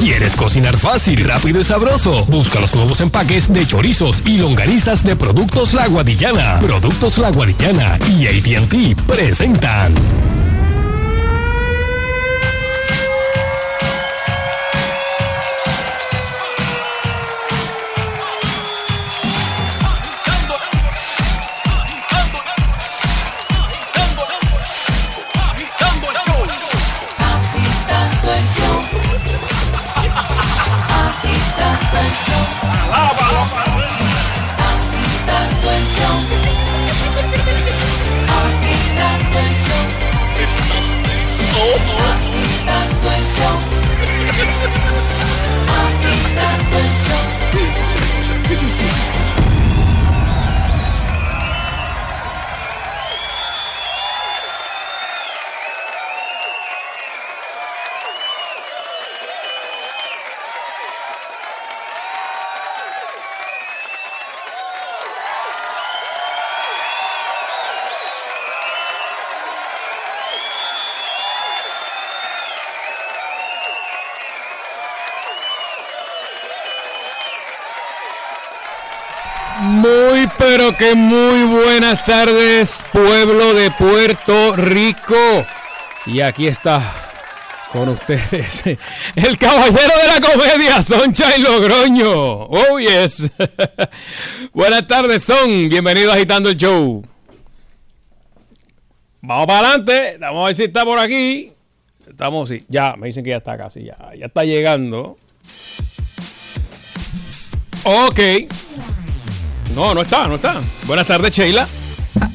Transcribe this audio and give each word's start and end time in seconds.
¿Quieres 0.00 0.34
cocinar 0.34 0.78
fácil, 0.78 1.22
rápido 1.26 1.60
y 1.60 1.64
sabroso? 1.64 2.24
Busca 2.24 2.58
los 2.58 2.74
nuevos 2.74 3.02
empaques 3.02 3.52
de 3.52 3.66
chorizos 3.66 4.22
y 4.24 4.38
longanizas 4.38 5.04
de 5.04 5.14
Productos 5.14 5.74
La 5.74 5.88
Guadillana. 5.88 6.58
Productos 6.58 7.18
La 7.18 7.30
Guadillana 7.30 7.98
y 8.08 8.26
AT&T 8.26 8.96
presentan. 9.06 9.92
Muy 80.94 81.44
buenas 81.44 82.04
tardes, 82.04 82.84
pueblo 82.92 83.54
de 83.54 83.70
Puerto 83.70 84.56
Rico. 84.56 85.44
Y 86.06 86.20
aquí 86.20 86.46
está 86.48 86.82
con 87.72 87.90
ustedes 87.90 88.62
el 89.16 89.38
caballero 89.38 89.92
de 90.02 90.06
la 90.08 90.20
comedia, 90.20 90.82
Soncha 90.82 91.36
y 91.36 91.42
Logroño. 91.42 92.10
Oh, 92.12 92.78
yes. 92.80 93.30
buenas 94.52 94.86
tardes, 94.86 95.22
Son. 95.22 95.68
Bienvenido 95.68 96.10
a 96.10 96.14
Agitando 96.14 96.48
el 96.48 96.56
Show. 96.56 97.04
Vamos 99.20 99.46
para 99.46 99.68
adelante. 99.68 100.16
Vamos 100.18 100.42
a 100.42 100.46
ver 100.46 100.54
si 100.54 100.64
está 100.64 100.84
por 100.84 100.98
aquí. 100.98 101.52
Estamos, 102.08 102.48
sí. 102.48 102.64
Ya, 102.68 102.96
me 102.96 103.06
dicen 103.06 103.22
que 103.22 103.30
ya 103.30 103.36
está 103.36 103.56
casi, 103.56 103.84
ya, 103.84 103.96
ya 104.18 104.26
está 104.26 104.44
llegando. 104.44 105.18
Ok. 107.84 108.20
No, 109.74 109.94
no 109.94 110.02
está, 110.02 110.26
no 110.26 110.34
está. 110.34 110.60
Buenas 110.86 111.06
tardes, 111.06 111.34
Sheila. 111.34 111.66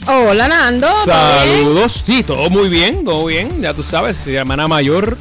Hola, 0.08 0.48
Nando. 0.48 0.88
¿todo 0.88 1.06
Saludos. 1.06 2.04
Sí, 2.06 2.24
todo 2.24 2.50
muy 2.50 2.70
bien, 2.70 3.04
todo 3.04 3.26
bien. 3.26 3.62
Ya 3.62 3.74
tú 3.74 3.84
sabes, 3.84 4.18
semana 4.18 4.68
mayor. 4.68 5.18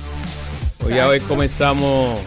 Hoy 0.85 0.95
ya 0.95 1.09
hoy 1.09 1.21
comenzamos. 1.21 2.19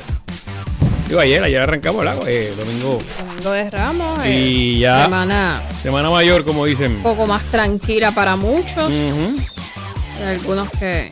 Digo, 1.08 1.20
ayer, 1.22 1.42
ayer 1.44 1.62
arrancamos 1.62 2.02
el 2.02 2.08
agua, 2.10 2.26
eh, 2.28 2.54
domingo. 2.58 3.02
Domingo 3.26 3.52
de 3.52 3.70
Ramos. 3.70 4.20
eh, 4.26 4.32
Y 4.40 4.80
ya. 4.80 5.06
Semana 5.06 5.62
Semana 5.82 6.10
mayor, 6.10 6.44
como 6.44 6.66
dicen. 6.66 6.98
un 6.98 7.04
poco 7.04 7.26
más 7.28 7.44
tranquila 7.46 8.12
para 8.12 8.36
muchos. 8.36 8.90
Hay 8.92 10.36
algunos 10.36 10.70
que, 10.72 11.10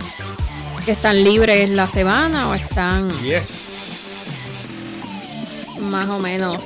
que 0.84 0.92
están 0.92 1.24
libres 1.24 1.70
la 1.70 1.88
semana 1.88 2.50
o 2.50 2.56
están 2.56 3.10
Yes. 3.22 3.72
más 5.80 6.10
o 6.10 6.20
menos 6.20 6.58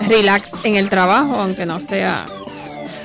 relax 0.00 0.52
en 0.64 0.74
el 0.74 0.88
trabajo, 0.88 1.34
aunque 1.36 1.66
no 1.66 1.80
sea 1.80 2.24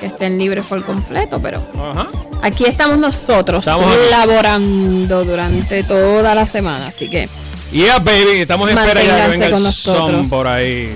que 0.00 0.06
estén 0.06 0.38
libres 0.38 0.64
por 0.64 0.82
completo, 0.84 1.40
pero 1.42 1.62
Ajá. 1.78 2.06
aquí 2.42 2.64
estamos 2.64 2.98
nosotros 2.98 3.66
Estamos 3.66 3.94
laborando 4.10 5.24
durante 5.24 5.82
toda 5.82 6.34
la 6.34 6.46
semana, 6.46 6.88
así 6.88 7.08
que 7.08 7.28
Yeah, 7.72 7.98
baby. 8.00 8.40
Estamos 8.40 8.68
en 8.68 8.76
espera 8.78 9.00
ya 9.02 9.24
que 9.26 9.30
venga 9.38 9.50
con 9.50 9.64
el 9.66 9.72
son 9.72 9.92
nosotros. 9.92 10.28
por 10.30 10.46
ahí. 10.48 10.92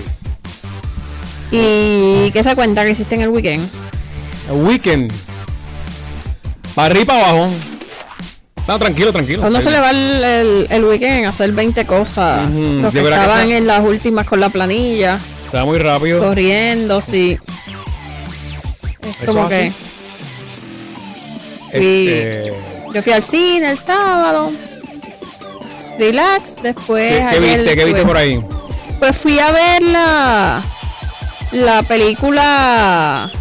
¿y 1.51 2.31
qué 2.31 2.43
se 2.43 2.53
cuenta 2.55 2.83
que 2.83 2.91
hiciste 2.91 3.15
en 3.15 3.21
el 3.21 3.29
weekend? 3.29 3.69
El 4.49 4.55
weekend. 4.65 5.13
Para 6.73 6.87
arriba 6.87 7.01
y 7.01 7.05
para 7.05 7.29
abajo. 7.29 7.49
No, 8.67 8.79
tranquilo, 8.79 9.13
tranquilo. 9.13 9.43
Uno 9.47 9.61
se 9.61 9.69
le 9.71 9.79
va 9.79 9.91
el, 9.91 10.23
el, 10.23 10.67
el 10.69 10.83
weekend 10.83 11.25
a 11.25 11.29
hacer 11.29 11.51
20 11.51 11.85
cosas. 11.85 12.49
Ujú, 12.49 12.59
Los 12.81 12.93
de 12.93 13.01
que 13.03 13.09
estaban 13.09 13.51
en 13.51 13.67
las 13.67 13.81
últimas 13.85 14.25
con 14.25 14.39
la 14.41 14.49
planilla, 14.49 15.19
Va 15.55 15.63
muy 15.65 15.77
rápido. 15.79 16.19
corriendo, 16.19 16.99
sí. 17.01 17.39
Es 19.01 19.21
Eso 19.21 19.33
como 19.33 19.47
que 19.47 19.71
Este, 21.71 22.51
yo 22.93 23.01
fui 23.01 23.13
al 23.13 23.23
cine 23.23 23.71
el 23.71 23.77
sábado. 23.77 24.51
Relax, 25.97 26.61
después. 26.61 27.23
¿Qué, 27.31 27.39
viste? 27.39 27.75
¿Qué 27.77 27.85
viste 27.85 28.05
por 28.05 28.17
ahí? 28.17 28.43
Pues 28.99 29.15
fui 29.17 29.39
a 29.39 29.51
ver 29.51 29.81
la, 29.81 30.61
la 31.51 31.83
película 31.83 33.31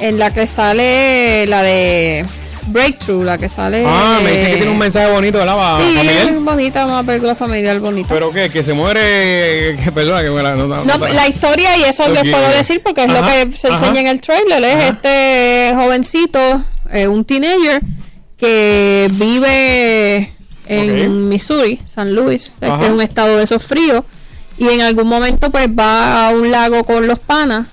en 0.00 0.18
la 0.18 0.32
que 0.32 0.46
sale 0.46 1.46
la 1.46 1.62
de 1.62 2.24
Breakthrough, 2.66 3.24
la 3.24 3.38
que 3.38 3.48
sale. 3.48 3.84
Ah, 3.86 4.20
me 4.22 4.32
dice 4.32 4.46
que 4.50 4.56
tiene 4.56 4.70
un 4.70 4.78
mensaje 4.78 5.10
bonito, 5.12 5.38
¿verdad? 5.38 5.78
Sí, 5.80 5.94
familiar. 5.96 6.28
es 6.28 6.44
bonita, 6.44 6.86
una 6.86 7.02
película 7.04 7.34
familiar 7.34 7.78
bonita. 7.80 8.08
¿Pero 8.12 8.32
qué? 8.32 8.50
¿Que 8.50 8.62
se 8.64 8.72
muere? 8.72 9.76
¿Qué 9.82 9.92
persona? 9.94 10.22
Que 10.22 10.28
la, 10.30 10.54
no, 10.56 10.66
no- 10.66 10.84
No, 10.84 10.98
la 10.98 11.28
historia, 11.28 11.76
y 11.76 11.84
eso 11.84 12.08
les 12.08 12.22
puedo 12.30 12.48
decir 12.50 12.82
porque 12.82 13.04
es 13.04 13.12
lo 13.12 13.20
que 13.22 13.52
se 13.56 13.68
ajá. 13.68 13.76
enseña 13.78 14.00
en 14.00 14.06
el 14.08 14.20
trailer, 14.20 14.62
es 14.64 14.74
Ajá. 14.74 14.86
este 14.88 15.72
jovencito, 15.76 16.62
eh, 16.92 17.06
un 17.08 17.24
teenager, 17.24 17.80
que 18.36 19.08
vive 19.12 20.32
en. 20.66 21.28
Missouri, 21.28 21.80
San 21.86 22.14
Luis, 22.14 22.56
Ajá. 22.60 22.84
es 22.84 22.90
un 22.90 23.00
estado 23.00 23.36
de 23.38 23.44
esos 23.44 23.64
fríos, 23.64 24.04
y 24.58 24.68
en 24.68 24.80
algún 24.80 25.06
momento 25.08 25.50
pues 25.50 25.68
va 25.68 26.28
a 26.28 26.30
un 26.32 26.50
lago 26.50 26.82
con 26.84 27.06
los 27.06 27.18
panas, 27.18 27.66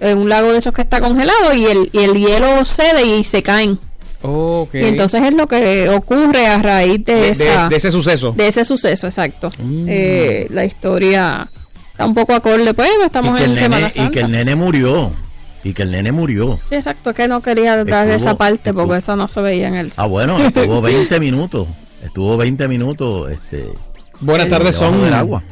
eh, 0.00 0.14
un 0.14 0.28
lago 0.28 0.50
de 0.52 0.58
esos 0.58 0.74
que 0.74 0.82
está 0.82 1.00
congelado, 1.00 1.52
y 1.54 1.64
el, 1.66 1.88
y 1.92 1.98
el 2.00 2.14
hielo 2.14 2.64
cede 2.64 3.04
y 3.04 3.24
se 3.24 3.42
caen. 3.42 3.78
Ok. 4.22 4.74
Y 4.74 4.84
entonces 4.84 5.22
es 5.22 5.34
lo 5.34 5.46
que 5.46 5.88
ocurre 5.88 6.46
a 6.46 6.58
raíz 6.58 7.04
de, 7.04 7.14
de, 7.14 7.20
de- 7.22 7.30
esa... 7.30 7.68
de 7.68 7.76
ese 7.76 7.90
suceso. 7.90 8.32
De 8.32 8.46
ese 8.48 8.64
suceso, 8.64 9.06
exacto. 9.06 9.50
Mm. 9.58 9.86
Eh, 9.88 10.46
la 10.50 10.64
historia 10.64 11.48
está 11.90 12.06
un 12.06 12.14
poco 12.14 12.32
acorde, 12.34 12.72
pues 12.74 12.88
estamos 13.04 13.34
y, 13.34 13.38
que 13.38 13.44
en 13.44 13.50
el 13.52 13.58
Semana 13.58 13.76
nene, 13.80 13.90
y 13.90 13.94
Santa. 13.94 14.10
que 14.12 14.20
el 14.20 14.30
nene 14.32 14.54
murió. 14.54 15.12
Y 15.64 15.72
que 15.74 15.82
el 15.82 15.90
nene 15.92 16.10
murió. 16.12 16.58
Sí, 16.68 16.74
exacto, 16.74 17.10
es 17.10 17.16
que 17.16 17.28
no 17.28 17.40
quería 17.40 17.84
dar 17.84 18.06
Estuvo- 18.08 18.16
esa 18.16 18.36
parte 18.36 18.72
porque 18.72 18.96
estuvo- 18.98 19.14
eso 19.14 19.16
no 19.16 19.28
se 19.28 19.40
veía 19.42 19.68
en 19.68 19.74
el... 19.74 19.92
Ah, 19.96 20.06
bueno, 20.06 20.38
estuvo 20.44 20.80
20 20.82 21.20
minutos. 21.20 21.66
Estuvo 22.04 22.36
20 22.36 22.66
minutos. 22.68 23.30
Este, 23.30 23.68
Buenas 24.20 24.48
tardes, 24.48 24.74
son. 24.74 25.02
del 25.04 25.14
agua. 25.14 25.42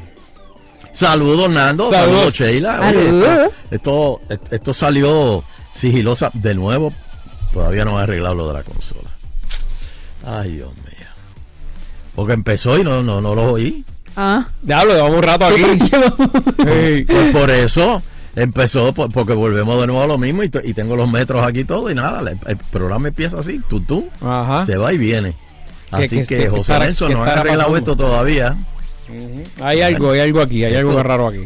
Saludos, 0.92 1.48
Nando. 1.50 1.88
Saludos. 1.88 2.34
Saludos, 2.34 2.34
Sheila. 2.34 2.80
Oye, 2.80 3.06
Saludos. 3.06 3.50
esto, 3.70 4.20
esto, 4.28 4.47
esto 4.54 4.75
salió 4.75 5.44
sigilosa. 5.72 6.30
De 6.34 6.54
nuevo, 6.54 6.92
todavía 7.52 7.84
no 7.84 7.98
he 7.98 8.02
arreglado 8.02 8.34
lo 8.34 8.48
de 8.48 8.54
la 8.54 8.62
consola. 8.62 9.10
Ay, 10.26 10.52
Dios 10.56 10.70
mío. 10.76 11.06
Porque 12.14 12.32
empezó 12.34 12.78
y 12.78 12.84
no, 12.84 13.02
no, 13.02 13.20
no 13.20 13.34
lo 13.34 13.52
oí. 13.52 13.84
Ah, 14.16 14.46
Diablo, 14.62 14.92
llevamos 14.94 15.16
un 15.16 15.22
rato 15.22 15.44
aquí. 15.47 15.62
Sí. 16.58 17.04
Pues 17.06 17.32
por 17.32 17.50
eso 17.50 18.02
empezó, 18.36 18.92
por- 18.92 19.10
porque 19.12 19.32
volvemos 19.32 19.80
de 19.80 19.86
nuevo 19.86 20.02
a 20.02 20.06
lo 20.06 20.18
mismo 20.18 20.42
y, 20.42 20.48
to- 20.48 20.60
y 20.62 20.74
tengo 20.74 20.97
los 20.97 21.10
metros 21.10 21.47
aquí 21.47 21.64
todo 21.64 21.91
y 21.91 21.94
nada, 21.94 22.20
el, 22.20 22.38
el 22.47 22.56
programa 22.56 23.08
empieza 23.08 23.38
así, 23.41 23.60
tú, 23.68 23.80
tú, 23.80 24.08
Ajá. 24.20 24.66
se 24.66 24.76
va 24.76 24.92
y 24.92 24.98
viene. 24.98 25.34
¿Qué- 25.96 26.04
Así 26.04 26.22
que 26.26 26.48
José 26.48 26.60
estará- 26.62 26.84
Nelson 26.86 27.12
no 27.12 27.24
ha 27.24 27.32
arreglado 27.32 27.58
pasando? 27.70 27.76
esto 27.78 27.96
todavía. 27.96 28.56
Hay 29.60 29.80
algo, 29.80 30.10
hay 30.12 30.20
algo 30.20 30.41
aquí, 30.41 30.64
hay 30.64 30.74
algo 30.76 31.03
raro 31.03 31.28
aquí. 31.28 31.44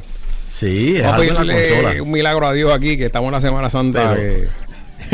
Sí, 0.51 0.97
es 0.97 1.05
algo 1.05 1.23
en 1.41 1.47
la 1.47 1.55
consola. 1.55 2.03
un 2.03 2.11
milagro 2.11 2.47
a 2.47 2.53
Dios 2.53 2.73
aquí, 2.73 2.97
que 2.97 3.07
estamos 3.07 3.29
en 3.29 3.33
la 3.33 3.41
Semana 3.41 3.71
Santa. 3.71 4.15
Pero- 4.15 4.21
que- 4.21 4.47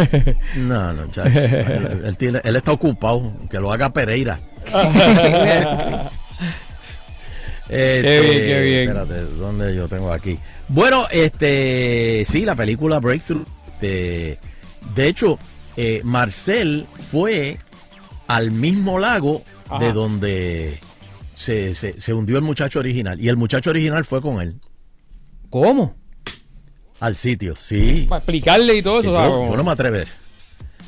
No, 0.57 0.93
no, 0.93 1.07
chacho. 1.09 1.39
él, 1.39 2.03
él 2.07 2.17
tiene- 2.17 2.41
él 2.45 2.57
está 2.57 2.73
ocupado, 2.73 3.33
que 3.51 3.59
lo 3.59 3.73
haga 3.73 3.93
Pereira. 3.93 4.39
Este, 7.69 8.03
Qué 8.03 8.21
bien, 8.21 8.43
qué 8.47 8.63
bien. 8.63 8.89
Espérate, 8.89 9.21
¿dónde 9.37 9.75
yo 9.77 9.87
tengo 9.87 10.13
aquí? 10.13 10.39
Bueno, 10.69 11.07
este, 11.11 12.25
sí, 12.29 12.45
la 12.45 12.57
película 12.57 12.99
Breakthrough. 12.99 13.45
este, 13.75 14.39
de 14.97 15.07
hecho, 15.07 15.39
eh, 15.77 16.01
Marcel 16.03 16.87
fue 17.13 17.59
al 18.27 18.51
mismo 18.51 18.99
lago 18.99 19.43
Ajá. 19.69 19.85
de 19.85 19.93
donde 19.93 20.79
se, 21.37 21.77
se, 21.77 22.01
se 22.01 22.13
hundió 22.13 22.39
el 22.39 22.43
muchacho 22.43 22.81
original. 22.81 23.21
Y 23.21 23.29
el 23.29 23.37
muchacho 23.37 23.71
original 23.71 24.05
fue 24.05 24.21
con 24.21 24.41
él 24.41 24.57
¿Cómo? 25.49 25.97
Al 27.01 27.17
sitio. 27.17 27.55
Sí. 27.61 28.07
Para 28.09 28.19
explicarle 28.19 28.77
y 28.77 28.83
todo 28.83 29.01
eso. 29.01 29.13
yo, 29.13 29.57
no 29.57 29.65
me 29.65 29.71
atrever. 29.73 30.07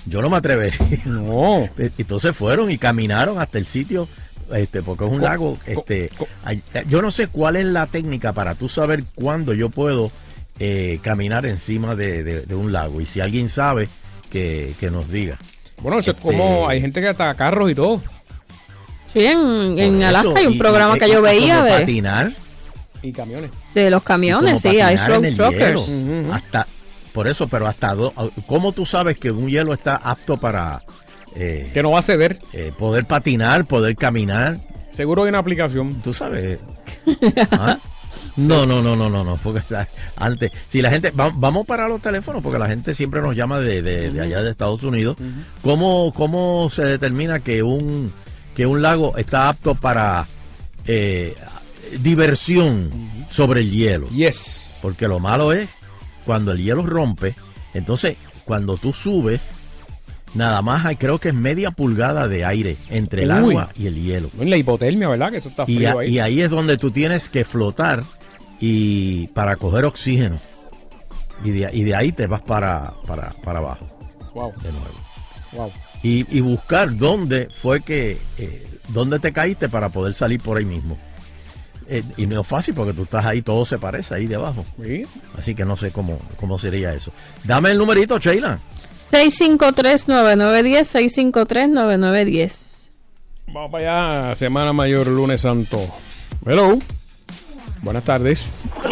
Yo 0.06 0.20
no 0.22 0.28
me 0.30 0.36
atrever. 0.36 0.72
No. 1.06 1.68
Entonces 1.98 2.34
fueron 2.36 2.70
y 2.70 2.78
caminaron 2.78 3.38
hasta 3.40 3.58
el 3.58 3.66
sitio, 3.66 4.08
este, 4.52 4.82
porque 4.82 5.04
es 5.04 5.10
un 5.10 5.18
Co- 5.18 5.24
lago. 5.24 5.58
Este, 5.66 6.10
hay- 6.44 6.62
yo 6.88 7.02
no 7.02 7.10
sé 7.10 7.28
cuál 7.28 7.56
es 7.56 7.64
la 7.66 7.86
técnica 7.86 8.32
para 8.32 8.54
tú 8.54 8.68
saber 8.68 9.04
cuándo 9.14 9.54
yo 9.54 9.70
puedo 9.70 10.10
eh, 10.58 10.98
caminar 11.02 11.46
encima 11.46 11.94
de, 11.96 12.22
de- 12.24 12.40
de 12.42 12.54
un 12.54 12.72
lago. 12.72 13.00
Y 13.00 13.06
si 13.06 13.20
alguien 13.20 13.48
sabe, 13.48 13.88
que, 14.30 14.74
que 14.80 14.90
nos 14.90 15.08
diga. 15.10 15.38
Bueno, 15.80 15.98
eso 15.98 16.10
es 16.12 16.16
Este- 16.16 16.28
como 16.28 16.68
hay 16.68 16.80
gente 16.80 17.00
que 17.00 17.08
hasta 17.08 17.34
carros 17.34 17.70
y 17.70 17.74
todo. 17.74 18.02
Sí, 19.12 19.24
en, 19.24 19.78
en 19.78 20.02
Alaska 20.02 20.28
eso, 20.30 20.38
hay 20.38 20.46
un 20.46 20.54
y- 20.54 20.58
programa 20.58 20.96
y- 20.96 20.98
que 20.98 21.06
y 21.06 21.08
yo 21.08 21.14
como 21.16 21.26
veía 21.28 21.62
de, 21.62 21.70
patinar. 21.70 22.32
Y 23.02 23.12
camiones. 23.12 23.50
de 23.74 23.90
los 23.90 24.02
camiones, 24.02 24.60
sí, 24.62 24.78
en 24.78 24.98
Road 25.06 25.34
Truckers. 25.34 25.88
Ujú. 25.88 26.32
Hasta, 26.32 26.66
por 27.12 27.26
eso, 27.28 27.48
pero 27.48 27.66
hasta 27.66 27.94
do- 27.94 28.12
¿cómo 28.46 28.72
tú 28.72 28.86
sabes 28.86 29.18
que 29.18 29.30
un 29.30 29.48
hielo 29.48 29.74
está 29.74 29.96
apto 29.96 30.36
para 30.36 30.82
eh, 31.34 31.70
Que 31.74 31.82
no 31.82 31.90
va 31.90 31.98
a 31.98 32.02
ceder. 32.02 32.38
eh, 32.52 32.72
poder 32.78 33.06
patinar, 33.06 33.64
poder 33.64 33.96
caminar? 33.96 34.58
Seguro 34.90 35.22
hay 35.24 35.30
una 35.30 35.38
aplicación. 35.38 35.94
Tú 36.02 36.12
sabes. 36.14 36.58
¿Ah? 37.52 37.78
No, 38.36 38.64
no, 38.66 38.80
no, 38.82 38.94
no, 38.96 39.10
no, 39.10 39.24
no, 39.24 39.36
porque 39.42 39.60
antes, 40.16 40.52
si 40.68 40.80
la 40.80 40.90
gente, 40.90 41.10
va- 41.10 41.32
vamos 41.34 41.66
para 41.66 41.88
los 41.88 42.00
teléfonos, 42.00 42.42
porque 42.42 42.58
la 42.58 42.66
gente 42.68 42.94
siempre 42.94 43.20
nos 43.20 43.34
llama 43.36 43.58
de, 43.58 43.82
de- 43.82 44.10
de 44.10 44.20
allá 44.20 44.42
de 44.42 44.50
Estados 44.50 44.82
Unidos. 44.84 45.16
¿Cómo, 45.62 46.12
¿Cómo 46.14 46.70
se 46.70 46.84
determina 46.84 47.40
que 47.40 47.62
un, 47.62 48.12
que 48.54 48.64
un 48.66 48.80
lago 48.80 49.16
está 49.18 49.48
apto 49.50 49.74
para 49.74 50.26
eh, 50.86 51.34
diversión 52.00 52.90
sobre 53.30 53.60
el 53.60 53.70
hielo? 53.70 54.08
Yes. 54.10 54.78
Porque 54.82 55.08
lo 55.08 55.18
malo 55.18 55.52
es 55.52 55.68
cuando 56.24 56.52
el 56.52 56.62
hielo 56.62 56.84
rompe, 56.84 57.34
entonces 57.74 58.16
cuando 58.44 58.76
tú 58.76 58.92
subes, 58.92 59.54
nada 60.34 60.62
más 60.62 60.84
hay 60.86 60.96
creo 60.96 61.18
que 61.18 61.28
es 61.30 61.34
media 61.34 61.70
pulgada 61.70 62.28
de 62.28 62.44
aire 62.44 62.76
entre 62.90 63.22
el 63.24 63.30
Uy. 63.30 63.36
agua 63.54 63.68
y 63.78 63.86
el 63.86 63.94
hielo. 64.02 64.30
En 64.38 64.50
la 64.50 64.56
hipotermia, 64.56 65.08
¿verdad? 65.08 65.30
Que 65.30 65.38
eso 65.38 65.48
está 65.48 65.64
Y, 65.66 65.76
frío 65.76 65.98
a- 65.98 66.02
ahí. 66.02 66.10
y 66.10 66.18
ahí 66.18 66.40
es 66.40 66.50
donde 66.50 66.78
tú 66.78 66.90
tienes 66.90 67.28
que 67.28 67.44
flotar 67.44 68.04
y 68.60 69.26
para 69.28 69.56
coger 69.56 69.84
oxígeno. 69.84 70.38
Y 71.44 71.50
de, 71.50 71.70
y 71.72 71.82
de 71.82 71.94
ahí 71.96 72.12
te 72.12 72.28
vas 72.28 72.40
para, 72.42 72.92
para, 73.04 73.30
para 73.42 73.58
abajo 73.58 73.84
Wow, 74.32 74.52
de 74.62 74.70
nuevo. 74.70 74.94
wow. 75.52 75.72
Y, 76.04 76.24
y 76.36 76.40
buscar 76.40 76.96
dónde 76.96 77.48
fue 77.60 77.80
que, 77.80 78.16
eh, 78.38 78.66
dónde 78.88 79.18
te 79.18 79.32
caíste 79.32 79.68
para 79.68 79.88
poder 79.88 80.14
salir 80.14 80.40
por 80.40 80.56
ahí 80.58 80.64
mismo. 80.64 80.96
Eh, 81.94 82.02
y 82.16 82.26
no 82.26 82.40
es 82.40 82.46
fácil 82.46 82.72
porque 82.74 82.94
tú 82.94 83.02
estás 83.02 83.26
ahí, 83.26 83.42
todo 83.42 83.66
se 83.66 83.78
parece 83.78 84.14
ahí 84.14 84.26
debajo. 84.26 84.64
Sí. 84.82 85.04
Así 85.36 85.54
que 85.54 85.66
no 85.66 85.76
sé 85.76 85.92
cómo, 85.92 86.18
cómo 86.40 86.58
sería 86.58 86.94
eso. 86.94 87.12
Dame 87.44 87.70
el 87.70 87.76
numerito, 87.76 88.18
Sheila. 88.18 88.58
653-9910, 89.10 91.36
653-9910. 91.36 92.88
Vamos 93.48 93.70
para 93.70 94.24
allá, 94.24 94.34
Semana 94.36 94.72
Mayor, 94.72 95.06
lunes 95.06 95.42
santo. 95.42 95.86
Hello. 96.46 96.78
Buenas 97.82 98.04
tardes. 98.04 98.50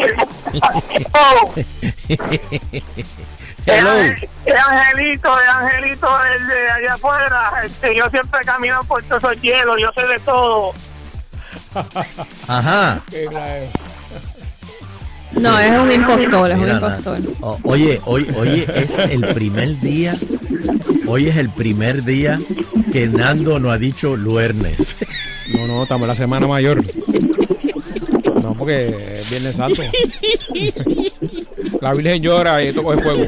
Hello. 3.65 3.95
El 4.45 4.57
angelito, 4.57 5.41
el 5.41 5.49
angelito 5.49 6.09
el 6.37 6.49
de 6.49 6.71
allá 6.71 6.93
afuera. 6.95 7.63
Este, 7.65 7.97
yo 7.97 8.11
siempre 8.11 8.41
camino 8.45 8.81
por 8.87 9.03
todos 9.05 9.25
esos 9.25 9.41
hielos, 9.41 9.81
yo 9.81 9.91
sé 9.95 10.07
de 10.07 10.19
todo. 10.21 10.75
Ajá. 12.47 13.03
No, 15.33 15.59
es 15.59 15.71
un 15.79 15.91
impostor, 15.93 16.51
es 16.51 16.57
un 16.57 16.63
Mira, 16.65 16.75
impostor. 16.75 17.19
o- 17.41 17.59
oye, 17.65 18.01
hoy, 18.05 18.27
hoy 18.37 18.65
es 18.75 18.99
el 18.99 19.21
primer 19.35 19.79
día, 19.81 20.15
hoy 21.07 21.29
es 21.29 21.37
el 21.37 21.49
primer 21.51 22.03
día 22.05 22.39
que 22.93 23.07
Nando 23.07 23.59
no 23.61 23.71
ha 23.71 23.79
dicho 23.79 24.17
luernes. 24.17 24.97
No, 25.55 25.67
no, 25.67 25.83
estamos 25.85 26.03
en 26.03 26.09
la 26.09 26.17
Semana 26.17 26.47
Mayor. 26.49 26.81
No, 28.43 28.55
porque 28.55 29.21
es 29.21 29.31
Viernes 29.31 29.57
Santo. 29.57 29.83
La 31.81 31.95
Virgen 31.95 32.23
llora 32.23 32.63
y 32.63 32.69
esto 32.69 32.83
coge 32.83 33.01
fuego. 33.01 33.27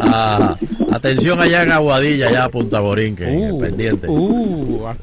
Ah, 0.00 0.56
atención 0.90 1.40
allá 1.40 1.62
en 1.62 1.72
Aguadilla, 1.72 2.28
allá 2.28 2.44
a 2.44 2.48
Punta 2.48 2.80
Borinque, 2.80 3.26
Uh, 3.26 3.60
pendiente. 3.60 4.06
uh, 4.08 4.86
a- 4.88 4.96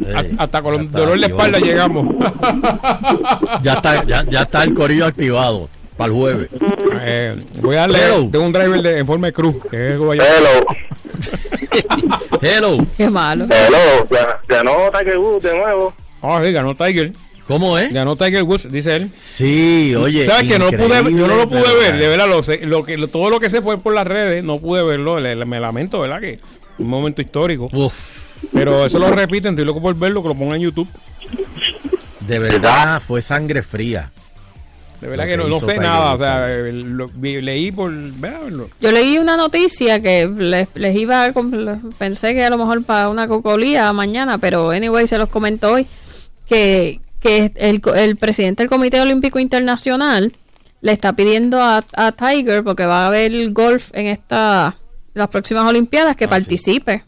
hasta 0.43 0.61
con 0.61 0.75
el 0.75 0.81
está, 0.87 0.99
dolor 0.99 1.19
de 1.19 1.25
espalda 1.27 1.59
llegamos. 1.59 2.07
Ya 3.61 3.73
está, 3.73 4.03
ya, 4.05 4.23
ya 4.29 4.41
está 4.43 4.63
el 4.63 4.73
corillo 4.73 5.05
activado 5.05 5.69
para 5.97 6.07
el 6.11 6.13
jueves. 6.19 6.49
Eh, 7.01 7.35
voy 7.61 7.75
a 7.75 7.81
darle. 7.81 7.99
Hello. 8.05 8.29
Tengo 8.31 8.45
un 8.45 8.51
driver 8.51 8.81
de, 8.81 8.99
en 8.99 9.05
forma 9.07 9.27
de 9.27 9.33
cruz. 9.33 9.55
Que 9.71 9.93
es 9.93 9.97
guayabo. 9.99 10.29
Hello, 10.29 10.65
Hello, 12.41 12.85
Qué 12.97 13.09
malo. 13.09 13.45
hello. 13.49 14.07
Ganó 14.47 14.71
Tiger 14.97 15.17
Woods 15.17 15.43
de 15.43 15.57
nuevo. 15.57 15.93
Ah, 16.21 16.41
sí, 16.43 16.51
ganó 16.51 16.75
Tiger. 16.75 17.13
¿Cómo 17.47 17.77
es? 17.77 17.91
Ganó 17.93 18.15
Tiger 18.15 18.43
Woods, 18.43 18.71
dice 18.71 18.95
él. 18.95 19.09
Sí, 19.13 19.93
oye. 19.95 20.25
¿Sabes 20.25 20.51
que 20.51 20.59
no 20.59 20.69
pude, 20.71 21.03
yo 21.11 21.27
no 21.27 21.35
lo 21.35 21.47
pude 21.47 21.61
ver? 21.75 21.97
De 21.97 22.07
verdad, 22.07 22.27
lo 22.27 22.41
sé- 22.43 22.65
lo 22.65 22.83
que, 22.83 22.97
lo- 22.97 23.07
todo 23.07 23.29
lo 23.29 23.39
que 23.39 23.49
sé 23.49 23.61
fue 23.61 23.77
por 23.77 23.93
las 23.93 24.05
redes, 24.07 24.43
no 24.43 24.59
pude 24.59 24.83
verlo. 24.83 25.19
le- 25.19 25.35
le- 25.35 25.45
me 25.45 25.59
lamento, 25.59 25.99
¿verdad? 25.99 26.19
Que 26.21 26.39
un 26.77 26.87
momento 26.87 27.21
histórico. 27.21 27.69
Uf, 27.71 28.23
Pero 28.53 28.85
eso 28.85 28.99
lo 28.99 29.09
repiten, 29.11 29.53
estoy 29.53 29.65
loco 29.65 29.81
por 29.81 29.95
verlo, 29.95 30.21
que 30.21 30.27
lo 30.29 30.35
pongan 30.35 30.55
en 30.55 30.61
YouTube. 30.63 30.89
de 32.21 32.39
verdad 32.39 33.01
fue 33.05 33.21
sangre 33.21 33.61
fría. 33.63 34.11
De 35.01 35.07
verdad 35.09 35.25
Lo 35.25 35.29
que 35.29 35.43
que 35.43 35.49
no, 35.49 35.59
sé 35.59 35.65
Tiger 35.73 35.81
nada. 35.83 36.13
O 36.13 36.17
sea, 36.17 36.49
eh, 36.49 36.71
lo- 36.71 37.11
leí 37.21 37.71
por. 37.71 37.91
¿verdad? 37.93 38.47
Lo- 38.49 38.69
Yo 38.79 38.91
leí 38.91 39.17
una 39.17 39.35
noticia 39.37 40.01
que 40.01 40.27
les, 40.27 40.67
les 40.73 40.95
iba 40.95 41.25
a... 41.25 41.33
Pensé 41.97 42.33
que 42.33 42.43
a 42.43 42.49
lo 42.49 42.57
mejor 42.57 42.83
para 42.83 43.09
una 43.09 43.27
cocolía 43.27 43.91
mañana, 43.93 44.37
pero 44.37 44.71
anyway 44.71 45.05
se 45.07 45.17
los 45.17 45.29
comento 45.29 45.73
hoy, 45.73 45.85
que, 46.47 46.99
que 47.25 47.51
el, 47.55 48.17
presidente 48.17 48.61
del 48.61 48.69
Comité 48.69 49.01
Olímpico 49.01 49.39
Internacional 49.39 50.31
le 50.81 50.91
está 50.91 51.13
pidiendo 51.13 51.59
a, 51.59 51.83
a 51.95 52.11
Tiger, 52.11 52.63
porque 52.63 52.85
va 52.85 53.05
a 53.05 53.07
haber 53.07 53.51
golf 53.51 53.89
en 53.93 54.05
esta 54.07 54.75
las 55.15 55.27
próximas 55.29 55.65
Olimpiadas, 55.65 56.15
que 56.15 56.25
Ah, 56.25 56.27
sí. 56.27 56.29
participe. 56.29 57.03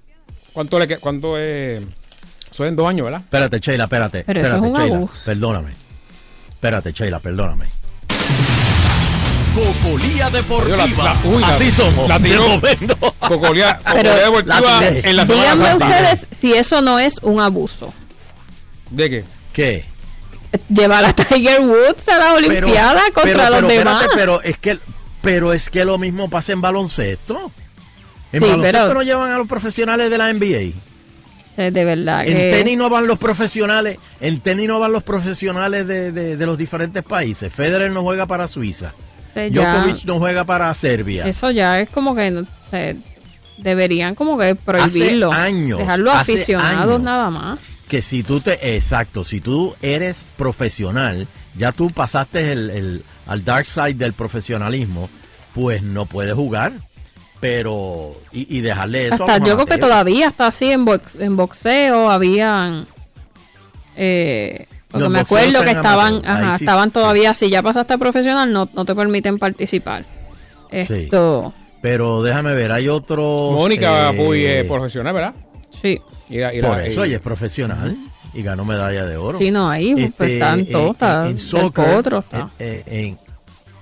¿Cuánto, 0.53 0.79
le, 0.79 0.97
¿Cuánto 0.97 1.37
es? 1.37 1.83
Eso 2.51 2.65
es 2.65 2.69
en 2.69 2.75
dos 2.75 2.87
años, 2.89 3.03
¿verdad? 3.05 3.19
Espérate, 3.21 3.59
Sheila, 3.59 3.83
espérate. 3.83 4.23
Pero 4.25 4.41
eso 4.41 4.55
es 4.55 4.61
un 4.63 4.73
Sheila, 4.73 4.95
abuso. 4.95 5.13
Perdóname. 5.23 5.71
Espérate, 6.49 6.91
Sheila, 6.93 7.19
perdóname. 7.19 7.65
Cocolía 9.53 10.29
Deportiva. 10.29 10.83
Oye, 10.83 10.95
la- 10.97 11.03
la- 11.03 11.19
uy, 11.25 11.41
la- 11.41 11.47
Así 11.49 11.69
somos. 11.71 12.07
La 12.07 12.19
tiró. 12.19 12.59
Cocolía, 13.19 13.79
Pero- 13.93 14.15
Deportiva 14.15 14.79
en 14.87 15.15
la 15.15 15.25
Díganme 15.25 15.73
ustedes 15.75 16.27
si 16.31 16.53
eso 16.53 16.81
no 16.81 16.97
es 16.97 17.19
un 17.21 17.39
abuso. 17.39 17.93
¿De 18.89 19.09
qué? 19.09 19.25
¿Qué? 19.53 19.85
Llevar 20.69 21.05
a 21.05 21.13
Tiger 21.13 21.61
Woods 21.61 22.09
a 22.09 22.17
la 22.17 22.33
Olimpiada 22.33 23.01
contra 23.13 23.23
pero, 23.23 23.49
los 23.49 23.59
pero, 23.61 23.67
demás. 23.79 24.03
espérate, 24.03 24.15
pero 24.17 24.41
es 24.43 24.57
que 24.57 24.79
pero 25.21 25.53
es 25.53 25.69
que 25.69 25.83
lo 25.85 25.97
mismo 25.97 26.29
pasa 26.29 26.53
en 26.53 26.61
baloncesto. 26.61 27.51
En 28.31 28.41
Sí, 28.43 28.49
baloncesto 28.49 28.93
no 28.93 29.01
llevan 29.03 29.31
a 29.31 29.37
los 29.37 29.47
profesionales 29.47 30.09
de 30.09 30.17
la 30.17 30.31
NBA. 30.33 30.73
De 31.57 31.85
verdad 31.85 32.27
En 32.27 32.35
que... 32.37 32.51
tenis 32.51 32.77
no 32.77 32.87
van 32.87 33.07
los 33.07 33.17
profesionales, 33.17 33.97
en 34.19 34.39
tenis 34.41 34.67
no 34.67 34.79
van 34.79 34.91
los 34.91 35.01
profesionales 35.01 35.87
de, 35.87 36.11
de- 36.11 36.37
de 36.37 36.45
los 36.45 36.55
diferentes 36.57 37.01
países. 37.03 37.51
Federer 37.51 37.89
no 37.91 38.03
juega 38.03 38.27
para 38.27 38.47
Suiza. 38.47 38.93
Djokovic 39.33 40.05
no 40.05 40.19
juega 40.19 40.43
para 40.43 40.71
Serbia. 40.75 41.25
Eso 41.27 41.49
ya 41.51 41.79
es 41.79 41.89
como 41.89 42.15
que 42.15 42.29
no 42.31 42.45
sé, 42.69 42.95
deberían 43.57 44.13
como 44.15 44.37
que 44.37 44.53
prohibirlo. 44.55 45.31
años, 45.31 45.79
dejarlo 45.79 46.11
hace 46.11 46.33
aficionados 46.33 46.95
años. 46.95 47.01
nada 47.01 47.29
más. 47.31 47.59
Que 47.87 48.01
si 48.01 48.23
tú 48.23 48.39
te 48.41 48.75
exacto 48.75 49.23
si 49.23 49.39
tú 49.41 49.75
eres 49.81 50.25
profesional 50.37 51.27
ya 51.57 51.71
tú 51.71 51.89
pasaste 51.89 52.51
el, 52.51 52.69
el- 52.69 53.03
al 53.25 53.43
dark 53.45 53.65
side 53.65 53.93
del 53.95 54.13
profesionalismo 54.13 55.09
pues 55.55 55.81
no 55.81 56.05
puedes 56.05 56.33
jugar 56.33 56.73
pero 57.39 58.19
y, 58.31 58.57
y 58.57 58.61
dejarle 58.61 59.07
eso 59.07 59.23
a 59.27 59.33
Hasta 59.33 59.45
yo 59.45 59.53
creo 59.55 59.65
que 59.67 59.77
todavía 59.77 60.27
está 60.27 60.47
así 60.47 60.71
en, 60.71 60.85
box- 60.85 61.15
en 61.19 61.35
boxeo, 61.35 62.09
habían 62.09 62.87
eh, 63.95 64.65
porque 64.89 65.03
Los 65.03 65.11
me 65.11 65.19
acuerdo 65.19 65.63
que 65.63 65.71
estaban, 65.71 66.21
ajá, 66.25 66.57
sí. 66.57 66.63
estaban 66.63 66.91
todavía 66.91 67.33
si 67.33 67.49
ya 67.49 67.61
pasaste 67.61 67.93
a 67.93 67.97
profesional 67.97 68.51
no, 68.51 68.69
no 68.73 68.85
te 68.85 68.95
permiten 68.95 69.37
participar. 69.37 70.03
Esto, 70.71 71.53
pero 71.81 72.23
déjame 72.23 72.53
ver 72.53 72.71
hay 72.71 72.87
otro 72.89 73.51
Mónica 73.51 74.09
eh, 74.09 74.13
Puy 74.17 74.45
es 74.45 74.63
profesional, 74.65 75.13
¿verdad? 75.13 75.33
sí, 75.69 75.99
Y 76.29 76.37
la- 76.39 76.53
y 76.53 76.61
la- 76.61 76.67
por 76.69 76.81
eso 76.81 77.05
y- 77.05 77.09
ella 77.09 77.15
es 77.17 77.21
profesional 77.21 77.95
y 78.33 78.41
ganó 78.43 78.65
medalla 78.65 79.05
de 79.05 79.15
oro 79.17 79.37
sí, 79.39 79.49
no, 79.51 79.69
ahí 79.69 79.93
pues, 79.93 80.05
Este, 80.07 80.33
están 80.33 80.65
todos, 80.65 80.91
está 80.91 81.29
en, 81.29 81.39
soccer, 81.39 82.13
está. 82.19 82.49
eh, 82.59 82.83
eh, 82.85 83.05
en, 83.07 83.19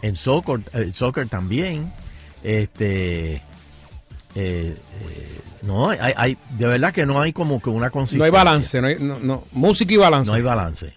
en 0.10 0.16
soccer, 0.16 0.60
el 0.74 0.94
soccer 0.94 1.28
también, 1.28 1.92
este, 2.44 3.36
eh, 3.36 3.42
eh, 4.36 4.78
no, 5.64 5.90
hay, 5.90 6.14
hay, 6.16 6.38
de 6.60 6.68
verdad 6.68 6.94
que 6.94 7.06
no 7.08 7.20
hay 7.20 7.34
como 7.34 7.60
que 7.62 7.70
una 7.72 7.90
consistencia. 7.90 8.20
No 8.20 8.26
hay 8.26 8.32
balance, 8.32 8.82
no 8.82 8.88
hay, 8.88 8.98
no, 9.00 9.20
no. 9.20 9.44
música 9.52 9.94
y 9.94 9.98
balance. 9.98 10.30
No 10.30 10.36
hay 10.36 10.44
balance. 10.44 10.94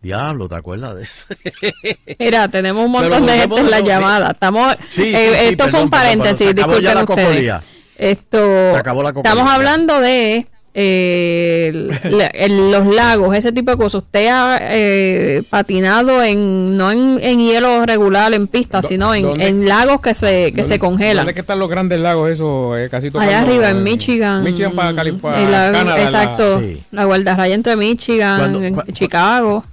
Diablo, 0.00 0.48
¿te 0.48 0.54
acuerdas 0.54 0.94
de 0.96 1.02
eso? 1.02 1.26
Mira, 2.18 2.46
tenemos 2.48 2.86
un 2.86 2.92
Pero 2.92 3.08
montón 3.10 3.26
de 3.26 3.38
gente 3.38 3.56
en 3.58 3.70
la 3.70 3.80
llamada. 3.80 4.30
Estamos, 4.32 4.76
Sí, 4.90 5.02
eh, 5.14 5.48
esto 5.48 5.64
fue 5.64 5.70
perdón, 5.72 5.84
un 5.84 5.90
paréntesis, 5.90 6.54
disculpen 6.54 6.84
la 6.94 7.02
ustedes. 7.04 7.54
Esto, 7.96 8.74
acabó 8.76 9.02
la 9.02 9.10
estamos 9.10 9.50
hablando 9.50 10.00
de 10.00 10.46
eh, 10.76 11.70
el- 11.72 11.92
el- 12.34 12.70
los 12.72 12.86
lagos, 12.92 13.36
ese 13.36 13.52
tipo 13.52 13.70
de 13.70 13.76
cosas. 13.76 14.02
Usted 14.02 14.26
ha 14.28 14.58
eh, 14.60 15.42
patinado 15.48 16.20
en 16.22 16.76
no 16.76 16.90
en, 16.90 17.18
en 17.22 17.38
hielo 17.38 17.86
regular, 17.86 18.34
en 18.34 18.48
pista, 18.48 18.80
Do- 18.80 18.88
sino 18.88 19.14
en, 19.14 19.40
en 19.40 19.68
lagos 19.68 20.00
que 20.00 20.14
se, 20.14 20.52
que 20.52 20.64
se 20.64 20.80
congelan. 20.80 21.18
¿Dónde 21.24 21.34
que 21.34 21.40
están 21.40 21.60
los 21.60 21.70
grandes 21.70 22.00
lagos 22.00 22.28
eso? 22.30 22.76
Eh, 22.76 22.88
casi 22.90 23.10
Allá 23.16 23.42
arriba 23.42 23.70
en 23.70 23.84
Michigan. 23.84 24.42
Michigan 24.42 24.72
para, 24.74 24.92
Cali- 24.94 25.12
para 25.12 25.40
en 25.40 25.50
la- 25.52 25.70
Canadá. 25.72 25.96
la- 25.96 26.02
exacto. 26.02 26.60
Sí. 26.60 26.82
La 26.90 27.04
guardarraya 27.04 27.54
entre 27.54 27.76
Michigan, 27.76 28.38
Cuando- 28.40 28.62
en 28.64 28.74
cua- 28.76 28.92
Chicago. 28.92 29.64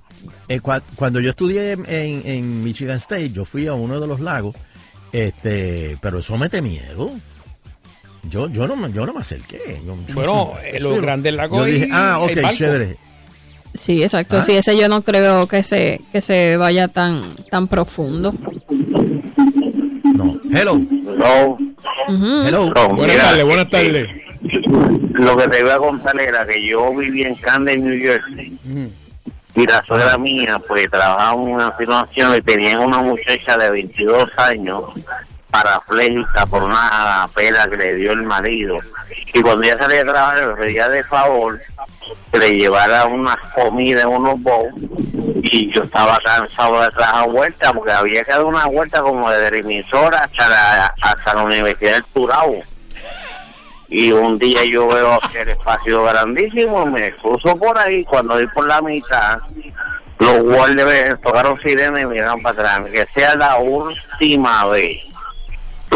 Eh, 0.47 0.59
cua- 0.61 0.83
cuando 0.95 1.19
yo 1.19 1.31
estudié 1.31 1.71
en, 1.71 1.85
en- 1.87 2.21
en 2.25 2.63
Michigan 2.63 2.97
State, 2.97 3.31
yo 3.31 3.43
fui 3.45 3.65
a 3.67 3.73
uno 3.73 3.99
de 3.99 4.05
los 4.05 4.19
lagos, 4.19 4.55
este, 5.11 5.97
pero 6.01 6.19
eso 6.19 6.37
mete 6.37 6.61
miedo. 6.61 7.09
Yo, 8.29 8.47
yo 8.49 8.67
no, 8.67 8.75
me- 8.75 8.91
yo 8.91 9.05
no 9.05 9.13
me 9.13 9.21
acerqué. 9.21 9.81
Yo- 9.85 9.95
Bueno, 10.13 10.53
eh, 10.63 10.79
los 10.79 10.95
yo- 10.95 11.01
grandes 11.01 11.33
lagos 11.33 11.59
Yo 11.59 11.65
dije, 11.65 11.87
y 11.87 11.91
ah, 11.91 12.19
el 12.23 12.31
ok, 12.37 12.41
barco. 12.43 12.57
chévere. 12.57 12.97
Sí, 13.73 14.03
exacto. 14.03 14.37
¿Ah? 14.37 14.41
Sí, 14.41 14.51
ese 14.53 14.77
yo 14.77 14.87
no 14.89 15.01
creo 15.01 15.47
que 15.47 15.63
se 15.63 16.01
que 16.11 16.19
se 16.21 16.57
vaya 16.57 16.87
tan 16.89 17.23
tan 17.49 17.67
profundo. 17.67 18.33
No, 20.13 20.39
hello, 20.53 20.77
hello. 20.77 21.57
no, 22.09 22.89
Buenas 22.95 23.17
tardes, 23.17 23.43
buenas 23.45 23.65
este, 23.65 23.85
tardes. 23.85 24.09
Lo 25.13 25.37
que 25.37 25.47
te 25.47 25.59
iba 25.61 25.75
a 25.75 25.77
contar 25.77 26.19
era 26.19 26.45
que 26.45 26.67
yo 26.67 26.93
vivía 26.95 27.27
en 27.29 27.35
Camden, 27.35 27.83
New 27.85 27.99
Jersey. 27.99 28.57
Y 29.55 29.65
la 29.65 29.83
suegra 29.85 30.17
mía, 30.17 30.59
pues 30.67 30.89
trabajaba 30.89 31.33
en 31.41 31.49
una 31.49 31.77
situación 31.77 32.35
y 32.37 32.41
tenía 32.41 32.79
una 32.79 33.01
muchacha 33.01 33.57
de 33.57 33.69
22 33.69 34.29
años 34.37 34.83
parapléjica 35.51 36.45
por 36.45 36.63
una 36.63 37.29
pela 37.35 37.69
que 37.69 37.77
le 37.77 37.95
dio 37.95 38.13
el 38.13 38.23
marido. 38.23 38.77
Y 39.33 39.41
cuando 39.41 39.63
ella 39.63 39.77
salía 39.77 40.01
a 40.01 40.05
trabajar, 40.05 40.47
le 40.47 40.55
pedía 40.55 40.89
de 40.89 41.03
favor 41.03 41.61
que 42.31 42.39
le 42.39 42.57
llevara 42.57 43.05
unas 43.05 43.37
comidas 43.53 44.05
unos 44.05 44.41
bowls. 44.41 44.73
Y 45.43 45.71
yo 45.71 45.83
estaba 45.83 46.17
cansado 46.23 46.81
de 46.81 46.89
trabajar 46.91 47.29
vuelta 47.29 47.73
porque 47.73 47.91
había 47.91 48.23
que 48.23 48.31
dar 48.31 48.43
una 48.43 48.67
vuelta 48.67 49.01
como 49.01 49.29
desde 49.29 49.51
la 49.51 49.57
emisora 49.57 50.23
hasta 50.23 50.49
la, 50.49 50.95
hasta 51.01 51.33
la 51.33 51.43
Universidad 51.43 51.93
del 51.93 52.05
Turabo. 52.05 52.61
Y 53.89 54.11
un 54.13 54.37
día 54.37 54.63
yo 54.63 54.87
veo 54.87 55.19
el 55.33 55.49
espacio 55.49 56.03
grandísimo, 56.03 56.85
me 56.85 57.13
cruzo 57.13 57.53
por 57.55 57.77
ahí, 57.77 58.05
cuando 58.05 58.35
voy 58.35 58.47
por 58.47 58.65
la 58.65 58.81
mitad, 58.81 59.39
los 60.17 60.43
guardias 60.43 61.19
tocaron 61.21 61.59
sirena 61.61 61.99
y 61.99 62.05
miraron 62.05 62.41
para 62.41 62.77
atrás. 62.77 62.89
Que 62.89 63.05
sea 63.13 63.35
la 63.35 63.57
última 63.57 64.65
vez 64.67 65.01
que 65.03 65.10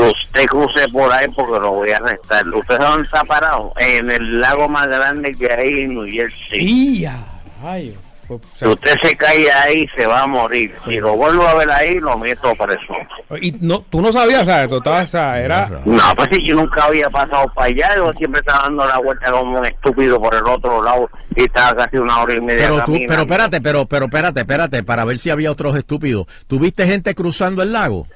usted 0.02 0.46
cruce 0.46 0.88
por 0.90 1.12
ahí 1.12 1.28
porque 1.36 1.60
lo 1.60 1.72
voy 1.72 1.92
a 1.92 1.98
arrestar. 1.98 2.48
¿Usted 2.48 2.78
dónde 2.80 3.04
está 3.04 3.24
parado? 3.24 3.74
En 3.78 4.12
el 4.12 4.42
lago 4.42 4.68
más 4.68 4.88
grande 4.88 5.34
que 5.34 5.52
hay 5.52 5.82
en 5.82 5.96
New 5.96 6.06
Jersey. 6.06 7.00
¡Ya! 7.02 7.18
Ay, 7.64 7.96
pues, 8.28 8.42
o 8.42 8.48
Si 8.54 8.60
sea, 8.60 8.70
usted 8.70 8.96
se 9.04 9.16
cae 9.16 9.52
ahí, 9.52 9.88
se 9.96 10.06
va 10.06 10.24
a 10.24 10.28
morir. 10.28 10.74
Si 10.86 10.96
lo 10.96 11.16
vuelvo 11.16 11.48
a 11.48 11.54
ver 11.56 11.70
ahí, 11.72 12.00
lo 12.00 12.18
meto 12.18 12.56
preso. 12.56 12.94
y 13.42 13.52
no, 13.62 13.82
tú 13.82 14.02
no 14.02 14.12
sabías, 14.12 14.42
o 14.42 14.46
sea, 14.46 14.68
tú 14.68 14.78
estabas, 14.78 15.14
era... 15.14 15.70
No, 15.86 16.04
pues 16.16 16.30
si 16.32 16.44
yo 16.44 16.56
nunca 16.56 16.86
había 16.86 17.10
pasado 17.10 17.52
para 17.54 17.68
allá, 17.68 17.96
yo 17.96 18.12
siempre 18.14 18.40
estaba 18.40 18.64
dando 18.64 18.86
la 18.86 18.98
vuelta 18.98 19.32
como 19.32 19.60
un 19.60 19.66
estúpido 19.66 20.20
por 20.20 20.34
el 20.34 20.46
otro 20.46 20.84
lado 20.84 21.10
y 21.36 21.44
estaba 21.44 21.76
casi 21.76 21.98
una 21.98 22.22
hora 22.22 22.34
y 22.36 22.42
media 22.42 22.68
Pero 22.68 22.84
tú, 22.86 22.98
pero 23.08 23.22
espérate, 23.22 23.62
pero, 23.62 23.86
pero 23.86 24.06
espérate, 24.06 24.40
espérate, 24.40 24.84
para 24.84 25.06
ver 25.06 25.20
si 25.20 25.30
había 25.30 25.52
otros 25.52 25.76
estúpidos. 25.76 26.26
¿Tuviste 26.48 26.88
gente 26.88 27.14
cruzando 27.14 27.62
el 27.62 27.74
lago? 27.74 28.08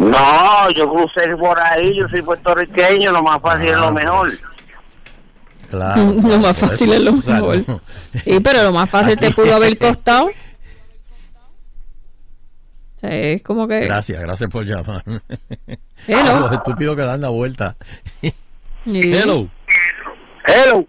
No, 0.00 0.70
yo 0.70 0.90
crucé 0.90 1.36
por 1.36 1.58
ahí, 1.60 1.94
yo 1.94 2.08
soy 2.08 2.22
puertorriqueño, 2.22 3.12
lo 3.12 3.22
más 3.22 3.40
fácil 3.42 3.68
es 3.68 3.74
Ah, 3.76 3.80
lo 3.80 3.92
mejor. 3.92 4.30
Claro. 5.68 6.02
Lo 6.14 6.20
claro, 6.22 6.38
más 6.38 6.58
fácil 6.58 6.92
es 6.94 7.00
lo 7.00 7.12
o 7.12 7.16
sea, 7.22 7.34
mejor. 7.34 7.64
no. 7.68 7.80
Sí, 8.24 8.40
pero 8.40 8.62
lo 8.64 8.72
más 8.72 8.88
fácil 8.90 9.16
te 9.16 9.30
pudo 9.30 9.54
haber 9.54 9.76
costado. 9.78 10.30
Sí, 12.96 13.06
es 13.08 13.42
como 13.42 13.68
que. 13.68 13.80
Gracias, 13.80 14.20
gracias 14.20 14.50
por 14.50 14.64
llamar. 14.64 15.02
Hello. 16.06 16.40
Los 16.40 16.52
estúpidos 16.52 16.96
que 16.96 17.02
dan 17.02 17.20
la 17.20 17.28
vuelta. 17.28 17.76
Sí. 18.20 18.34
Hello. 18.86 19.48
Hello. 20.46 20.84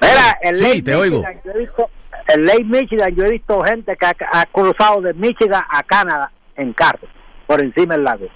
Mira, 0.00 0.38
en 0.42 0.56
Sí, 0.56 0.82
te 0.82 0.94
oigo. 0.94 1.22
Yo 1.44 1.50
he 1.52 1.58
visto, 1.58 1.88
en 2.28 2.44
Lake 2.46 2.64
Michigan 2.64 3.14
yo 3.14 3.24
he 3.24 3.30
visto 3.30 3.60
gente 3.62 3.96
que 3.96 4.06
ha, 4.06 4.14
ha 4.32 4.46
cruzado 4.46 5.00
de 5.00 5.14
Michigan 5.14 5.62
a 5.70 5.82
Canadá 5.84 6.30
en 6.56 6.72
carro, 6.72 7.08
por 7.46 7.60
encima 7.62 7.94
del 7.94 8.04
lago. 8.04 8.26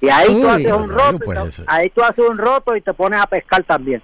Y 0.00 0.08
ahí 0.08 0.28
tú 0.28 0.46
Uy. 0.46 0.48
haces 0.48 0.72
un 0.72 0.88
roto, 0.88 1.16
y 1.16 1.18
pues 1.18 1.62
ahí 1.66 1.90
tú 1.90 2.02
haces 2.02 2.24
un 2.28 2.38
roto 2.38 2.76
y 2.76 2.80
te 2.80 2.92
pones 2.92 3.20
a 3.20 3.26
pescar 3.26 3.64
también. 3.64 4.02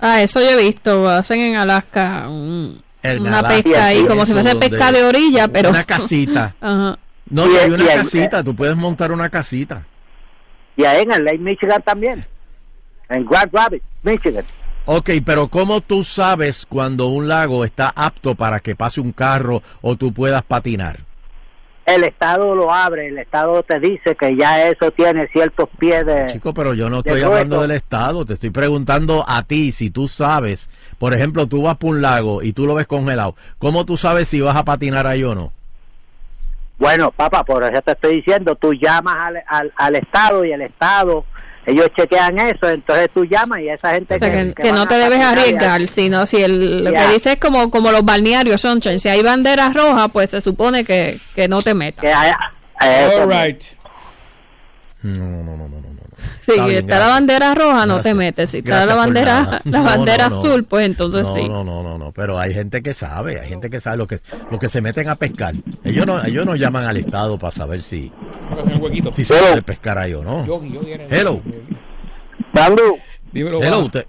Ah, 0.00 0.20
eso 0.20 0.40
yo 0.40 0.50
he 0.50 0.56
visto. 0.64 1.08
Hacen 1.08 1.40
en 1.40 1.56
Alaska 1.56 2.26
un- 2.28 2.82
una 3.20 3.38
Alaska, 3.38 3.48
pesca 3.62 3.84
ahí, 3.86 4.04
como 4.04 4.26
si 4.26 4.32
fuese 4.32 4.56
pesca 4.56 4.90
de 4.90 5.04
orilla, 5.04 5.46
pero. 5.48 5.70
Una 5.70 5.84
casita. 5.84 6.54
Ajá. 6.60 6.98
No, 7.30 7.46
Y 7.50 7.56
hay 7.56 7.66
el- 7.66 7.74
una 7.74 7.84
y 7.84 7.88
el- 7.88 7.94
casita, 8.00 8.42
tú 8.42 8.54
puedes 8.54 8.76
montar 8.76 9.12
una 9.12 9.30
casita. 9.30 9.84
Y 10.76 10.84
ahí 10.84 11.02
en 11.02 11.12
el 11.12 11.24
Lake 11.24 11.38
Michigan 11.38 11.80
también. 11.82 12.26
En 13.08 13.24
Grand 13.24 13.50
Rapids, 13.54 13.84
Michigan. 14.02 14.44
Ok, 14.86 15.10
pero 15.24 15.48
¿cómo 15.48 15.80
tú 15.80 16.02
sabes 16.04 16.66
cuando 16.68 17.06
un 17.06 17.28
lago 17.28 17.64
está 17.64 17.92
apto 17.94 18.34
para 18.34 18.58
que 18.60 18.74
pase 18.74 19.00
un 19.00 19.12
carro 19.12 19.62
o 19.80 19.96
tú 19.96 20.12
puedas 20.12 20.42
patinar? 20.42 20.98
El 21.86 22.04
Estado 22.04 22.54
lo 22.54 22.72
abre, 22.72 23.08
el 23.08 23.18
Estado 23.18 23.62
te 23.62 23.78
dice 23.78 24.16
que 24.16 24.34
ya 24.36 24.68
eso 24.68 24.90
tiene 24.90 25.28
ciertos 25.28 25.68
pies 25.78 26.06
de... 26.06 26.26
Chico, 26.32 26.54
pero 26.54 26.72
yo 26.72 26.88
no 26.88 26.98
estoy 27.00 27.20
hablando 27.20 27.60
del 27.60 27.72
Estado, 27.72 28.24
te 28.24 28.34
estoy 28.34 28.50
preguntando 28.50 29.24
a 29.28 29.42
ti 29.42 29.70
si 29.70 29.90
tú 29.90 30.08
sabes. 30.08 30.70
Por 30.98 31.12
ejemplo, 31.12 31.46
tú 31.46 31.62
vas 31.62 31.76
por 31.76 31.90
un 31.90 32.02
lago 32.02 32.42
y 32.42 32.54
tú 32.54 32.66
lo 32.66 32.74
ves 32.74 32.86
congelado. 32.86 33.36
¿Cómo 33.58 33.84
tú 33.84 33.98
sabes 33.98 34.28
si 34.28 34.40
vas 34.40 34.56
a 34.56 34.64
patinar 34.64 35.06
ahí 35.06 35.24
o 35.24 35.34
no? 35.34 35.52
Bueno, 36.78 37.10
papá, 37.12 37.44
por 37.44 37.62
eso 37.62 37.82
te 37.82 37.92
estoy 37.92 38.16
diciendo, 38.16 38.56
tú 38.56 38.72
llamas 38.72 39.16
al, 39.16 39.42
al, 39.46 39.72
al 39.76 39.96
Estado 39.96 40.44
y 40.44 40.52
el 40.52 40.62
Estado, 40.62 41.24
ellos 41.66 41.88
chequean 41.96 42.38
eso, 42.38 42.68
entonces 42.68 43.08
tú 43.12 43.24
llamas 43.24 43.60
y 43.60 43.68
esa 43.68 43.90
gente 43.94 44.14
O 44.14 44.18
sea, 44.18 44.30
que, 44.30 44.52
que, 44.54 44.62
que 44.64 44.72
no 44.72 44.86
te 44.86 44.94
debes 44.96 45.20
arriesgar, 45.20 45.88
sino 45.88 46.26
si 46.26 46.42
el, 46.42 46.84
lo 46.84 46.90
que 46.90 46.96
Ya. 46.96 47.10
dice 47.10 47.32
es 47.32 47.38
como, 47.40 47.70
como 47.70 47.90
los 47.92 48.04
balnearios, 48.04 48.60
Sunshine. 48.60 48.98
Si 48.98 49.08
hay 49.08 49.22
banderas 49.22 49.74
rojas, 49.74 50.08
pues 50.12 50.30
se 50.30 50.40
supone 50.40 50.84
que, 50.84 51.18
que 51.34 51.48
no 51.48 51.62
te 51.62 51.74
metas. 51.74 52.04
Eso, 52.80 53.22
All 53.22 53.28
right. 53.30 53.62
No, 55.02 55.24
no, 55.24 55.56
no, 55.56 55.68
no, 55.68 55.80
no. 55.80 55.93
Si 56.40 56.52
Está 56.52 56.66
bien, 56.66 56.78
está 56.84 56.98
la 56.98 57.08
bandera 57.08 57.54
roja, 57.54 57.86
no 57.86 58.00
te 58.00 58.14
metes. 58.14 58.50
Si 58.50 58.58
está 58.58 58.70
Gracias 58.70 58.88
la 58.88 58.94
bandera, 58.96 59.60
la 59.64 59.80
bandera 59.82 60.28
no, 60.28 60.30
no. 60.30 60.36
azul, 60.36 60.64
pues 60.64 60.86
entonces 60.86 61.22
no, 61.22 61.34
sí. 61.34 61.48
No, 61.48 61.64
no, 61.64 61.82
no, 61.82 61.98
no, 61.98 62.12
pero 62.12 62.38
hay 62.38 62.52
gente 62.54 62.82
que 62.82 62.94
sabe, 62.94 63.40
hay 63.40 63.48
gente 63.48 63.70
que 63.70 63.80
sabe 63.80 63.96
lo 63.96 64.06
que, 64.06 64.18
lo 64.50 64.58
que 64.58 64.68
se 64.68 64.80
meten 64.80 65.08
a 65.08 65.16
pescar. 65.16 65.54
Ellos 65.84 66.06
no, 66.06 66.22
ellos 66.24 66.44
no 66.46 66.56
llaman 66.56 66.84
al 66.84 66.96
Estado 66.96 67.38
para 67.38 67.50
saber 67.50 67.82
si, 67.82 68.12
si 69.14 69.24
se 69.24 69.34
puede 69.34 69.62
pescar 69.62 69.98
ahí 69.98 70.14
o 70.14 70.22
no. 70.22 70.44
Hello. 71.10 71.40
Bandu, 72.52 72.98
Dímelo, 73.32 73.60
Hello, 73.62 73.78
va. 73.78 73.84
usted. 73.84 74.06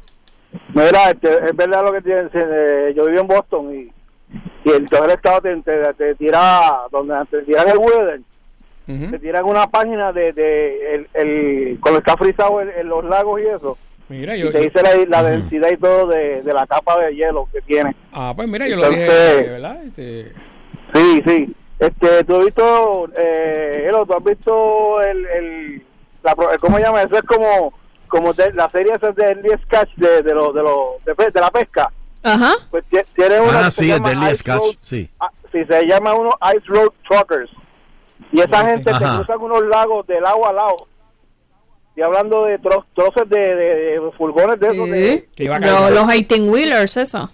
mira, 0.74 1.10
este, 1.12 1.30
es 1.50 1.56
verdad 1.56 1.84
lo 1.84 1.92
que 1.94 2.02
tienes, 2.02 2.30
eh, 2.34 2.94
yo 2.96 3.06
vivo 3.06 3.22
en 3.22 3.28
Boston 3.28 3.74
y, 3.76 3.92
y 4.70 4.72
entonces 4.74 5.02
el 5.08 5.12
Estado 5.12 5.42
te, 5.42 5.56
te, 5.64 5.94
te 5.96 6.16
tira, 6.16 6.82
donde 6.92 7.16
te 7.32 7.42
tiran 7.42 7.68
el 7.70 7.78
weather, 7.78 8.22
Ujú. 8.88 9.12
te 9.12 9.20
tiran 9.20 9.46
una 9.46 9.68
página 9.68 10.12
de, 10.13 10.32
de 10.34 10.96
el, 10.96 11.08
el, 11.13 11.80
cuando 11.82 12.00
está 12.00 12.15
frisado 12.18 12.62
en, 12.62 12.70
en 12.77 12.88
los 12.88 13.04
lagos 13.06 13.42
y 13.42 13.48
eso, 13.48 13.77
Mira, 14.10 14.36
yo, 14.36 14.48
y 14.48 14.51
te 14.51 14.58
yo- 14.60 14.63
dice 14.65 14.82
la, 14.84 15.22
la 15.22 15.30
densidad 15.30 15.70
y 15.72 15.77
todo 15.77 16.08
de, 16.08 16.44
de 16.44 16.54
la 16.54 16.68
capa 16.68 17.00
de 17.01 17.15
hielo 17.15 17.48
que 17.51 17.62
tiene. 17.62 17.96
ah, 18.13 18.34
pues 18.36 18.48
mira, 18.48 18.68
yo 18.68 18.75
lo 18.77 18.89
dije, 18.89 19.01
Entonces- 19.06 19.50
¿verdad? 19.51 19.84
Este, 19.86 20.32
Sí, 20.94 21.24
sí. 21.27 21.56
Este, 21.80 22.24
tú 22.24 22.36
has 22.38 22.46
visto, 22.46 23.10
eh, 23.18 23.86
Elo, 23.89 24.06
tú 24.06 24.13
has 24.13 24.24
visto 24.24 25.01
el, 25.01 25.25
el, 25.25 25.84
la, 26.24 26.34
pro- 26.36 26.50
¿cómo 26.62 26.77
se 26.77 26.84
llama? 26.84 27.01
Eso 27.01 27.15
es 27.18 27.24
como, 27.24 27.74
como 28.08 28.32
de, 28.34 28.54
la 28.54 28.70
serie 28.70 28.94
esa 28.94 29.12
de 29.12 29.25
Deadly 29.25 29.50
Catch 29.68 29.89
de, 29.98 30.24
de, 30.24 30.34
lo, 30.34 30.54
de, 30.54 30.62
lo, 30.63 30.92
de, 31.06 31.13
pe- 31.15 31.32
de 31.32 31.42
la 31.42 31.50
pesca. 31.51 31.92
Ajá. 32.24 32.54
Pues 32.72 32.86
tie- 32.89 33.06
tiene 33.13 33.42
una 33.42 33.65
Ah, 33.65 33.72
sí, 33.72 33.92
el 33.92 34.01
Deadly 34.01 34.32
Ice 34.32 34.44
Catch, 34.44 34.60
Road- 34.62 34.77
sí. 34.80 35.10
ah, 35.20 35.30
sí, 35.51 35.65
se 35.65 35.86
llama 35.86 36.13
uno 36.13 36.30
Ice 36.56 36.65
Road 36.68 36.89
Truckers. 37.08 37.50
Y 38.32 38.41
esa 38.41 38.65
gente 38.65 38.84
te 38.84 38.91
Ajá. 38.91 39.17
cruzan 39.17 39.41
unos 39.41 39.63
lagos 39.67 40.05
de 40.08 40.20
lado 40.22 40.46
a 40.48 40.53
lado. 40.53 40.75
Y 41.96 42.01
hablando 42.01 42.44
de 42.46 42.60
tro- 42.60 42.84
troces 42.94 43.29
de, 43.29 43.39
de, 43.55 43.75
de 44.00 44.12
furgones 44.17 44.60
de 44.60 44.67
esos. 44.67 44.89
de- 44.89 45.29
caer. 45.60 45.94
los 45.94 46.08
18 46.08 46.44
wheelers, 46.51 46.98
eso. 46.98 47.29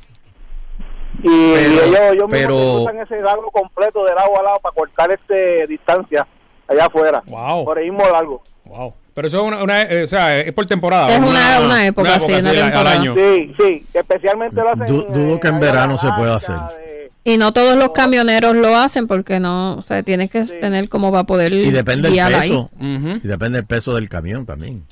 y, 1.23 1.53
Pero- 1.53 1.83
ellos, 1.83 1.99
ellos 2.11 2.13
mismos 2.13 2.29
pero- 2.31 2.55
te 2.55 2.61
cruzan 2.85 2.99
ese 2.99 3.21
lago 3.21 3.51
completo 3.51 4.03
de 4.05 4.15
lado 4.15 4.39
a 4.39 4.43
lado 4.43 4.59
para 4.61 4.73
cortar 4.75 5.11
este 5.11 5.65
distancia 5.67 6.27
allá 6.67 6.85
afuera. 6.85 7.21
Wow. 7.25 7.65
Por 7.65 7.77
ahí 7.77 7.89
mismo 7.91 8.07
largo. 8.09 8.41
Wow. 8.65 8.93
Pero 9.13 9.27
eso 9.27 9.41
es 9.41 9.43
una, 9.47 9.63
una- 9.63 9.81
eh, 9.83 10.03
o 10.03 10.07
sea, 10.07 10.37
es 10.39 10.53
por 10.53 10.65
temporada. 10.67 11.09
Es 11.13 11.19
una- 11.19 11.59
una 11.59 11.85
época, 11.85 12.19
sí, 12.19 12.31
una 12.31 12.49
al- 12.49 12.57
al 12.57 12.71
temporada. 12.71 12.91
año. 12.99 13.13
Sí, 13.15 13.55
sí, 13.59 13.85
especialmente 13.93 14.55
lo 14.55 14.69
hacen. 14.69 14.87
Du- 14.87 15.03
dudo 15.09 15.39
que 15.39 15.47
en 15.49 15.59
verano 15.59 15.97
se 15.97 16.07
pueda 16.13 16.37
naranja, 16.39 16.65
hacer. 16.67 16.90
Y 17.23 17.37
no 17.37 17.53
todos 17.53 17.75
los 17.75 17.91
camioneros 17.91 18.55
lo 18.55 18.75
hacen 18.75 19.05
porque 19.07 19.39
no, 19.39 19.75
o 19.75 19.81
sea, 19.83 20.01
tienes 20.01 20.31
que 20.31 20.41
tener 20.43 20.89
como 20.89 21.11
para 21.11 21.23
poder 21.25 21.53
Y 21.53 21.69
depende 21.69 22.19
ahí. 22.19 22.49
peso. 22.49 22.69
Ujú. 22.79 23.09
Y 23.23 23.27
depende 23.27 23.59
del 23.59 23.65
peso 23.67 23.93
del 23.93 24.09
camión 24.09 24.45
también. 24.45 24.83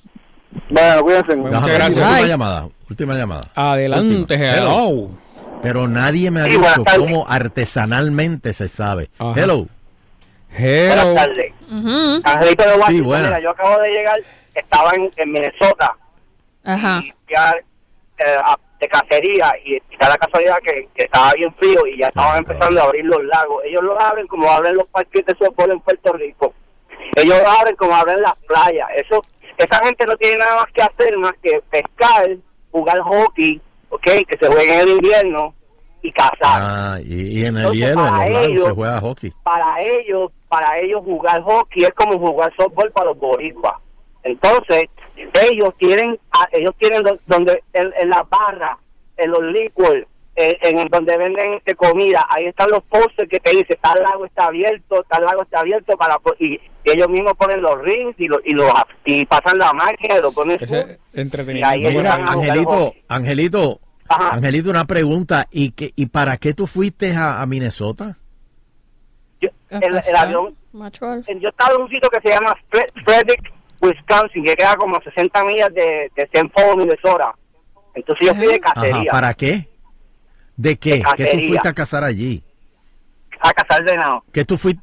Bueno, 0.70 1.02
cuídense. 1.04 1.36
Bueno, 1.36 1.44
Déjame 1.62 1.62
muchas 1.62 1.74
gracias. 1.76 1.98
Última 2.06 2.16
Ay. 2.16 2.28
llamada. 2.28 2.70
Última 2.90 3.14
llamada. 3.16 3.42
Adelante, 3.56 4.16
Última. 4.16 4.46
hello. 4.58 5.10
Pero 5.64 5.88
nadie 5.88 6.30
me 6.32 6.42
ha 6.42 6.46
Sí, 6.46 6.52
dicho 6.52 6.84
cómo 6.98 7.26
artesanalmente 7.28 8.54
se 8.54 8.68
sabe. 8.68 9.10
Ajá. 9.18 9.34
Hello. 9.36 9.68
Hello. 10.52 11.06
Buenas 11.06 11.16
tardes. 11.28 11.54
Ujú, 11.72 12.22
Angelito 12.24 12.64
de 12.64 12.70
Washington, 12.70 12.96
Sí, 12.96 13.02
buena. 13.02 13.28
mira, 13.28 13.42
yo 13.42 13.50
acabo 13.52 13.80
de 13.82 13.90
llegar, 13.92 14.18
estaba 14.56 14.92
en, 14.96 15.12
en 15.18 15.32
Minnesota 15.32 15.96
Ajá. 16.64 17.02
y 17.04 17.14
fui 17.26 17.36
a, 17.36 17.52
eh, 17.52 18.36
a- 18.44 18.58
de 18.80 18.88
cacería 18.88 19.54
y 19.66 19.76
está 19.92 20.10
la 20.10 20.18
casualidad 20.18 20.58
que, 20.64 20.88
que 20.96 21.04
estaba 21.04 21.34
bien 21.34 21.54
frío 21.56 21.86
y 21.88 21.98
ya 22.00 22.08
estaban 22.08 22.36
Ah, 22.36 22.38
empezando 22.40 22.80
a 22.82 22.86
abrir 22.86 23.06
los 23.06 23.24
lagos. 23.26 23.64
Ellos 23.66 23.84
los 23.84 24.00
abren 24.00 24.26
como 24.28 24.50
abren 24.50 24.76
los 24.76 24.88
parques 24.88 25.26
de 25.26 25.36
softball 25.36 25.72
en 25.72 25.80
Puerto 25.82 26.14
Rico. 26.14 26.54
Ellos 27.16 27.38
los 27.38 27.60
abren 27.60 27.76
como 27.76 27.96
abren 27.96 28.22
las 28.22 28.36
playas. 28.48 28.88
Eso, 28.96 29.20
esa 29.58 29.84
gente 29.86 30.06
no 30.06 30.16
tiene 30.18 30.38
nada 30.38 30.56
más 30.58 30.72
que 30.74 30.82
hacer 30.82 31.18
más 31.18 31.34
que 31.44 31.62
pescar, 31.70 32.38
jugar 32.72 33.00
hockey, 33.02 33.62
¿ok? 33.90 34.02
Que 34.04 34.38
se 34.40 34.48
juegue 34.48 34.74
en 34.76 34.82
el 34.82 34.90
invierno 34.90 35.54
y 36.02 36.12
cazar. 36.14 36.38
Ah, 36.42 36.98
y, 37.04 37.40
y 37.42 37.46
en 37.46 37.58
el 37.58 37.66
Entonces, 37.66 37.82
hielo, 37.82 37.92
en 37.92 37.96
los 37.98 38.10
para 38.12 38.30
lagos, 38.30 38.48
ellos- 38.48 38.66
se 38.68 38.72
juega 38.74 39.00
hockey. 39.02 39.34
para 39.44 39.82
ellos, 39.82 40.32
para 40.48 40.80
ellos 40.80 41.02
jugar 41.04 41.42
hockey 41.44 41.84
es 41.84 41.94
como 41.94 42.18
jugar 42.18 42.54
softball 42.56 42.92
para 42.92 43.08
los 43.08 43.18
boricuas. 43.20 43.74
Entonces, 44.24 44.86
ellos 45.50 45.74
tienen, 45.78 46.20
ah, 46.32 46.48
ellos 46.52 46.74
tienen 46.78 47.04
do- 47.04 47.20
donde 47.28 47.64
en, 47.74 47.92
en 48.00 48.10
las 48.10 48.28
barras, 48.30 48.78
en 49.18 49.32
los 49.32 49.44
liquors, 49.44 50.06
en, 50.36 50.80
en 50.80 50.88
donde 50.88 51.18
venden 51.18 51.54
este 51.56 51.76
comida, 51.76 52.26
ahí 52.30 52.46
están 52.46 52.70
los 52.70 52.82
postes 52.84 53.28
que 53.28 53.40
te 53.40 53.52
dicen 53.52 53.78
tal 53.82 54.02
lago 54.02 54.26
está 54.26 54.48
abierto, 54.48 55.04
tal 55.10 55.26
lago 55.26 55.42
está 55.44 55.60
abierto 55.60 55.98
para 55.98 56.18
y, 56.40 56.54
y 56.54 56.62
ellos 56.86 57.10
mismos 57.10 57.34
ponen 57.34 57.62
los 57.62 57.82
rings 57.82 58.16
y 58.18 58.28
lo, 58.28 58.40
y 58.46 58.54
lo 58.54 58.70
y 59.04 59.26
pasan 59.26 59.58
la 59.58 59.74
máquina 59.74 60.18
y 60.18 60.22
lo 60.22 60.32
ponen. 60.32 60.58
Ese 60.62 61.00
entretenimiento. 61.14 61.78
Y 61.80 61.86
ahí 61.86 61.98
Mira, 61.98 62.12
van 62.18 62.22
a 62.30 62.34
jugar 62.34 62.50
Angelito. 62.50 62.94
Angelito, 63.10 63.80
Ajá. 64.08 64.30
Angelito, 64.36 64.70
una 64.70 64.86
pregunta. 64.86 65.48
¿Y, 65.52 65.72
qué, 65.72 65.92
y 65.96 66.06
para 66.06 66.38
qué 66.38 66.54
tú 66.54 66.68
fuiste 66.68 67.14
a, 67.16 67.42
a 67.42 67.46
Minnesota? 67.46 68.18
Yo- 69.42 69.50
el, 69.70 69.84
el 70.08 70.16
avión 70.16 70.56
yo 71.40 71.50
estaba 71.50 71.76
en 71.76 71.82
un 71.82 71.90
sitio 71.90 72.10
que 72.10 72.22
se 72.22 72.30
llama 72.30 72.56
Fre- 72.72 72.92
Frederick, 73.04 73.52
Wisconsin, 73.82 74.44
que 74.44 74.56
queda 74.56 74.76
como 74.76 74.98
a 74.98 75.04
60 75.04 75.44
millas 75.46 75.74
de, 75.74 76.12
de 76.16 76.24
St. 76.24 76.50
Paul, 76.50 76.78
Minnesota. 76.78 77.34
Entonces 77.94 78.28
yo 78.28 78.36
fui 78.36 78.48
de 78.48 78.60
Ajá, 78.64 78.74
cacería 78.74 79.12
¿para 79.12 79.34
qué? 79.34 79.68
¿De 80.58 80.78
qué? 80.78 80.98
De 80.98 81.04
¿Qué 81.16 81.26
tú 81.32 81.38
fuiste 81.48 81.68
a 81.68 81.74
cazar 81.74 82.04
allí? 82.04 82.44
a 83.42 83.54
cazar 83.54 83.84
venado. 83.86 84.24
¿Qué 84.34 84.44
tú 84.44 84.58
fuiste? 84.58 84.82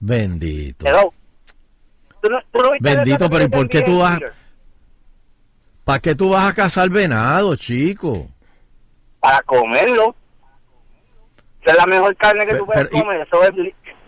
Bendito. 0.00 0.86
Hello. 0.86 1.12
¿Tú 2.22 2.28
no- 2.30 2.40
tú 2.52 2.60
no 2.60 2.70
Bendito, 2.80 3.24
que 3.28 3.30
pero 3.30 3.44
¿y 3.44 3.48
por 3.48 3.68
qué 3.68 3.82
tú 3.82 3.98
vas-? 3.98 4.20
¿Para 5.84 5.98
qué 6.00 6.14
tú 6.14 6.30
vas 6.30 6.50
a 6.50 6.54
cazar 6.54 6.88
venado, 6.88 7.54
chico? 7.56 8.28
Para 9.20 9.42
comerlo. 9.42 10.14
Esa 11.62 11.72
es 11.72 11.76
la 11.78 11.86
mejor 11.86 12.16
carne 12.16 12.40
que 12.44 12.52
Pero- 12.52 12.58
tú 12.58 12.66
puedes 12.66 12.84
pero, 12.86 12.96
y- 12.96 13.00
comer. 13.02 13.20
Eso 13.26 13.42
es 13.42 13.50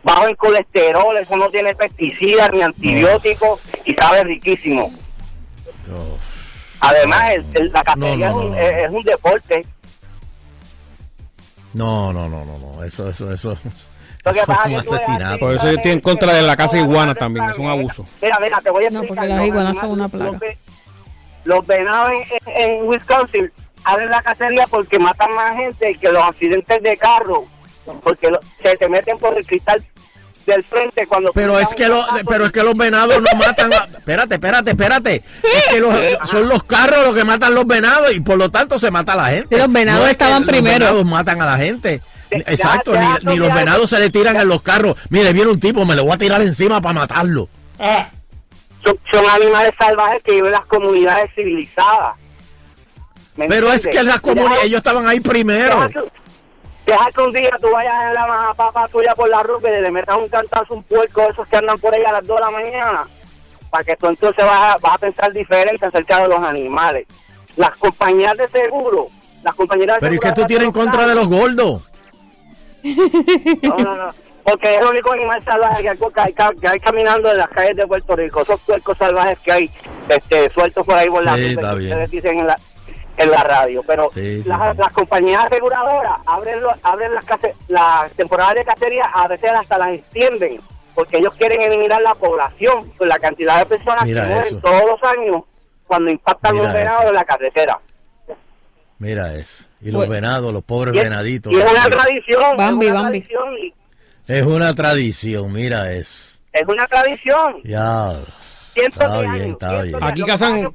bajo 0.06 0.28
en 0.28 0.36
colesterol, 0.36 1.16
eso 1.18 1.36
no 1.36 1.48
tiene 1.50 1.75
pesticidas 1.75 2.50
ni 2.52 2.62
antibióticos 2.62 3.60
y 3.84 3.92
sabe 3.94 4.22
riquísimo. 4.25 4.92
Además, 6.80 7.32
el- 7.32 7.46
el- 7.54 7.72
la 7.72 7.82
cacería 7.82 8.28
No, 8.30 8.34
no, 8.34 8.40
es, 8.40 8.44
un, 8.46 8.50
no, 8.52 8.56
no. 8.56 8.60
es- 8.62 8.84
es 8.84 8.90
un 8.90 9.02
deporte. 9.02 9.66
No, 11.75 12.12
no, 12.12 12.28
no, 12.28 12.45
no, 12.45 12.58
no. 12.58 12.84
Eso, 12.84 13.08
eso, 13.10 13.32
eso. 13.32 13.58
Lo 14.25 14.32
que 14.32 14.38
eso 14.40 14.47
pasa 14.47 14.69
es 14.69 14.82
que. 14.82 15.38
Por 15.38 15.54
eso 15.54 15.66
yo 15.71 15.76
estoy 15.76 15.92
en 15.92 16.00
contra 16.00 16.32
de 16.32 16.42
la 16.42 16.56
caza 16.56 16.76
de 16.76 16.82
iguanas 16.82 17.16
también, 17.16 17.49
es 17.50 17.58
un 17.58 17.66
abuso. 17.69 18.06
Mira, 18.23 18.38
mira, 18.40 18.60
te 18.60 18.71
voy 18.71 18.84
a 18.84 18.90
No, 18.90 19.00
explicar. 19.00 19.25
porque 19.25 19.34
las 19.38 19.47
iguanas 19.47 19.78
son 19.78 19.90
una 19.90 20.08
plaga. 20.08 20.25
Los, 20.32 20.38
ve- 20.40 20.58
los 21.45 21.66
venados 21.66 22.10
en, 22.12 22.52
en- 22.54 22.71
en 22.80 22.88
Wisconsin 22.88 23.52
abren 23.84 24.10
la 24.10 24.23
cacería 24.23 24.66
porque 24.69 24.99
matan 24.99 25.32
más 25.34 25.56
gente 25.56 25.95
que 26.00 26.10
los 26.12 26.23
accidentes 26.23 26.82
de 26.82 26.97
carro. 26.97 27.45
Porque 28.02 28.30
lo- 28.30 28.40
se 28.62 28.76
te 28.76 28.88
meten 28.88 29.18
por 29.18 29.36
el 29.36 29.46
cristal 29.46 29.84
del 30.46 30.62
frente 30.64 31.06
cuando... 31.06 31.32
Pero 31.32 31.58
es 31.58 31.68
que 31.75 31.88
los, 31.88 32.06
pero 32.28 32.46
es 32.46 32.52
que 32.52 32.62
los 32.62 32.76
venados 32.76 33.16
no 33.20 33.38
matan. 33.38 33.72
a- 33.72 33.88
espérate, 33.99 34.34
espérate, 34.34 34.70
espérate. 34.70 35.14
Es 35.42 35.66
que 35.70 35.80
los- 35.80 35.94
son 36.30 36.49
los 36.49 36.62
carros 36.64 37.04
los 37.04 37.14
que 37.14 37.25
matan 37.25 37.54
los 37.54 37.66
venados 37.66 38.14
y 38.14 38.20
por 38.20 38.38
lo 38.38 38.49
tanto 38.50 38.78
se 38.78 38.90
mata 38.90 39.14
a 39.14 39.16
la 39.16 39.26
gente. 39.26 39.56
Los 39.58 39.72
venados 39.72 40.00
No 40.02 40.06
es 40.08 40.16
que 40.16 40.25
estaban 40.25 40.44
primero. 40.46 40.78
Los 40.78 40.88
venados 40.94 41.04
matan 41.06 41.42
a 41.42 41.46
la 41.46 41.56
gente. 41.56 42.00
Exacto, 42.30 42.92
ya, 42.92 43.00
ni, 43.00 43.06
ya, 43.25 43.30
ni 43.30 43.36
los 43.38 43.49
ya. 43.49 43.54
venados 43.54 43.90
se 43.90 43.99
le 43.99 44.10
tiran 44.10 44.36
en 44.36 44.49
los 44.49 44.60
carros. 44.62 44.96
Mire, 45.10 45.32
viene 45.32 45.50
un 45.50 45.60
tipo, 45.60 45.84
me 45.84 45.94
le 45.96 46.02
voy 46.02 46.12
a 46.12 46.18
tirar 46.18 46.40
encima 46.42 46.80
para 46.80 46.92
matarlo. 46.94 47.49
Son, 48.84 48.99
son 49.10 49.28
animales 49.30 49.75
salvajes 49.78 50.22
que 50.22 50.32
viven 50.32 50.46
en 50.46 50.52
las 50.52 50.66
comunidades 50.66 51.30
civilizadas. 51.34 52.14
¿Me 53.36 53.49
Pero 53.49 53.72
es 53.72 53.86
que 53.86 54.02
las 54.02 54.20
comunidades, 54.20 54.64
ellos 54.64 54.78
estaban 54.78 55.08
ahí 55.08 55.20
primero. 55.20 55.88
Deja 56.86 57.10
que 57.10 57.20
un 57.20 57.32
día 57.32 57.50
tú 57.60 57.68
vayas 57.70 57.94
en 58.04 58.14
la 58.14 58.26
majapapa 58.26 58.88
tuya 58.88 59.14
por 59.14 59.28
la 59.28 59.42
ruta 59.42 59.68
y 59.68 59.82
le 59.82 59.90
metas 59.90 60.16
un 60.16 60.28
cantazo 60.28 60.72
a 60.72 60.76
un 60.76 60.82
puerco 60.84 61.20
esos 61.22 61.46
que 61.49 61.56
andan 61.56 61.78
por 61.78 61.92
ahí 61.92 62.04
a 62.04 62.12
las 62.12 62.26
2 62.26 62.36
de 62.36 62.44
la 62.44 62.50
mañana, 62.50 63.04
para 63.70 63.84
que 63.84 63.96
tú 63.96 64.06
entonces 64.06 64.44
vas 64.44 64.76
a, 64.76 64.78
vas 64.78 64.94
a 64.94 64.99
pensar 64.99 65.32
diferente 65.32 65.84
acerca 65.84 66.22
de 66.22 66.28
los 66.28 66.38
animales. 66.38 67.06
Las 67.56 67.75
compañías 67.76 68.36
de 68.36 68.46
seguro, 68.46 69.08
las 69.42 69.54
compañías 69.54 69.94
de 69.94 70.00
Pero 70.00 70.14
es 70.14 70.20
que 70.20 70.28
seguro 70.28 70.42
tú 70.42 70.46
tienes 70.46 70.66
en 70.66 70.72
contra 70.72 71.06
de 71.06 71.14
los 71.14 71.26
gordos. 71.26 71.90
No, 73.62 73.76
no, 73.78 73.96
no. 73.96 74.14
Porque 74.44 74.76
es 74.76 74.80
el 74.80 74.86
único 74.86 75.10
animal 75.10 75.42
salvaje 75.42 75.82
que 75.82 75.88
hay, 75.88 76.32
que 76.60 76.68
hay, 76.68 76.78
caminando 76.78 77.32
en 77.32 77.38
las 77.38 77.49
calles 77.49 77.76
de 77.76 77.84
Puerto 77.84 78.14
Rico. 78.14 78.42
Esos 78.42 78.60
puercos 78.60 78.96
salvajes 78.96 79.40
que 79.40 79.50
hay 79.50 79.70
este, 80.08 80.50
sueltos 80.50 80.86
por 80.86 80.94
ahí 80.94 81.10
por 81.10 81.25
la 81.25 81.34
Sí, 81.34 81.49
ruta 81.49 81.60
está 81.62 81.70
que 81.76 81.82
ustedes 81.82 82.10
dicen 82.12 82.38
en 82.38 82.46
la, 82.46 82.56
en 83.16 83.30
la 83.30 83.42
radio. 83.42 83.82
Pero 83.86 84.10
Sí, 84.14 84.42
sí, 84.42 84.48
las, 84.48 84.72
sí. 84.72 84.78
las 84.78 84.92
compañías 84.92 85.44
aseguradoras 85.46 86.18
abren, 86.26 86.60
los- 86.62 86.74
abren 86.82 87.14
las, 87.14 87.24
case- 87.24 87.54
las 87.68 88.10
temporadas 88.12 88.54
de 88.56 88.64
cacería, 88.64 89.04
a 89.06 89.26
veces 89.28 89.50
hasta 89.50 89.78
las 89.78 89.90
extienden. 89.94 90.60
Porque 90.94 91.18
ellos 91.18 91.34
quieren 91.34 91.60
eliminar 91.60 92.00
la 92.00 92.14
población, 92.14 92.90
por 92.96 93.06
la 93.06 93.18
cantidad 93.18 93.58
de 93.58 93.66
personas 93.66 94.04
Mira 94.04 94.22
que 94.26 94.34
mueren 94.34 94.60
todos 94.62 94.82
los 94.86 95.02
años 95.10 95.42
cuando 95.86 96.10
impactan 96.10 96.54
Mira 96.54 96.64
los 96.64 96.72
venados 96.74 97.04
en 97.06 97.12
la 97.14 97.24
carretera. 97.24 97.78
Mira 98.98 99.34
eso. 99.34 99.64
Y 99.82 99.90
los 99.90 100.00
Pues- 100.00 100.08
venados, 100.10 100.52
los 100.54 100.64
pobres 100.64 100.94
Y 100.94 100.98
es, 100.98 101.04
venaditos. 101.04 101.52
y 101.52 101.56
es 101.56 101.70
una 101.70 101.84
tradición. 101.90 102.56
Bambi, 102.56 102.86
es 102.86 102.92
una 102.92 103.02
Bambi. 103.02 103.20
tradición. 103.20 103.58
y- 103.58 103.74
Es 104.28 104.42
una 104.42 104.74
tradición, 104.74 105.52
mira 105.52 105.92
eso. 105.92 106.30
Es 106.52 106.66
una 106.66 106.86
tradición. 106.88 107.56
Ya. 107.62 108.12
Cientos 108.72 109.02
Está 109.02 109.12
de 109.14 109.20
bien, 109.22 109.32
años, 109.34 109.52
está 109.52 109.82
bien. 109.82 109.98
Aquí 110.02 110.22
cazan 110.22 110.72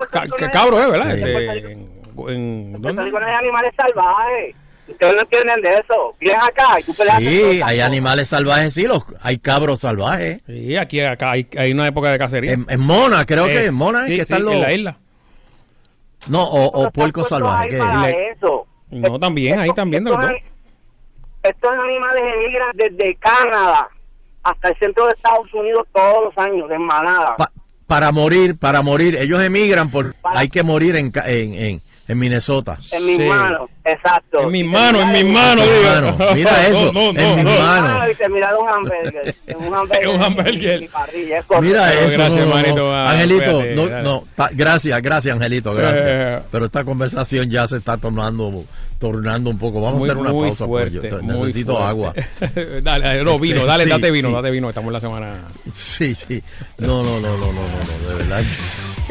cabros, 0.51 0.79
¿eh? 0.85 0.91
¿verdad? 0.91 2.00
En, 2.17 2.27
en- 2.35 2.71
Puerto 2.73 2.87
¿dónde? 2.87 3.03
Rico 3.03 3.19
no 3.19 3.25
hay 3.27 3.33
animales 3.33 3.73
salvajes. 3.75 4.55
Ustedes 4.87 5.15
no 5.15 5.21
entienden 5.21 5.61
de 5.61 5.73
eso. 5.75 6.15
Vienes 6.19 6.43
acá 6.43 6.79
y 6.79 6.83
tú 6.83 6.93
peleas 6.93 7.15
con 7.15 7.23
Sí, 7.25 7.61
hay 7.63 7.79
animales 7.79 8.27
salvajes, 8.27 8.73
sí, 8.73 8.83
los, 8.83 9.03
hay 9.21 9.37
cabros 9.37 9.79
salvajes. 9.79 10.41
Sí, 10.47 10.75
aquí 10.75 10.99
acá 11.01 11.31
hay, 11.31 11.47
hay 11.57 11.71
una 11.71 11.87
época 11.87 12.11
de 12.11 12.19
cacería. 12.19 12.51
En, 12.53 12.65
en 12.67 12.79
Mona, 12.79 13.25
creo 13.25 13.45
que 13.45 13.67
en 13.67 13.75
Mona 13.75 14.01
es 14.01 14.07
sí, 14.07 14.11
que 14.11 14.15
sí, 14.17 14.21
están 14.33 14.43
los... 14.43 14.53
en 14.55 14.61
la 14.61 14.73
isla. 14.73 14.97
No, 16.29 16.43
o, 16.43 16.83
o 16.85 16.91
puercos 16.91 17.29
salvajes. 17.29 17.73
le- 17.73 18.29
eso. 18.31 18.67
No, 18.89 19.17
también, 19.17 19.59
ahí 19.59 19.69
también 19.73 20.03
de 20.03 20.09
los 20.09 20.19
estos, 20.19 20.31
dos. 20.33 20.41
estos 21.43 21.71
animales 21.71 22.21
emigran 22.35 22.71
desde 22.75 23.15
Canadá 23.15 23.87
hasta 24.43 24.69
el 24.69 24.77
centro 24.77 25.05
de 25.05 25.13
Estados 25.13 25.53
Unidos 25.53 25.87
todos 25.93 26.25
los 26.25 26.45
años, 26.45 26.67
de 26.67 26.77
manada. 26.77 27.35
pa- 27.37 27.51
para 27.87 28.11
morir, 28.11 28.57
para 28.57 28.81
morir. 28.81 29.15
Ellos 29.15 29.41
emigran 29.41 29.89
por... 29.89 30.13
Para- 30.15 30.39
Hay 30.39 30.49
que 30.49 30.63
morir 30.63 30.95
en, 30.97 31.11
ca- 31.11 31.29
en, 31.29 31.53
en, 31.53 31.81
en 32.11 32.19
Minnesota. 32.19 32.77
en 32.91 33.05
mis 33.05 33.17
Sí. 33.17 33.23
manos, 33.23 33.69
exacto. 33.85 34.41
En 34.41 34.51
mis 34.51 34.65
manos, 34.65 35.01
en 35.03 35.11
mis 35.11 35.25
manos, 35.25 35.65
digo. 35.65 36.33
Mira 36.35 36.67
eso, 36.67 36.91
No, 36.93 37.13
no, 37.13 37.19
en 37.19 37.35
mis 37.35 37.43
no, 37.45 37.51
no. 37.53 37.59
manos. 37.59 38.09
Y 38.11 38.15
terminar 38.15 38.55
un 38.57 38.69
hamburger. 38.69 39.35
en 39.47 39.57
un 39.57 39.73
hamburger. 39.73 40.03
En 40.03 40.09
un 40.09 40.21
hamburger. 40.23 40.81
y 40.83 40.87
parrilla. 40.87 41.43
Mira 41.61 41.87
Pero 41.89 42.07
eso. 42.07 42.17
gracias, 42.17 42.35
no, 42.39 42.45
no, 42.45 42.45
no. 42.45 42.55
manito, 42.61 42.93
ah, 42.93 43.11
Angelito, 43.11 43.51
no, 43.75 43.87
dale. 43.87 44.03
no, 44.03 44.23
ta- 44.35 44.49
gracias, 44.53 45.01
gracias, 45.01 45.33
Angelito, 45.35 45.73
gracias. 45.73 46.03
Eh. 46.05 46.39
Pero 46.51 46.65
esta 46.65 46.83
conversación 46.83 47.49
ya 47.49 47.67
se 47.67 47.77
está 47.77 47.97
tornando, 47.97 48.63
tornando 48.99 49.49
un 49.49 49.57
poco. 49.57 49.81
Vamos 49.81 49.99
Muy, 49.99 50.09
a 50.09 50.11
hacer 50.11 50.21
una 50.21 50.31
muy 50.31 50.47
pausa 50.49 50.65
porque 50.67 50.89
fuerte, 50.99 51.09
yo 51.09 51.21
necesito 51.21 51.71
fuerte. 51.77 51.89
agua. 51.89 52.13
dale, 52.83 53.05
dale, 53.05 53.23
no, 53.23 53.39
vino, 53.39 53.65
dale, 53.65 53.85
Sí, 53.85 53.89
date 53.89 54.11
vino, 54.11 54.27
sí. 54.29 54.33
date 54.35 54.51
vino, 54.51 54.69
estamos 54.69 54.89
en 54.89 54.93
la 54.93 54.99
semana. 54.99 55.43
Sí, 55.73 56.13
sí. 56.13 56.43
No, 56.79 57.03
no, 57.03 57.19
no, 57.19 57.37
no, 57.37 57.37
no, 57.37 57.53
no, 57.53 57.61
no, 58.03 58.09
de 58.09 58.15
verdad. 58.15 58.43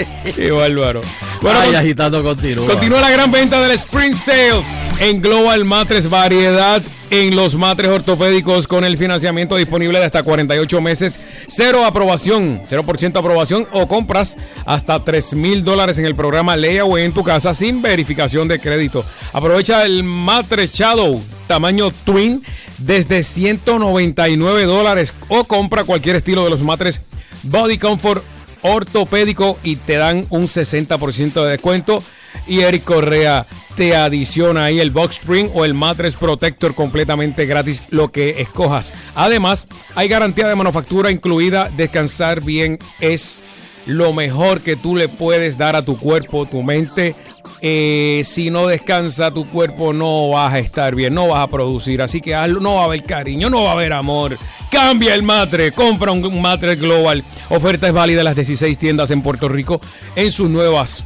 Qué 0.36 0.50
bárbaro. 0.50 1.00
Bueno, 1.40 1.60
Ay, 1.60 1.74
agitando 1.74 2.22
continúa. 2.22 2.66
continúa 2.66 3.00
la 3.00 3.10
gran 3.10 3.30
venta 3.30 3.60
del 3.60 3.72
Spring 3.72 4.14
Sales. 4.14 4.66
en 5.00 5.20
Global 5.22 5.64
Matres, 5.64 6.10
variedad 6.10 6.82
en 7.10 7.34
los 7.34 7.56
matres 7.56 7.90
ortopédicos 7.90 8.68
con 8.68 8.84
el 8.84 8.96
financiamiento 8.96 9.56
disponible 9.56 9.98
de 9.98 10.04
hasta 10.04 10.22
48 10.22 10.80
meses, 10.80 11.18
cero 11.48 11.84
aprobación, 11.84 12.62
0% 12.70 13.16
aprobación 13.18 13.66
o 13.72 13.88
compras 13.88 14.36
hasta 14.64 15.02
3 15.02 15.34
mil 15.34 15.64
dólares 15.64 15.98
en 15.98 16.04
el 16.06 16.14
programa 16.14 16.56
Layaway 16.56 17.04
en 17.04 17.12
tu 17.12 17.24
casa 17.24 17.52
sin 17.54 17.82
verificación 17.82 18.46
de 18.46 18.60
crédito. 18.60 19.04
Aprovecha 19.32 19.84
el 19.84 20.04
Matres 20.04 20.72
Shadow 20.72 21.20
tamaño 21.48 21.90
Twin 22.04 22.44
desde 22.78 23.22
199 23.24 24.64
dólares 24.66 25.12
o 25.28 25.44
compra 25.44 25.82
cualquier 25.84 26.16
estilo 26.16 26.44
de 26.44 26.50
los 26.50 26.62
matres 26.62 27.00
Body 27.42 27.78
Comfort 27.78 28.22
ortopédico 28.62 29.58
y 29.62 29.76
te 29.76 29.96
dan 29.96 30.26
un 30.30 30.48
60% 30.48 31.44
de 31.44 31.50
descuento. 31.50 32.02
Y 32.46 32.60
Eric 32.60 32.84
Correa 32.84 33.46
te 33.76 33.96
adiciona 33.96 34.64
ahí 34.64 34.80
el 34.80 34.90
Box 34.90 35.16
Spring 35.16 35.50
o 35.54 35.64
el 35.64 35.74
Mattress 35.74 36.14
Protector 36.14 36.74
completamente 36.74 37.46
gratis, 37.46 37.82
lo 37.90 38.12
que 38.12 38.40
escojas. 38.40 38.92
Además, 39.14 39.68
hay 39.94 40.08
garantía 40.08 40.48
de 40.48 40.54
manufactura 40.54 41.10
incluida. 41.10 41.70
Descansar 41.76 42.40
bien 42.40 42.78
es 43.00 43.38
lo 43.86 44.12
mejor 44.12 44.60
que 44.60 44.76
tú 44.76 44.96
le 44.96 45.08
puedes 45.08 45.58
dar 45.58 45.76
a 45.76 45.84
tu 45.84 45.98
cuerpo, 45.98 46.46
tu 46.46 46.62
mente. 46.62 47.14
Eh, 47.62 48.22
si 48.24 48.50
no 48.50 48.66
descansa 48.66 49.30
tu 49.30 49.46
cuerpo 49.46 49.92
no 49.92 50.30
vas 50.30 50.54
a 50.54 50.58
estar 50.58 50.94
bien, 50.94 51.14
no 51.14 51.28
vas 51.28 51.40
a 51.40 51.46
producir, 51.48 52.00
así 52.00 52.22
que 52.22 52.34
hazlo, 52.34 52.60
no 52.60 52.76
va 52.76 52.82
a 52.82 52.84
haber 52.84 53.04
cariño, 53.04 53.50
no 53.50 53.64
va 53.64 53.70
a 53.70 53.74
haber 53.74 53.92
amor. 53.92 54.38
Cambia 54.70 55.14
el 55.14 55.22
matre, 55.22 55.72
compra 55.72 56.12
un 56.12 56.40
matre 56.40 56.76
global. 56.76 57.22
Oferta 57.50 57.86
es 57.86 57.92
válida 57.92 58.20
en 58.20 58.26
las 58.26 58.36
16 58.36 58.78
tiendas 58.78 59.10
en 59.10 59.22
Puerto 59.22 59.48
Rico 59.48 59.80
en 60.16 60.32
sus 60.32 60.48
nuevas 60.48 61.04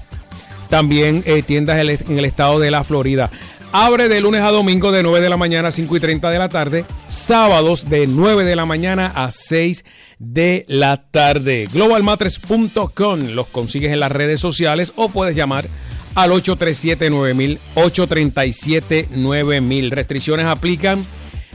también 0.75 1.23
eh, 1.27 1.43
tiendas 1.43 1.79
en 1.79 2.19
el 2.19 2.25
estado 2.25 2.59
de 2.59 2.71
la 2.71 2.83
Florida. 2.83 3.31
Abre 3.77 4.09
de 4.09 4.21
lunes 4.21 4.41
a 4.41 4.53
domingo 4.53 4.93
de 4.93 5.03
9 5.03 5.21
de 5.21 5.29
la 5.29 5.37
mañana 5.37 5.67
a 5.67 5.73
5 5.73 5.97
y 5.97 6.01
30 6.01 6.31
de 6.31 6.39
la 6.39 6.49
tarde. 6.49 6.85
Sábados 7.09 7.91
de 7.91 8.07
9 8.07 8.45
de 8.45 8.55
la 8.55 8.67
mañana 8.67 9.11
a 9.13 9.33
6 9.33 9.85
de 10.21 10.65
la 10.69 11.11
tarde. 11.11 11.69
Globalmatres.com 11.73 13.31
los 13.31 13.49
consigues 13.49 13.91
en 13.91 13.99
las 13.99 14.13
redes 14.13 14.39
sociales 14.39 14.93
o 14.95 15.09
puedes 15.09 15.35
llamar 15.35 15.67
al 16.15 16.31
837-9000, 16.31 17.59
837-9000. 17.75 19.91
Restricciones 19.91 20.47
aplican. 20.47 21.05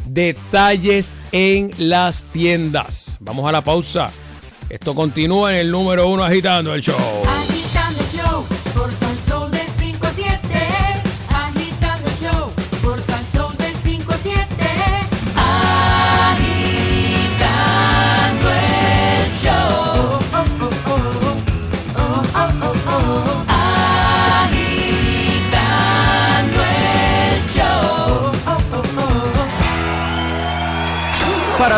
Detalles 0.05 1.17
en 1.31 1.71
las 1.77 2.25
tiendas. 2.25 3.15
Vamos 3.21 3.47
a 3.47 3.53
la 3.53 3.61
pausa. 3.61 4.11
Esto 4.69 4.93
continúa 4.93 5.53
en 5.53 5.59
el 5.61 5.71
número 5.71 6.09
uno 6.09 6.25
agitando 6.25 6.73
el 6.73 6.81
show. 6.81 6.97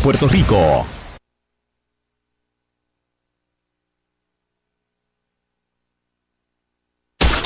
Puerto 0.00 0.26
Rico. 0.26 0.93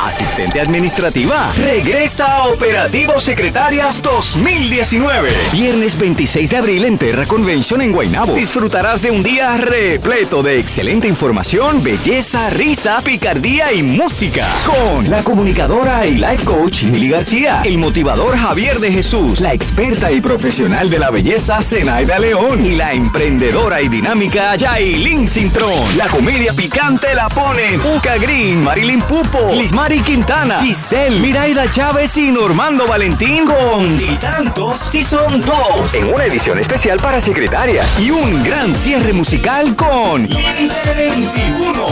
Asistente 0.02 0.60
administrativa. 0.60 1.52
Regresa 1.56 2.36
a 2.36 2.46
Operativo 2.46 3.18
Secretarias 3.18 4.00
2019. 4.00 5.28
Viernes 5.52 5.98
26 5.98 6.50
de 6.50 6.56
abril 6.56 6.84
en 6.84 6.96
Terra 6.96 7.26
Convention 7.26 7.82
en 7.82 7.90
Guaynabo. 7.90 8.34
Disfrutarás 8.34 9.02
de 9.02 9.10
un 9.10 9.24
día 9.24 9.56
repleto 9.56 10.42
de 10.42 10.60
excelente 10.60 11.08
información, 11.08 11.82
belleza, 11.82 12.48
risas, 12.50 13.04
picardía 13.04 13.72
y 13.72 13.82
música. 13.82 14.46
Con 14.64 15.10
la 15.10 15.24
comunicadora 15.24 16.06
y 16.06 16.14
life 16.14 16.44
coach 16.44 16.84
Lili 16.84 17.08
García, 17.08 17.62
el 17.64 17.78
motivador 17.78 18.36
Javier 18.36 18.78
de 18.78 18.92
Jesús, 18.92 19.40
la 19.40 19.52
experta 19.52 20.12
y 20.12 20.20
profesional 20.20 20.90
de 20.90 21.00
la 21.00 21.10
belleza 21.10 21.60
Zenaida 21.60 22.20
León 22.20 22.64
y 22.64 22.76
la 22.76 22.92
emprendedora 22.92 23.82
y 23.82 23.88
dinámica 23.88 24.54
Yailin 24.54 25.26
Cintrón. 25.26 25.96
La 25.96 26.06
comedia 26.06 26.52
picante 26.52 27.14
la 27.16 27.28
ponen 27.28 27.80
Uca 27.96 28.16
Green, 28.16 28.62
Marilyn 28.62 29.02
Pupo, 29.02 29.50
Lismari 29.88 30.00
Quintana, 30.02 30.60
Giselle, 30.60 31.18
Miraida 31.18 31.70
Chávez 31.70 32.18
y 32.18 32.30
Normando 32.30 32.86
Valentín 32.86 33.46
con 33.46 33.98
y 33.98 34.18
tantos 34.18 34.78
si 34.78 35.02
son 35.02 35.40
dos 35.40 35.94
en 35.94 36.12
una 36.12 36.26
edición 36.26 36.58
especial 36.58 36.98
para 36.98 37.22
secretarias 37.22 37.98
y 37.98 38.10
un 38.10 38.44
gran 38.44 38.74
cierre 38.74 39.14
musical 39.14 39.74
con 39.74 40.28
Líder 40.28 40.94
21. 40.94 41.86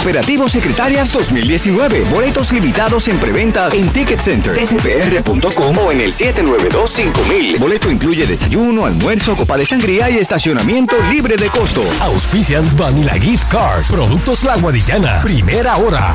Operativo 0.00 0.48
Secretarias 0.48 1.12
2019. 1.12 2.04
Boletos 2.10 2.52
limitados 2.52 3.08
en 3.08 3.18
preventa 3.18 3.68
en 3.70 3.86
Ticket 3.90 4.20
Center, 4.20 4.56
spr.com 4.56 5.78
o 5.78 5.92
en 5.92 6.00
el 6.00 6.10
792-5000. 6.10 7.58
Boleto 7.58 7.90
incluye 7.90 8.24
desayuno, 8.24 8.86
almuerzo, 8.86 9.36
copa 9.36 9.58
de 9.58 9.66
sangría 9.66 10.08
y 10.08 10.16
estacionamiento 10.16 10.96
libre 11.10 11.36
de 11.36 11.48
costo. 11.48 11.82
Auspician 12.00 12.64
Vanilla 12.78 13.14
Gift 13.14 13.50
Card. 13.50 13.84
Productos 13.88 14.42
La 14.44 14.56
Guadillana. 14.56 15.20
Primera 15.22 15.76
hora. 15.76 16.14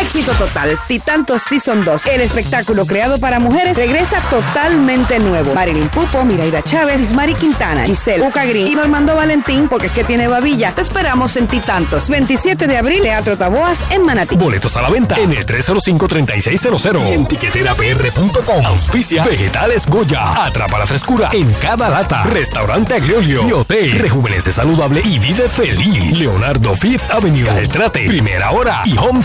Éxito 0.00 0.32
total. 0.32 0.78
Titantos 0.86 1.42
Season 1.42 1.84
2. 1.84 2.06
El 2.06 2.20
espectáculo 2.20 2.86
creado 2.86 3.18
para 3.18 3.38
mujeres 3.38 3.76
regresa 3.76 4.20
totalmente 4.30 5.18
nuevo. 5.18 5.54
Marilyn 5.54 5.88
Pupo, 5.88 6.24
Miraida 6.24 6.62
Chávez, 6.62 7.00
Ismari 7.00 7.34
Quintana, 7.34 7.84
Giselle, 7.84 8.22
Uca 8.26 8.44
Green 8.44 8.68
y 8.68 8.74
Normando 8.74 9.16
Valentín, 9.16 9.68
porque 9.68 9.86
es 9.86 9.92
que 9.92 10.04
tiene 10.04 10.28
babilla. 10.28 10.72
Te 10.72 10.82
esperamos 10.82 11.36
en 11.36 11.46
Titantos. 11.46 12.10
27 12.10 12.66
de 12.66 12.76
abril, 12.76 13.02
Teatro 13.02 13.38
Taboas 13.38 13.84
en 13.90 14.02
Manatí. 14.04 14.36
Boletos 14.36 14.76
a 14.76 14.82
la 14.82 14.90
venta 14.90 15.16
en 15.16 15.32
el 15.32 15.46
305-3600 15.46 17.08
y 17.08 17.12
en 17.14 17.26
tiqueterapr.com. 17.26 18.66
Auspicia 18.66 19.24
Vegetales 19.24 19.86
Goya. 19.86 20.44
Atrapa 20.44 20.78
la 20.78 20.86
frescura 20.86 21.30
en 21.32 21.52
cada 21.54 21.88
lata. 21.88 22.24
Restaurante 22.24 22.94
Agliolio. 22.94 23.44
Hotel. 23.56 23.92
Rejuvenece 23.92 24.52
saludable 24.52 25.00
y 25.04 25.18
vive 25.18 25.48
feliz. 25.48 26.18
Leonardo 26.18 26.74
Fifth 26.74 27.10
Avenue. 27.10 27.44
Caltrate. 27.44 28.06
Primera 28.06 28.50
hora 28.50 28.82
y 28.84 28.96
Home 28.98 29.24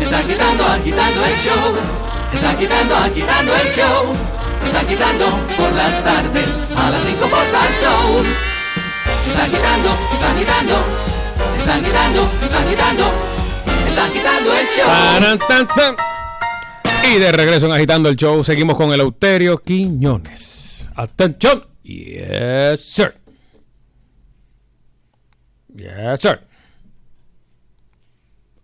Es 0.00 0.12
agitando, 0.12 0.64
agitando 0.64 1.24
el 1.24 1.34
show. 1.36 1.74
Es 2.34 2.44
agitando, 2.44 2.96
agitando 2.96 3.54
el 3.54 3.72
show. 3.72 4.12
Es 4.66 4.74
agitando 4.74 5.26
por 5.56 5.72
las 5.72 6.04
tardes 6.04 6.48
a 6.76 6.90
las 6.90 7.02
5 7.02 7.20
por 7.20 7.46
Salsoul. 7.46 8.26
Es 9.28 9.38
agitando, 9.38 9.90
es 10.14 10.22
agitando. 10.22 10.76
Es 11.60 11.68
agitando, 11.68 12.30
es 12.44 12.52
agitando. 12.52 13.12
Es 13.90 13.98
agitando 13.98 14.54
el 14.54 14.66
show. 14.68 14.88
Y 17.02 17.18
de 17.18 17.32
regreso 17.32 17.66
en 17.66 17.72
Agitando 17.72 18.08
el 18.08 18.16
Show, 18.16 18.44
seguimos 18.44 18.76
con 18.76 18.92
el 18.92 19.00
Euterio 19.00 19.58
Quiñones. 19.58 20.90
Atención. 20.94 21.66
Yes, 21.82 22.80
sir. 22.80 23.14
Yes, 25.74 26.20
sir. 26.20 26.49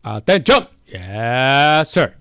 Atención. 0.08 0.68
Yes, 0.86 1.88
sir. 1.88 2.14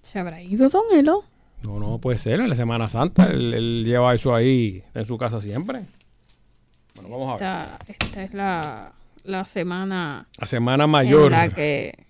¿Se 0.00 0.20
habrá 0.20 0.40
ido 0.40 0.68
Don 0.68 0.84
Elo? 0.94 1.24
No, 1.64 1.80
no 1.80 1.98
puede 1.98 2.16
ser. 2.16 2.38
En 2.38 2.48
la 2.48 2.54
Semana 2.54 2.86
Santa, 2.86 3.26
él, 3.26 3.52
él 3.52 3.82
lleva 3.84 4.14
eso 4.14 4.32
ahí 4.32 4.84
en 4.94 5.04
su 5.04 5.18
casa 5.18 5.40
siempre. 5.40 5.80
Bueno, 6.94 7.10
vamos 7.10 7.28
a 7.28 7.32
ver. 7.32 7.88
Esta, 7.88 8.06
esta 8.06 8.22
es 8.22 8.34
la, 8.34 8.92
la 9.24 9.44
semana 9.46 10.28
La 10.38 10.46
Semana 10.46 10.86
Mayor. 10.86 11.32
en 11.32 11.38
la 11.38 11.48
que 11.48 12.06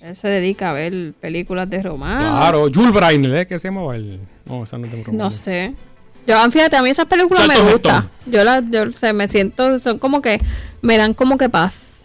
él 0.00 0.16
se 0.16 0.26
dedica 0.26 0.70
a 0.70 0.72
ver 0.72 1.14
películas 1.20 1.70
de 1.70 1.84
romance. 1.84 2.36
Claro, 2.36 2.68
Jules 2.74 2.92
Brainer, 2.92 3.36
¿eh? 3.36 3.46
¿Qué 3.46 3.60
se 3.60 3.68
llamaba 3.68 3.94
él? 3.94 4.18
No, 4.44 4.64
esa 4.64 4.76
no. 4.76 4.88
No 5.12 5.30
sé. 5.30 5.72
Yo, 6.26 6.36
ah, 6.36 6.50
fíjate, 6.50 6.74
a 6.74 6.82
mí 6.82 6.90
esas 6.90 7.06
películas 7.06 7.46
me 7.46 7.60
gustan. 7.60 8.10
Yo 8.26 8.42
las, 8.42 8.68
yo, 8.72 8.82
o 8.88 8.98
sea, 8.98 9.12
me 9.12 9.28
siento, 9.28 9.78
son 9.78 10.00
como 10.00 10.20
que, 10.20 10.38
me 10.82 10.98
dan 10.98 11.14
como 11.14 11.38
que 11.38 11.48
paz. 11.48 11.95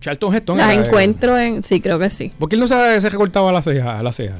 Charlton 0.00 0.34
Heston. 0.34 0.58
Las 0.58 0.74
encuentro 0.74 1.38
en, 1.38 1.62
sí, 1.64 1.80
creo 1.80 1.98
que 1.98 2.10
sí. 2.10 2.32
¿Por 2.38 2.48
qué 2.48 2.56
él 2.56 2.60
no 2.60 2.66
se, 2.66 3.00
se 3.00 3.08
recortaba 3.08 3.52
la 3.52 3.62
ceja? 3.62 4.02
La 4.02 4.12
ceja? 4.12 4.36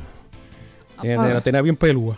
Tenía-. 1.00 1.34
La 1.34 1.40
tenía 1.40 1.62
bien 1.62 1.76
pelúa. 1.76 2.16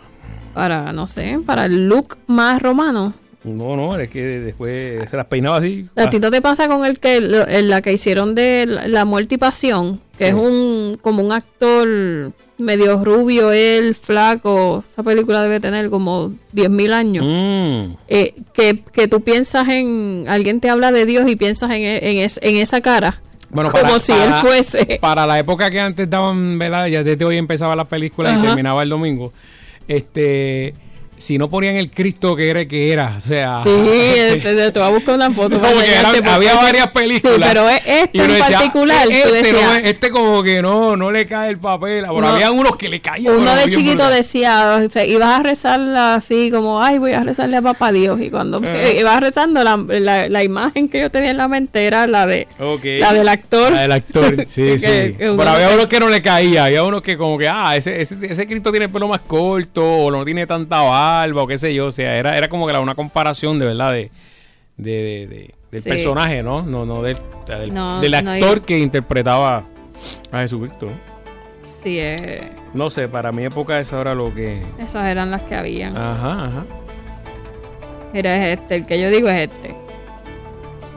Para, 0.53 0.93
no 0.93 1.07
sé, 1.07 1.39
para 1.45 1.65
el 1.65 1.87
look 1.87 2.17
más 2.27 2.61
romano. 2.61 3.13
No, 3.43 3.75
no, 3.75 3.97
es 3.99 4.07
que 4.09 4.21
después 4.39 5.09
se 5.09 5.17
las 5.17 5.25
peinaba 5.25 5.57
así. 5.57 5.89
¿A 5.97 6.09
ti 6.09 6.19
no 6.19 6.31
te 6.31 6.41
pasa 6.41 6.67
con 6.69 6.85
el 6.85 6.99
que 6.99 7.19
lo- 7.19 7.45
en 7.47 7.69
la 7.69 7.81
que 7.81 7.91
hicieron 7.91 8.35
de 8.35 8.65
la 8.67 8.87
la 8.87 9.03
muerte 9.03 9.35
y 9.35 9.37
pasión? 9.37 9.99
Que 10.17 10.29
es 10.29 10.33
un 10.33 10.97
como 11.01 11.21
un 11.23 11.31
actor 11.33 12.31
medio 12.57 13.03
rubio, 13.03 13.51
él, 13.51 13.95
flaco. 13.95 14.85
Esa 14.89 15.03
película 15.03 15.41
debe 15.43 15.59
tener 15.59 15.89
como 15.89 16.31
10.000 16.53 16.93
años. 16.93 17.25
Mm. 17.27 17.95
Eh, 18.07 18.35
que, 18.53 18.75
que 18.93 19.07
tú 19.09 19.19
piensas 19.21 19.67
en. 19.67 20.23
Alguien 20.29 20.61
te 20.61 20.69
habla 20.69 20.93
de 20.93 21.05
Dios 21.05 21.29
y 21.29 21.35
piensas 21.35 21.69
en, 21.71 21.81
e- 21.81 22.11
en, 22.11 22.17
es- 22.19 22.39
en 22.43 22.55
esa 22.55 22.79
cara. 22.79 23.19
Bueno, 23.53 23.71
como 23.71 23.83
para- 23.83 23.99
si 23.99 24.11
para- 24.11 24.25
él 24.25 24.33
fuese. 24.33 24.97
Para 25.01 25.25
la 25.27 25.39
época 25.39 25.69
que 25.69 25.79
antes 25.79 26.09
daban, 26.09 26.57
¿verdad? 26.59 26.87
Ya 26.87 27.03
desde 27.03 27.23
hoy 27.23 27.37
empezaba 27.37 27.75
la 27.75 27.85
película 27.85 28.33
y 28.33 28.41
terminaba 28.41 28.83
el 28.83 28.89
domingo. 28.89 29.31
Este, 29.87 30.73
si 31.23 31.37
no 31.37 31.49
ponían 31.49 31.75
el 31.75 31.89
Cristo 31.89 32.35
que 32.35 32.49
era 32.49 32.65
que 32.65 32.91
era, 32.91 33.13
o 33.17 33.21
sea. 33.21 33.59
Sí, 33.63 33.69
este, 33.93 34.71
te, 34.71 34.79
voy 34.79 34.87
a 34.87 34.91
buscar 34.91 35.15
una 35.15 35.31
foto. 35.31 35.57
No, 35.57 35.67
enseñarte, 35.69 35.91
eran- 35.99 36.11
porque 36.15 36.29
había 36.29 36.55
varias 36.55 36.87
películas. 36.91 37.35
Sí, 37.35 37.41
pero 37.47 37.69
este 37.69 38.09
en 38.13 38.27
decía, 38.27 38.57
particular, 38.57 39.07
este, 39.09 39.21
tú 39.21 39.27
no 39.29 39.33
decías. 39.35 39.77
es- 39.77 39.85
este 39.85 40.09
como 40.09 40.43
que 40.43 40.61
no, 40.61 40.95
no 40.97 41.11
le 41.11 41.25
cae 41.25 41.49
el 41.49 41.57
papel. 41.57 42.01
Pero 42.03 42.13
Uno- 42.15 42.27
había 42.29 42.51
unos 42.51 42.75
que 42.75 42.89
le 42.89 42.99
caían. 43.01 43.35
Uno 43.35 43.55
de 43.55 43.69
chiquito 43.69 44.09
decía, 44.09 44.81
o 44.85 44.89
sea, 44.89 45.05
ibas 45.05 45.39
a 45.39 45.43
rezarla 45.43 46.15
así 46.15 46.49
como, 46.51 46.81
ay, 46.83 46.97
voy 46.97 47.13
a 47.13 47.23
rezarle 47.23 47.57
a 47.57 47.61
papá 47.61 47.91
Dios. 47.91 48.19
Y 48.21 48.29
cuando 48.29 48.61
Eh. 48.63 48.97
ibas 48.99 49.19
rezando, 49.21 49.63
la, 49.63 49.77
la, 49.77 50.27
la 50.29 50.43
imagen 50.43 50.89
que 50.89 50.99
yo 50.99 51.09
tenía 51.09 51.31
en 51.31 51.37
la 51.37 51.47
mente 51.47 51.85
era 51.85 52.05
la 52.07 52.25
de 52.25 52.47
Ok. 52.59 52.83
la 52.99 53.13
del 53.13 53.29
actor. 53.29 53.71
La 53.71 53.81
del 53.81 53.91
actor, 53.91 54.35
sí, 54.47 54.61
Que- 54.63 54.77
sí. 54.79 54.87
que 55.17 55.29
uno 55.29 55.37
Pero 55.37 55.49
había 55.51 55.67
no 55.69 55.75
unos 55.75 55.89
que 55.89 55.99
no 55.99 56.09
le 56.09 56.21
caía, 56.21 56.65
había 56.65 56.83
unos 56.83 57.01
que 57.01 57.17
como 57.17 57.37
que, 57.37 57.47
ah, 57.47 57.75
ese, 57.75 58.01
ese, 58.01 58.15
ese 58.21 58.45
Cristo 58.47 58.71
tiene 58.71 58.85
el 58.87 58.91
pelo 58.91 59.07
más 59.07 59.21
corto, 59.21 59.83
o 59.85 60.11
no 60.11 60.25
tiene 60.25 60.45
tanta 60.47 60.81
barba, 60.81 61.12
o 61.43 61.47
qué 61.47 61.57
sé 61.57 61.73
yo. 61.73 61.87
O 61.87 61.91
sea, 61.91 62.15
era, 62.17 62.37
era 62.37 62.47
como 62.49 62.67
que 62.67 62.73
la- 62.73 62.79
una 62.79 62.95
comparación 62.95 63.59
de 63.59 63.65
verdad 63.67 63.91
de, 63.93 64.11
de, 64.77 64.91
de- 64.91 65.27
de- 65.27 65.53
del 65.71 65.81
Sí. 65.81 65.89
personaje, 65.89 66.43
¿no? 66.43 66.61
No, 66.61 66.85
no 66.85 67.01
del, 67.01 67.17
del, 67.47 67.73
No, 67.73 67.99
del 68.01 68.11
no, 68.23 68.31
actor 68.31 68.61
que 68.63 68.77
interpretaba 68.79 69.63
a 70.31 70.39
Jesucristo. 70.39 70.87
Sí, 71.63 71.97
eh, 71.99 72.51
No 72.73 72.89
sé, 72.89 73.07
para 73.07 73.31
mi 73.31 73.43
época 73.43 73.79
eso 73.79 73.99
era 73.99 74.13
lo 74.15 74.33
que. 74.33 74.61
esas 74.79 75.05
eran 75.07 75.31
las 75.31 75.41
que 75.43 75.55
habían. 75.55 75.95
Ajá, 75.97 76.45
ajá. 76.45 76.65
Es 78.13 78.25
este, 78.59 78.75
el 78.75 78.85
que 78.85 78.99
yo 79.01 79.09
digo 79.09 79.27
es 79.29 79.49
este. 79.49 79.75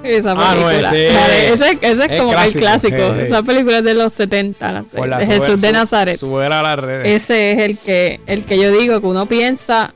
Esa 0.09 0.33
Ah, 0.33 0.55
no, 0.55 0.67
película. 0.67 0.89
ese- 0.91 1.53
ese, 1.53 1.79
ese 1.83 2.05
es 2.15 2.21
como 2.21 2.33
clásico, 2.33 2.59
el 2.59 2.61
clásico. 2.65 2.97
eh, 2.97 3.21
eh. 3.21 3.25
Esa 3.25 3.43
película 3.43 3.79
es 3.79 3.85
de 3.85 3.95
los 3.95 4.13
70, 4.13 4.73
la- 4.73 4.83
Por 4.83 5.09
la 5.09 5.19
de 5.19 5.27
sube- 5.27 5.35
Jesús 5.35 5.61
de 5.61 5.73
Nazaret. 5.73 6.17
subir 6.19 6.53
a 6.53 6.63
las 6.63 6.79
redes. 6.79 7.23
Ese 7.23 7.53
es 7.53 7.59
el 7.59 7.79
que, 7.79 8.21
el 8.27 8.45
que 8.45 8.59
yo 8.59 8.71
digo 8.71 9.01
que 9.01 9.07
uno 9.07 9.27
piensa 9.27 9.93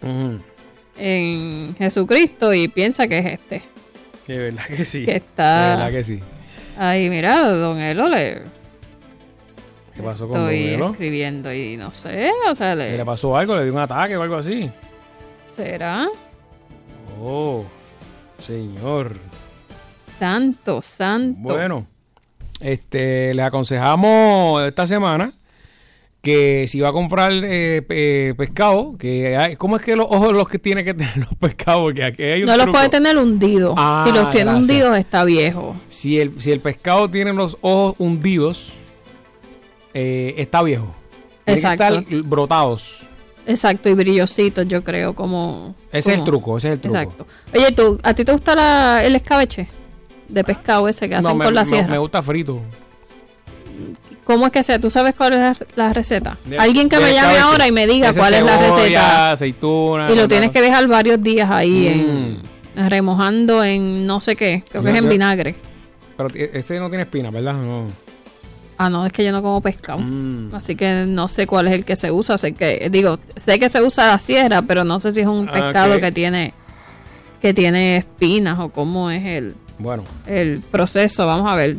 en 0.99 1.75
Jesucristo 1.79 2.53
y 2.55 2.69
piensa 2.69 3.07
que 3.09 3.19
es 3.19 3.27
este. 3.27 3.63
De 4.27 4.39
verdad 4.39 4.65
que 4.67 4.85
sí. 4.85 5.05
Que 5.05 5.17
está- 5.17 5.71
De 5.71 5.77
verdad 5.77 5.91
que 5.91 6.03
sí. 6.03 6.21
Ay, 6.79 7.09
mira, 7.11 7.51
don 7.51 7.81
Elo 7.81 8.09
le 8.09 8.43
¿Qué 9.95 10.03
pasó 10.03 10.29
con 10.29 10.39
Don 10.39 10.51
estoy 10.51 10.75
Elo? 10.75 10.91
escribiendo 10.93 11.53
y 11.53 11.77
no 11.77 11.93
sé, 11.93 12.31
o 12.51 12.55
sea, 12.55 12.71
¿Se 12.73 12.77
le, 12.77 12.97
le 12.97 13.05
pasó 13.05 13.37
algo? 13.37 13.57
¿Le 13.57 13.65
dio 13.65 13.73
un 13.73 13.81
ataque 13.81 14.17
o 14.17 14.23
algo 14.23 14.37
así? 14.37 14.71
será 15.45 16.09
Oh, 17.23 17.65
señor. 18.39 19.17
Santo, 20.21 20.81
santo. 20.83 21.41
Bueno, 21.55 21.87
este, 22.61 23.33
le 23.35 23.43
aconsejamos 23.43 24.63
esta 24.65 24.87
semana 24.87 25.33
que 26.21 26.67
si 26.69 26.79
va 26.81 26.91
a 26.91 26.93
comprar 26.93 27.33
eh, 27.33 27.81
pe- 27.89 28.35
pescado, 28.37 28.99
que 28.99 29.35
hay- 29.39 29.57
¿cómo 29.57 29.77
es 29.77 29.83
que 29.83 29.97
los 29.97 30.05
ojos 30.11 30.35
los 30.35 30.47
que 30.47 30.59
tiene 30.59 30.85
que 30.85 30.93
tener 31.01 31.17
los 31.17 31.35
pescados? 31.39 31.81
Porque 31.85 32.05
aquí 32.05 32.23
hay 32.23 32.43
un 32.43 32.49
no 32.51 32.57
los 32.59 32.67
puede 32.69 32.91
tener 32.91 33.17
hundidos. 33.17 33.75
Ah, 33.79 34.05
si 34.07 34.13
los 34.13 34.29
tiene 34.31 34.51
gracias. 34.53 34.69
hundidos 34.71 34.99
está 34.99 35.25
viejo. 35.25 35.77
Si 35.87 36.21
el, 36.21 36.39
si 36.39 36.53
el 36.53 36.61
pescado 36.61 37.09
tiene 37.11 37.33
los 37.33 37.57
ojos 37.63 37.95
hundidos, 37.99 38.75
eh, 39.95 40.35
está 40.37 40.63
viejo. 40.63 40.95
Tiene 41.47 41.59
Exacto. 41.61 41.85
que 42.07 42.17
estar 42.17 42.23
brotados. 42.29 43.09
Exacto, 43.47 43.89
y 43.89 43.95
brillositos, 43.95 44.69
yo 44.69 44.85
creo, 44.85 45.15
como... 45.15 45.75
Ese 45.91 45.99
es 45.99 46.07
el 46.09 46.15
como- 46.17 46.25
truco, 46.27 46.59
ese 46.59 46.69
es 46.69 46.75
el 46.75 46.81
truco. 46.81 46.99
Exacto. 46.99 47.27
Oye, 47.57 47.73
¿tú, 47.73 47.99
¿a 48.03 48.13
ti 48.15 48.23
te 48.25 48.33
gusta 48.33 48.55
la- 48.55 49.03
el 49.03 49.17
escabeche 49.17 49.67
de 50.31 50.45
pescado 50.45 50.89
ese 50.89 51.09
que 51.09 51.15
hacen 51.17 51.29
No, 51.31 51.35
me, 51.37 51.45
con 51.45 51.55
la 51.55 51.63
me- 51.63 51.67
sierra? 51.67 51.89
me 51.89 51.99
gusta 51.99 52.23
frito. 52.23 52.61
¿Cómo 54.25 54.47
es 54.47 54.53
que 54.53 54.63
sea? 54.63 54.79
¿Tú 54.79 54.91
sabes 54.91 55.15
cuál 55.17 55.33
es 55.33 55.39
la, 55.41 55.57
la 55.77 55.93
receta? 55.93 56.37
De- 56.45 56.59
Alguien 56.59 56.89
que 56.89 56.99
me 56.99 57.13
llame 57.13 57.39
ahora 57.39 57.67
y 57.67 57.73
me 57.73 57.87
diga 57.87 58.13
cuál 58.13 58.35
es 58.35 58.43
la 58.45 58.59
cebolla, 58.59 58.77
receta. 58.77 59.31
aceituna. 59.33 60.11
Y 60.13 60.17
lo 60.17 60.29
tienes 60.29 60.53
que 60.53 60.61
dejar 60.61 60.87
varios 60.87 61.21
días 61.23 61.51
ahí 61.51 61.89
Mm. 61.89 62.79
en, 62.79 62.91
remojando 62.91 63.65
en 63.65 64.07
no 64.07 64.21
sé 64.21 64.37
qué. 64.37 64.63
Creo 64.71 64.83
que 64.85 64.91
es 64.91 64.97
en 64.97 65.05
yo- 65.05 65.11
vinagre. 65.11 65.55
Pero 66.17 66.29
ese 66.35 66.79
no 66.79 66.89
tiene 66.91 67.03
espina, 67.05 67.31
¿verdad? 67.31 67.55
No. 67.55 67.87
Ah, 68.79 68.89
no, 68.89 69.05
es 69.05 69.13
que 69.13 69.25
yo 69.25 69.33
no 69.33 69.43
como 69.43 69.61
pescado. 69.61 69.99
Mm. 69.99 70.55
Así 70.55 70.77
que 70.77 71.05
no 71.07 71.29
sé 71.29 71.47
cuál 71.47 71.67
es 71.69 71.75
el 71.75 71.85
que 71.85 71.97
se 71.97 72.11
usa. 72.13 72.39
Sé 72.39 72.53
que, 72.53 72.89
digo, 72.91 73.19
sé 73.37 73.59
que 73.59 73.69
se 73.69 73.83
usa 73.83 74.07
la 74.07 74.19
sierra, 74.19 74.63
pero 74.63 74.85
no 74.85 75.01
sé 75.01 75.11
si 75.11 75.23
es 75.23 75.27
un 75.27 75.49
Ah, 75.49 75.53
pescado 75.53 75.99
que 75.99 76.13
tiene 76.13 76.55
que 77.43 77.55
tiene 77.55 77.97
espinas 77.97 78.59
o 78.59 78.69
cómo 78.69 79.11
es 79.11 79.25
el, 79.25 79.55
Bueno. 79.81 80.05
el 80.27 80.61
proceso. 80.71 81.27
Vamos 81.27 81.51
a 81.51 81.57
ver. 81.57 81.71
Eh, 81.71 81.77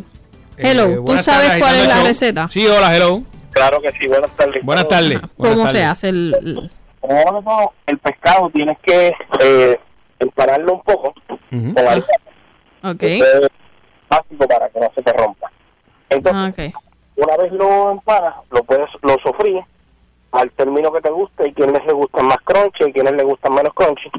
Hello, 0.71 0.95
¿tú 0.95 1.01
buenas 1.03 1.25
sabes 1.25 1.47
tardes, 1.47 1.61
cuál 1.61 1.75
es 1.75 1.87
la 1.87 1.95
Show. 1.95 2.05
receta? 2.05 2.47
Sí, 2.49 2.67
hola, 2.67 2.95
hello. 2.95 3.21
Claro 3.51 3.81
que 3.81 3.91
sí, 3.91 4.07
buenas 4.07 4.31
tardes. 4.35 4.63
Buenas 4.63 4.87
tardes. 4.87 5.19
buenas 5.37 5.57
¿Cómo 5.59 5.69
se 5.69 5.83
hace 5.83 6.09
el, 6.09 6.69
todo, 7.01 7.73
el 7.87 7.97
pescado 7.99 8.49
tienes 8.51 8.77
que 8.79 9.13
eh, 9.43 9.79
un 10.19 10.81
poco 10.83 11.13
Ujú. 11.51 11.73
con 11.73 11.87
harina. 11.87 12.05
Ok. 12.83 13.03
Es 13.03 13.23
básico 14.09 14.47
para 14.47 14.69
que 14.69 14.79
no 14.79 14.91
se 14.95 15.01
te 15.01 15.13
rompa. 15.13 15.51
Entonces, 16.09 16.73
Ah, 16.75 16.79
una 17.17 17.37
vez 17.37 17.51
lo 17.51 17.91
empanas, 17.91 18.35
lo 18.51 18.63
puedes 18.63 18.89
lo 19.01 19.15
sofríes 19.23 19.65
al 20.31 20.49
término 20.51 20.91
que 20.93 21.01
te 21.01 21.09
guste 21.09 21.47
y 21.49 21.53
quienes 21.53 21.85
le 21.85 21.93
gustan 21.93 22.25
más 22.25 22.37
crunchy 22.43 22.85
y 22.87 22.93
quienes 22.93 23.13
le 23.13 23.23
gustan 23.23 23.53
menos 23.53 23.73
crunchy. 23.73 24.09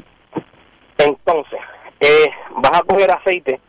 Entonces, 0.97 1.59
eh, 1.99 2.27
vas 2.57 2.79
a 2.79 2.83
coger 2.83 3.11
aceite. 3.11 3.59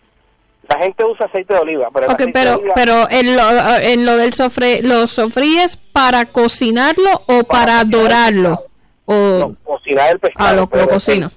La 0.77 0.83
gente 0.85 1.05
usa 1.05 1.27
aceite 1.27 1.55
de 1.55 1.61
oliva, 1.61 1.89
pero 1.93 2.07
pero, 2.33 2.55
oliva- 2.57 2.75
pero 2.75 3.11
en, 3.11 3.37
lo, 3.37 3.43
en 3.81 4.05
lo 4.07 4.17
del 4.17 4.33
sofre, 4.33 4.83
¿lo 4.83 5.07
sofríes 5.07 5.77
para 5.77 6.25
cocinarlo 6.27 7.11
o 7.29 7.45
para 7.45 7.85
dorarlo? 7.85 8.65
O, 9.07 9.15
no, 9.15 9.55
cocinar 9.65 10.11
el 10.13 10.19
pescado. 10.19 10.49
ah, 10.49 10.53
lo, 10.55 10.63
lo 10.63 10.89
cocino. 10.89 11.31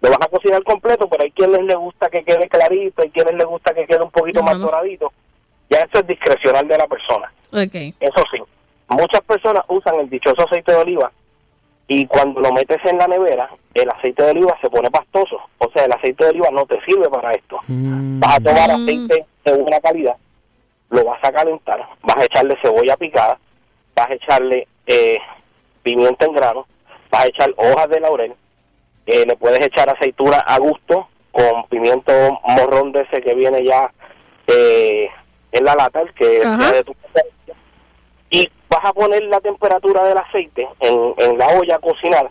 Lo 0.00 0.10
vas 0.10 0.18
a 0.20 0.28
cocinar 0.28 0.62
completo, 0.62 1.08
pero 1.08 1.24
hay 1.24 1.30
quienes 1.32 1.62
le 1.62 1.74
gusta 1.74 2.08
que 2.08 2.22
quede 2.22 2.48
clarito, 2.48 3.02
hay 3.02 3.10
quienes 3.10 3.34
le 3.34 3.44
gusta 3.44 3.74
que 3.74 3.84
quede 3.86 4.02
un 4.02 4.10
poquito 4.10 4.42
más 4.42 4.58
doradito. 4.60 5.12
Ya 5.70 5.78
eso 5.78 5.98
es 6.00 6.06
discrecional 6.06 6.68
de 6.68 6.78
la 6.78 6.86
persona. 6.86 7.32
Ok. 7.52 7.74
Eso 7.98 8.22
sí, 8.32 8.40
muchas 8.88 9.20
personas 9.22 9.64
usan 9.68 9.96
el 10.00 10.08
dichoso 10.08 10.44
aceite 10.46 10.70
de 10.72 10.78
oliva 10.78 11.10
y 11.90 12.06
cuando 12.06 12.40
lo 12.40 12.52
metes 12.52 12.78
en 12.84 12.98
la 12.98 13.06
nevera, 13.06 13.48
el 13.74 13.88
aceite 13.90 14.22
de 14.22 14.30
oliva 14.32 14.56
se 14.60 14.68
pone 14.68 14.90
pastoso. 14.90 15.40
O 15.58 15.70
sea, 15.70 15.86
el 15.86 15.92
aceite 15.92 16.24
de 16.24 16.30
oliva 16.30 16.48
no 16.52 16.66
te 16.66 16.78
sirve 16.84 17.08
para 17.08 17.32
esto. 17.32 17.58
Mm. 17.66 18.20
Vas 18.20 18.36
a 18.36 18.40
tomar 18.40 18.68
Mm. 18.70 18.82
aceite 18.82 19.26
de 19.44 19.52
buena 19.56 19.80
calidad, 19.80 20.16
lo 20.90 21.04
vas 21.04 21.18
a 21.24 21.32
calentar, 21.32 21.88
vas 22.02 22.16
a 22.16 22.24
echarle 22.24 22.56
cebolla 22.62 22.96
picada, 22.96 23.38
vas 23.96 24.10
a 24.10 24.14
echarle 24.14 24.68
eh, 24.86 25.18
pimienta 25.82 26.26
en 26.26 26.32
grano, 26.34 26.66
vas 27.10 27.24
a 27.24 27.28
echar 27.28 27.50
hojas 27.56 27.88
de 27.88 28.00
laurel, 28.00 28.34
eh, 29.06 29.24
le 29.26 29.36
puedes 29.36 29.60
echar 29.64 29.88
aceituna 29.88 30.38
a 30.40 30.58
gusto 30.58 31.08
con 31.32 31.64
pimiento 31.68 32.12
morrón 32.44 32.92
de 32.92 33.02
ese 33.02 33.22
que 33.22 33.34
viene 33.34 33.64
ya 33.64 33.90
eh, 34.46 35.08
en 35.52 35.64
la 35.64 35.74
lata, 35.74 36.00
el 36.00 36.12
que 36.14 36.40
sea 36.42 36.72
de 36.72 36.84
tu 36.84 36.94
preferencia. 36.94 37.54
Vas 38.68 38.84
a 38.84 38.92
poner 38.92 39.22
la 39.24 39.40
temperatura 39.40 40.04
del 40.04 40.18
aceite 40.18 40.68
en, 40.80 41.14
en 41.16 41.38
la 41.38 41.48
olla 41.48 41.76
a 41.76 41.80
cocinar 41.80 42.30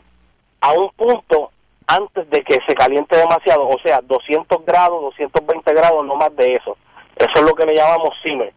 a 0.62 0.72
un 0.74 0.90
punto 0.92 1.52
antes 1.88 2.30
de 2.30 2.44
que 2.44 2.60
se 2.68 2.76
caliente 2.76 3.16
demasiado, 3.16 3.68
o 3.68 3.80
sea, 3.80 4.02
200 4.02 4.66
grados, 4.66 5.02
220 5.02 5.74
grados, 5.74 6.06
no 6.06 6.16
más 6.16 6.36
de 6.36 6.56
eso. 6.56 6.78
Eso 7.16 7.32
es 7.36 7.42
lo 7.42 7.56
que 7.56 7.66
le 7.66 7.76
llamamos 7.76 8.14
simmer. 8.22 8.54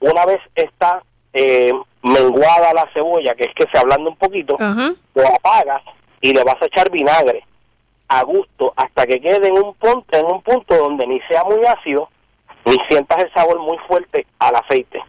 Una 0.00 0.24
vez 0.24 0.40
está 0.54 1.02
eh, 1.32 1.72
menguada 2.02 2.72
la 2.72 2.88
cebolla, 2.94 3.34
que 3.34 3.44
es 3.44 3.54
que 3.54 3.66
se 3.72 3.78
ablanda 3.78 4.08
un 4.08 4.16
poquito, 4.16 4.56
lo 4.58 5.28
apagas 5.28 5.82
y 6.20 6.32
le 6.32 6.44
vas 6.44 6.60
a 6.62 6.66
echar 6.66 6.90
vinagre 6.90 7.44
a 8.08 8.22
gusto 8.22 8.72
hasta 8.76 9.06
que 9.06 9.20
quede 9.20 9.48
en 9.48 9.54
un 9.54 9.74
punto, 9.74 10.16
en 10.16 10.26
un 10.26 10.40
punto 10.42 10.76
donde 10.76 11.06
ni 11.06 11.20
sea 11.22 11.44
muy 11.44 11.64
ácido 11.66 12.08
ni 12.64 12.76
sientas 12.88 13.22
el 13.22 13.32
sabor 13.32 13.58
muy 13.60 13.76
fuerte 13.86 14.26
al 14.38 14.54
aceite. 14.56 15.02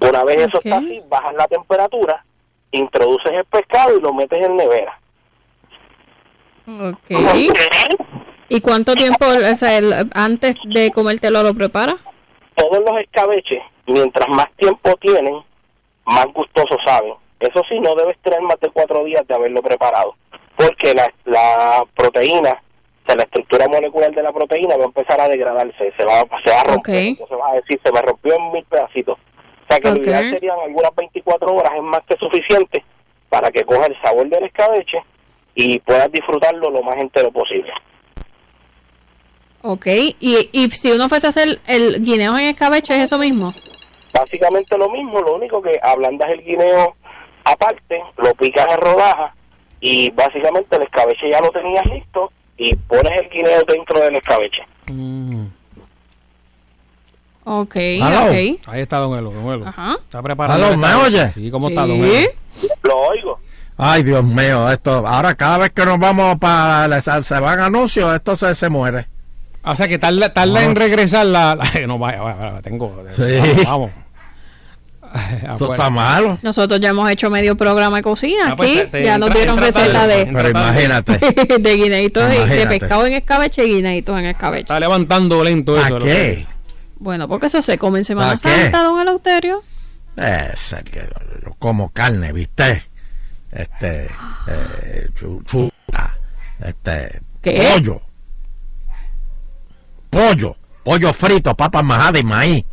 Una 0.00 0.24
vez 0.24 0.38
eso 0.46 0.58
está 0.58 0.78
así, 0.78 1.02
bajas 1.08 1.34
la 1.34 1.46
temperatura, 1.46 2.24
introduces 2.70 3.32
el 3.32 3.44
pescado 3.44 3.96
y 3.98 4.00
lo 4.00 4.14
metes 4.14 4.42
en 4.44 4.56
nevera. 4.56 4.98
Ok. 6.66 7.10
¿Y 8.50 8.60
cuánto 8.60 8.94
tiempo, 8.94 9.26
o 9.26 9.54
sea, 9.54 9.76
el- 9.78 10.10
antes 10.14 10.56
de 10.64 10.90
comértelo 10.90 11.42
lo 11.42 11.52
preparas? 11.54 11.96
Todos 12.54 12.78
los 12.80 13.00
escabeches, 13.00 13.62
mientras 13.86 14.26
más 14.28 14.46
tiempo 14.56 14.94
tienen, 14.96 15.38
más 16.06 16.26
gustosos 16.32 16.78
saben. 16.84 17.14
Eso 17.40 17.62
sí, 17.68 17.78
no 17.78 17.94
debes 17.94 18.18
tener 18.18 18.40
más 18.42 18.58
de 18.60 18.70
cuatro 18.70 19.04
días 19.04 19.26
de 19.28 19.34
haberlo 19.34 19.62
preparado, 19.62 20.14
porque 20.56 20.94
la, 20.94 21.12
la 21.26 21.84
proteína, 21.94 22.50
o 22.50 23.06
sea, 23.06 23.16
la 23.16 23.22
estructura 23.24 23.68
molecular 23.68 24.10
de 24.12 24.22
la 24.22 24.32
proteína 24.32 24.76
va 24.76 24.84
a 24.84 24.86
empezar 24.86 25.20
a 25.20 25.28
degradarse, 25.28 25.92
se 25.96 26.04
va, 26.04 26.20
se 26.44 26.50
va 26.50 26.60
a 26.60 26.64
romper, 26.64 26.94
Ok. 26.96 27.06
entonces 27.06 27.38
vas 27.38 27.52
a 27.52 27.54
decir, 27.56 27.80
se 27.84 27.92
me 27.92 28.02
rompió 28.02 28.34
en 28.34 28.52
mil 28.52 28.64
pedacitos. 28.64 29.18
O 29.68 29.72
sea 29.72 29.80
que 29.80 29.88
Ok. 29.88 29.96
lo 29.96 30.02
ideal 30.02 30.30
serían 30.30 30.58
algunas 30.64 30.94
24 30.96 31.54
horas, 31.54 31.72
es 31.76 31.82
más 31.82 32.00
que 32.08 32.16
suficiente 32.16 32.84
para 33.28 33.50
que 33.50 33.64
coja 33.64 33.86
el 33.86 34.00
sabor 34.00 34.26
del 34.28 34.44
escabeche 34.44 34.98
y 35.54 35.78
puedas 35.80 36.10
disfrutarlo 36.10 36.70
lo 36.70 36.82
más 36.82 36.96
entero 36.96 37.30
posible. 37.30 37.70
Ok. 39.62 39.86
¿Y, 40.20 40.48
y 40.52 40.70
si 40.70 40.90
uno 40.92 41.08
fuese 41.08 41.26
a 41.26 41.30
hacer 41.30 41.58
el 41.66 42.02
guineo 42.02 42.36
en 42.38 42.44
escabeche, 42.44 42.94
es 42.96 43.04
eso 43.04 43.18
mismo? 43.18 43.52
Básicamente 44.14 44.78
lo 44.78 44.88
mismo, 44.88 45.20
lo 45.20 45.34
único 45.34 45.60
que 45.60 45.78
ablandas 45.82 46.30
el 46.30 46.42
guineo 46.42 46.96
aparte, 47.44 48.02
lo 48.16 48.34
picas 48.34 48.66
en 48.70 48.78
rodajas 48.80 49.32
y 49.80 50.10
básicamente 50.10 50.76
el 50.76 50.82
escabeche 50.82 51.28
ya 51.30 51.40
lo 51.40 51.50
tenías 51.50 51.84
listo 51.86 52.32
y 52.56 52.74
pones 52.74 53.16
el 53.18 53.28
guineo 53.28 53.62
dentro 53.66 54.00
del 54.00 54.16
escabeche. 54.16 54.62
Ok, 57.50 57.76
Aló. 58.02 58.26
ok. 58.26 58.32
Ahí 58.66 58.80
está 58.82 58.98
Don 58.98 59.16
Elo, 59.18 59.30
Don 59.30 59.52
Elo. 59.54 59.66
Ajá. 59.68 59.96
Está 59.98 60.22
preparado. 60.22 60.66
Aló, 60.66 60.76
¿me 60.76 60.94
oye? 60.94 61.30
Sí, 61.32 61.50
¿cómo 61.50 61.68
está. 61.70 61.86
Don 61.86 62.04
Elo? 62.04 62.30
Lo 62.82 62.96
oigo. 62.98 63.40
Ay, 63.78 64.02
Dios 64.02 64.22
mío, 64.24 64.70
esto, 64.70 65.06
ahora 65.06 65.34
cada 65.36 65.58
vez 65.58 65.70
que 65.70 65.84
nos 65.86 65.98
vamos 65.98 66.38
para, 66.40 67.00
se 67.00 67.40
van 67.40 67.60
anuncios, 67.60 68.12
esto 68.14 68.36
se, 68.36 68.54
se 68.54 68.68
muere. 68.68 69.06
O 69.64 69.74
sea 69.76 69.86
que 69.88 69.98
tarda, 69.98 70.32
tarda 70.32 70.62
en 70.64 70.74
regresar 70.74 71.26
la, 71.26 71.54
la- 71.54 71.86
No, 71.86 71.96
vaya, 71.98 72.20
vaya, 72.20 72.36
vaya, 72.36 72.62
tengo... 72.62 72.94
Sí. 73.16 73.22
Vamos, 73.64 73.90
vamos. 75.00 75.52
Esto 75.52 75.72
está 75.72 75.90
malo. 75.90 76.38
Nosotros 76.42 76.80
ya 76.80 76.88
hemos 76.90 77.08
hecho 77.10 77.30
medio 77.30 77.56
programa 77.56 77.96
de 77.98 78.02
cocina 78.02 78.48
Ah, 78.52 78.56
pues 78.56 78.68
aquí. 78.70 78.78
te- 78.80 78.86
te 78.86 79.04
ya 79.04 79.16
nos 79.16 79.28
entra- 79.28 79.38
dieron 79.38 79.54
entra 79.64 79.66
receta 79.66 80.06
de, 80.06 80.20
entra 80.22 80.42
Pero 80.42 80.50
imagínate. 80.50 81.18
de 81.60 81.76
guineitos 81.76 82.24
y 82.34 82.48
de 82.56 82.66
pescado 82.66 83.06
en 83.06 83.14
escabeche 83.14 83.64
y 83.66 83.74
guineitos 83.76 84.18
en 84.18 84.26
escabeche. 84.26 84.62
Está 84.62 84.80
levantando 84.80 85.42
lento 85.44 85.76
¿Para 85.76 85.86
eso. 85.86 85.98
qué? 86.00 86.46
Bueno, 86.98 87.28
porque 87.28 87.46
eso 87.46 87.62
se 87.62 87.78
come 87.78 87.98
en 87.98 88.04
Semana. 88.04 88.36
Santa, 88.38 88.82
don 88.82 89.00
Eleuterio. 89.00 89.62
Es 90.16 90.72
el 90.72 90.84
que 90.84 91.08
yo 91.44 91.54
como 91.58 91.90
carne, 91.90 92.32
¿viste? 92.32 92.84
Este, 93.52 94.08
eh, 94.48 95.08
chuta, 95.14 96.16
este, 96.60 97.20
¿Qué? 97.40 97.68
pollo, 97.72 98.02
pollo, 100.10 100.56
pollo 100.84 101.12
frito, 101.12 101.54
papas 101.54 101.84
majadas 101.84 102.20
y 102.20 102.24
maíz. 102.24 102.64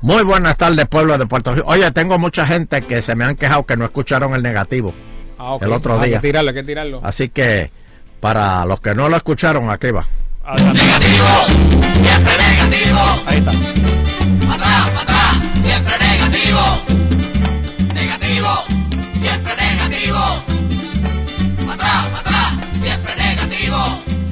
Muy 0.00 0.22
buenas 0.22 0.56
tardes, 0.56 0.86
pueblo 0.86 1.16
de 1.18 1.26
Puerto 1.26 1.54
Rico. 1.54 1.66
Oye, 1.68 1.90
tengo 1.90 2.18
mucha 2.18 2.46
gente 2.46 2.82
que 2.82 3.00
se 3.02 3.14
me 3.14 3.24
han 3.24 3.36
quejado 3.36 3.64
que 3.64 3.76
no 3.76 3.84
escucharon 3.86 4.34
el 4.34 4.42
negativo 4.42 4.92
Ah, 5.38 5.56
el 5.60 5.72
otro 5.72 5.98
Hay 5.98 6.10
día. 6.10 6.20
que 6.20 6.28
tirarlo, 6.28 6.50
hay 6.50 6.54
que 6.54 6.62
tirarlo. 6.62 7.00
Así 7.02 7.28
que, 7.28 7.70
para 8.20 8.64
los 8.66 8.80
que 8.80 8.94
no 8.94 9.08
lo 9.08 9.16
escucharon, 9.16 9.68
aquí 9.70 9.90
va. 9.90 10.06
Adelante. 10.44 10.78
Siempre 10.80 12.32
negativo. 12.32 12.43
Ahí 13.34 13.40
está. 13.40 13.50
Atrás, 14.54 14.90
atrás, 15.02 15.36
siempre 15.60 15.98
negativo. 15.98 16.60
Negativo, 17.92 18.48
siempre 19.14 19.56
negativo. 19.56 20.18
Atrás, 21.72 22.10
atrás, 22.20 22.52
siempre 22.80 23.16
negativo. 23.16 23.78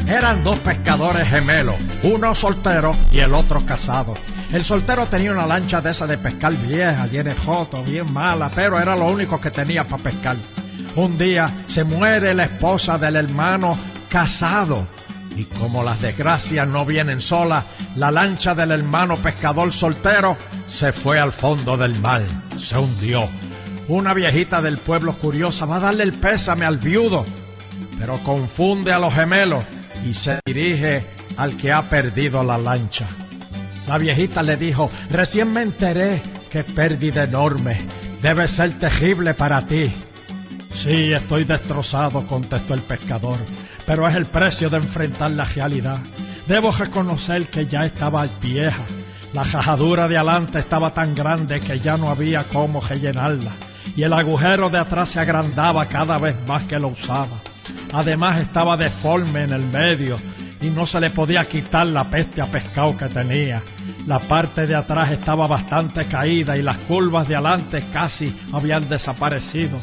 Eran 0.07 0.45
dos 0.45 0.61
pescadores 0.61 1.29
gemelos, 1.29 1.75
uno 2.05 2.33
soltero 2.37 2.95
y 3.11 3.19
el 3.19 3.35
otro 3.35 3.67
casado. 3.67 4.15
El 4.53 4.65
soltero 4.65 5.07
tenía 5.07 5.33
una 5.33 5.47
lancha 5.47 5.81
de 5.81 5.91
esa 5.91 6.07
de 6.07 6.19
pescar 6.19 6.55
vieja, 6.55 7.09
llena 7.09 7.35
de 7.35 7.83
bien 7.85 8.13
mala, 8.13 8.53
pero 8.55 8.79
era 8.79 8.95
lo 8.95 9.07
único 9.07 9.41
que 9.41 9.51
tenía 9.51 9.83
para 9.83 10.01
pescar. 10.05 10.37
Un 10.95 11.19
día 11.19 11.51
se 11.67 11.83
muere 11.83 12.35
la 12.35 12.45
esposa 12.45 12.99
del 12.99 13.17
hermano 13.17 13.77
casado. 14.09 14.87
Y 15.37 15.45
como 15.45 15.83
las 15.83 16.01
desgracias 16.01 16.69
no 16.69 16.85
vienen 16.85 17.21
solas, 17.21 17.65
la 17.97 18.11
lancha 18.11 18.55
del 18.55 18.71
hermano 18.71 19.17
pescador 19.17 19.73
soltero 19.73 20.37
se 20.67 20.93
fue 20.93 21.19
al 21.19 21.33
fondo 21.33 21.77
del 21.77 21.99
mar, 22.01 22.23
se 22.57 22.79
hundió. 22.79 23.29
Una 23.89 24.15
viejita 24.15 24.63
del 24.63 24.79
pueblo 24.79 25.15
curiosa 25.15 25.67
va 25.67 25.77
a 25.77 25.81
darle 25.81 26.05
el 26.05 26.13
pésame 26.13 26.65
al 26.65 26.79
viudo, 26.79 27.25
pero 27.99 28.23
confunde 28.23 28.93
a 28.93 28.99
los 28.99 29.13
gemelos 29.15 29.65
y 30.05 30.15
se 30.15 30.41
dirige 30.45 31.05
al 31.37 31.57
que 31.57 31.73
ha 31.73 31.89
perdido 31.89 32.45
la 32.45 32.59
lancha. 32.59 33.07
La 33.89 33.99
viejita 33.99 34.43
le 34.43 34.57
dijo, 34.57 34.91
recién 35.11 35.53
me 35.53 35.63
enteré 35.63 36.23
que 36.51 36.63
pérdida 36.63 37.25
enorme, 37.25 37.81
debe 38.21 38.47
ser 38.47 38.79
terrible 38.79 39.35
para 39.35 39.67
ti. 39.67 39.93
Sí, 40.73 41.13
estoy 41.13 41.45
destrozado, 41.45 42.27
contestó 42.27 42.75
el 42.75 42.83
pescador, 42.83 43.39
pero 43.87 44.09
es 44.09 44.15
el 44.15 44.27
precio 44.27 44.71
de 44.71 44.79
enfrentar 44.79 45.31
la 45.33 45.45
realidad. 45.45 45.99
Debo 46.47 46.73
reconocer 46.73 47.47
que 47.47 47.67
ya 47.67 47.85
estaba 47.85 48.27
vieja. 48.41 48.83
La 49.33 49.45
jajadura 49.45 50.09
de 50.09 50.19
adelante 50.19 50.59
estaba 50.59 50.93
tan 50.93 51.15
grande 51.15 51.61
que 51.61 51.79
ya 51.79 51.97
no 51.97 52.11
había 52.11 52.45
cómo 52.45 52.81
rellenarla, 52.81 53.53
y 53.97 54.03
el 54.03 54.13
agujero 54.13 54.69
de 54.69 54.79
atrás 54.79 55.11
se 55.11 55.21
agrandaba 55.21 55.87
cada 55.87 56.19
vez 56.19 56.37
más 56.47 56.65
que 56.65 56.79
lo 56.79 56.89
usaba. 56.89 57.39
Además 57.93 58.41
estaba 58.41 58.77
deforme 58.77 59.45
en 59.45 59.53
el 59.53 59.67
medio 59.67 60.19
y 60.63 60.71
no 60.71 60.87
se 60.87 61.01
le 61.01 61.11
podía 61.11 61.45
quitar 61.47 61.87
la 61.89 62.05
peste 62.05 62.41
a 62.41 62.47
pescado 62.47 62.97
que 62.97 63.07
tenía. 63.07 63.63
La 64.07 64.19
parte 64.19 64.67
de 64.67 64.75
atrás 64.75 65.11
estaba 65.11 65.47
bastante 65.47 66.05
caída 66.05 66.57
y 66.57 66.63
las 66.63 66.79
curvas 66.79 67.29
de 67.29 67.37
adelante 67.37 67.83
casi 67.93 68.35
habían 68.53 68.89
desaparecido. 68.89 69.79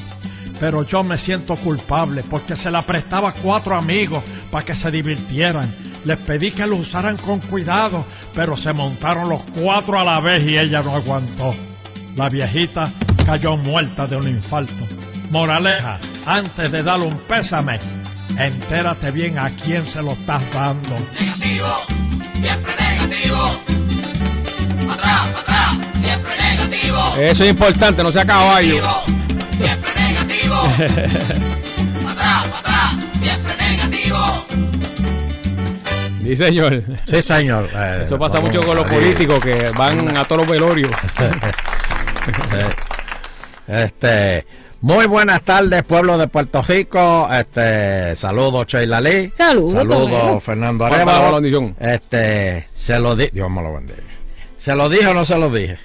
Pero 0.59 0.83
yo 0.83 1.03
me 1.03 1.17
siento 1.17 1.55
culpable 1.55 2.23
porque 2.23 2.55
se 2.55 2.69
la 2.69 2.81
prestaba 2.81 3.29
a 3.29 3.33
cuatro 3.33 3.75
amigos 3.75 4.23
para 4.51 4.65
que 4.65 4.75
se 4.75 4.91
divirtieran. 4.91 5.73
Les 6.05 6.17
pedí 6.17 6.51
que 6.51 6.67
lo 6.67 6.77
usaran 6.77 7.17
con 7.17 7.39
cuidado, 7.39 8.05
pero 8.33 8.57
se 8.57 8.73
montaron 8.73 9.29
los 9.29 9.41
cuatro 9.61 9.99
a 9.99 10.03
la 10.03 10.19
vez 10.19 10.43
y 10.45 10.57
ella 10.57 10.81
no 10.81 10.95
aguantó. 10.95 11.53
La 12.15 12.29
viejita 12.29 12.91
cayó 13.25 13.57
muerta 13.57 14.07
de 14.07 14.15
un 14.17 14.27
infarto. 14.27 14.87
Moraleja, 15.29 15.99
antes 16.25 16.71
de 16.71 16.83
darle 16.83 17.05
un 17.05 17.17
pésame, 17.19 17.79
entérate 18.37 19.11
bien 19.11 19.37
a 19.37 19.49
quién 19.51 19.85
se 19.85 20.01
lo 20.01 20.13
estás 20.13 20.41
dando. 20.53 20.97
Negativo, 21.19 21.67
siempre 22.33 22.73
negativo. 22.79 23.59
Atrás, 24.91 25.29
atrás, 25.37 25.77
siempre 26.01 26.37
negativo. 26.37 27.15
Eso 27.17 27.43
es 27.43 27.49
importante, 27.49 28.03
no 28.03 28.11
sea 28.11 28.25
caballo. 28.25 28.83
Siempre 29.57 29.67
negativo. 29.67 29.98
Atrás, 30.55 32.47
atrás, 32.57 32.95
siempre 33.19 33.53
negativo. 33.57 34.17
Sí, 36.29 36.35
señor. 36.35 36.83
Sí, 37.07 37.21
señor. 37.23 37.67
Eh, 37.73 37.99
Eso 38.03 38.19
pasa 38.19 38.39
mucho 38.39 38.61
con 38.63 38.75
los 38.75 38.87
ahí. 38.91 38.97
políticos 38.99 39.39
que 39.39 39.71
van 39.75 40.15
a 40.15 40.23
todos 40.25 40.41
los 40.41 40.49
velorios. 40.49 40.91
Este, 43.67 44.45
muy 44.81 45.05
buenas 45.05 45.41
tardes, 45.43 45.83
pueblo 45.83 46.17
de 46.17 46.27
Puerto 46.27 46.61
Rico. 46.67 47.27
Este, 47.31 48.15
saludos, 48.15 48.65
Sheila 48.67 48.99
Lee. 49.01 49.31
Saludos, 49.33 49.73
Saludos. 49.73 50.43
Fernando 50.43 50.85
Arevalo. 50.85 51.39
Este, 51.79 52.67
se 52.75 52.99
lo 52.99 53.15
di, 53.15 53.29
Dios 53.31 53.49
me 53.49 53.61
lo 53.61 53.73
bendiga. 53.73 53.99
¿Se 54.57 54.75
lo 54.75 54.89
dije 54.89 55.07
o 55.07 55.13
no 55.13 55.25
se 55.25 55.37
lo 55.37 55.49
dije? 55.51 55.77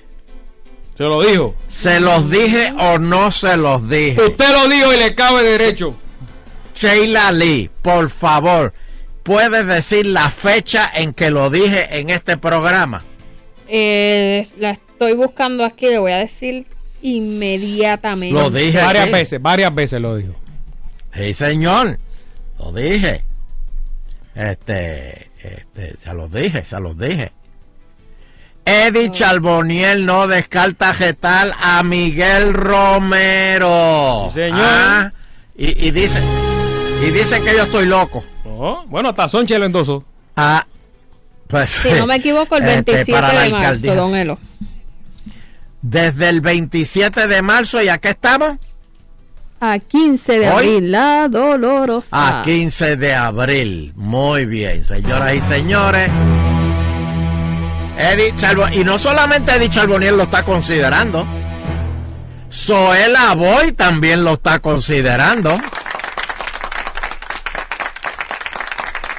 Se 0.96 1.02
lo 1.04 1.22
dijo. 1.22 1.54
¿Se 1.68 2.00
los 2.00 2.30
dije 2.30 2.72
o 2.78 2.98
no 2.98 3.32
se 3.32 3.56
los 3.56 3.88
dije? 3.88 4.20
Usted 4.22 4.50
lo 4.52 4.68
dijo 4.68 4.92
y 4.94 4.98
le 4.98 5.14
cabe 5.14 5.42
derecho. 5.42 5.96
Sheila 6.74 7.32
Lee, 7.32 7.70
por 7.82 8.10
favor, 8.10 8.72
¿puedes 9.22 9.66
decir 9.66 10.06
la 10.06 10.30
fecha 10.30 10.90
en 10.94 11.12
que 11.12 11.30
lo 11.30 11.50
dije 11.50 11.98
en 11.98 12.10
este 12.10 12.36
programa? 12.36 13.04
Eh, 13.68 14.46
la 14.58 14.70
estoy 14.70 15.14
buscando 15.14 15.64
aquí, 15.64 15.86
le 15.86 15.98
voy 15.98 16.12
a 16.12 16.18
decir 16.18 16.66
inmediatamente. 17.02 18.32
Lo 18.34 18.50
dije 18.50 18.78
Varias 18.78 19.04
aquí. 19.04 19.12
veces, 19.12 19.42
varias 19.42 19.74
veces 19.74 20.00
lo 20.00 20.16
dijo. 20.16 20.34
Sí, 21.14 21.34
señor. 21.34 21.98
Lo 22.58 22.72
dije. 22.72 23.24
Este, 24.34 25.30
este, 25.42 25.96
se 26.02 26.14
los 26.14 26.32
dije, 26.32 26.64
se 26.64 26.80
los 26.80 26.98
dije. 26.98 27.32
Eddie 28.66 29.10
Charboniel 29.10 30.06
no 30.06 30.26
descarta 30.26 30.94
jetal 30.94 31.52
a 31.60 31.82
Miguel 31.82 32.54
Romero. 32.54 34.26
Sí, 34.28 34.34
señor. 34.36 34.60
Ah, 34.62 35.12
y, 35.56 35.86
y 35.88 35.90
dice, 35.90 36.18
y 37.06 37.10
dice 37.10 37.42
que 37.42 37.54
yo 37.56 37.64
estoy 37.64 37.86
loco. 37.86 38.24
Oh, 38.44 38.84
bueno, 38.88 39.10
hasta 39.10 39.28
Sonche 39.28 39.58
lo 39.58 39.66
endosó. 39.66 40.04
Ah, 40.36 40.66
pues, 41.46 41.70
Si 41.70 41.90
no 41.92 42.06
me 42.06 42.16
equivoco, 42.16 42.56
el 42.56 42.64
este, 42.64 42.92
27 42.92 43.12
para 43.20 43.32
la 43.34 43.42
de 43.42 43.50
marzo, 43.50 43.66
alcaldía. 43.66 43.94
don 43.94 44.16
Elo. 44.16 44.38
Desde 45.82 46.28
el 46.30 46.40
27 46.40 47.26
de 47.28 47.42
marzo 47.42 47.82
y 47.82 47.88
acá 47.88 48.10
estamos. 48.10 48.54
A 49.60 49.78
15 49.78 50.38
de 50.40 50.48
Hoy. 50.48 50.52
abril, 50.54 50.90
la 50.92 51.28
dolorosa. 51.28 52.40
A 52.40 52.42
15 52.42 52.96
de 52.96 53.14
abril. 53.14 53.92
Muy 53.94 54.46
bien, 54.46 54.82
señoras 54.84 55.34
y 55.34 55.40
señores. 55.42 56.08
Eddie 57.98 58.34
Charbon 58.36 58.72
y 58.72 58.84
no 58.84 58.98
solamente 58.98 59.52
Eddie 59.52 59.68
Charboniel 59.68 60.16
lo 60.16 60.22
está 60.24 60.42
considerando. 60.44 61.26
Zoela 62.50 63.34
Boy 63.34 63.72
también 63.72 64.24
lo 64.24 64.32
está 64.34 64.58
considerando. 64.60 65.58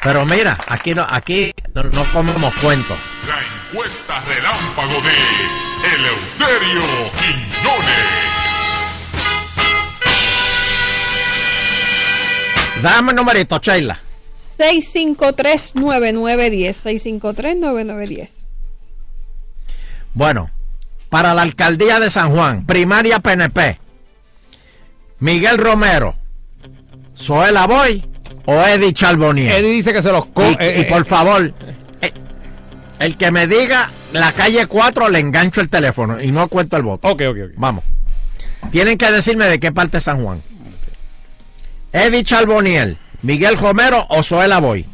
Pero 0.01 0.25
mira, 0.25 0.57
aquí 0.67 0.93
no, 0.93 1.05
aquí 1.09 1.51
no, 1.73 1.83
no 1.83 2.03
comemos 2.13 2.53
cuentos. 2.55 2.97
La 3.27 3.37
encuesta 3.71 4.21
relámpago 4.27 5.01
de 5.01 5.11
Eleuterio 5.95 6.83
Quiñones. 7.19 8.05
Dame 12.81 13.11
el 13.11 13.15
numerito, 13.15 13.57
Sheila. 13.57 13.97
653-9910. 14.35 17.19
653-9910. 17.19 18.44
Bueno, 20.15 20.49
para 21.09 21.33
la 21.33 21.41
alcaldía 21.41 21.99
de 21.99 22.09
San 22.09 22.31
Juan, 22.31 22.65
primaria 22.65 23.19
PNP, 23.19 23.77
Miguel 25.19 25.57
Romero, 25.57 26.15
Zoela 27.13 27.67
Boy 27.67 28.09
o 28.45 28.53
Eddie 28.61 28.93
Charbonier. 28.93 29.51
Eddie 29.51 29.73
dice 29.73 29.91
que 29.91 30.01
se 30.01 30.13
los 30.13 30.27
co 30.27 30.49
Y, 30.49 30.55
eh, 30.57 30.75
y 30.77 30.81
eh, 30.81 30.85
por 30.85 31.05
favor, 31.05 31.53
eh, 32.01 32.13
el 32.99 33.17
que 33.17 33.29
me 33.29 33.45
diga 33.45 33.89
la 34.13 34.31
calle 34.31 34.65
4 34.67 35.09
le 35.09 35.19
engancho 35.19 35.59
el 35.59 35.69
teléfono 35.69 36.21
y 36.21 36.31
no 36.31 36.47
cuento 36.47 36.77
el 36.77 36.83
voto. 36.83 37.09
Ok, 37.09 37.21
ok, 37.27 37.37
ok. 37.47 37.51
Vamos. 37.57 37.83
Tienen 38.71 38.97
que 38.97 39.11
decirme 39.11 39.47
de 39.47 39.59
qué 39.59 39.73
parte 39.73 39.99
San 39.99 40.23
Juan. 40.23 40.41
Eddie 41.91 42.23
Charboniel, 42.23 42.97
Miguel 43.21 43.57
Romero 43.57 44.05
o 44.07 44.23
Zoela 44.23 44.59
Boy. 44.59 44.85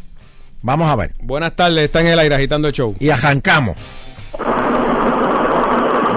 Vamos 0.63 0.89
a 0.89 0.95
ver. 0.95 1.13
Buenas 1.19 1.55
tardes, 1.55 1.85
está 1.85 2.01
en 2.01 2.07
el 2.07 2.17
aire 2.17 2.33
agitando 2.33 2.67
el 2.67 2.73
show. 2.73 2.95
Y 2.99 3.11
arrancamos. 3.11 3.77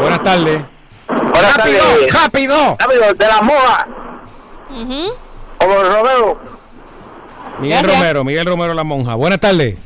Buenas 0.04 0.22
tardes. 0.22 0.60
Buenas 1.08 1.56
¡Rápido! 1.56 1.78
tardes. 1.82 2.12
¡Rápido! 2.12 2.76
Rápido, 2.78 3.14
de 3.14 3.26
la 3.26 3.40
moja. 3.40 3.86
Ujú. 4.70 5.14
Como 5.58 5.82
Romero. 5.82 6.38
Miguel 7.58 7.78
Gracias. 7.78 7.96
Romero, 7.98 8.24
Miguel 8.24 8.46
Romero 8.46 8.74
la 8.74 8.84
monja. 8.84 9.14
Buenas 9.14 9.40
tardes. 9.40 9.78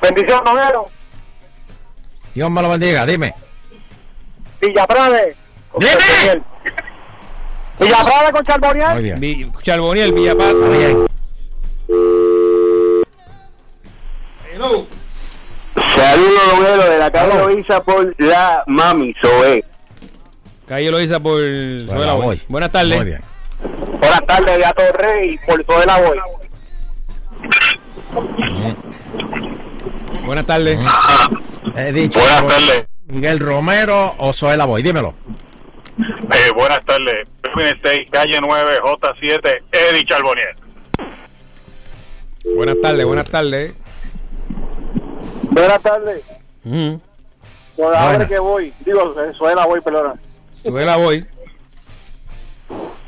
Bendición, 0.00 0.40
Romero. 0.46 0.86
Dios 2.34 2.50
me 2.50 2.62
lo 2.62 2.70
bendiga, 2.70 3.04
dime. 3.04 3.34
Villaprade. 4.62 5.36
¡Dime! 5.78 6.42
Villaprade 7.78 8.32
con 8.32 8.44
Charboniel. 8.44 8.92
Muy 8.94 9.02
bien. 9.02 9.20
Vi- 9.20 9.52
Charboniel, 9.62 10.12
Villapata. 10.14 10.50
Está 10.50 10.68
bien. 10.68 11.06
La 17.00 17.10
calle 17.10 17.34
Loiza 17.34 17.82
por 17.82 18.14
la 18.18 18.62
Mami 18.66 19.14
Zoe. 19.22 19.64
Calle 20.66 20.90
Loiza 20.90 21.18
por 21.18 21.40
Zoela 21.40 21.92
Zoela 21.92 22.12
Boy. 22.12 22.26
Boy. 22.26 22.42
Buenas 22.48 22.70
tardes. 22.70 22.96
Muy 22.96 23.06
bien. 23.06 23.22
Buenas 23.98 24.26
tardes, 24.26 24.58
de 24.58 24.72
Torre 24.74 25.26
y 25.26 25.38
por 25.38 25.64
todo 25.64 25.82
el 25.82 25.88
Boy. 26.04 26.20
Buenas 30.26 30.46
tardes. 30.46 30.78
He 31.74 31.92
dicho 31.92 32.20
Buenas 32.20 32.46
tardes. 32.46 32.86
Miguel 33.06 33.40
Romero 33.40 34.14
o 34.18 34.32
Zoela 34.34 34.66
Boy. 34.66 34.82
Dímelo. 34.82 35.14
Eh, 35.98 36.52
buenas 36.54 36.84
tardes. 36.84 37.26
Calle 38.10 38.40
9, 38.40 38.78
J7, 38.82 39.62
Eddie 39.72 40.04
Charbonier. 40.04 40.54
Buenas 42.54 42.76
tardes, 42.80 43.06
buenas 43.06 43.30
tardes. 43.30 43.74
Buenas 45.50 45.82
tardes. 45.82 46.39
Ujú. 46.64 47.00
Por 47.76 47.94
ahora 47.94 48.26
que 48.26 48.38
voy. 48.38 48.72
Digo, 48.84 49.14
Zoela 49.38 49.66
voy, 49.66 49.80
perdona. 49.80 50.14
Zoela 50.62 50.96
Boy. 50.96 51.26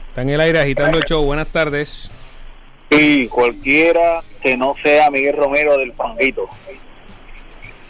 Está 0.09 0.22
en 0.22 0.30
el 0.30 0.40
aire 0.40 0.61
agitando 0.61 0.98
el 0.98 1.05
show. 1.05 1.24
Buenas 1.24 1.48
tardes. 1.48 2.11
Y 2.90 3.26
cualquiera 3.28 4.22
que 4.42 4.57
no 4.57 4.74
sea 4.82 5.11
Miguel 5.11 5.36
Romero 5.36 5.76
del 5.76 5.92
Fanguito. 5.92 6.48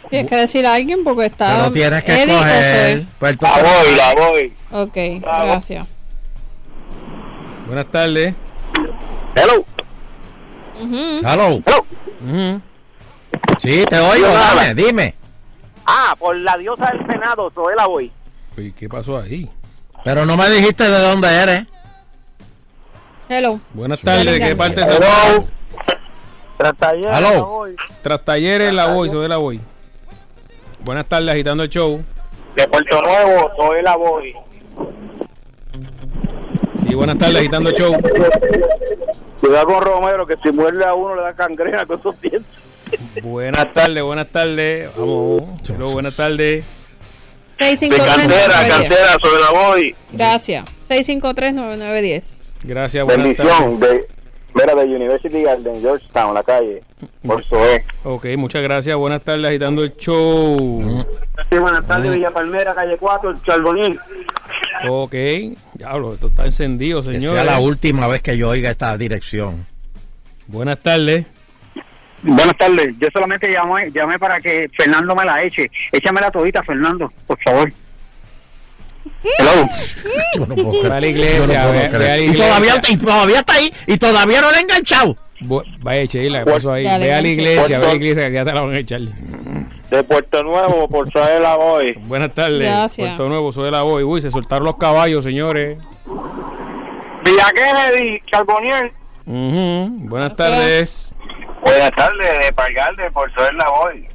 Tienes 0.08 0.28
que 0.28 0.36
decir 0.36 0.66
a 0.66 0.74
alguien 0.74 1.04
porque 1.04 1.26
está. 1.26 1.56
Pero 1.56 1.72
tienes 1.72 2.04
que 2.04 2.22
escoger. 2.22 3.06
Pues 3.18 3.36
La 3.40 3.50
voy, 3.50 3.96
la 3.96 4.14
voy. 4.14 4.54
Ok, 4.72 5.22
gracias. 5.22 5.86
Buenas 7.66 7.86
tardes. 7.90 8.34
Hello. 9.34 9.64
Hello. 10.78 11.62
Hello. 11.64 12.60
Sí, 13.58 13.84
te 13.88 13.98
oigo. 13.98 14.26
Habla. 14.26 14.74
dime. 14.74 15.14
Ah, 15.86 16.14
por 16.18 16.36
la 16.36 16.56
diosa 16.56 16.90
del 16.92 17.06
Senado, 17.06 17.50
Zoela 17.54 17.86
voy. 17.86 18.12
¿Y 18.56 18.72
qué 18.72 18.88
pasó 18.88 19.18
ahí? 19.18 19.50
Pero 20.04 20.24
no 20.26 20.36
me 20.36 20.48
dijiste 20.50 20.84
de 20.88 20.98
dónde 20.98 21.28
eres. 21.28 21.64
Hello. 23.28 23.60
Buenas 23.72 24.00
tardes. 24.00 24.26
¿De 24.26 24.38
qué 24.38 24.46
Hello. 24.48 24.56
parte 24.56 24.84
se 24.84 24.92
Hello. 24.96 25.46
Trataller, 26.58 27.08
Hello. 27.14 27.30
la 27.32 27.40
voy. 27.40 27.76
Tras 28.02 28.24
talleres 28.24 28.72
la 28.74 28.86
voy, 28.86 29.08
Zoela 29.08 29.36
Boy. 29.36 29.60
Buenas 30.80 31.06
tardes, 31.06 31.28
agitando 31.30 31.62
el 31.64 31.68
show. 31.68 32.02
De 32.56 32.68
Puerto 32.68 33.00
Nuevo, 33.02 33.50
Zoela 33.56 33.96
voy. 33.96 34.34
Sí, 36.86 36.94
buenas 36.94 37.18
tardes, 37.18 37.36
agitando 37.38 37.70
el 37.70 37.76
show. 37.76 37.96
Cuidado 39.40 39.66
con 39.66 39.82
Romero, 39.82 40.26
que 40.26 40.36
si 40.42 40.52
muerde 40.52 40.84
a 40.84 40.94
uno 40.94 41.16
le 41.16 41.22
da 41.22 41.32
cangrena 41.34 41.86
con 41.86 41.98
esos 41.98 42.20
dientes. 42.20 42.44
Buenas 43.22 43.72
tardes, 43.72 44.02
buenas 44.02 44.28
tardes. 44.28 44.90
Vamos. 44.96 45.44
Hello, 45.68 45.90
buenas 45.92 46.16
tardes. 46.16 46.64
653-9910. 47.58 49.20
Zoela 49.20 49.50
voy. 49.52 49.94
Gracias. 50.12 50.64
653-9910. 50.88 52.42
Gracias, 52.64 53.04
buenas 53.04 53.36
tardes. 53.36 53.58
Bendición 53.58 53.80
de, 53.80 54.06
mira, 54.54 54.74
de 54.74 54.84
University 54.96 55.42
Garden, 55.42 55.80
Georgetown, 55.80 56.34
la 56.34 56.42
calle. 56.42 56.82
Por 57.26 57.44
Zoe. 57.44 57.84
Ok, 58.04 58.26
muchas 58.36 58.62
gracias. 58.62 58.96
Buenas 58.96 59.22
tardes, 59.22 59.46
agitando 59.46 59.82
el 59.82 59.96
show. 59.96 61.04
Sí, 61.50 61.58
buenas 61.58 61.86
tardes, 61.86 62.12
Villa 62.12 62.30
Palmera, 62.30 62.74
calle 62.74 62.96
4, 62.98 63.30
el 63.30 63.42
Charbonil. 63.42 64.00
Ok. 64.88 65.14
Diablo, 65.74 66.14
esto 66.14 66.28
está 66.28 66.44
encendido, 66.44 67.02
Que 67.02 67.12
señor. 67.12 67.34
sea 67.34 67.44
la 67.44 67.58
última 67.60 68.06
vez 68.08 68.22
que 68.22 68.36
yo 68.36 68.48
oiga 68.48 68.70
esta 68.70 68.96
dirección. 68.96 69.66
Buenas 70.46 70.80
tardes. 70.80 71.26
Buenas 72.22 72.56
tardes. 72.56 72.94
Yo 73.00 73.08
solamente 73.12 73.50
llamé, 73.50 73.90
llamé 73.92 74.18
para 74.18 74.40
que 74.40 74.70
Fernando 74.76 75.14
me 75.14 75.24
la 75.24 75.42
eche. 75.42 75.70
Échamela 75.90 76.30
todita, 76.30 76.62
Fernando, 76.62 77.10
por 77.26 77.38
favor. 77.42 77.72
Hello. 79.24 79.68
Yo 80.36 80.46
no 80.46 80.54
puedo 80.70 80.92
a 80.92 81.00
la 81.00 81.06
iglesia, 81.06 81.64
no 81.64 81.72
ve- 81.72 81.88
ve 81.88 81.96
a 81.96 81.98
la 81.98 82.18
y, 82.18 82.22
iglesia. 82.24 82.44
todavía, 82.46 82.74
y 82.88 82.96
todavía 82.96 83.38
está 83.40 83.52
ahí. 83.54 83.72
Y 83.86 83.96
todavía 83.98 84.40
no 84.40 84.50
le 84.52 84.56
he 84.58 84.60
enganchado. 84.60 85.16
Bu- 85.40 85.64
Vaya, 85.80 86.04
Sheila, 86.04 86.44
¿qué 86.44 86.50
pasó 86.52 86.72
ahí? 86.72 86.84
Ve 86.84 87.12
a 87.12 87.20
la 87.20 87.28
iglesia, 87.28 87.78
ve 87.80 87.86
a 87.86 87.88
la 87.88 87.94
iglesia 87.94 88.28
que 88.28 88.34
ya 88.34 88.44
te 88.44 88.52
la 88.52 88.60
van 88.60 88.74
a 88.74 88.78
echar. 88.78 89.00
De 89.00 90.04
Puerto 90.04 90.42
Nuevo, 90.44 90.88
por 90.88 91.10
Zoela 91.12 91.56
voy. 91.56 91.92
Buenas 92.06 92.32
tardes. 92.32 92.60
Gracias. 92.60 93.06
Puerto 93.08 93.28
Nuevo, 93.28 93.50
soy 93.52 93.70
la 93.70 93.82
voy. 93.82 94.04
Uy, 94.04 94.22
se 94.22 94.30
soltaron 94.30 94.64
los 94.64 94.76
caballos, 94.76 95.24
señores. 95.24 95.78
Villa 97.24 97.46
Kennedy, 97.54 98.20
Charboniel. 98.30 98.90
Ujú. 99.26 99.88
Buenas 100.08 100.34
tardes. 100.34 101.14
Buenas 101.62 101.92
tardes, 101.92 102.46
de 102.46 102.52
Palgarde, 102.52 103.10
por 103.12 103.32
Zoela 103.32 103.70
voy. 103.70 104.08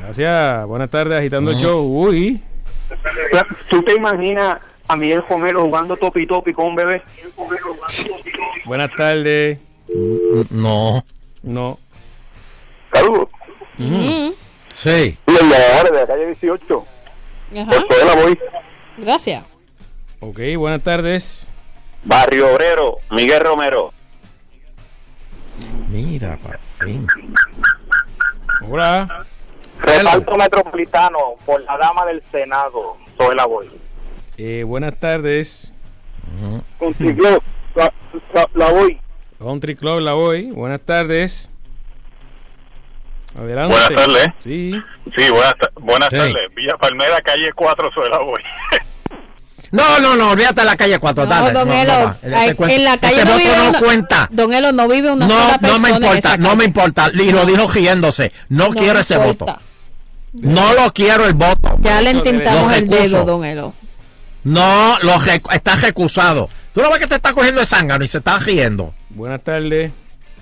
Gracias. 0.00 0.66
Buenas 0.66 0.90
tardes, 0.90 1.18
agitando 1.18 1.50
el 1.50 1.58
show. 1.58 1.84
Uy. 1.84 2.42
¿Tú 3.68 3.82
te 3.82 3.94
imaginas 3.94 4.58
a 4.88 4.96
Miguel 4.96 5.22
Romero 5.28 5.62
jugando 5.62 5.96
topi 5.96 6.26
topi 6.26 6.52
con 6.52 6.66
un 6.68 6.74
bebé? 6.74 7.02
Buenas 8.64 8.90
tardes. 8.96 9.58
No. 10.50 11.04
No. 11.42 11.78
Saludos. 12.92 13.28
Mm. 13.76 14.30
Sí. 14.74 15.18
Los 15.26 15.42
mejores 15.42 15.92
de 15.92 15.98
la 16.00 16.06
calle 16.06 16.26
18. 16.26 16.86
Ajá. 17.60 17.70
Esto 17.70 18.06
la 18.06 18.14
voy. 18.14 18.38
Gracias. 18.96 19.44
Ok, 20.20 20.40
buenas 20.56 20.82
tardes. 20.82 21.48
Barrio 22.04 22.54
Obrero, 22.54 22.96
Miguel 23.10 23.40
Romero. 23.40 23.92
Mira, 25.88 26.36
por 26.38 26.58
fin. 26.78 27.06
Hola. 28.62 29.24
Reparto 29.80 30.34
metropolitano 30.36 31.18
por 31.46 31.60
la 31.62 31.76
dama 31.78 32.04
del 32.06 32.22
Senado, 32.32 32.96
soy 33.16 33.36
la 33.36 33.46
voy. 33.46 33.70
Eh, 34.36 34.64
buenas 34.64 34.98
tardes. 34.98 35.72
Country 36.78 37.14
Club, 37.14 37.42
la, 37.74 37.92
la- 38.34 38.48
la 38.54 38.70
voy. 38.70 39.00
Country 39.38 39.76
Club 39.76 40.00
La 40.00 40.14
Voy. 40.14 40.50
Buenas 40.50 40.80
tardes. 40.80 41.52
Adelante. 43.36 43.72
Buenas 43.72 44.04
tardes. 44.04 44.28
Sí. 44.42 44.72
Sí, 45.16 45.30
buenas, 45.30 45.54
buenas 45.80 46.08
Sí. 46.10 46.16
tardes. 46.16 46.54
Villa 46.56 46.76
Palmera, 46.76 47.20
calle 47.20 47.52
4, 47.52 47.90
Suela 47.92 48.18
Boy. 48.18 48.42
No, 49.70 49.98
no, 50.00 50.16
no, 50.16 50.30
olvídate 50.30 50.60
de 50.62 50.64
la 50.66 50.76
calle 50.76 50.98
4. 50.98 51.24
No, 51.24 51.30
dale. 51.30 51.52
don 51.52 51.68
no, 51.68 51.74
Elo, 51.74 52.16
no 52.22 52.36
hay- 52.38 52.56
en 52.68 52.84
la 52.84 52.96
calle 52.98 53.14
ese 53.16 53.24
no 53.24 53.32
voto 53.32 53.42
vive 53.44 53.56
no 53.56 53.68
una- 53.68 53.78
cuenta. 53.80 54.28
Don 54.32 54.52
Elo 54.54 54.72
no 54.72 54.88
vive 54.88 55.10
una 55.12 55.26
No, 55.26 55.32
sola 55.34 55.52
no 55.52 55.58
persona 55.60 55.80
me 55.82 55.88
en 55.88 55.94
importa, 56.02 56.36
no 56.38 56.56
me 56.56 56.64
importa. 56.64 57.10
Y 57.12 57.30
lo 57.32 57.44
dijo 57.44 57.68
riéndose. 57.70 58.32
No, 58.48 58.68
No 58.68 58.74
quiero 58.74 58.94
me 58.94 59.00
ese 59.00 59.14
importa. 59.14 59.44
voto. 59.44 59.58
No 60.42 60.72
lo 60.74 60.90
quiero 60.92 61.26
el 61.26 61.32
voto. 61.34 61.76
Ya 61.80 62.00
le 62.00 62.12
Lo 62.12 62.18
entintamos 62.20 62.72
el 62.72 62.88
dedo, 62.88 63.24
don 63.24 63.44
Elo. 63.44 63.74
No, 64.44 64.96
lo 65.02 65.14
recu- 65.18 65.52
está 65.54 65.76
recusado. 65.76 66.48
Tú 66.72 66.80
no 66.82 66.90
ves 66.90 67.00
que 67.00 67.06
te 67.06 67.16
está 67.16 67.32
cogiendo 67.32 67.60
el 67.60 67.66
zángano 67.66 68.04
y 68.04 68.08
se 68.08 68.18
está 68.18 68.38
riendo. 68.38 68.94
Buenas 69.10 69.42
tardes. 69.42 69.90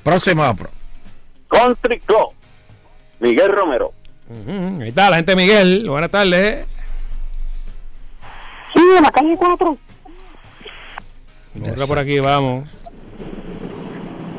Próximo. 0.03 0.55
pro- 0.55 0.71
Country 1.49 2.01
Club, 2.01 2.29
Miguel 3.21 3.51
Romero. 3.51 3.93
Ahí 4.81 4.89
está 4.89 5.09
la 5.11 5.17
gente 5.17 5.33
de 5.33 5.37
Miguel. 5.37 5.89
Buenas 5.89 6.11
tardes. 6.11 6.67
Sí, 8.75 8.83
en 8.97 9.03
la 9.03 9.11
calle 9.11 9.37
4. 9.37 9.79
Otra 11.73 11.87
por 11.87 11.99
aquí, 11.99 12.19
vamos. 12.21 12.69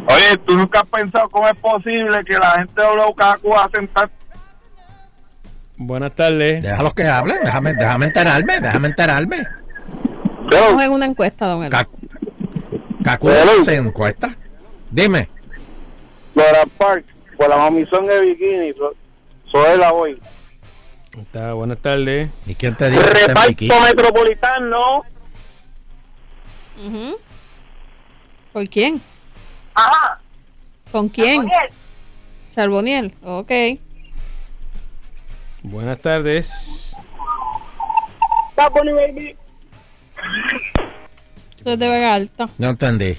Oye, 0.09 0.37
¿tú 0.45 0.55
nunca 0.55 0.79
has 0.81 0.87
pensado 0.87 1.29
cómo 1.29 1.47
es 1.47 1.55
posible 1.57 2.23
que 2.25 2.33
la 2.37 2.51
gente 2.51 2.81
de 2.81 2.87
WKQ 2.87 3.53
hacen 3.57 3.87
tan... 3.89 4.09
Buenas 5.77 6.13
tardes. 6.15 6.63
Déjalos 6.63 6.93
que 6.93 7.03
hablen. 7.03 7.37
Déjame, 7.43 7.73
déjame 7.73 8.05
enterarme. 8.07 8.59
Déjame 8.61 8.87
enterarme. 8.87 9.37
Estamos 10.49 10.83
en 10.83 10.91
una 10.91 11.05
encuesta, 11.05 11.47
don 11.47 11.63
Elo. 11.63 11.71
Ca- 11.77 11.87
Cacu 13.03 13.29
se 13.63 13.75
encuesta. 13.75 14.29
Dime. 14.89 15.29
Laura 16.35 16.63
Park, 16.77 17.05
por 17.37 17.49
la 17.49 17.57
mamizón 17.57 18.05
de 18.07 18.21
bikini, 18.21 18.73
so- 18.73 18.93
soy 19.51 19.77
la 19.77 19.91
voy. 19.91 20.19
Ahí 21.17 21.23
Está, 21.23 21.53
buenas 21.53 21.79
tardes. 21.79 22.29
¿Y 22.45 22.53
quién 22.53 22.75
te 22.75 22.91
dijo 22.91 23.01
en? 23.01 23.27
Reparto 23.27 23.81
metropolitano. 23.81 25.03
Ujú. 26.85 27.17
¿Por 28.53 28.69
quién? 28.69 29.01
Ajá. 29.73 30.19
¿Con 30.91 31.09
quién? 31.09 31.49
Charboniel. 32.53 33.15
Ok. 33.23 33.51
Buenas 35.63 35.97
tardes. 35.99 36.95
baby. 38.93 39.35
Eso 41.59 41.71
es 41.71 41.79
de 41.79 41.87
Vega 41.89 42.13
Alta. 42.13 42.47
No 42.59 42.69
entendí. 42.69 43.17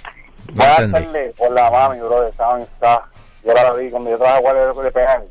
No 0.53 0.55
Buenas 0.55 0.93
tardes, 0.93 1.35
por 1.35 1.51
la 1.51 1.69
mami, 1.69 1.99
bro, 1.99 2.29
estaban 2.29 2.63
está. 2.63 3.09
Yo 3.45 3.53
la 3.53 3.73
vi 3.73 3.91
cuando 3.91 4.11
yo 4.11 4.19
trabajaba 4.19 4.41
guardia 4.41 4.85
de 4.85 4.93
penal. 4.93 5.25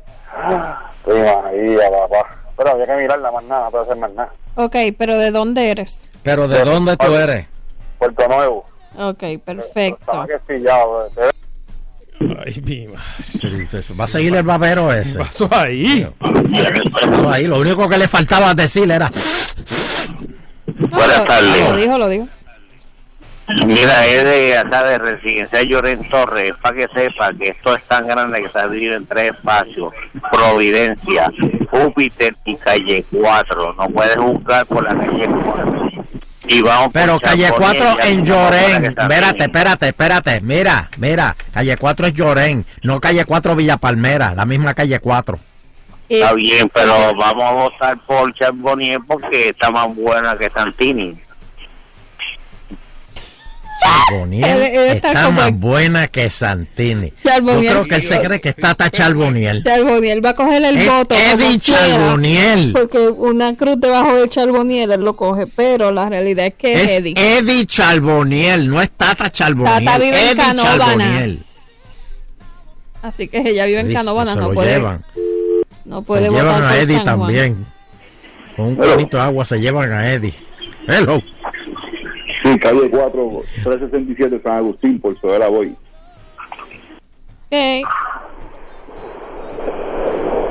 Estoy 0.98 1.20
María, 1.22 1.90
papá. 1.90 2.37
Pero 2.58 2.70
había 2.72 2.84
que 2.86 2.96
mirarla 2.96 3.30
más 3.32 3.44
nada, 3.44 3.64
no 3.64 3.70
puedo 3.70 3.84
hacer 3.84 3.96
más 3.96 4.12
nada. 4.12 4.32
Ok, 4.56 4.76
pero 4.98 5.16
¿de 5.16 5.30
dónde 5.30 5.70
eres? 5.70 6.12
Pero 6.24 6.48
¿de 6.48 6.64
dónde 6.64 6.96
tú 6.96 7.14
eres? 7.14 7.46
Puerto 7.98 8.28
Nuevo. 8.28 8.66
Ok, 8.98 9.22
perfecto. 9.44 10.00
Estaba 10.00 10.26
que 10.26 10.38
pillado, 10.40 11.08
bro. 11.14 11.30
Ay, 12.44 12.60
mi 12.64 12.86
madre. 12.88 13.68
Va 13.98 14.04
a 14.04 14.08
seguir 14.08 14.34
el 14.34 14.42
babero 14.42 14.92
ese. 14.92 15.18
¿Qué 15.18 15.24
pasó 15.24 15.48
ahí? 15.52 16.08
No, 17.08 17.30
ahí 17.30 17.46
lo 17.46 17.58
único 17.60 17.88
que 17.88 17.96
le 17.96 18.08
faltaba 18.08 18.52
decir 18.54 18.90
era. 18.90 19.08
Buenas 20.90 21.18
Lo 21.18 21.24
tardes. 21.24 21.76
dijo, 21.76 21.98
lo 21.98 22.08
dijo. 22.08 22.26
Mira, 23.66 24.06
es 24.06 24.24
de 24.24 24.58
acá 24.58 24.84
de 24.84 24.98
Residencia 24.98 25.62
Lloren 25.62 26.06
Torres, 26.10 26.52
para 26.60 26.76
que 26.76 26.88
sepa 26.94 27.30
que 27.32 27.48
esto 27.48 27.74
es 27.74 27.82
tan 27.84 28.06
grande 28.06 28.40
que 28.40 28.46
está 28.46 28.68
dividido 28.68 28.96
en 28.96 29.06
tres 29.06 29.32
espacios. 29.32 29.94
Providencia, 30.30 31.32
Júpiter 31.70 32.34
y 32.44 32.56
Calle 32.56 33.04
4. 33.10 33.74
No 33.74 33.88
puedes 33.88 34.16
buscar 34.16 34.66
por 34.66 34.84
la 34.84 34.94
calle 34.94 35.26
4. 35.26 35.78
Y 36.50 36.62
vamos 36.62 36.90
Pero 36.92 37.20
calle 37.20 37.44
Charboniel 37.48 37.84
4 37.84 38.08
y 38.08 38.12
en 38.12 38.24
Llorén. 38.24 38.84
Espérate, 38.84 39.44
espérate, 39.44 39.88
espérate. 39.88 40.40
Mira, 40.42 40.88
mira. 40.98 41.36
Calle 41.52 41.76
4 41.76 42.06
es 42.06 42.14
Llorén. 42.14 42.64
No 42.82 43.00
calle 43.00 43.24
4 43.24 43.56
Villa 43.56 43.76
Palmera. 43.76 44.34
La 44.34 44.44
misma 44.46 44.74
calle 44.74 44.98
4. 44.98 45.38
Está 46.08 46.32
bien, 46.32 46.70
pero 46.72 47.14
vamos 47.14 47.44
a 47.44 47.52
votar 47.52 47.98
por 48.06 48.32
Charboniel 48.34 49.00
porque 49.06 49.50
está 49.50 49.70
más 49.70 49.94
buena 49.94 50.36
que 50.38 50.50
Santini. 50.54 51.18
Charboniel 53.80 54.44
Él- 54.44 54.62
él 54.62 54.88
está 54.96 55.08
está 55.08 55.24
como- 55.24 55.40
más 55.40 55.52
buena 55.52 56.08
que 56.08 56.28
Santini. 56.30 57.12
Charboniel. 57.22 57.62
Yo 57.64 57.70
creo 57.70 57.84
que 57.88 57.94
él 57.96 58.02
se 58.02 58.20
cree 58.20 58.40
que 58.40 58.48
está 58.50 58.70
hasta 58.70 58.90
Charboniel. 58.90 59.62
Charboniel 59.62 60.24
va 60.24 60.30
a 60.30 60.34
coger 60.34 60.64
el 60.64 60.76
Es 60.78 60.86
voto. 60.88 61.14
Eddie 61.14 61.58
quiera, 61.60 61.80
Charboniel. 61.86 62.72
Porque 62.72 62.98
una 63.08 63.54
cruz 63.56 63.78
debajo 63.80 64.14
de 64.16 64.28
Charboniel 64.28 64.90
él 64.92 65.00
lo 65.02 65.14
coge, 65.14 65.46
pero 65.46 65.92
la 65.92 66.08
realidad 66.08 66.46
es 66.46 66.54
que 66.54 66.74
es, 66.74 66.82
Es 66.82 66.90
Eddie. 67.00 67.14
Eddie 67.16 67.66
Charboniel, 67.66 68.68
no 68.68 68.80
es 68.82 68.90
Tata 68.90 69.30
Charboniel. 69.30 69.84
Tata 69.84 69.98
vive 69.98 70.08
en 70.20 70.26
Eddie 70.26 70.36
Canóvanas. 70.36 70.78
Charboniel. 70.78 71.38
Así 73.02 73.28
que 73.28 73.38
ella 73.38 73.66
vive 73.66 73.80
en 73.80 73.92
Canóvanas, 73.92 74.34
se 74.34 74.40
no 74.40 74.50
puede, 74.52 74.70
llevan. 74.74 75.04
no 75.84 75.98
Se 75.98 76.02
puede 76.02 76.22
llevan 76.30 76.46
votar 76.46 76.62
a 76.64 76.68
por 76.68 76.76
Eddie 76.78 76.96
San 76.96 77.04
Juan. 77.04 77.18
también. 77.20 77.66
Con 78.56 78.66
un 78.66 78.76
conito 78.76 79.16
de 79.16 79.22
agua 79.22 79.44
se 79.44 79.60
llevan 79.60 79.92
a 79.92 80.12
Eddie. 80.12 80.34
Hello. 80.88 81.22
Sí, 82.52 82.58
calle 82.58 82.90
4, 82.90 83.42
367 83.64 84.40
San 84.42 84.52
Agustín, 84.56 85.00
por 85.00 85.20
Sodera 85.20 85.48
Boy. 85.48 85.76
Ok. 87.50 87.88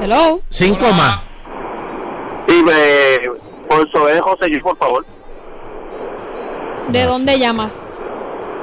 Hello. 0.01 0.39
Cinco 0.49 0.91
más. 0.93 1.21
Dime, 2.47 2.71
por 3.67 3.89
sobre 3.91 4.19
José 4.21 4.47
Luis, 4.49 4.61
por 4.63 4.77
favor. 4.77 5.05
¿De 6.89 7.03
dónde 7.03 7.39
llamas? 7.39 7.97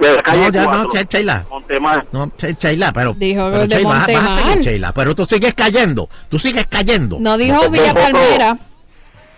De 0.01 0.15
la 0.15 0.23
calle 0.23 0.39
No, 0.43 0.51
ya 0.51 0.65
4. 0.65 0.83
no, 0.85 0.91
Che- 0.91 1.05
Sheila. 1.11 1.45
Montemar. 1.51 2.07
No, 2.13 2.31
Che- 2.37 2.55
Sheila, 2.59 2.93
pero. 2.93 3.15
Dijo 3.15 3.43
pero 3.51 3.67
de 3.67 3.75
Sheila, 3.77 3.89
vas- 3.91 4.07
vas 4.07 4.17
a 4.17 4.43
seguir, 4.43 4.65
Sheila, 4.65 4.93
pero 4.93 5.15
tú 5.15 5.27
sigues 5.27 5.55
cayendo. 5.55 6.09
Tú 6.29 6.39
sigues 6.39 6.67
cayendo. 6.69 7.17
No 7.21 7.37
dijo 7.37 7.69
Villa 7.69 7.93
Palmera. 7.95 8.57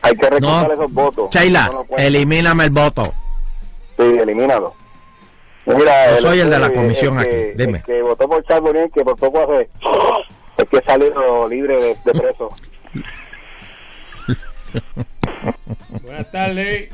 Hay 0.03 0.15
que 0.17 0.27
No, 0.41 0.61
recortar 0.61 0.73
esos 0.73 0.93
votos. 0.93 1.31
Sheila, 1.35 1.71
No 1.73 1.97
elimíname 1.97 2.65
el 2.65 2.71
voto. 2.71 3.13
Sí, 3.97 4.03
elimínalo. 4.03 4.75
Mira, 5.67 6.17
Yo 6.17 6.23
soy 6.23 6.41
el 6.41 6.51
de 6.51 6.59
la 6.59 6.67
el- 6.67 6.73
comisión 6.75 7.15
el 7.15 7.21
aquí, 7.21 7.31
que- 7.31 7.55
dime. 7.57 7.79
El 7.79 7.85
que 7.85 8.03
votó 8.03 8.29
por 8.29 8.45
Charboniel, 8.45 8.91
que 8.95 9.05
por 9.05 9.17
poco 9.17 9.41
hace. 9.43 9.69
Es 10.59 10.69
que 10.69 10.83
salió 10.87 11.49
libre 11.49 11.77
de, 11.77 11.97
de 12.05 12.13
preso. 12.19 12.51
Buenas 16.03 16.31
tardes. 16.31 16.91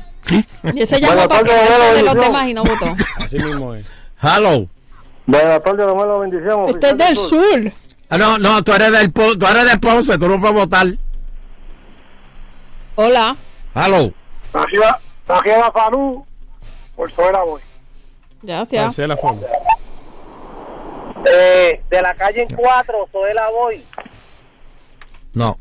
Y 0.73 0.81
ese 0.81 0.99
llamó 0.99 1.13
Buenas 1.13 1.27
para 1.27 1.43
tardes, 1.43 1.69
buenas 1.69 1.95
de 1.95 2.03
los 2.03 2.15
demás 2.15 2.47
y 2.47 2.53
no 2.53 2.63
votó. 2.63 2.95
Así 3.17 3.37
mismo 3.37 3.73
es. 3.75 3.91
Hello. 4.21 4.67
Buenas 5.25 5.63
tardes, 5.63 5.87
hermano, 5.87 6.19
bendición. 6.19 6.69
Este 6.69 6.89
es 6.89 6.97
del 6.97 7.17
sur. 7.17 7.71
Ah, 8.09 8.17
No, 8.17 8.37
no, 8.37 8.63
tú 8.63 8.73
eres 8.73 8.91
del 8.91 9.11
tú 9.13 9.21
eres 9.45 9.71
de 9.71 9.77
Ponce, 9.79 10.17
tú 10.17 10.27
no 10.27 10.39
puedes 10.39 10.55
votar. 10.55 10.87
Hola. 12.95 13.35
Hello. 13.75 14.11
Tajida, 14.51 14.99
Tajida 15.25 15.71
Por 16.95 17.11
Sodera 17.11 17.43
Boy. 17.43 17.61
Gracias. 18.41 18.83
Marcela 18.83 19.17
Fondo. 19.17 19.45
Eh, 21.25 21.81
de 21.89 22.01
la 22.01 22.13
calle 22.15 22.47
4, 22.55 23.09
soy 23.11 23.33
la 23.33 23.49
voy. 23.49 23.83
No. 25.33 25.57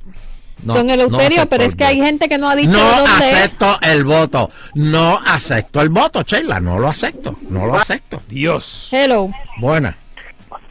no 0.62 0.74
Don 0.74 0.87
no 0.87 0.93
Eleuterio, 0.95 1.26
acepto 1.26 1.49
pero 1.51 1.62
el 1.62 1.68
es 1.68 1.76
que 1.76 1.85
hay 1.85 2.01
gente 2.01 2.28
que 2.28 2.37
no 2.39 2.49
ha 2.49 2.57
dicho 2.57 2.72
No 2.72 2.78
de 2.78 2.97
dónde 2.97 3.30
es. 3.30 3.35
acepto 3.35 3.76
el 3.83 4.05
voto. 4.05 4.51
No 4.74 5.20
acepto 5.24 5.80
el 5.80 5.89
voto, 5.89 6.22
Sheila. 6.22 6.59
No 6.61 6.78
lo 6.78 6.89
acepto. 6.89 7.37
No 7.49 7.66
lo 7.66 7.76
acepto. 7.76 8.20
Dios. 8.28 8.89
Hello. 8.93 9.30
Buena. 9.59 9.97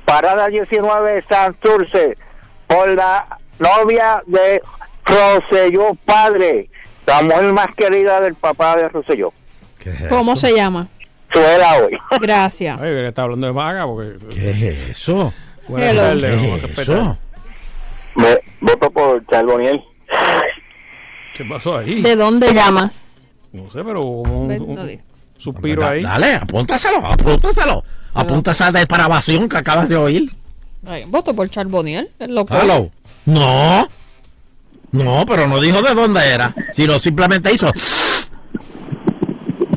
Parada 0.05 0.47
19 0.47 1.23
Santurce 1.29 2.17
por 2.67 2.89
la 2.89 3.39
novia 3.59 4.21
de 4.25 4.61
Roselló 5.05 5.95
Padre. 6.05 6.69
La 7.05 7.21
mujer 7.21 7.53
más 7.53 7.73
querida 7.75 8.19
del 8.19 8.35
papá 8.35 8.75
de 8.75 8.89
¿Cómo 10.09 10.35
se 10.35 10.53
llama? 10.55 10.87
Suela 11.31 11.77
hoy. 11.77 11.97
Gracias. 12.19 12.79
Ay, 12.79 12.89
que 12.91 13.07
está 13.07 13.23
hablando 13.23 13.47
de 13.47 13.53
vaga 13.53 13.85
porque. 13.85 14.15
¿Qué 14.29 14.49
es 14.51 14.89
eso? 14.89 15.33
Buenas 15.67 15.91
Hello. 15.91 16.01
tardes, 16.01 16.21
¿Qué 16.23 16.51
a 16.51 16.55
es 16.71 16.79
eso? 16.79 17.17
Me 18.15 18.39
voto 18.59 18.91
por 18.91 19.25
Charboniel. 19.27 19.81
¿Qué 21.33 21.45
pasó 21.45 21.77
ahí? 21.77 22.01
¿De 22.01 22.15
dónde 22.15 22.53
llamas? 22.53 23.29
No 23.53 23.69
sé, 23.69 23.83
pero 23.83 24.01
un, 24.03 24.47
Ven, 24.49 24.61
un 24.63 24.87
digas. 24.87 25.05
suspiro 25.37 25.87
ahí. 25.87 26.03
Dale, 26.03 26.35
apúntaselo, 26.35 27.05
apúntaselo. 27.05 27.83
Apunta 28.13 28.51
esa 28.51 28.71
depravación 28.71 29.47
que 29.47 29.57
acabas 29.57 29.87
de 29.87 29.95
oír. 29.95 30.29
Ay, 30.85 31.05
voto 31.07 31.33
por 31.33 31.49
Charboniel. 31.49 32.09
es 32.19 32.29
loco. 32.29 32.53
Hello. 32.53 32.91
No. 33.25 33.87
No, 34.91 35.25
pero 35.25 35.47
no 35.47 35.61
dijo 35.61 35.81
de 35.81 35.93
dónde 35.95 36.19
era, 36.27 36.53
sino 36.73 36.99
simplemente 36.99 37.53
hizo. 37.53 37.71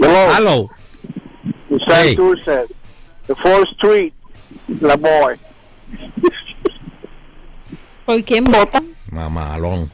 Hello. 0.09 0.71
Usted 1.71 1.95
Hey. 1.95 2.15
Dulce, 2.15 2.65
The 3.27 3.35
Fourth 3.35 3.69
Street, 3.73 4.13
La 4.81 4.97
Boy. 4.97 5.37
¿Por 8.07 8.23
quién 8.25 8.45
vota? 8.45 8.83
Mamalón. 9.11 9.91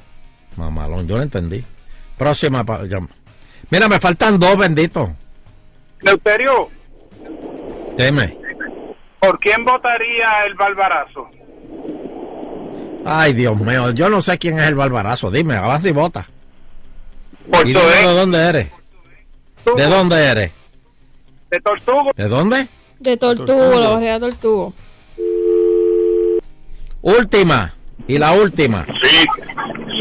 Mamalón, 0.56 1.06
yo 1.06 1.16
lo 1.16 1.22
entendí. 1.22 1.64
Próxima. 2.18 2.64
pa- 2.64 2.84
ya- 2.86 3.00
Mira, 3.70 3.88
me 3.88 4.00
faltan 4.00 4.38
dos 4.38 4.56
benditos. 4.58 5.10
Deuterio, 6.02 6.68
Deme. 7.96 8.36
¿por 9.20 9.38
quién 9.38 9.64
votaría 9.64 10.44
el 10.46 10.54
Barbarazo? 10.54 11.28
Ay, 13.04 13.32
Dios 13.34 13.58
mío, 13.60 13.90
yo 13.92 14.08
no 14.10 14.20
sé 14.22 14.38
quién 14.38 14.58
es 14.58 14.68
el 14.68 14.74
barbarazo. 14.74 15.30
Dime, 15.30 15.54
avanza 15.54 15.88
y 15.88 15.92
vota. 15.92 16.26
Por 17.50 17.66
¿Y 17.66 17.72
de 17.72 18.02
dónde 18.14 18.38
eres? 18.38 18.70
¿De 19.76 19.86
dónde 19.86 20.16
eres? 20.24 20.52
De 21.50 21.60
Tortugo. 21.60 22.10
¿De 22.16 22.28
dónde? 22.28 22.68
De 22.98 23.16
Tortugo, 23.16 23.80
la 23.80 23.88
barriada 23.90 24.18
de 24.18 24.30
Tortugo. 24.30 24.72
Última. 27.02 27.74
Y 28.06 28.18
la 28.18 28.32
última. 28.32 28.86
Sí, 28.86 29.24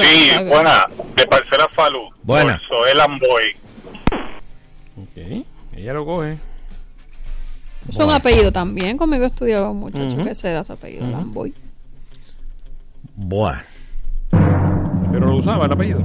sí, 0.02 0.32
buena. 0.48 0.86
De 1.16 1.26
Parcela 1.28 1.68
Falú. 1.76 2.10
Buena. 2.24 2.60
Soel 2.68 3.00
Amboy. 3.00 3.56
Ok, 5.02 5.46
ella 5.76 5.94
lo 5.94 6.06
coge. 6.06 6.38
Es 7.88 7.96
un 7.98 8.12
apellido 8.12 8.52
también. 8.52 8.98
Conmigo 8.98 9.26
estudiaba 9.26 9.70
un 9.70 9.80
muchacho 9.80 10.18
que 10.24 10.32
ese 10.32 10.50
era 10.52 10.64
su 10.66 10.74
apellido, 10.74 11.04
Ujú. 11.04 11.12
Lamboy. 11.12 11.54
Bueno. 13.16 13.62
Pero 15.12 15.28
lo 15.28 15.36
usaba 15.38 15.66
el 15.66 15.72
apellido. 15.72 16.02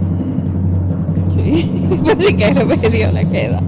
Así 1.45 2.35
que 2.35 2.51
queda. 3.29 3.61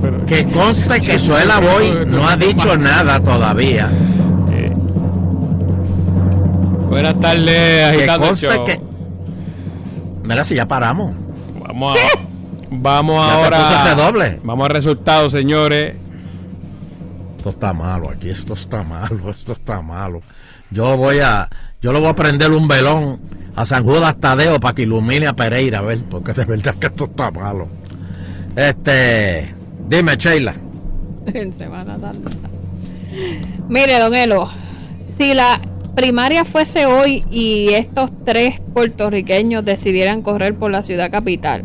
Pero, 0.00 0.26
Que 0.26 0.44
conste 0.46 1.00
que 1.00 1.18
Suela 1.18 1.58
Boy 1.60 2.06
no 2.06 2.26
ha 2.28 2.36
dicho 2.36 2.76
nada 2.76 3.20
todavía. 3.20 3.88
Eh, 4.52 4.72
Buenas 6.88 7.18
tardes, 7.20 7.44
Que 7.46 7.84
agitando 7.84 8.36
show. 8.36 8.64
que. 8.64 8.80
Mira 10.24 10.44
si 10.44 10.54
ya 10.54 10.66
paramos. 10.66 11.14
Vamos 11.66 11.96
a, 11.98 12.18
vamos 12.70 13.26
Ya 13.26 13.32
ahora. 13.34 13.94
doble. 13.94 14.40
Vamos 14.42 14.66
al 14.66 14.72
resultado, 14.72 15.30
señores. 15.30 15.94
Esto 17.36 17.50
está 17.50 17.72
malo 17.72 18.10
aquí, 18.10 18.30
esto 18.30 18.54
está 18.54 18.82
malo, 18.82 19.30
esto 19.30 19.52
está 19.52 19.80
malo. 19.80 20.22
Yo 20.70 20.96
voy 20.96 21.18
a, 21.20 21.48
yo 21.80 21.92
le 21.92 22.00
voy 22.00 22.08
a 22.08 22.14
prender 22.14 22.50
un 22.50 22.68
velón 22.68 23.20
a 23.56 23.64
San 23.64 23.84
Judas 23.84 24.16
Tadeo 24.20 24.60
para 24.60 24.74
que 24.74 24.82
ilumine 24.82 25.26
a 25.26 25.32
Pereira, 25.34 25.78
a 25.78 25.82
ver, 25.82 25.98
porque 26.08 26.32
de 26.32 26.44
verdad 26.44 26.74
que 26.78 26.86
esto 26.88 27.04
está 27.06 27.30
malo. 27.30 27.68
Este, 28.54 29.54
dime, 29.88 30.16
Sheila. 30.16 30.54
en 31.34 31.52
Semana 31.52 31.98
Santa. 31.98 32.30
Mire, 33.68 33.98
don 33.98 34.14
Elo, 34.14 34.48
si 35.00 35.34
la 35.34 35.60
primaria 35.94 36.44
fuese 36.44 36.86
hoy 36.86 37.24
y 37.30 37.70
estos 37.70 38.10
tres 38.24 38.60
puertorriqueños 38.74 39.64
decidieran 39.64 40.22
correr 40.22 40.54
por 40.54 40.70
la 40.70 40.82
ciudad 40.82 41.10
capital, 41.10 41.64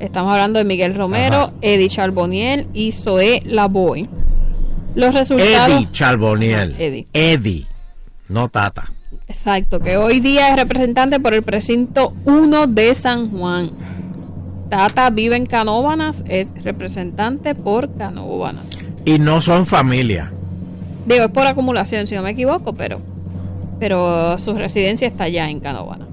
estamos 0.00 0.32
hablando 0.32 0.58
de 0.58 0.64
Miguel 0.64 0.94
Romero, 0.94 1.36
Ajá. 1.36 1.52
Eddie 1.62 1.88
Charbonnier 1.88 2.66
y 2.74 2.92
Zoé 2.92 3.42
Lavoy. 3.44 4.08
Los 4.94 5.14
resultados. 5.14 5.70
Eddie 5.70 5.88
Charboniel. 5.92 6.74
Eddie, 7.12 7.66
no 8.30 8.48
Tata. 8.48 8.90
Exacto, 9.28 9.80
que 9.80 9.96
hoy 9.96 10.20
día 10.20 10.48
es 10.50 10.56
representante 10.56 11.20
por 11.20 11.34
el 11.34 11.42
precinto 11.42 12.14
1 12.24 12.66
de 12.68 12.94
San 12.94 13.30
Juan. 13.30 13.70
Tata 14.68 15.10
vive 15.10 15.36
en 15.36 15.46
Canóvanas, 15.46 16.24
es 16.28 16.48
representante 16.62 17.54
por 17.54 17.94
Canóvanas. 17.96 18.70
Y 19.04 19.18
no 19.18 19.40
son 19.40 19.66
familia. 19.66 20.32
Digo, 21.06 21.24
es 21.24 21.30
por 21.30 21.46
acumulación, 21.46 22.06
si 22.06 22.14
no 22.14 22.22
me 22.22 22.30
equivoco, 22.30 22.72
pero, 22.72 23.00
pero 23.80 24.38
su 24.38 24.54
residencia 24.54 25.08
está 25.08 25.24
allá 25.24 25.50
en 25.50 25.58
Canóvana. 25.58 26.06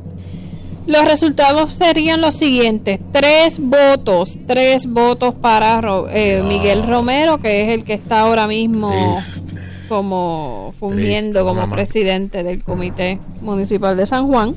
Los 0.88 1.04
resultados 1.04 1.74
serían 1.74 2.22
los 2.22 2.36
siguientes: 2.36 3.00
tres 3.12 3.60
votos, 3.60 4.40
tres 4.48 4.88
votos 4.88 5.36
para 5.36 5.82
eh, 6.10 6.42
Miguel 6.48 6.84
Romero, 6.84 7.40
que 7.40 7.64
es 7.64 7.70
el 7.70 7.84
que 7.84 7.94
está 7.94 8.22
ahora 8.22 8.48
mismo 8.48 9.20
como 9.88 10.74
fungiendo 10.80 11.44
Triste, 11.44 11.62
como 11.62 11.74
presidente 11.74 12.44
del 12.44 12.64
Comité 12.64 13.20
Municipal 13.42 13.98
de 13.98 14.06
San 14.06 14.28
Juan. 14.28 14.56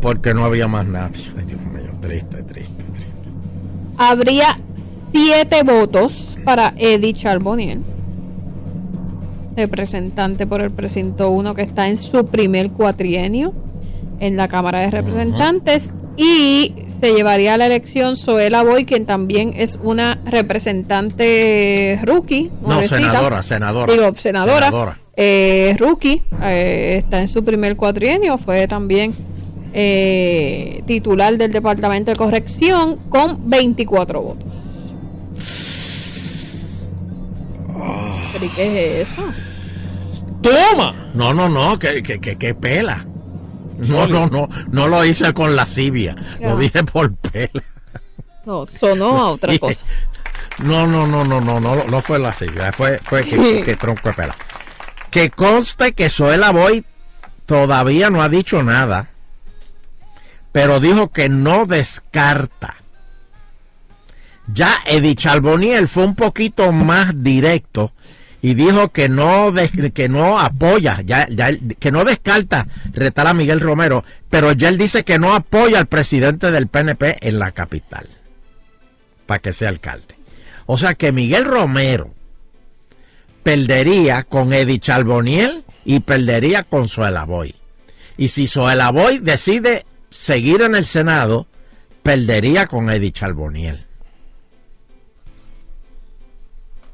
Porque 0.00 0.34
no 0.34 0.44
había 0.44 0.68
más 0.68 0.86
nadie. 0.86 1.24
Ay, 1.36 1.44
Dios 1.46 1.60
mío, 1.60 1.90
triste, 2.00 2.42
triste. 2.42 2.84
Habría 3.96 4.58
siete 4.74 5.62
votos 5.62 6.36
para 6.44 6.74
Eddie 6.76 7.14
Charbonnier, 7.14 7.78
representante 9.56 10.46
por 10.46 10.60
el 10.60 10.70
precinto 10.70 11.30
1 11.30 11.54
que 11.54 11.62
está 11.62 11.88
en 11.88 11.96
su 11.96 12.24
primer 12.26 12.70
cuatrienio 12.70 13.54
en 14.20 14.36
la 14.36 14.48
Cámara 14.48 14.80
de 14.80 14.90
Representantes. 14.90 15.94
Y 16.16 16.74
se 16.88 17.12
llevaría 17.12 17.54
a 17.54 17.58
la 17.58 17.66
elección 17.66 18.16
Zoela 18.16 18.62
Boy, 18.62 18.86
quien 18.86 19.04
también 19.04 19.52
es 19.56 19.78
una 19.82 20.18
representante 20.24 22.00
rookie. 22.02 22.50
No, 22.62 22.82
senadora, 22.82 23.42
senadora. 23.42 23.92
Digo, 23.92 24.14
senadora. 24.16 24.66
Senadora. 24.66 24.98
Eh, 25.14 25.74
rookie, 25.78 26.22
eh, 26.42 26.96
está 26.98 27.20
en 27.20 27.28
su 27.28 27.42
primer 27.42 27.74
cuatrienio, 27.76 28.36
fue 28.36 28.68
también 28.68 29.14
eh, 29.72 30.82
titular 30.86 31.36
del 31.36 31.52
Departamento 31.52 32.10
de 32.10 32.16
Corrección 32.16 32.96
con 33.08 33.48
24 33.48 34.22
votos. 34.22 34.94
¿Pero 38.32 38.44
y 38.44 38.48
qué 38.50 39.00
es 39.00 39.10
eso? 39.10 39.22
¡Toma! 40.42 40.94
No, 41.14 41.32
no, 41.32 41.48
no, 41.48 41.78
que, 41.78 42.02
que, 42.02 42.18
que, 42.20 42.36
que 42.36 42.54
pela. 42.54 43.06
No, 43.78 44.06
no, 44.06 44.26
no, 44.28 44.48
no 44.70 44.88
lo 44.88 45.04
hice 45.04 45.32
con 45.34 45.54
lascivia, 45.56 46.14
Ah. 46.18 46.36
lo 46.40 46.56
dije 46.56 46.82
por 46.84 47.14
pela. 47.14 47.62
No, 48.44 48.64
sonó 48.66 49.18
a 49.18 49.28
otra 49.30 49.58
cosa. 49.58 49.84
No, 50.58 50.86
no, 50.86 51.06
no, 51.06 51.24
no, 51.24 51.40
no, 51.40 51.60
no, 51.60 51.84
no 51.84 52.00
fue 52.00 52.18
lascivia, 52.18 52.72
fue, 52.72 52.98
fue 52.98 53.24
que, 53.24 53.36
que- 53.36 53.62
que 53.64 53.76
tronco 53.76 54.08
de 54.08 54.14
pela. 54.14 54.36
Que 55.10 55.30
conste 55.30 55.92
que 55.92 56.08
Zoela 56.10 56.50
Boy 56.50 56.84
todavía 57.44 58.08
no 58.10 58.22
ha 58.22 58.28
dicho 58.28 58.62
nada, 58.62 59.08
pero 60.52 60.80
dijo 60.80 61.08
que 61.10 61.28
no 61.28 61.66
descarta. 61.66 62.76
Ya 64.52 64.72
Eddie 64.86 65.16
Charboniel 65.16 65.88
fue 65.88 66.04
un 66.04 66.14
poquito 66.14 66.70
más 66.72 67.22
directo 67.22 67.92
y 68.46 68.54
dijo 68.54 68.90
que 68.90 69.08
no 69.08 69.52
que 69.92 70.08
no 70.08 70.38
apoya, 70.38 71.00
ya, 71.00 71.26
que 71.80 71.90
no 71.90 72.04
descarta 72.04 72.68
retar 72.92 73.26
a 73.26 73.34
Miguel 73.34 73.58
Romero, 73.58 74.04
pero 74.30 74.52
ya 74.52 74.68
él 74.68 74.78
dice 74.78 75.02
que 75.02 75.18
no 75.18 75.34
apoya 75.34 75.80
al 75.80 75.86
presidente 75.86 76.52
del 76.52 76.68
PNP 76.68 77.26
en 77.26 77.40
la 77.40 77.50
capital 77.50 78.06
para 79.26 79.40
que 79.40 79.52
sea 79.52 79.68
alcalde. 79.68 80.14
O 80.66 80.78
sea 80.78 80.94
que 80.94 81.10
Miguel 81.10 81.44
Romero 81.44 82.14
perdería 83.42 84.22
con 84.22 84.52
Eddie 84.52 84.78
Charboniel 84.78 85.64
y 85.84 85.98
perdería 85.98 86.62
con 86.62 86.86
Boy. 87.26 87.52
Y 88.16 88.28
si 88.28 88.48
Boy 88.92 89.18
decide 89.18 89.86
seguir 90.10 90.62
en 90.62 90.76
el 90.76 90.86
Senado, 90.86 91.48
perdería 92.04 92.68
con 92.68 92.90
Eddie 92.90 93.10
Charboniel. 93.10 93.84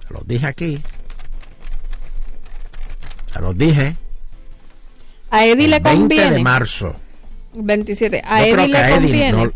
Los 0.08 0.26
dije 0.26 0.46
aquí. 0.46 0.80
Se 3.32 3.40
los 3.40 3.56
dije. 3.56 3.96
A 5.30 5.46
Eddie 5.46 5.68
le 5.68 5.80
20 5.80 6.14
de 6.14 6.20
conviene. 6.22 6.42
marzo. 6.42 6.94
27. 7.54 8.22
A 8.24 8.40
Yo 8.46 8.52
creo 8.54 8.64
Eddie 8.64 8.66
que 8.66 8.72
le 8.72 8.78
a 8.78 8.88
Eddie 8.88 8.94
conviene 8.96 9.32
no- 9.32 9.52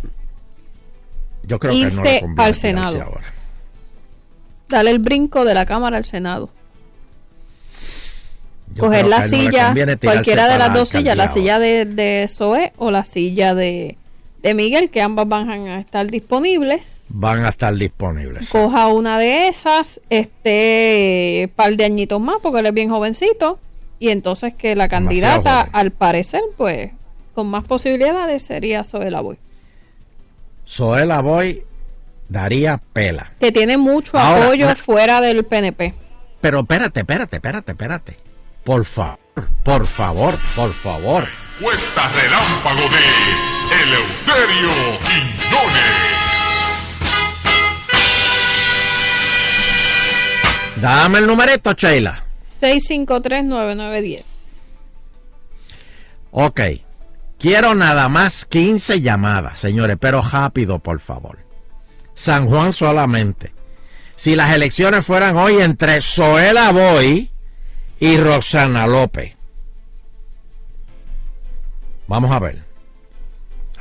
yo 1.43 1.59
creo 1.61 1.73
que 1.73 1.79
no 1.81 1.87
irse 1.87 2.03
le 2.03 2.21
conviene 2.21 2.45
al 2.49 2.55
Senado. 2.55 3.03
ahora. 3.03 3.33
darle 4.69 4.91
el 4.91 4.99
brinco 4.99 5.45
de 5.45 5.55
la 5.55 5.65
Cámara 5.67 5.97
al 5.97 6.05
Senado. 6.05 6.51
Yo 8.75 8.83
Coger 8.85 9.07
la 9.07 9.19
no 9.19 9.23
silla, 9.23 9.67
conviene 9.67 9.97
cualquiera 9.97 10.49
de 10.49 10.59
las 10.59 10.69
la 10.69 10.75
dos 10.75 10.89
sillas, 10.89 11.17
la 11.17 11.29
silla 11.29 11.59
de, 11.59 11.85
de 11.85 12.27
Zoe 12.29 12.73
o 12.77 12.91
la 12.91 13.05
silla 13.05 13.55
de, 13.55 13.97
de 14.43 14.55
Miguel, 14.55 14.91
que 14.91 15.01
ambas 15.01 15.29
van 15.29 15.49
a 15.51 15.79
estar 15.81 16.07
disponibles. 16.11 17.07
Van 17.11 17.45
a 17.45 17.51
estar 17.51 17.73
disponibles. 17.75 18.49
Coja 18.51 18.89
una 18.89 19.19
de 19.19 19.47
esas, 19.49 20.01
este 20.11 21.51
par 21.55 21.77
de 21.77 21.85
añitos 21.85 22.21
más, 22.21 22.37
porque 22.43 22.59
él 22.61 22.67
es 22.67 22.75
bien 22.75 22.91
jovencito. 22.91 23.61
Y 23.99 24.11
entonces 24.11 24.55
que 24.55 24.77
la 24.77 24.89
candidata, 24.89 25.61
al 25.73 25.91
parecer, 25.91 26.43
pues, 26.57 26.91
con 27.35 27.49
más 27.49 27.65
posibilidades 27.65 28.43
sería 28.43 28.85
Zoela 28.85 29.21
Boy. 29.21 29.39
Zoela 30.67 31.21
Boy 31.23 31.65
daría 32.29 32.81
pela. 32.93 33.33
Que 33.41 33.53
tiene 33.53 33.77
mucho 33.79 34.19
Ahora, 34.19 34.45
apoyo 34.45 34.75
fuera 34.77 35.21
del 35.21 35.45
PNP. 35.45 35.95
Pero 36.41 36.61
espérate, 36.61 37.01
espérate, 37.01 37.37
espérate, 37.37 37.73
espérate. 37.73 38.19
Por 38.65 38.85
favor, 38.85 39.19
por 39.63 39.87
favor, 39.87 40.35
por 40.55 40.73
favor. 40.73 41.25
Cuesta 41.61 42.11
relámpago 42.11 42.81
de 42.81 43.83
Eleuterio 43.83 44.99
Quiñones. 45.07 46.07
Dame 50.77 51.19
el 51.21 51.27
numerito, 51.27 51.73
Sheila. 51.73 52.26
653-9910. 52.61 54.59
Ok. 56.31 56.61
Quiero 57.39 57.75
nada 57.75 58.09
más 58.09 58.47
15 58.47 59.03
llamadas, 59.03 59.59
señores, 59.61 59.99
pero 60.01 60.23
rápido, 60.23 60.79
por 60.79 61.01
favor. 61.01 61.39
San 62.15 62.47
Juan 62.49 62.73
solamente. 62.73 63.53
Si 64.15 64.35
las 64.35 64.55
elecciones 64.55 65.05
fueran 65.05 65.37
hoy 65.37 65.57
entre 65.61 66.01
Zoela 66.01 66.73
Boy 66.73 67.31
y 68.01 68.17
Roxana 68.17 68.87
López. 68.87 69.35
Vamos 72.09 72.31
a 72.31 72.39
ver. 72.39 72.65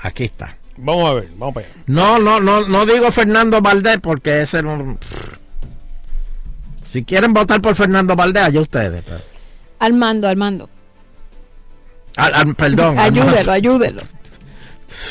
Aquí 0.02 0.26
está. 0.26 0.58
Vamos 0.78 1.10
a 1.10 1.14
ver, 1.14 1.30
vamos 1.38 1.56
para 1.56 1.68
allá. 1.68 1.76
No, 1.88 2.20
no, 2.20 2.42
no, 2.42 2.68
no 2.68 2.86
digo 2.86 3.10
Fernando 3.12 3.62
Valdés 3.62 4.00
porque 4.02 4.42
ese 4.42 4.62
no. 4.62 4.98
Si 6.96 7.04
quieren 7.04 7.34
votar 7.34 7.60
por 7.60 7.76
Fernando 7.76 8.16
Valdés, 8.16 8.44
allá 8.44 8.62
ustedes. 8.62 9.04
pero- 9.06 9.20
Armando, 9.80 10.30
Armando. 10.30 10.70
Al- 12.16 12.34
al- 12.34 12.56
perdón. 12.56 12.98
ayúdelo, 13.00 13.52
ayúdelo. 13.52 14.02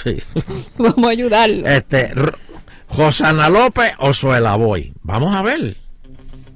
Sí. 0.03 0.17
Vamos 0.79 1.05
a 1.05 1.11
ayudarlo. 1.11 1.67
Este, 1.69 2.11
Rosana 2.97 3.51
López 3.51 3.93
o 3.99 4.15
Suela 4.15 4.57
Boy. 4.57 4.95
Vamos 5.03 5.37
a 5.37 5.43
ver. 5.43 5.77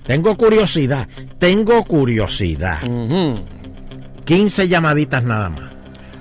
Tengo 0.06 0.34
curiosidad. 0.38 1.06
Tengo 1.38 1.84
curiosidad. 1.84 2.78
15 4.24 4.66
llamaditas 4.68 5.22
nada 5.24 5.50
más. 5.50 5.70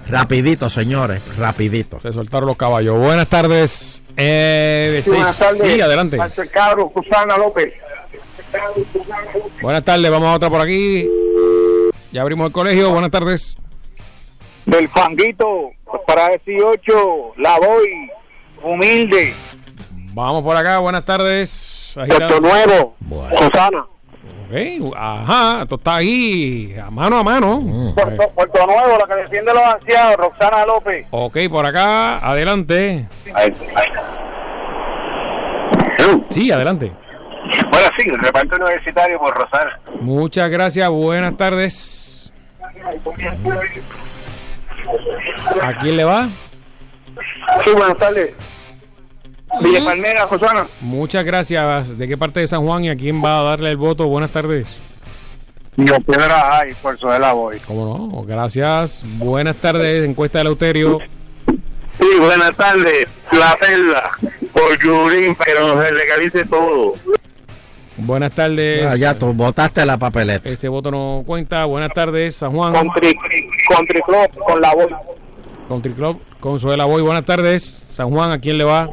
Rapidito, 0.10 0.70
señores. 0.70 1.24
Rapidito. 1.38 2.02
Se 2.02 2.12
soltaron 2.12 2.48
los 2.48 2.58
caballos. 2.58 3.00
Buenas 3.00 3.28
tardes. 3.30 4.04
Eh, 4.18 5.00
Sí, 5.02 5.12
buenas 5.12 5.40
tardes. 5.40 5.62
sí, 5.62 5.80
adelante. 5.80 6.18
Cabro, 6.52 6.92
Susana 6.94 7.38
López. 7.38 7.74
Buenas 9.62 9.84
tardes, 9.84 10.10
vamos 10.12 10.30
a 10.30 10.34
otra 10.36 10.50
por 10.50 10.62
aquí. 10.62 11.08
Ya 12.12 12.22
abrimos 12.22 12.48
el 12.48 12.54
colegio. 12.54 12.92
Buenas 12.92 13.12
tardes. 13.12 13.58
Del 14.66 14.88
fanguito 14.90 15.72
para 16.06 16.30
18, 16.46 17.34
la 17.38 17.58
voy, 17.60 18.10
humilde. 18.64 19.34
Vamos 20.14 20.44
por 20.44 20.56
acá. 20.56 20.80
Buenas 20.80 21.06
tardes. 21.06 21.94
Puerto 22.08 22.40
Nuevo, 22.42 22.96
Susana. 23.38 23.86
Ok, 24.50 24.96
Ajá, 24.96 25.64
esto 25.64 25.76
está 25.76 25.96
ahí 25.98 26.74
a 26.82 26.90
mano 26.90 27.18
a 27.18 27.24
mano. 27.24 27.94
Puerto, 27.94 28.30
Puerto 28.34 28.66
Nuevo, 28.66 28.98
la 28.98 29.06
que 29.06 29.22
defiende 29.22 29.52
a 29.52 29.54
los 29.54 29.64
ancianos, 29.64 30.16
Roxana 30.18 30.66
López. 30.66 31.06
Ok, 31.12 31.38
por 31.50 31.66
acá, 31.66 32.18
adelante. 32.20 33.08
Sí, 36.30 36.50
adelante. 36.52 36.94
Bueno, 37.72 37.88
sí, 37.98 38.10
el 38.10 38.20
reparto 38.20 38.56
universitario 38.56 39.20
por 39.20 39.36
Rosana. 39.36 39.80
Muchas 40.02 40.50
gracias, 40.50 40.90
buenas 40.90 41.38
tardes. 41.38 42.32
¿A 45.62 45.74
quién 45.78 45.98
le 45.98 46.04
va? 46.04 46.28
Sí, 47.64 47.72
buenas 47.72 47.98
tardes. 47.98 48.34
Villa 49.62 49.84
Palmera, 49.84 50.26
Rosana. 50.26 50.66
Muchas 50.82 51.26
gracias. 51.26 51.98
¿De 51.98 52.08
qué 52.08 52.18
parte 52.18 52.42
de 52.42 52.48
San 52.48 52.66
Juan 52.66 52.84
y 52.84 52.90
a 52.90 52.96
quién 52.96 53.24
va 53.24 53.40
a 53.40 53.44
darle 53.44 53.72
el 53.72 53.78
voto? 53.78 54.08
Buenas 54.08 54.32
tardes. 54.32 54.80
Yo 55.78 56.00
Piedra 56.02 56.60
Ay, 56.60 56.74
por 56.82 56.96
eso 56.96 57.10
de 57.10 57.20
la 57.20 57.34
voy. 57.34 57.60
¿Cómo 57.60 58.12
no? 58.12 58.24
Gracias. 58.24 59.06
Buenas 59.18 59.56
tardes, 59.58 60.08
encuesta 60.08 60.40
de 60.40 60.44
Lauterio. 60.46 61.00
Sí, 62.00 62.08
buenas 62.20 62.56
tardes. 62.56 63.08
La 63.32 63.56
perla 63.60 64.12
por 64.54 64.80
Yurín, 64.80 65.36
pero 65.44 65.82
se 65.82 65.92
legalice 65.92 66.46
todo. 66.46 66.94
Buenas 67.98 68.32
tardes. 68.32 68.86
Ah, 68.92 68.96
ya 68.96 69.16
tú 69.16 69.34
votaste 69.34 69.86
la 69.86 69.98
papeleta. 69.98 70.50
Ese 70.50 70.68
voto 70.68 70.92
no 70.92 71.24
cuenta. 71.26 71.66
Buenas 71.66 71.92
tardes, 71.92 72.36
San 72.36 72.52
Juan. 72.52 72.74
Country, 72.74 73.18
country 73.70 74.02
Club 74.02 74.46
con 74.46 74.62
la 74.62 74.74
voy. 74.76 74.88
Country 75.68 75.94
Club, 75.94 76.22
Consuela 76.40 76.86
Boy. 76.86 77.02
Buenas 77.02 77.26
tardes, 77.26 77.86
San 77.90 78.10
Juan. 78.10 78.32
¿A 78.32 78.40
quién 78.40 78.58
le 78.58 78.64
va? 78.64 78.90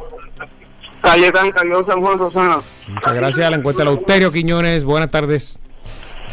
Calle 1.01 1.31
San 1.33 1.51
Carlos, 1.51 1.85
San 1.85 2.01
Juan, 2.01 2.17
Rosana. 2.17 2.59
Muchas 2.87 3.13
gracias. 3.13 3.49
La 3.51 3.57
encuesta 3.57 3.83
de 3.83 3.85
Lauterio 3.85 4.31
Quiñones. 4.31 4.83
Buenas 4.83 5.11
tardes. 5.11 5.59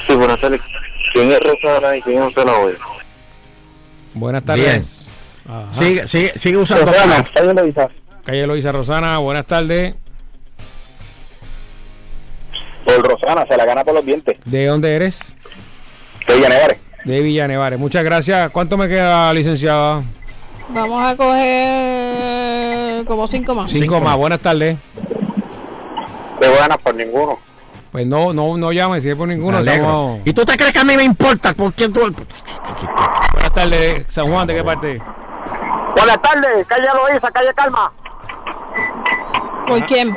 Sí, 0.06 0.14
buenas 0.14 0.40
tardes. 0.40 0.60
¿Quién 1.12 1.30
es 1.30 1.40
Rosana 1.40 1.96
y 1.96 2.02
quién 2.02 2.22
es 2.22 2.36
la 2.36 2.44
voy? 2.44 2.72
Buenas 4.14 4.44
tardes. 4.44 5.14
Sigue, 5.72 6.06
sigue, 6.06 6.32
sigue 6.36 6.56
usando. 6.56 6.86
Rosana, 6.86 7.24
calle 7.34 7.54
Loiza. 7.54 7.88
Calle 8.24 8.46
Loisa 8.46 8.72
Rosana. 8.72 9.18
Buenas 9.18 9.46
tardes. 9.46 9.94
Por 12.84 13.02
Rosana, 13.08 13.46
se 13.48 13.56
la 13.56 13.64
gana 13.64 13.84
por 13.84 13.94
los 13.94 14.04
dientes. 14.04 14.38
¿De 14.44 14.66
dónde 14.66 14.94
eres? 14.94 15.34
De 16.26 16.34
Villanevares. 16.36 16.80
De 17.04 17.20
Villanevares. 17.20 17.78
Muchas 17.78 18.04
gracias. 18.04 18.50
¿Cuánto 18.50 18.76
me 18.76 18.88
queda, 18.88 19.32
licenciada? 19.32 20.02
Vamos 20.68 21.04
a 21.06 21.16
coger 21.16 23.04
como 23.06 23.26
cinco 23.26 23.54
más. 23.54 23.70
Cinco 23.70 24.00
más. 24.00 24.16
Buenas 24.16 24.40
tardes. 24.40 24.78
De 26.40 26.48
buenas 26.48 26.78
por 26.78 26.94
ninguno. 26.94 27.38
Pues 27.90 28.06
no, 28.06 28.32
no, 28.32 28.56
no 28.56 28.72
llame, 28.72 29.00
si 29.00 29.10
es 29.10 29.16
por 29.16 29.28
ninguno. 29.28 29.58
Estamos- 29.58 30.20
¿Y 30.24 30.32
tú 30.32 30.44
te 30.46 30.56
crees 30.56 30.72
que 30.72 30.78
a 30.78 30.84
mí 30.84 30.96
me 30.96 31.04
importa? 31.04 31.52
¿Por 31.52 31.74
qué 31.74 31.88
tú- 31.88 32.00
Buenas 33.32 33.52
tardes, 33.52 34.06
San 34.08 34.30
Juan, 34.30 34.46
¿de 34.46 34.54
qué 34.54 34.64
parte? 34.64 35.02
Buenas 35.96 36.22
tardes, 36.22 36.66
calle 36.66 36.86
Loiza, 36.94 37.30
calle 37.30 37.52
Calma. 37.54 37.92
¿Por 39.66 39.84
quién? 39.86 40.16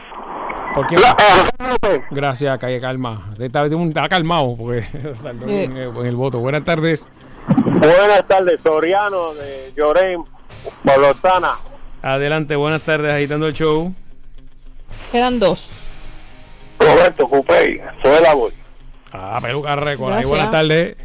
Eh, 0.78 2.02
Gracias, 2.12 2.58
Calle 2.60 2.82
Calma. 2.82 3.34
Esta 3.40 3.62
vez 3.62 3.72
está 3.72 4.10
calmado 4.10 4.56
porque 4.58 4.80
en, 5.48 5.78
en 5.78 6.06
el 6.06 6.16
voto. 6.16 6.40
Buenas 6.40 6.66
tardes. 6.66 7.10
Buenas 7.48 8.28
tardes, 8.28 8.60
Soriano 8.62 9.34
de 9.36 9.72
Llorén, 9.78 10.24
por 10.84 10.98
Rosana. 10.98 11.54
Adelante, 12.02 12.56
buenas 12.56 12.82
tardes, 12.82 13.12
agitando 13.14 13.48
el 13.48 13.54
show. 13.54 13.94
Quedan 15.12 15.40
dos. 15.40 15.84
Roberto 16.80 17.28
Cupey, 17.30 17.80
soy 18.04 18.22
la 18.22 18.34
voy. 18.34 18.52
Ah, 19.14 19.40
peluca 19.42 19.76
récord. 19.78 20.14
Ahí, 20.14 20.26
buenas 20.26 20.52
tardes. 20.52 20.98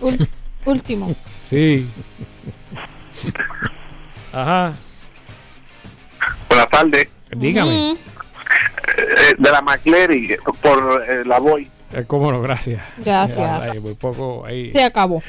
Ul- 0.00 0.28
último. 0.64 1.14
Sí. 1.44 1.86
Ajá. 4.32 4.72
Buenas 6.48 6.68
tardes. 6.70 7.08
Dígame. 7.36 7.92
Mm, 7.92 7.96
Eh, 8.96 9.34
de 9.38 9.50
la 9.50 9.60
McCleary, 9.60 10.36
por 10.62 11.02
eh, 11.08 11.24
la 11.24 11.40
voy. 11.40 11.68
Eh, 11.92 12.04
cómo 12.06 12.30
no, 12.30 12.40
gracias. 12.40 12.80
Gracias. 13.04 13.62
Ahí, 13.62 13.80
muy 13.80 13.94
poco, 13.94 14.44
ahí. 14.46 14.70
Se 14.70 14.84
acabó. 14.84 15.20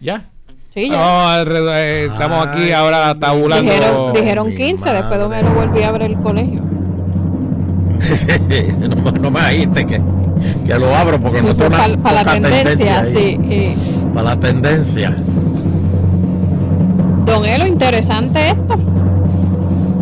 ¿Ya? 0.00 0.24
Sí, 0.72 0.88
ya. 0.88 0.96
No, 0.96 1.28
alrededor, 1.28 1.76
eh, 1.76 2.04
estamos 2.06 2.46
aquí 2.46 2.72
ahora 2.72 3.14
tabulando. 3.18 3.70
Dijeron, 3.70 4.12
dijeron 4.14 4.54
15, 4.54 4.90
después 4.90 5.18
Don 5.18 5.34
Elo 5.34 5.50
volvió 5.50 5.84
a 5.84 5.88
abrir 5.88 6.06
el 6.12 6.20
colegio. 6.20 6.62
no, 8.80 9.10
no 9.12 9.30
me 9.30 9.50
dijiste 9.50 9.86
que, 9.86 10.00
que 10.66 10.78
lo 10.78 10.94
abro 10.94 11.20
porque 11.20 11.42
no 11.42 11.54
tengo 11.54 11.70
Para 12.02 12.24
la 12.24 12.32
tendencia, 12.32 13.04
sí. 13.04 13.38
eh. 13.44 13.76
Para 14.14 14.30
la 14.30 14.40
tendencia. 14.40 15.14
Don 17.24 17.44
Elo, 17.44 17.66
interesante 17.66 18.50
esto. 18.50 18.76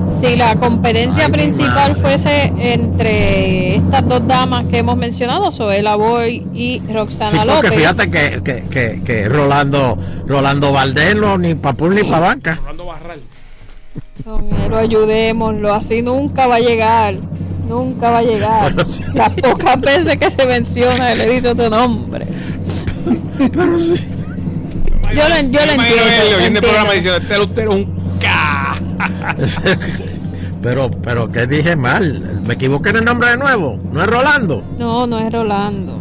Si 0.09 0.37
la 0.37 0.55
competencia 0.57 1.27
Ay, 1.27 1.33
principal 1.33 1.95
fuese 1.97 2.53
entre 2.59 3.77
estas 3.77 4.07
dos 4.07 4.27
damas 4.27 4.67
que 4.67 4.79
hemos 4.79 4.97
mencionado, 4.97 5.51
Zoela 5.53 5.97
Boy 5.97 6.47
y 6.55 6.81
Roxana 6.93 7.31
Sí, 7.31 7.37
porque 7.39 7.69
López, 7.69 7.75
fíjate 7.75 8.11
que, 8.11 8.43
que, 8.43 8.63
que, 8.69 9.03
que 9.05 9.29
Rolando, 9.29 9.99
Rolando 10.27 10.73
Valdés 10.73 11.15
no, 11.17 11.39
ni 11.39 11.55
pa' 11.55 11.73
pul 11.73 11.95
ni 11.95 12.03
pa' 12.05 12.21
banca. 12.21 12.61
Don 14.25 14.53
Elo, 14.61 14.77
ayudémoslo, 14.79 15.73
así 15.73 16.03
nunca 16.03 16.47
va 16.47 16.57
a 16.57 16.61
llegar. 16.61 17.15
Nunca 17.69 18.11
va 18.11 18.19
a 18.19 18.23
llegar. 18.23 18.73
Bueno, 18.75 18.89
sí. 18.91 19.03
Las 19.15 19.31
pocas 19.31 19.81
veces 19.81 20.17
que 20.19 20.31
se 20.31 20.47
menciona, 20.47 21.15
le 21.15 21.31
dice 21.31 21.49
otro 21.49 21.71
nombre. 21.71 22.27
Yo 25.15 25.29
lo, 25.29 25.37
yo 25.41 25.61
lo 25.61 25.67
Me 25.67 25.75
imagino 25.75 26.03
entiendo. 26.03 26.05
él 26.05 26.31
lo 26.31 26.37
oyendo 26.37 26.59
el 26.59 26.65
programa 26.65 26.93
entiendo. 26.95 26.95
diciendo, 26.95 27.19
este 27.23 27.39
usted 27.41 27.63
es 27.63 27.69
un 27.69 28.02
Pero, 30.63 30.89
pero, 30.91 31.31
¿qué 31.33 31.47
dije 31.49 31.75
mal? 31.75 32.41
Me 32.47 32.55
equivoqué 32.55 32.91
en 32.91 32.97
el 32.99 33.05
nombre 33.05 33.31
de 33.31 33.37
nuevo. 33.37 33.81
¿No 33.93 34.01
es 34.01 34.07
Rolando? 34.07 34.63
No, 34.79 35.09
no 35.09 35.19
es 35.19 35.33
Rolando. 35.33 36.01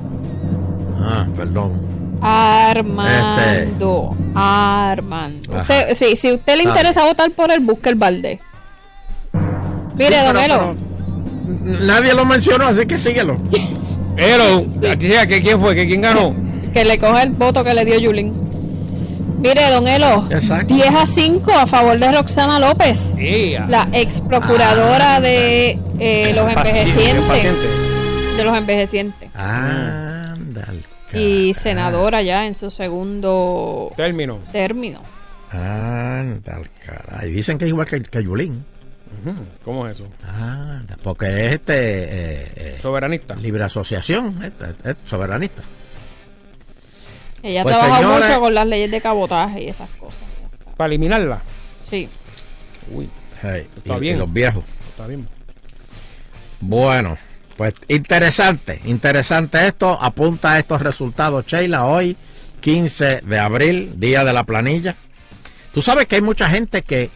Ah, 1.00 1.26
perdón. 1.36 1.82
Armando. 2.22 4.16
Armando. 4.36 5.52
Ajá. 5.54 5.62
Usted- 5.64 5.96
sí, 5.96 6.16
si 6.16 6.28
a 6.30 6.34
usted 6.36 6.58
le 6.58 6.64
interesa 6.64 7.04
votar 7.06 7.32
por 7.32 7.50
él, 7.52 7.62
busque 7.62 7.90
el 7.90 7.96
balde. 7.96 8.40
Mire, 9.98 10.20
Sí, 10.20 10.26
don 10.26 10.34
pero- 10.36 10.56
Elo. 10.56 10.76
Nadie 11.88 12.14
lo 12.14 12.26
mencionó, 12.26 12.68
así 12.68 12.86
que 12.86 13.00
síguelo. 13.00 13.38
Elo, 14.16 14.64
aquí 14.92 15.08
llega, 15.08 15.26
¿qué- 15.26 15.42
¿quién 15.42 15.60
fue? 15.60 15.74
¿Qué- 15.74 15.88
¿Quién 15.88 16.02
ganó? 16.02 16.36
Que 16.72 16.86
le 16.86 17.00
coja 17.00 17.24
el 17.24 17.32
voto 17.32 17.64
que 17.64 17.74
le 17.74 17.84
dio 17.84 17.98
Yulín. 18.00 18.32
Mire, 19.42 19.70
don 19.72 19.88
Elo. 19.88 20.28
Exacto. 20.30 20.74
10 20.74 20.90
a 20.96 21.06
5 21.06 21.52
a 21.52 21.66
favor 21.66 21.98
de 22.00 22.12
Roxana 22.12 22.60
López. 22.60 23.16
La 23.68 23.88
ex 23.92 24.22
procuradora 24.22 25.20
de 25.20 25.80
eh, 26.00 26.32
los 26.36 26.54
Paciente, 26.54 26.92
envejecientes. 26.92 27.28
paciente. 27.28 27.68
De 28.38 28.44
los 28.44 28.58
envejecientes. 28.58 29.30
Ándale. 29.36 30.84
Y 31.14 31.54
senadora 31.54 32.22
ya 32.22 32.46
en 32.46 32.56
su 32.56 32.72
segundo 32.72 33.92
Término. 33.98 34.40
término. 34.52 35.02
Ándale, 35.52 36.70
caray. 36.86 37.32
Dicen 37.32 37.58
que 37.58 37.66
es 37.66 37.70
igual 37.70 37.88
que, 37.88 38.02
que 38.02 38.24
Yulín. 38.24 38.64
¿Cómo 39.66 39.88
es 39.88 39.98
eso? 40.00 40.08
Anda, 40.26 40.98
porque 41.04 41.48
es 41.48 41.52
este. 41.54 41.74
eh, 41.76 42.52
eh, 42.56 42.78
Soberanista. 42.80 43.36
libre 43.36 43.64
asociación, 43.66 44.40
este, 44.42 44.90
es 44.92 44.96
soberanista. 45.06 45.62
Ella 47.44 47.64
Pues, 47.64 47.76
trabaja 47.78 48.02
señores- 48.02 48.28
mucho 48.30 48.40
con 48.42 48.54
las 48.54 48.68
leyes 48.68 48.92
de 48.92 49.02
cabotaje 49.02 49.64
y 49.64 49.68
esas 49.70 49.90
cosas. 49.92 50.24
Para 50.78 50.88
eliminarla. 50.90 51.42
Sí. 51.90 52.08
Uy, 52.92 53.10
Hey, 53.42 53.68
Está 53.78 53.98
y- 53.98 54.00
bien. 54.00 54.16
y 54.18 54.20
los 54.20 54.32
viejos. 54.32 54.64
está 54.90 55.08
bien. 55.08 55.28
Bueno, 56.60 57.18
pues 57.58 57.74
interesante, 57.88 58.80
interesante 58.86 59.66
esto. 59.68 59.98
Apunta 60.00 60.52
a 60.54 60.60
estos 60.60 60.82
resultados, 60.82 61.46
Sheila, 61.46 61.86
hoy, 61.86 62.16
15 62.60 63.22
de 63.22 63.40
abril, 63.40 63.94
día 63.98 64.24
de 64.24 64.34
la 64.34 64.44
planilla. 64.44 64.96
Tú 65.74 65.82
sabes 65.82 66.06
que 66.06 66.16
hay 66.16 66.22
mucha 66.22 66.48
gente 66.50 66.84
que 66.84 67.10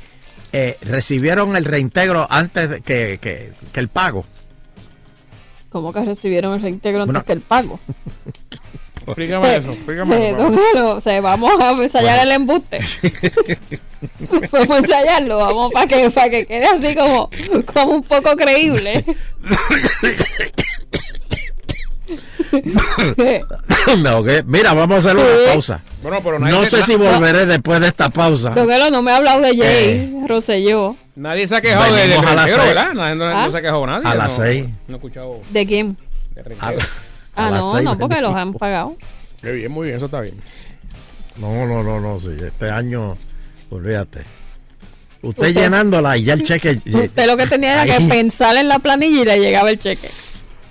eh, 0.52 0.78
recibieron 0.82 1.56
el 1.58 1.66
reintegro 1.66 2.26
antes 2.30 2.70
de 2.70 2.82
que, 2.82 3.20
que- 3.22 3.52
que 3.74 3.80
el 3.82 3.90
pago. 3.90 4.26
¿Cómo 5.70 5.92
que 5.92 6.06
recibieron 6.06 6.54
el 6.54 6.62
reintegro 6.62 7.02
antes 7.02 7.14
Bueno. 7.14 7.26
que 7.26 7.34
el 7.34 7.42
pago? 7.42 7.80
Explícame 9.08 9.56
eso, 9.56 9.72
explícame 9.72 10.30
eso. 10.30 10.38
don 10.38 10.60
Elo, 10.74 10.96
o 10.98 11.02
sea, 11.02 11.22
vamos 11.22 11.60
a 11.62 11.72
ensayar 11.72 12.26
el 12.26 12.32
embuste. 12.34 12.80
vamos 14.52 14.70
a 14.72 14.78
ensayarlo, 14.78 15.38
vamos 15.38 15.72
para 15.74 15.88
que, 15.88 16.10
para 16.10 16.30
que 16.30 16.46
quede 16.46 16.66
así 16.66 16.96
como, 16.96 17.30
como 17.74 17.92
un 17.96 18.04
poco 18.04 18.36
creíble. 18.36 19.06
Me 24.02 24.10
ahogué. 24.10 24.44
Mira, 24.44 24.74
vamos 24.74 24.98
a 24.98 25.00
hacer 25.00 25.16
una 25.16 25.26
Sí. 25.26 25.44
pausa. 25.52 25.82
Bueno, 26.02 26.20
pero 26.24 26.40
nadie 26.40 26.54
No 26.54 26.66
sé 26.66 26.82
si 26.84 26.96
volveré 26.96 27.46
después 27.46 27.80
de 27.80 27.88
esta 27.88 28.10
pausa. 28.10 28.52
Don 28.52 28.72
Elo, 28.72 28.90
no 28.92 29.02
me 29.02 29.12
ha 29.12 29.18
hablado 29.18 29.42
de 29.42 29.50
Jay 29.58 29.64
Eh. 29.64 30.14
Rosselló. 30.28 30.96
Nadie 31.16 31.48
se 31.48 31.56
ha 31.56 31.62
quejado 31.62 31.94
de, 31.94 32.08
Venimos 32.08 32.26
a 32.26 32.36
las. 32.36 32.46
¿verdad? 32.58 32.94
Nadie- 32.94 33.16
No, 33.16 33.30
no 33.30 33.38
¿Ah? 33.38 33.48
se 33.52 33.58
ha 33.58 33.62
quejado 33.62 33.86
nadie. 33.88 34.08
A 34.08 34.16
las 34.16 34.38
no, 34.38 34.44
seis. 34.46 34.66
No 34.88 34.96
he 34.96 34.98
escuchado 34.98 35.42
¿De 35.50 35.66
quién? 35.66 35.98
de 36.36 36.44
Ah, 37.36 37.50
no, 37.52 37.82
no, 37.82 37.98
porque 37.98 38.22
los 38.22 38.36
han 38.36 38.54
pagado. 38.54 38.96
Qué 39.42 39.52
bien, 39.52 39.72
muy 39.72 39.88
bien, 39.88 39.98
eso 39.98 40.06
está 40.06 40.22
bien. 40.22 40.36
No, 41.38 41.66
no, 41.66 41.84
no, 41.84 42.00
no, 42.00 42.20
sí. 42.20 42.30
Este 42.44 42.70
año, 42.70 43.16
olvídate. 43.70 44.20
Usted, 45.22 45.48
Usted- 45.50 45.54
llenándola 45.62 46.18
y 46.18 46.24
ya 46.24 46.34
el 46.34 46.44
cheque. 46.44 46.80
Usted 46.86 47.28
lo 47.28 47.36
que 47.36 47.48
tenía 47.48 47.84
era 47.84 47.98
que 47.98 48.06
pensar 48.06 48.56
en 48.56 48.68
la 48.70 48.80
planilla 48.80 49.22
y 49.22 49.26
le 49.26 49.40
llegaba 49.40 49.70
el 49.70 49.80
cheque. 49.80 50.10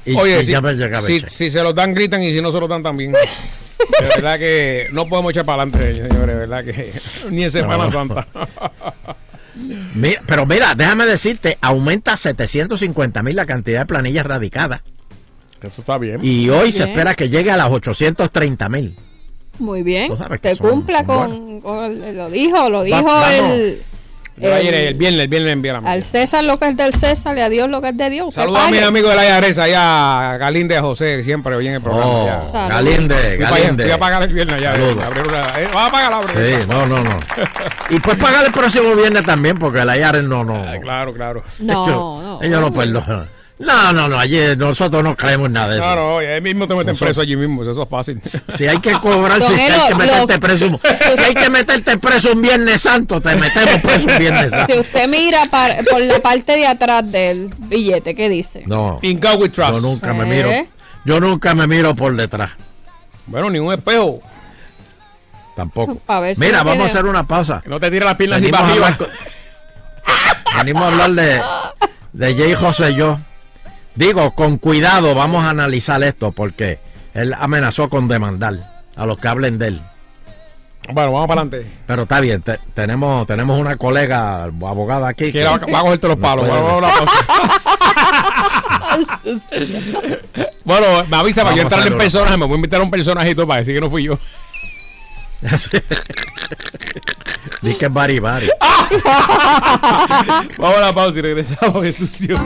y- 0.07 0.15
Oye, 0.17 0.41
y 0.41 0.45
si, 0.45 1.51
se 1.51 1.63
los 1.63 1.75
dan, 1.75 1.95
gritan 1.95 2.23
y 2.23 2.33
si 2.33 2.41
no 2.41 2.51
se 2.53 2.61
los 2.61 2.69
dan 2.69 2.83
también. 2.83 3.13
De 4.01 4.07
verdad 4.09 4.39
que 4.39 4.89
no 4.93 5.07
podemos 5.09 5.31
echar 5.33 5.45
para 5.45 5.63
adelante, 5.63 6.09
señores. 6.09 6.27
De 6.35 6.47
verdad 6.47 6.65
que 6.65 6.93
ni 7.31 7.43
en 7.45 7.51
Semana 7.51 7.85
No. 7.85 7.91
Santa. 7.91 8.27
Mira, 9.95 10.21
pero 10.27 10.47
mira, 10.47 10.75
déjame 10.75 11.05
decirte, 11.07 11.59
aumenta 11.61 12.17
750 12.17 13.23
mil 13.23 13.37
la 13.37 13.47
cantidad 13.47 13.81
de 13.81 13.87
planillas 13.87 14.25
radicadas. 14.27 14.81
Eso 15.67 15.81
está 15.81 15.99
bien. 15.99 16.21
Y 16.23 16.49
hoy 16.51 16.73
se 16.73 16.85
espera 16.85 17.15
que 17.15 17.29
llegue 17.29 17.51
a 17.51 17.57
las 17.57 17.71
830 17.71 18.69
mil. 18.69 18.97
Muy 19.59 19.83
bien. 19.83 20.13
Son- 20.17 20.57
cumpla 20.59 21.05
con, 21.05 21.61
con- 21.61 22.17
Lo 22.17 22.29
dijo, 22.31 22.69
lo 22.71 22.83
dijo 22.83 23.03
vamos. 23.03 23.31
el, 23.33 23.83
Yo 24.37 24.53
ayer, 24.53 24.75
el- 24.75 24.87
el 24.89 24.95
viernes, 24.95 25.21
el 25.23 25.29
viernes 25.29 25.53
enviamos. 25.53 25.89
Al 25.89 26.03
César 26.03 26.43
lo 26.43 26.59
que 26.59 26.67
es 26.71 26.77
del 26.77 26.93
César 26.93 27.39
y 27.39 27.41
a 27.41 27.49
Dios 27.49 27.69
lo 27.71 27.81
que 27.81 27.91
es 27.91 27.97
de 27.97 28.11
Dios. 28.11 28.35
Saludos 28.35 28.59
a 28.59 28.65
pague. 28.65 28.79
mis 28.79 28.83
amigos 28.85 29.11
de 29.11 29.17
la 29.17 29.25
IARES, 29.27 29.59
allá 29.61 30.37
Galinde 30.39 30.81
José, 30.81 31.23
siempre 31.23 31.55
oyen 31.55 31.75
el 31.75 31.81
programa. 31.83 32.11
Oh, 32.13 32.27
ya. 32.27 32.41
Saludos. 32.51 32.69
Galinde, 32.69 33.37
Galinde. 33.37 33.83
fui 33.85 33.93
a 33.93 33.99
pagar 33.99 34.23
el 34.25 34.33
viernes 34.35 34.61
ya. 34.61 34.75
Eh, 34.75 35.69
¿Vas 35.73 35.89
a 35.89 35.93
pagar 35.93 36.11
la 36.11 36.19
obra? 36.19 36.33
Sí, 36.33 36.67
no, 36.69 36.87
no, 36.87 36.99
no. 37.05 37.17
Y 37.91 38.01
pues 38.01 38.17
pagar 38.19 38.45
el 38.45 38.53
próximo 38.53 38.93
viernes 38.97 39.23
también, 39.23 39.57
porque 39.57 39.85
la 39.85 39.97
IARES 39.97 40.25
no, 40.25 40.43
no. 40.45 40.65
Ah, 40.67 40.79
Claro, 40.83 41.13
claro. 41.15 41.45
No, 41.61 41.85
ellos, 41.87 41.97
no. 41.97 42.43
ellos 42.43 42.61
no 42.61 42.73
perdonan. 42.73 43.29
No, 43.57 43.93
no, 43.93 44.09
no, 44.09 44.19
allí 44.19 44.39
nosotros 44.57 45.05
no 45.05 45.17
creemos 45.17 45.49
nada 45.49 45.69
de 45.69 45.77
eso. 45.77 45.87
No, 45.87 45.95
no, 45.95 46.19
ahí 46.19 46.41
mismo 46.41 46.67
te 46.67 46.75
meten 46.75 46.89
Nosotros- 46.89 47.09
preso 47.09 47.21
allí 47.21 47.37
mismo, 47.37 47.63
eso 47.63 47.81
es 47.83 47.89
fácil. 47.89 48.21
Si 48.57 48.67
hay 48.67 48.79
que 48.79 48.93
cobrar, 48.95 49.41
si 49.41 49.53
hay 49.55 49.89
que 49.89 49.95
meterte 49.95 50.35
lo- 50.35 50.41
preso, 50.41 50.67
un- 50.67 50.81
si 51.17 51.23
hay 51.23 51.35
que 51.35 51.51
meterte 51.51 51.99
preso 51.99 52.33
un 52.33 52.43
Viernes 52.43 52.81
Santo, 52.81 53.21
te 53.21 53.35
metemos 53.37 53.81
preso 53.81 54.07
un 54.11 54.19
Viernes 54.19 54.51
Santo. 54.51 54.73
Si 54.75 54.81
usted 54.81 55.09
mira 55.09 55.45
par- 55.47 55.85
por 55.89 56.01
la 56.01 56.19
parte 56.21 56.57
de 56.57 56.67
atrás 56.67 57.11
del 57.13 57.49
billete, 57.59 58.15
¿qué 58.17 58.29
dice? 58.29 58.65
No, 58.67 58.99
In 59.03 59.21
God 59.21 59.41
we 59.41 59.49
trust. 59.49 59.75
yo 59.75 59.81
nunca 59.81 60.13
me 60.13 60.25
¿Eh? 60.25 60.27
miro, 60.27 60.69
yo 61.05 61.21
nunca 61.21 61.55
me 61.55 61.67
miro 61.69 61.95
por 61.95 62.15
detrás, 62.17 62.51
Bueno, 63.27 63.51
ni 63.51 63.61
un 63.61 63.73
espejo. 63.73 64.21
tampoco. 65.55 65.95
Pa' 65.95 66.19
ver 66.19 66.35
si 66.35 66.41
Mira, 66.45 66.65
vamos 66.65 66.87
a 66.87 66.89
hacer 66.89 67.05
una 67.07 67.25
pausa. 67.25 67.61
Que 67.63 67.69
no 67.69 67.79
te 67.79 67.89
tire 67.89 68.05
las 68.05 68.17
piernas 68.17 68.39
así 68.39 68.47
Venimos 68.51 68.61
para 68.69 68.85
a 68.85 68.89
arriba. 68.89 69.09
Venimos 70.59 70.83
a 70.83 70.89
hablar 70.89 71.11
de, 71.13 71.41
de 72.13 72.35
Jay 72.35 72.55
José 72.55 72.95
yo. 72.95 73.21
Digo, 73.95 74.33
con 74.35 74.59
cuidado 74.59 75.15
vamos 75.15 75.45
a 75.45 75.51
analizar 75.51 76.03
esto 76.03 76.33
porque 76.33 76.79
él 77.15 77.33
amenazó 77.39 77.89
con 77.89 78.09
demandar 78.09 78.83
a 78.97 79.07
los 79.07 79.19
que 79.19 79.29
hablen 79.29 79.59
de 79.59 79.69
él. 79.69 79.81
Bueno, 80.93 81.13
vamos 81.13 81.29
para 81.29 81.41
adelante. 81.43 81.71
Pero 81.87 82.03
está 82.03 82.21
bien, 82.21 82.43
te- 82.43 82.59
tenemos, 82.75 83.27
tenemos 83.27 83.59
una 83.59 83.77
colega 83.77 84.45
abogada 84.45 85.09
aquí 85.09 85.33
Que 85.33 85.43
va, 85.45 85.57
va 85.57 85.79
a 85.79 85.83
cogerte 85.83 86.09
los 86.09 86.19
palos. 86.19 86.47
puede 86.47 86.61
Bueno, 86.61 86.81
vamos 86.83 86.85
a 86.85 86.89
la 86.89 86.95
pausa. 87.07 87.25
Bueno, 90.65 90.87
me 91.11 91.17
avisa 91.17 91.43
para 91.43 91.57
yo 91.57 91.63
entrarle 91.63 91.89
en 91.89 91.99
personaje. 91.99 92.37
Me 92.37 92.45
voy 92.47 92.53
a 92.55 92.57
invitar 92.57 92.81
a 92.81 92.85
un 92.85 92.91
personajito 92.91 93.47
para 93.47 93.59
decir 93.61 93.75
que 93.75 93.81
no 93.81 93.91
fui 93.91 94.05
yo. 94.05 94.19
Di 97.63 97.75
que 97.75 97.87
es 97.87 97.93
bari 97.93 98.19
bari. 98.21 98.49
Vamos 100.59 100.77
a 100.79 100.81
la 100.81 100.95
pausa 100.95 101.19
y 101.19 101.23
regresamos 101.23 101.83
de 101.83 101.93
sucio. 101.93 102.39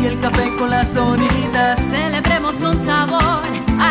Y 0.00 0.06
el 0.06 0.20
café 0.20 0.50
con 0.56 0.70
las 0.70 0.92
donitas. 0.94 1.78
Con 1.88 2.08
sabor, 2.14 2.27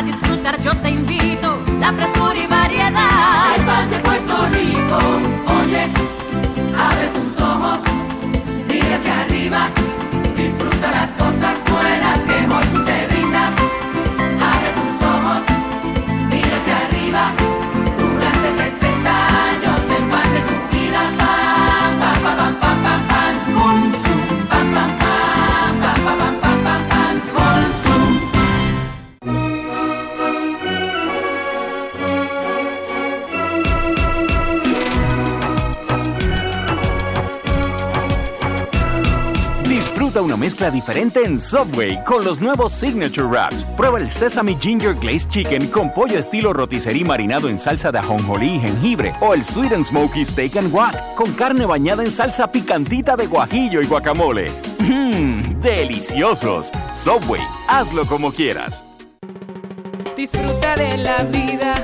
disfrutar 0.03 0.61
yo 0.61 0.71
te 0.77 0.89
invito, 0.89 1.55
la 1.79 1.91
frescura 1.91 2.35
y 2.35 2.47
variedad. 2.47 3.55
El 3.55 3.65
pan 3.65 3.89
de 3.89 3.99
Puerto 3.99 4.49
Rico, 4.49 4.99
mezcla 40.57 40.71
diferente 40.71 41.23
en 41.23 41.39
Subway 41.39 42.03
con 42.03 42.25
los 42.25 42.41
nuevos 42.41 42.73
Signature 42.73 43.27
Wraps. 43.27 43.63
Prueba 43.77 43.99
el 43.99 44.09
Sesame 44.09 44.57
Ginger 44.59 44.95
Glazed 44.95 45.29
Chicken 45.29 45.67
con 45.67 45.91
pollo 45.91 46.17
estilo 46.17 46.51
rotisserie 46.51 47.05
marinado 47.05 47.47
en 47.47 47.59
salsa 47.59 47.91
de 47.91 47.99
ajonjolí 47.99 48.55
y 48.55 48.59
jengibre 48.59 49.13
o 49.21 49.35
el 49.35 49.43
Sweet 49.43 49.73
and 49.73 49.85
Smoky 49.85 50.25
Steak 50.25 50.57
and 50.57 50.71
Guac 50.71 51.13
con 51.13 51.31
carne 51.33 51.67
bañada 51.67 52.03
en 52.03 52.09
salsa 52.09 52.51
picantita 52.51 53.15
de 53.15 53.27
guajillo 53.27 53.81
y 53.81 53.85
guacamole. 53.85 54.49
Mmm, 54.79 55.59
deliciosos. 55.61 56.71
Subway, 56.91 57.41
hazlo 57.67 58.07
como 58.07 58.31
quieras. 58.31 58.83
Disfruta 60.15 60.75
de 60.75 60.97
la 60.97 61.17
vida 61.25 61.75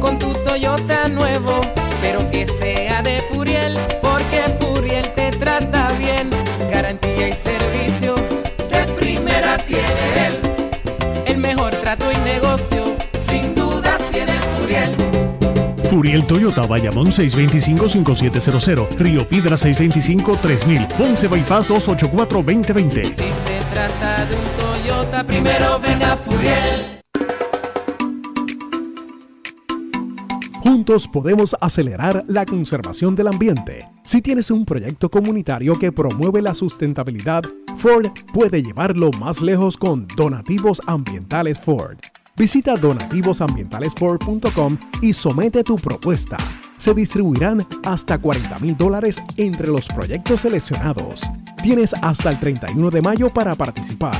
con 0.00 0.18
tu 0.18 0.32
Toyota 0.32 1.06
nuevo, 1.08 1.60
Furiel 15.96 16.26
Toyota, 16.26 16.66
Bayamón 16.66 17.06
625-5700, 17.06 18.98
Río 18.98 19.26
Piedra 19.26 19.56
625-3000, 19.56 20.88
Ponce 20.88 21.26
Bypass 21.26 21.70
284-2020. 21.70 23.02
Si 23.02 23.12
se 23.14 23.62
trata 23.72 24.26
de 24.26 24.36
un 24.36 24.44
Toyota, 24.60 25.26
primero 25.26 25.80
venga 25.80 26.18
Furiel. 26.18 27.00
Juntos 30.60 31.08
podemos 31.08 31.56
acelerar 31.62 32.24
la 32.28 32.44
conservación 32.44 33.16
del 33.16 33.28
ambiente. 33.28 33.88
Si 34.04 34.20
tienes 34.20 34.50
un 34.50 34.66
proyecto 34.66 35.10
comunitario 35.10 35.78
que 35.78 35.92
promueve 35.92 36.42
la 36.42 36.52
sustentabilidad, 36.52 37.42
Ford 37.78 38.10
puede 38.34 38.62
llevarlo 38.62 39.10
más 39.18 39.40
lejos 39.40 39.78
con 39.78 40.06
Donativos 40.08 40.82
Ambientales 40.86 41.58
Ford. 41.58 41.96
Visita 42.36 42.76
donativosambientalesford.com 42.76 44.76
y 45.00 45.14
somete 45.14 45.64
tu 45.64 45.76
propuesta. 45.76 46.36
Se 46.76 46.92
distribuirán 46.92 47.66
hasta 47.84 48.18
40 48.18 48.58
mil 48.58 48.76
dólares 48.76 49.22
entre 49.38 49.68
los 49.68 49.88
proyectos 49.88 50.42
seleccionados. 50.42 51.22
Tienes 51.62 51.94
hasta 52.02 52.28
el 52.30 52.38
31 52.38 52.90
de 52.90 53.00
mayo 53.00 53.32
para 53.32 53.54
participar. 53.54 54.16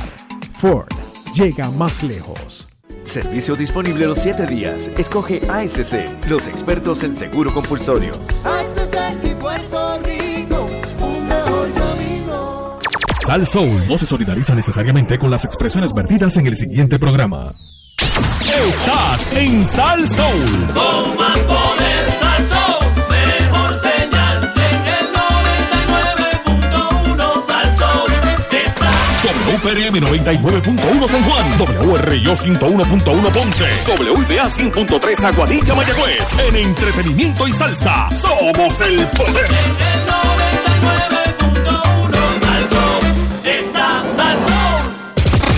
Ford 0.53 0.89
llega 1.33 1.69
más 1.71 2.01
lejos. 2.01 2.67
Servicio 3.03 3.55
disponible 3.55 4.07
los 4.07 4.17
7 4.17 4.47
días. 4.47 4.89
Escoge 4.97 5.41
ASC, 5.49 6.27
los 6.27 6.47
expertos 6.47 7.03
en 7.03 7.15
seguro 7.15 7.53
compulsorio. 7.53 8.13
y 9.23 9.35
Puerto 9.35 9.99
Rico, 9.99 10.65
un 11.01 11.27
mejor 11.27 11.71
camino. 11.71 12.79
Sal 13.25 13.45
Soul 13.45 13.87
no 13.87 13.97
se 13.97 14.07
solidariza 14.07 14.55
necesariamente 14.55 15.19
con 15.19 15.29
las 15.29 15.45
expresiones 15.45 15.93
vertidas 15.93 16.35
en 16.37 16.47
el 16.47 16.57
siguiente 16.57 16.97
programa. 16.97 17.53
Estás 17.99 19.33
en 19.33 19.67
Sal 19.67 20.07
Soul. 20.07 20.67
Con 20.73 21.17
más 21.17 21.37
poder, 21.39 22.13
Sal 22.19 22.45
Mejor 23.09 23.79
señal 23.79 24.53
en 24.55 24.87
el 24.87 25.07
99.1 25.13 27.47
Sal 27.47 27.77
Soul. 27.77 28.11
Está. 28.51 28.89
WPRM 29.23 29.95
99.1 29.95 31.07
San 31.07 31.23
Juan. 31.23 31.45
WRIO 31.59 32.35
101.1 32.35 33.31
Ponce. 33.31 33.65
WDA 33.85 34.49
100.3 34.49 35.23
Aguadilla 35.23 35.75
Mayagüez. 35.75 36.33
En 36.47 36.55
entretenimiento 36.55 37.47
y 37.47 37.51
salsa. 37.51 38.09
Somos 38.21 38.81
el 38.81 39.05
poder. 39.07 39.45
En 39.45 39.75
el 39.85 40.07
99.1 41.65 42.26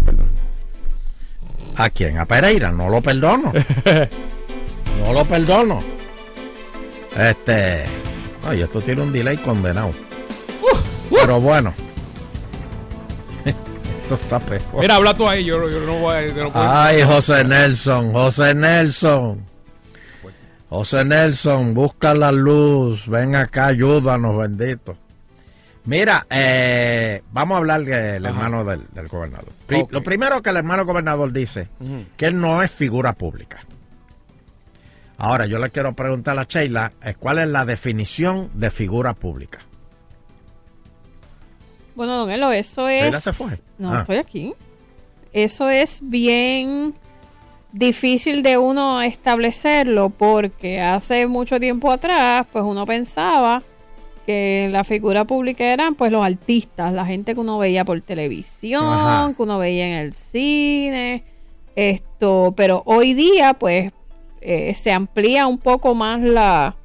¿A 1.75 1.89
quién? 1.89 2.17
A 2.17 2.25
Pereira, 2.25 2.71
no 2.71 2.89
lo 2.89 3.01
perdono. 3.01 3.51
no 5.05 5.13
lo 5.13 5.25
perdono. 5.25 5.81
Este. 7.17 7.83
Ay, 8.47 8.61
esto 8.61 8.81
tiene 8.81 9.01
un 9.01 9.11
delay 9.11 9.37
condenado. 9.37 9.91
Pero 11.09 11.39
bueno. 11.39 11.73
esto 13.45 14.15
está 14.15 14.39
peor. 14.39 14.61
Mira, 14.79 14.95
habla 14.95 15.13
tú 15.13 15.27
ahí, 15.27 15.45
yo, 15.45 15.69
yo 15.69 15.81
no 15.81 15.99
voy 15.99 16.15
a. 16.15 16.33
no 16.33 16.51
Ay, 16.53 17.03
José 17.03 17.43
Nelson, 17.43 18.11
José 18.11 18.53
Nelson. 18.55 19.45
José 20.69 21.03
Nelson, 21.03 21.73
busca 21.73 22.13
la 22.13 22.31
luz. 22.31 23.05
Ven 23.07 23.35
acá, 23.35 23.67
ayúdanos, 23.67 24.37
bendito. 24.37 24.95
Mira, 25.85 26.27
eh, 26.29 27.23
vamos 27.31 27.55
a 27.55 27.57
hablar 27.57 27.83
del 27.83 28.23
Ajá. 28.25 28.35
hermano 28.35 28.63
del, 28.63 28.85
del 28.93 29.07
gobernador. 29.07 29.49
Lo 29.89 30.03
primero 30.03 30.41
que 30.41 30.51
el 30.51 30.57
hermano 30.57 30.85
gobernador 30.85 31.31
dice, 31.33 31.69
Ujú. 31.79 32.05
que 32.17 32.27
él 32.27 32.39
no 32.39 32.61
es 32.61 32.69
figura 32.71 33.13
pública. 33.13 33.59
Ahora, 35.17 35.45
yo 35.45 35.59
le 35.59 35.69
quiero 35.69 35.93
preguntar 35.93 36.37
a 36.39 36.43
Sheila, 36.43 36.93
eh, 37.03 37.15
¿cuál 37.17 37.39
es 37.39 37.47
la 37.47 37.65
definición 37.65 38.49
de 38.53 38.69
figura 38.71 39.13
pública? 39.13 39.59
Bueno, 41.95 42.17
don 42.17 42.31
Elo, 42.31 42.51
eso 42.51 42.87
es. 42.87 43.03
Sheila 43.03 43.19
se 43.21 43.33
fue. 43.33 43.51
No, 43.77 43.93
Ah. 43.93 43.99
estoy 44.01 44.17
aquí. 44.17 44.53
Eso 45.33 45.69
es 45.69 46.01
bien 46.03 46.93
difícil 47.71 48.43
de 48.43 48.57
uno 48.57 49.01
establecerlo 49.01 50.09
porque 50.09 50.81
hace 50.81 51.25
mucho 51.27 51.59
tiempo 51.59 51.91
atrás, 51.91 52.45
pues 52.51 52.63
uno 52.65 52.85
pensaba 52.85 53.63
que 54.25 54.69
la 54.71 54.83
figura 54.83 55.25
pública 55.25 55.63
eran 55.73 55.95
pues 55.95 56.11
los 56.11 56.23
artistas, 56.25 56.93
la 56.93 57.05
gente 57.05 57.33
que 57.33 57.39
uno 57.39 57.57
veía 57.57 57.83
por 57.85 57.99
televisión, 58.01 58.83
Ajá. 58.83 59.33
que 59.35 59.41
uno 59.41 59.57
veía 59.59 59.87
en 59.87 59.93
el 59.93 60.13
cine, 60.13 61.23
esto, 61.75 62.53
pero 62.55 62.83
hoy 62.85 63.13
día 63.13 63.53
pues 63.55 63.91
eh, 64.41 64.73
se 64.75 64.91
amplía 64.91 65.47
un 65.47 65.57
poco 65.57 65.95
más 65.95 66.21
la 66.21 66.75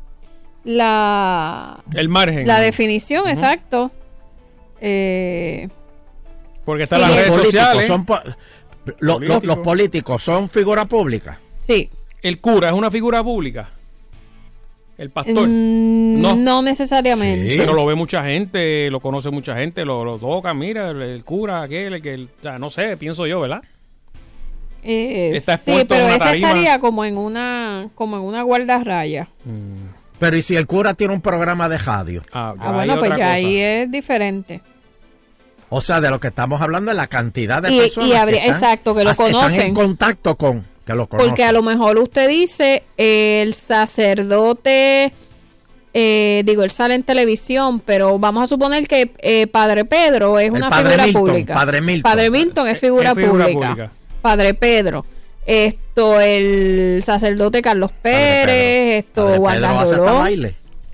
la 0.65 1.79
El 1.95 2.09
margen. 2.09 2.47
la 2.47 2.61
definición, 2.61 3.29
exacto. 3.29 3.91
Eh, 4.81 5.69
Porque 6.65 6.85
están 6.85 7.01
las 7.01 7.11
los 7.11 7.19
redes 7.19 7.35
sociales. 7.35 7.87
son 7.87 8.05
po- 8.05 8.19
lo- 8.99 9.19
lo- 9.21 9.41
los 9.41 9.59
Políticos. 9.59 10.23
son 10.23 10.49
figura 10.49 10.85
pública. 10.87 11.41
Sí. 11.55 11.91
El 12.23 12.41
cura 12.41 12.69
es 12.69 12.75
una 12.75 12.91
figura 12.91 13.23
pública. 13.23 13.71
Sí. 14.97 15.03
El 15.03 15.11
pastor. 15.11 15.47
Mm, 15.49 16.21
No. 16.21 16.35
no. 16.37 16.63
necesariamente. 16.63 17.57
Pero 17.59 17.75
lo 17.75 17.85
ve 17.87 17.95
mucha 17.95 18.25
gente, 18.25 18.91
lo 18.91 19.01
conoce 19.01 19.31
mucha 19.31 19.55
gente, 19.57 19.85
lo, 19.85 20.05
lo 20.05 20.19
toca, 20.19 20.55
mira, 20.55 20.91
el, 20.91 21.03
el 21.03 21.25
cura, 21.25 21.63
aquel, 21.63 21.95
el 21.95 22.03
que, 22.03 22.15
o 22.25 22.43
sea, 22.43 22.59
no 22.59 22.71
sé, 22.71 22.97
pienso 22.97 23.27
yo, 23.27 23.41
¿verdad? 23.41 23.63
Eh, 24.83 25.33
Está 25.35 25.57
sí, 25.59 25.73
pero 25.89 26.07
tarima. 26.17 26.49
estaría 26.49 26.79
como 26.79 27.05
en 27.05 27.17
una 27.17 27.89
como 27.97 28.17
en 28.17 28.23
una 28.23 28.43
guardarraya. 28.43 29.27
Pero 30.19 30.37
¿y 30.37 30.43
si 30.43 30.55
el 30.57 30.67
cura 30.67 30.95
tiene 30.95 31.13
un 31.13 31.21
programa 31.21 31.69
de 31.69 31.79
radio? 31.79 32.23
Ah, 32.33 32.55
bueno, 32.73 32.97
pues 32.99 33.17
ya 33.19 33.33
ahí 33.33 33.57
es 33.59 33.91
diferente. 33.91 34.61
O 35.69 35.81
sea, 35.81 36.01
de 36.01 36.09
lo 36.09 36.21
que 36.21 36.29
estamos 36.29 36.63
hablando 36.63 36.93
es 36.93 36.97
la 36.97 37.09
cantidad 37.09 37.61
de 37.61 37.73
Y- 37.73 37.79
personas 37.81 38.09
y 38.11 38.13
habría- 38.15 38.41
que 38.43 38.47
están, 38.51 38.63
exacto, 38.71 38.95
que 38.95 39.03
lo 39.05 39.11
están 39.11 39.33
conocen. 39.33 39.67
en 39.67 39.75
contacto 39.75 40.37
con, 40.37 40.65
que 40.87 40.95
lo 40.95 41.07
conocen. 41.09 41.29
Porque 41.31 41.45
a 41.45 41.53
lo 41.53 41.61
mejor 41.63 41.99
usted 41.99 42.29
dice, 42.29 42.85
el 42.97 43.53
sacerdote, 43.55 45.13
eh, 45.93 46.43
digo, 46.45 46.63
él 46.63 46.71
sale 46.71 46.95
en 46.95 47.03
televisión, 47.03 47.81
pero 47.81 48.19
vamos 48.19 48.45
a 48.45 48.47
suponer 48.47 48.87
que 48.87 49.11
eh, 49.19 49.47
Padre 49.49 49.85
Pedro 49.85 50.39
es 50.39 50.47
El 50.49 50.53
una 50.53 50.71
Padre 50.71 50.85
figura 50.91 51.05
Milton, 51.07 51.23
pública. 51.25 51.55
Padre 51.55 51.81
Milton. 51.81 52.03
Padre 52.13 52.31
Milton 52.31 52.69
es 52.69 52.79
figura, 52.79 53.11
Es 53.11 53.17
figura 53.17 53.45
pública. 53.47 53.69
pública. 53.69 53.91
Padre 54.23 54.55
Pedro. 54.55 55.05
Esto, 55.45 56.21
el 56.21 57.01
sacerdote 57.05 57.63
Carlos 57.63 57.93
Pérez, 58.03 59.05
esto, 59.05 59.27
Wanda. 59.39 59.85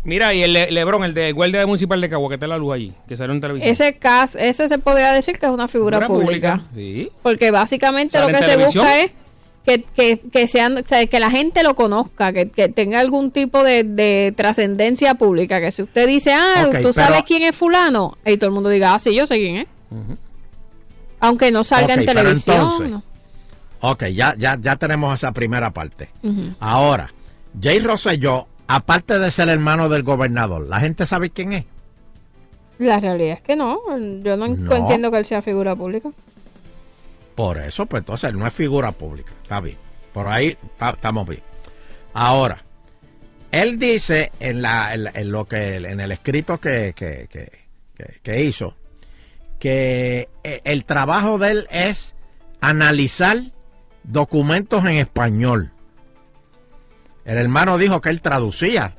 Mira, 0.05 0.35
y 0.35 0.43
el 0.43 0.53
Le- 0.53 0.71
Lebron, 0.73 1.05
el 1.05 1.15
de 1.15 1.31
guardia 1.33 1.65
municipal 1.65 2.01
de 2.01 2.09
Cagua, 2.11 2.29
que 2.29 2.35
está 2.35 2.49
la 2.49 2.59
luz 2.59 2.75
allí, 2.75 2.93
que 3.09 3.17
salió 3.17 3.33
en 3.35 3.41
televisión. 3.41 3.71
Ese 3.71 3.95
caso, 3.99 4.37
ese 4.39 4.69
se 4.69 4.79
podría 4.79 5.13
decir 5.13 5.39
que 5.39 5.47
es 5.47 5.53
una 5.53 5.69
figura, 5.69 6.01
Figura 6.01 6.09
pública. 6.25 6.57
pública, 6.57 6.75
Sí. 6.75 7.09
Porque 7.23 7.51
básicamente 7.53 8.19
¿Sale 8.19 8.33
lo 8.33 8.39
que 8.39 8.45
se 8.45 8.51
televisión? 8.51 8.85
busca 8.85 9.01
es 9.01 9.11
que, 9.65 9.83
que, 9.83 10.19
que 10.19 10.47
sean, 10.47 10.77
o 10.79 10.83
sea, 10.85 11.07
que 11.07 11.21
la 11.21 11.31
gente 11.31 11.63
lo 11.63 11.75
conozca, 11.75 12.33
que, 12.33 12.49
que 12.51 12.69
tenga 12.69 12.99
algún 13.01 13.31
tipo 13.31 13.63
de, 13.63 13.85
de 13.85 14.33
trascendencia 14.37 15.15
pública. 15.15 15.61
Que 15.61 15.71
si 15.71 15.83
usted 15.83 16.07
dice, 16.09 16.33
ah, 16.35 16.65
Ok, 16.67 16.73
tú 16.77 16.79
pero- 16.79 16.93
sabes 16.93 17.23
quién 17.27 17.43
es 17.45 17.55
fulano, 17.55 18.17
y 18.25 18.37
todo 18.37 18.49
el 18.49 18.55
mundo 18.55 18.69
diga, 18.71 18.95
ah, 18.95 18.99
sí, 18.99 19.15
yo 19.15 19.25
sé 19.27 19.37
quién 19.37 19.57
es. 19.59 19.67
Aunque 21.21 21.51
no 21.53 21.63
salga 21.65 21.95
en 21.95 22.05
televisión. 22.05 22.57
entonces- 22.57 22.91
¿no? 22.91 23.03
Ok, 23.85 24.05
ya, 24.15 24.35
ya, 24.39 24.57
ya 24.61 24.77
tenemos 24.77 25.15
esa 25.15 25.33
primera 25.33 25.71
parte. 25.73 26.09
Ahora, 26.61 27.13
Jay 27.61 27.81
Rosselló, 27.81 28.47
aparte 28.69 29.19
de 29.19 29.31
ser 29.31 29.49
hermano 29.49 29.89
del 29.89 30.03
gobernador, 30.05 30.67
¿la 30.69 30.79
gente 30.81 31.07
sabe 31.07 31.31
quién 31.31 31.53
es? 31.53 31.65
La 32.79 32.99
realidad 33.01 33.35
es 33.39 33.43
que 33.43 33.55
no. 33.57 33.81
Yo 34.25 34.37
no, 34.37 34.49
No. 34.49 34.77
entiendo 34.77 35.11
que 35.11 35.19
él 35.19 35.25
sea 35.25 35.43
figura 35.43 35.75
pública. 35.77 36.11
Por 37.35 37.59
eso, 37.59 37.87
pues 37.87 38.01
entonces 38.01 38.31
él 38.31 38.39
no 38.39 38.47
es 38.47 38.53
figura 38.53 38.93
pública. 38.93 39.33
Está 39.43 39.61
bien. 39.61 39.79
Por 40.13 40.29
ahí 40.29 40.57
ta- 40.79 40.91
estamos 40.91 41.27
bien. 41.29 41.43
Ahora, 42.13 42.63
él 43.51 43.79
dice 43.79 44.31
en, 44.41 44.61
la, 44.63 44.93
en, 44.95 45.05
la- 45.05 45.13
en 45.15 45.33
lo 45.33 45.47
que 45.47 45.77
en 45.77 46.01
el 46.01 46.13
escrito 46.13 46.61
que, 46.61 46.93
que- 46.97 47.29
que- 48.23 48.43
hizo 48.43 48.75
que 49.59 50.29
eh, 50.43 50.61
el 50.65 50.85
trabajo 50.85 51.39
de 51.39 51.51
él 51.53 51.69
es 51.71 52.17
analizar 52.61 53.39
documentos 54.03 54.83
en 54.85 54.97
español. 54.97 55.71
El 57.25 57.39
hermano 57.39 57.79
dijo 57.79 58.01
que 58.01 58.09
él 58.11 58.21
traducía. 58.21 58.97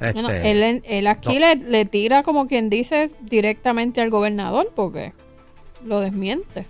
Bueno, 0.00 0.30
este, 0.30 0.50
él, 0.50 0.82
él 0.86 1.06
aquí 1.06 1.34
no. 1.34 1.40
le, 1.40 1.56
le 1.56 1.84
tira 1.84 2.22
como 2.22 2.48
quien 2.48 2.70
dice 2.70 3.10
directamente 3.20 4.00
al 4.00 4.08
gobernador 4.10 4.72
porque 4.74 5.12
lo 5.84 6.00
desmiente. 6.00 6.66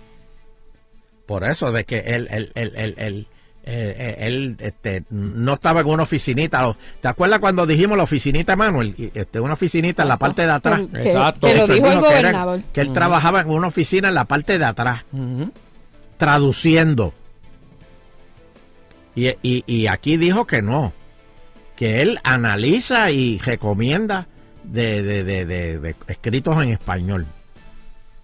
Por 1.25 1.43
eso, 1.43 1.71
de 1.71 1.83
que 1.85 1.99
él, 1.99 2.27
él, 2.31 2.51
él, 2.55 2.73
él, 2.75 2.95
él, 2.97 3.27
eh, 3.67 3.95
eh, 3.97 4.15
él, 4.27 4.57
este, 4.59 5.03
no 5.09 5.53
estaba 5.53 5.81
en 5.81 5.87
una 5.87 6.03
oficinita. 6.03 6.75
¿Te 7.01 7.07
acuerdas 7.07 7.39
cuando 7.39 7.65
dijimos 7.65 7.97
la 7.97 8.03
oficinita, 8.03 8.55
Manuel? 8.55 8.93
Este, 9.15 9.39
una 9.39 9.53
oficinita 9.53 10.03
en 10.03 10.07
la 10.09 10.17
parte 10.17 10.43
de 10.45 10.51
atrás. 10.51 10.81
Que- 10.93 11.01
Exacto. 11.03 11.47
que 11.47 11.55
lo 11.55 11.67
dijo 11.67 11.87
el 11.87 11.99
que 12.01 12.07
era- 12.07 12.17
gobernador. 12.31 12.61
que 12.71 12.81
él 12.81 12.93
trabajaba 12.93 13.41
en 13.41 13.49
una 13.49 13.67
oficina 13.67 14.09
en 14.09 14.13
la 14.13 14.25
parte 14.25 14.59
de 14.59 14.65
atrás, 14.65 15.03
traduciendo. 16.17 17.13
Y, 19.15 19.29
y, 19.41 19.63
y 19.65 19.87
aquí 19.87 20.17
dijo 20.17 20.45
que 20.45 20.61
no, 20.61 20.93
que 21.75 22.01
él 22.01 22.19
analiza 22.23 23.11
y 23.11 23.39
recomienda 23.39 24.27
de, 24.63 25.01
de, 25.03 25.23
de, 25.23 25.45
de- 25.45 25.79
de 25.79 25.95
escritos 26.07 26.61
en 26.61 26.69
español. 26.69 27.25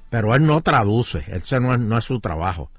Pero 0.10 0.36
él 0.36 0.46
no 0.46 0.62
traduce, 0.62 1.24
ese 1.30 1.60
no 1.62 1.74
es, 1.74 1.80
no 1.80 1.98
es 1.98 2.04
su 2.04 2.20
trabajo. 2.20 2.70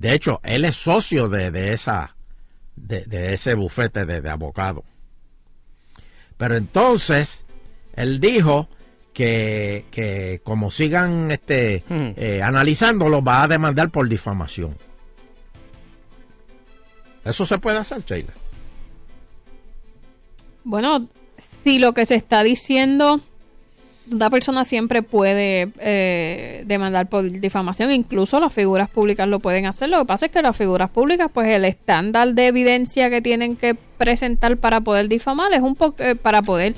De 0.00 0.14
hecho, 0.14 0.40
él 0.42 0.64
es 0.64 0.76
socio 0.76 1.28
de, 1.28 1.50
de 1.50 1.74
esa, 1.74 2.16
de, 2.74 3.04
de 3.04 3.34
ese 3.34 3.54
bufete 3.54 4.06
de, 4.06 4.22
de 4.22 4.30
abogado. 4.30 4.82
Pero 6.38 6.56
entonces, 6.56 7.44
él 7.96 8.18
dijo 8.18 8.66
que, 9.12 9.84
que 9.90 10.40
como 10.42 10.70
sigan 10.70 11.30
este, 11.30 11.84
eh, 11.90 12.40
analizándolo, 12.42 13.20
va 13.20 13.42
a 13.42 13.48
demandar 13.48 13.90
por 13.90 14.08
difamación. 14.08 14.78
Eso 17.22 17.44
se 17.44 17.58
puede 17.58 17.76
hacer, 17.76 18.02
Sheila. 18.02 18.32
Bueno, 20.64 21.10
si 21.36 21.78
lo 21.78 21.92
que 21.92 22.06
se 22.06 22.14
está 22.14 22.42
diciendo, 22.42 23.20
una 24.12 24.30
persona 24.30 24.64
siempre 24.64 25.02
puede 25.02 25.70
eh, 25.78 26.62
demandar 26.66 27.08
por 27.08 27.22
difamación, 27.30 27.92
incluso 27.92 28.40
las 28.40 28.52
figuras 28.52 28.88
públicas 28.90 29.28
lo 29.28 29.38
pueden 29.40 29.66
hacer. 29.66 29.88
Lo 29.88 29.98
que 30.00 30.04
pasa 30.06 30.26
es 30.26 30.32
que 30.32 30.42
las 30.42 30.56
figuras 30.56 30.90
públicas, 30.90 31.28
pues 31.32 31.48
el 31.54 31.64
estándar 31.64 32.34
de 32.34 32.46
evidencia 32.48 33.08
que 33.10 33.20
tienen 33.22 33.56
que 33.56 33.74
presentar 33.74 34.56
para 34.56 34.80
poder 34.80 35.08
difamar 35.08 35.52
es 35.52 35.60
un 35.62 35.74
poco 35.76 35.96
para 36.22 36.42
poder 36.42 36.74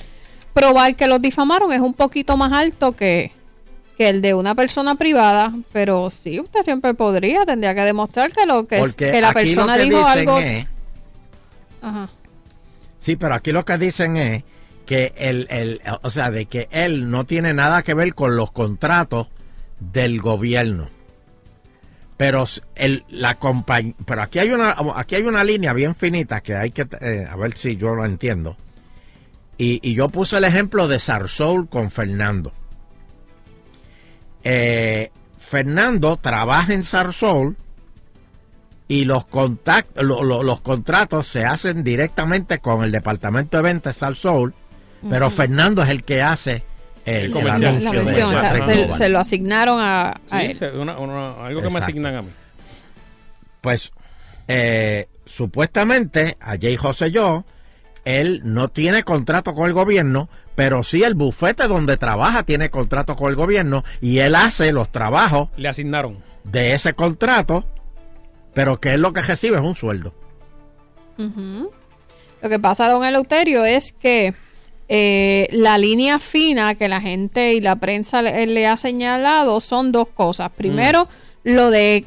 probar 0.53 0.95
que 0.97 1.07
los 1.07 1.23
difamaron 1.23 1.73
es 1.73 1.81
un 1.81 1.95
poquito 1.95 2.37
más 2.37 2.53
alto 2.53 2.93
que, 2.93 3.33
que 3.97 4.09
el 4.11 4.21
de 4.21 4.35
una 4.35 4.55
persona 4.55 4.97
privada, 4.97 5.55
pero 5.73 6.11
sí, 6.11 6.39
usted 6.41 6.61
siempre 6.63 6.93
podría, 6.95 7.47
tendría 7.47 7.75
que 7.75 7.81
demostrar 7.83 8.31
que 8.33 8.45
lo 8.45 8.65
que, 8.67 8.77
es, 8.79 8.95
que 9.13 9.21
la 9.23 9.33
persona 9.33 9.77
que 9.79 9.85
dijo 9.85 10.07
algo. 10.07 10.39
es- 10.39 10.67
Ajá. 11.81 12.11
Sí, 12.99 13.17
pero 13.17 13.35
aquí 13.35 13.51
lo 13.53 13.65
que 13.65 13.79
dicen 13.79 14.17
es 14.17 14.45
que 14.87 15.13
el, 15.17 15.47
el, 15.51 15.81
o 16.03 16.11
sea, 16.11 16.31
de 16.31 16.47
que 16.47 16.69
él 16.71 17.11
no 17.11 17.25
tiene 17.25 17.55
nada 17.55 17.83
que 17.83 17.95
ver 17.95 18.15
con 18.15 18.37
los 18.37 18.51
contratos 18.53 19.29
del 19.81 20.21
gobierno. 20.21 20.89
Pero 22.17 22.45
el, 22.77 23.05
la 23.09 23.37
compañía, 23.37 23.95
pero 24.07 24.23
aquí 24.23 24.39
hay 24.39 24.51
una, 24.51 24.77
aquí 24.97 25.17
hay 25.17 25.23
una 25.23 25.43
línea 25.45 25.73
bien 25.73 25.95
finita 25.97 26.41
que 26.41 26.55
hay 26.55 26.71
que, 26.71 26.87
eh, 27.01 27.27
a 27.29 27.35
ver 27.37 27.55
si 27.55 27.77
yo 27.77 27.95
lo 27.95 28.05
entiendo. 28.05 28.57
Y, 29.59 29.81
y 29.89 29.95
yo 29.95 30.09
puse 30.09 30.37
el 30.37 30.45
ejemplo 30.45 30.89
de 30.89 30.99
Sarsoul 31.01 31.69
con 31.69 31.91
Fernando. 31.91 32.53
Eh, 34.45 35.11
Fernando 35.39 36.17
trabaja 36.17 36.73
en 36.75 36.83
Sarsoul 36.83 37.57
y 38.89 39.05
los 39.05 39.25
contact- 39.27 40.01
lo- 40.03 40.23
lo- 40.23 40.43
los 40.43 40.61
contratos 40.61 41.27
se 41.27 41.45
hacen 41.45 41.83
directamente 41.85 42.59
con 42.59 42.83
el 42.83 42.93
departamento 42.93 43.57
de 43.59 43.63
ventas 43.63 43.97
Sal 43.97 44.17
Pero. 45.09 45.31
Fernando 45.31 45.83
es 45.83 45.89
el 45.89 46.05
que 46.05 46.23
hace 46.23 46.63
el, 47.05 47.25
el 47.27 47.31
comercial. 47.33 47.71
anuncio 47.77 47.93
La 47.93 48.03
mención, 48.05 48.35
o 48.35 48.39
sea, 48.39 48.53
Matrix 48.55 48.97
se, 48.97 49.09
lo 49.09 49.19
asignaron 49.19 49.81
a, 49.81 50.11
a 50.11 50.21
Sí, 50.27 50.37
él. 50.47 50.57
se- 50.57 50.71
una- 50.71 50.99
una- 50.99 51.45
algo 51.47 51.61
que 51.63 51.71
me 51.71 51.79
asignan 51.79 52.15
a 52.17 52.23
mí. 52.23 52.31
Pues 53.61 53.93
eh, 54.49 55.09
supuestamente 55.25 56.37
a 56.41 56.57
Jay 56.61 56.77
José 56.77 57.11
yo, 57.11 57.45
él 58.05 58.41
no 58.45 58.69
tiene 58.69 59.03
contrato 59.05 59.55
con 59.55 59.67
el 59.69 59.73
gobierno, 59.73 60.29
pero 60.57 60.83
sí 60.83 61.03
el 61.05 61.15
bufete 61.15 61.69
donde 61.69 61.97
trabaja 61.97 62.43
tiene 62.43 62.71
contrato 62.71 63.17
con 63.17 63.31
el 63.31 63.37
gobierno 63.37 63.85
y 64.01 64.19
él 64.19 64.35
hace 64.35 64.73
los 64.73 64.91
trabajos 64.91 65.49
Le 65.57 65.69
asignaron. 65.69 66.23
de 66.45 66.75
ese 66.75 66.93
contrato, 66.95 67.65
pero 68.55 68.81
que 68.81 68.95
él 68.95 69.01
lo 69.01 69.13
que 69.13 69.23
recibe 69.23 69.57
es 69.57 69.63
un 69.63 69.75
sueldo. 69.77 70.13
Lo 71.17 72.49
que 72.49 72.59
pasa, 72.59 72.89
don 72.89 73.05
Eleuterio, 73.05 73.65
es 73.65 73.93
que 73.93 74.35
eh, 74.89 75.49
la 75.53 75.79
línea 75.79 76.19
fina 76.19 76.75
que 76.75 76.89
la 76.89 77.01
gente 77.01 77.55
y 77.55 77.61
la 77.61 77.77
prensa 77.77 78.23
le, 78.23 78.47
le 78.47 78.67
ha 78.67 78.77
señalado 78.77 79.61
son 79.61 79.93
dos 79.93 80.09
cosas. 80.09 80.51
Primero, 80.51 81.09
lo 81.45 81.71
de 81.71 82.05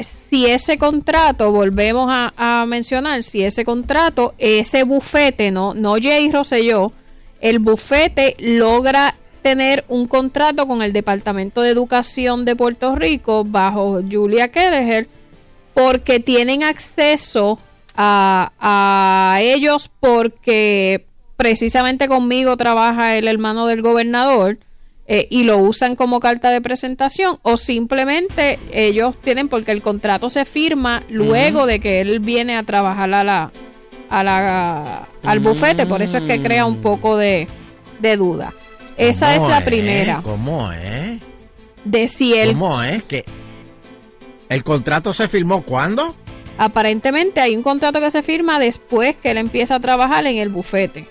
si 0.00 0.46
ese 0.46 0.78
contrato, 0.78 1.50
volvemos 1.52 2.08
a, 2.10 2.32
a 2.36 2.66
mencionar, 2.66 3.22
si 3.24 3.42
ese 3.42 3.64
contrato, 3.64 4.34
ese 4.38 4.84
bufete, 4.84 5.50
no, 5.50 5.74
no 5.74 5.96
Jay 6.00 6.30
Rosselló, 6.30 6.92
el 7.40 7.58
bufete 7.58 8.36
logra 8.38 9.16
tener 9.42 9.84
un 9.88 10.06
contrato 10.06 10.66
con 10.66 10.82
el 10.82 10.92
Departamento 10.92 11.62
de 11.62 11.70
Educación 11.70 12.44
de 12.44 12.56
Puerto 12.56 12.94
Rico 12.94 13.44
bajo 13.44 14.00
Julia 14.08 14.48
Kelleher 14.48 15.08
porque 15.74 16.20
tienen 16.20 16.64
acceso 16.64 17.58
a, 17.94 18.52
a 18.58 19.38
ellos 19.40 19.90
porque 20.00 21.07
precisamente 21.38 22.08
conmigo 22.08 22.56
trabaja 22.56 23.16
el 23.16 23.28
hermano 23.28 23.68
del 23.68 23.80
gobernador 23.80 24.58
eh, 25.06 25.28
y 25.30 25.44
lo 25.44 25.58
usan 25.58 25.94
como 25.94 26.18
carta 26.18 26.50
de 26.50 26.60
presentación 26.60 27.38
o 27.42 27.56
simplemente 27.56 28.58
ellos 28.72 29.16
tienen 29.22 29.48
porque 29.48 29.70
el 29.70 29.80
contrato 29.80 30.30
se 30.30 30.44
firma 30.44 31.04
luego 31.08 31.64
de 31.66 31.78
que 31.78 32.00
él 32.00 32.18
viene 32.18 32.56
a 32.56 32.64
trabajar 32.64 33.14
a 33.14 33.22
la 33.24 33.52
a 34.10 34.24
la, 34.24 35.08
al 35.22 35.40
bufete, 35.40 35.86
por 35.86 36.02
eso 36.02 36.18
es 36.18 36.24
que 36.24 36.42
crea 36.42 36.64
un 36.64 36.80
poco 36.80 37.18
de, 37.18 37.46
de 38.00 38.16
duda. 38.16 38.54
Esa 38.96 39.34
es 39.34 39.42
¿Cómo 39.42 39.50
la 39.50 39.64
primera. 39.64 40.20
¿Cómo 40.22 40.72
es? 40.72 41.20
De 41.84 42.08
si 42.08 42.34
él, 42.34 42.52
¿Cómo 42.52 42.82
es 42.82 43.02
que 43.04 43.24
el 44.48 44.64
contrato 44.64 45.14
se 45.14 45.28
firmó 45.28 45.62
cuándo? 45.62 46.16
aparentemente 46.60 47.40
hay 47.40 47.54
un 47.54 47.62
contrato 47.62 48.00
que 48.00 48.10
se 48.10 48.22
firma 48.24 48.58
después 48.58 49.14
que 49.14 49.30
él 49.30 49.38
empieza 49.38 49.76
a 49.76 49.80
trabajar 49.80 50.26
en 50.26 50.38
el 50.38 50.48
bufete. 50.48 51.06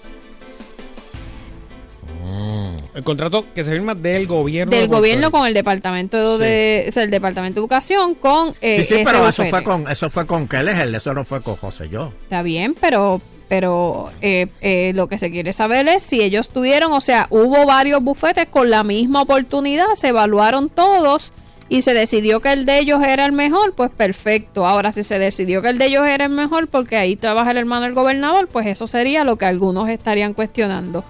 El 2.98 3.04
contrato 3.04 3.46
que 3.54 3.64
se 3.64 3.72
firma 3.72 3.94
del 3.94 4.26
gobierno. 4.26 4.72
Del 4.72 4.90
de 4.90 4.96
gobierno 4.96 5.30
con 5.30 5.46
el 5.46 5.54
departamento 5.54 6.40
de, 6.40 6.88
o 6.90 6.92
sea, 6.92 7.04
el 7.04 7.12
departamento 7.12 7.60
de 7.60 7.62
educación 7.62 8.16
con 8.16 8.56
eh, 8.60 8.84
sí, 8.84 8.96
sí, 8.96 9.02
pero 9.06 9.28
eso 9.28 9.46
fue 9.46 9.64
con 9.64 9.88
eso 9.88 10.10
fue 10.10 10.26
con 10.26 10.48
Kelleher, 10.48 10.96
eso 10.96 11.14
no 11.14 11.24
fue 11.24 11.40
con 11.42 11.58
José 11.58 11.90
yo. 11.90 12.12
Está 12.24 12.42
bien, 12.42 12.76
pero 12.82 13.22
pero 13.50 14.10
eh, 14.24 14.48
eh, 14.62 14.94
lo 14.96 15.08
que 15.08 15.20
se 15.20 15.30
quiere 15.30 15.54
saber 15.54 15.88
es 15.88 16.02
si 16.02 16.24
ellos 16.24 16.50
tuvieron, 16.50 16.92
o 16.92 17.00
sea, 17.00 17.28
hubo 17.30 17.68
varios 17.68 18.02
bufetes 18.02 18.48
con 18.48 18.72
la 18.72 18.84
misma 18.84 19.22
oportunidad, 19.22 19.94
se 19.94 20.08
evaluaron 20.08 20.68
todos 20.68 21.34
y 21.70 21.84
se 21.84 21.94
decidió 21.94 22.40
que 22.40 22.52
el 22.52 22.66
de 22.66 22.80
ellos 22.80 23.04
era 23.06 23.28
el 23.28 23.32
mejor, 23.32 23.74
pues 23.74 23.92
perfecto. 23.92 24.66
Ahora, 24.66 24.92
si 24.92 25.04
se 25.04 25.20
decidió 25.20 25.62
que 25.62 25.70
el 25.70 25.78
de 25.78 25.86
ellos 25.86 26.08
era 26.08 26.26
el 26.26 26.32
mejor 26.32 26.68
porque 26.68 26.98
ahí 26.98 27.16
trabaja 27.16 27.52
el 27.52 27.58
hermano 27.58 27.84
del 27.84 27.94
gobernador, 27.94 28.48
pues 28.48 28.66
eso 28.66 28.88
sería 28.88 29.24
lo 29.24 29.36
que 29.36 29.46
algunos 29.46 29.88
estarían 29.88 30.34
cuestionando. 30.34 31.06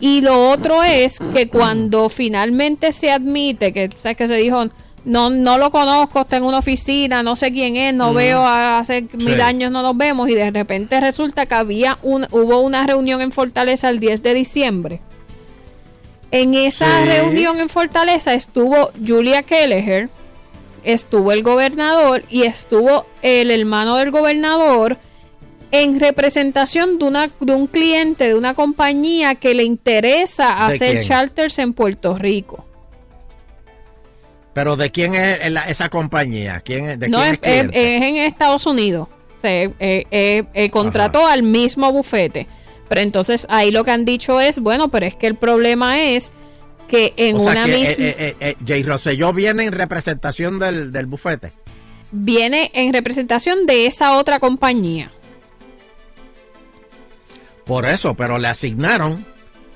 Y 0.00 0.20
lo 0.20 0.50
otro 0.50 0.82
es 0.84 1.18
que 1.34 1.48
cuando 1.48 2.08
finalmente 2.08 2.92
se 2.92 3.10
admite, 3.10 3.72
que 3.72 3.88
sabes 3.96 4.16
que 4.16 4.28
se 4.28 4.36
dijo, 4.36 4.64
no, 5.04 5.30
no 5.30 5.58
lo 5.58 5.70
conozco, 5.70 6.20
está 6.20 6.36
en 6.36 6.44
una 6.44 6.58
oficina, 6.58 7.22
no 7.22 7.34
sé 7.34 7.50
quién 7.52 7.76
es, 7.76 7.94
no 7.94 8.12
Mm. 8.12 8.16
veo 8.16 8.46
hace 8.46 9.06
mil 9.14 9.40
años 9.40 9.72
no 9.72 9.82
nos 9.82 9.96
vemos 9.96 10.28
y 10.28 10.34
de 10.34 10.50
repente 10.50 11.00
resulta 11.00 11.46
que 11.46 11.54
había 11.54 11.98
un, 12.02 12.26
hubo 12.30 12.60
una 12.60 12.86
reunión 12.86 13.20
en 13.22 13.32
Fortaleza 13.32 13.88
el 13.88 13.98
10 14.00 14.22
de 14.22 14.34
diciembre. 14.34 15.00
En 16.30 16.54
esa 16.54 17.02
Sí. 17.02 17.08
reunión 17.08 17.58
en 17.58 17.68
Fortaleza 17.68 18.34
estuvo 18.34 18.90
Julia 19.04 19.42
Kelleher, 19.42 20.10
estuvo 20.84 21.32
el 21.32 21.42
gobernador 21.42 22.22
y 22.28 22.42
estuvo 22.42 23.06
el 23.22 23.50
hermano 23.50 23.96
del 23.96 24.10
gobernador 24.10 24.98
en 25.70 26.00
representación 26.00 26.98
de, 26.98 27.04
una, 27.04 27.30
de 27.40 27.54
un 27.54 27.66
cliente 27.66 28.28
de 28.28 28.34
una 28.34 28.54
compañía 28.54 29.34
que 29.34 29.54
le 29.54 29.64
interesa 29.64 30.54
¿De 30.68 30.74
hacer 30.74 30.92
quién? 30.98 31.02
charters 31.02 31.58
en 31.58 31.72
Puerto 31.72 32.16
Rico. 32.18 32.64
Pero 34.54 34.76
¿de 34.76 34.90
quién 34.90 35.14
es 35.14 35.38
esa 35.68 35.88
compañía? 35.88 36.60
¿Quién 36.64 36.90
es, 36.90 36.98
¿De 36.98 37.08
no 37.08 37.18
quién 37.20 37.38
es, 37.42 37.66
es 37.72 38.02
en 38.02 38.16
Estados 38.16 38.66
Unidos. 38.66 39.08
O 39.36 39.40
sea, 39.40 39.50
eh, 39.52 39.72
eh, 39.78 40.44
eh, 40.52 40.70
contrató 40.70 41.26
al 41.26 41.42
mismo 41.44 41.92
bufete. 41.92 42.48
Pero 42.88 43.00
entonces 43.02 43.46
ahí 43.50 43.70
lo 43.70 43.84
que 43.84 43.92
han 43.92 44.04
dicho 44.04 44.40
es, 44.40 44.58
bueno, 44.58 44.88
pero 44.88 45.06
es 45.06 45.14
que 45.14 45.28
el 45.28 45.36
problema 45.36 46.02
es 46.02 46.32
que 46.88 47.12
en 47.16 47.36
o 47.36 47.40
sea 47.40 47.52
una 47.52 47.66
que, 47.66 47.72
misma... 47.72 47.94
eh, 47.98 48.56
Jay 48.66 48.82
Rosselló 48.82 49.32
viene 49.32 49.64
en 49.64 49.72
representación 49.72 50.58
del, 50.58 50.90
del 50.90 51.06
bufete. 51.06 51.52
viene 52.10 52.70
en 52.74 52.92
representación 52.92 53.66
de 53.66 53.86
esa 53.86 54.16
otra 54.16 54.38
compañía. 54.40 55.10
Por 57.68 57.86
eso, 57.86 58.14
pero 58.14 58.38
le 58.38 58.48
asignaron 58.48 59.24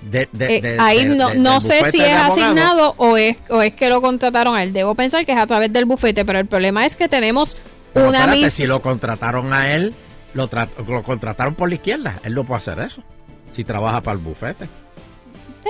de, 0.00 0.28
de- 0.32 0.56
Eh, 0.56 0.60
de- 0.60 0.76
ahí 0.80 1.04
no, 1.04 1.32
no 1.34 1.60
sé 1.60 1.84
si 1.92 2.00
es 2.00 2.16
asignado 2.16 2.94
o 2.96 3.16
es, 3.16 3.36
o 3.50 3.62
es 3.62 3.72
que 3.74 3.88
lo 3.88 4.00
contrataron 4.02 4.56
a 4.56 4.64
él. 4.64 4.72
Debo 4.72 4.96
pensar 4.96 5.24
que 5.24 5.30
es 5.32 5.38
a 5.38 5.46
través 5.46 5.72
del 5.72 5.84
bufete, 5.84 6.24
pero 6.24 6.40
el 6.40 6.46
problema 6.46 6.84
es 6.84 6.96
que 6.96 7.08
tenemos 7.08 7.56
Pero 7.92 8.08
una 8.08 8.18
espérate, 8.18 8.36
misma... 8.38 8.50
si 8.50 8.66
lo 8.66 8.82
contrataron 8.82 9.52
a 9.52 9.72
él, 9.74 9.94
lo, 10.34 10.50
tra- 10.50 10.68
lo 10.88 11.02
contrataron 11.04 11.54
por 11.54 11.68
la 11.68 11.76
izquierda. 11.76 12.18
Él 12.24 12.34
no 12.34 12.42
puede 12.42 12.58
hacer 12.58 12.80
eso. 12.80 13.02
Si 13.54 13.62
trabaja 13.62 14.00
para 14.00 14.14
el 14.14 14.24
bufete. 14.24 14.64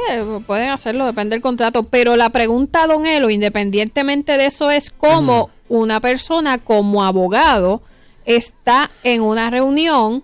Eh, 0.09 0.25
pueden 0.47 0.71
hacerlo, 0.71 1.05
depende 1.05 1.35
del 1.35 1.43
contrato. 1.43 1.83
Pero 1.83 2.17
la 2.17 2.31
pregunta, 2.31 2.87
don 2.87 3.05
Elo, 3.05 3.29
independientemente 3.29 4.39
de 4.39 4.47
eso, 4.47 4.71
es 4.71 4.91
cómo 4.91 5.51
una 5.69 6.01
persona 6.01 6.57
como 6.59 7.05
abogado 7.05 7.83
está 8.25 8.91
en 9.03 9.21
una 9.21 9.51
reunión 9.51 10.23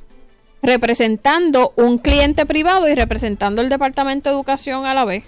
representando 0.63 1.73
un 1.77 1.99
cliente 1.99 2.47
privado 2.47 2.89
y 2.89 2.95
representando 2.95 3.63
el 3.63 3.69
Departamento 3.69 4.29
de 4.29 4.35
Educación 4.35 4.87
a 4.87 4.95
la 4.95 5.05
vez. 5.05 5.25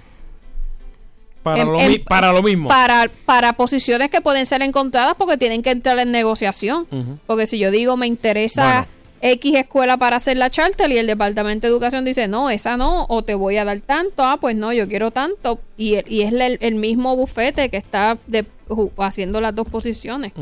Para, 1.42 1.62
En- 1.62 1.68
lo, 1.68 1.80
en- 1.80 2.04
para 2.04 2.32
lo 2.32 2.42
mismo. 2.42 2.68
Para, 2.68 3.10
para 3.24 3.54
posiciones 3.54 4.10
que 4.10 4.20
pueden 4.20 4.44
ser 4.46 4.60
encontradas 4.62 5.14
porque 5.16 5.38
tienen 5.38 5.62
que 5.62 5.70
entrar 5.70 5.98
en 5.98 6.12
negociación. 6.12 6.86
Porque 7.26 7.46
si 7.46 7.58
yo 7.58 7.70
digo 7.70 7.96
me 7.96 8.06
interesa 8.06 8.86
X 9.22 9.54
escuela 9.54 9.96
para 9.96 10.16
hacer 10.16 10.36
la 10.36 10.50
charter 10.50 10.90
y 10.90 10.98
el 10.98 11.06
Departamento 11.06 11.66
de 11.66 11.72
Educación 11.72 12.04
dice 12.04 12.26
no, 12.28 12.50
esa 12.50 12.76
no, 12.76 13.06
o 13.08 13.22
te 13.22 13.34
voy 13.34 13.56
a 13.58 13.64
dar 13.64 13.80
tanto, 13.80 14.22
ah, 14.24 14.38
pues 14.40 14.56
no, 14.56 14.72
yo 14.72 14.88
quiero 14.88 15.10
tanto. 15.10 15.60
Y, 15.78 15.96
y 16.12 16.22
es 16.22 16.32
el, 16.32 16.58
el 16.60 16.74
mismo 16.74 17.16
bufete 17.16 17.68
que 17.70 17.76
está 17.78 18.18
de- 18.26 18.46
haciendo 18.98 19.40
las 19.40 19.54
dos 19.54 19.68
posiciones. 19.68 20.32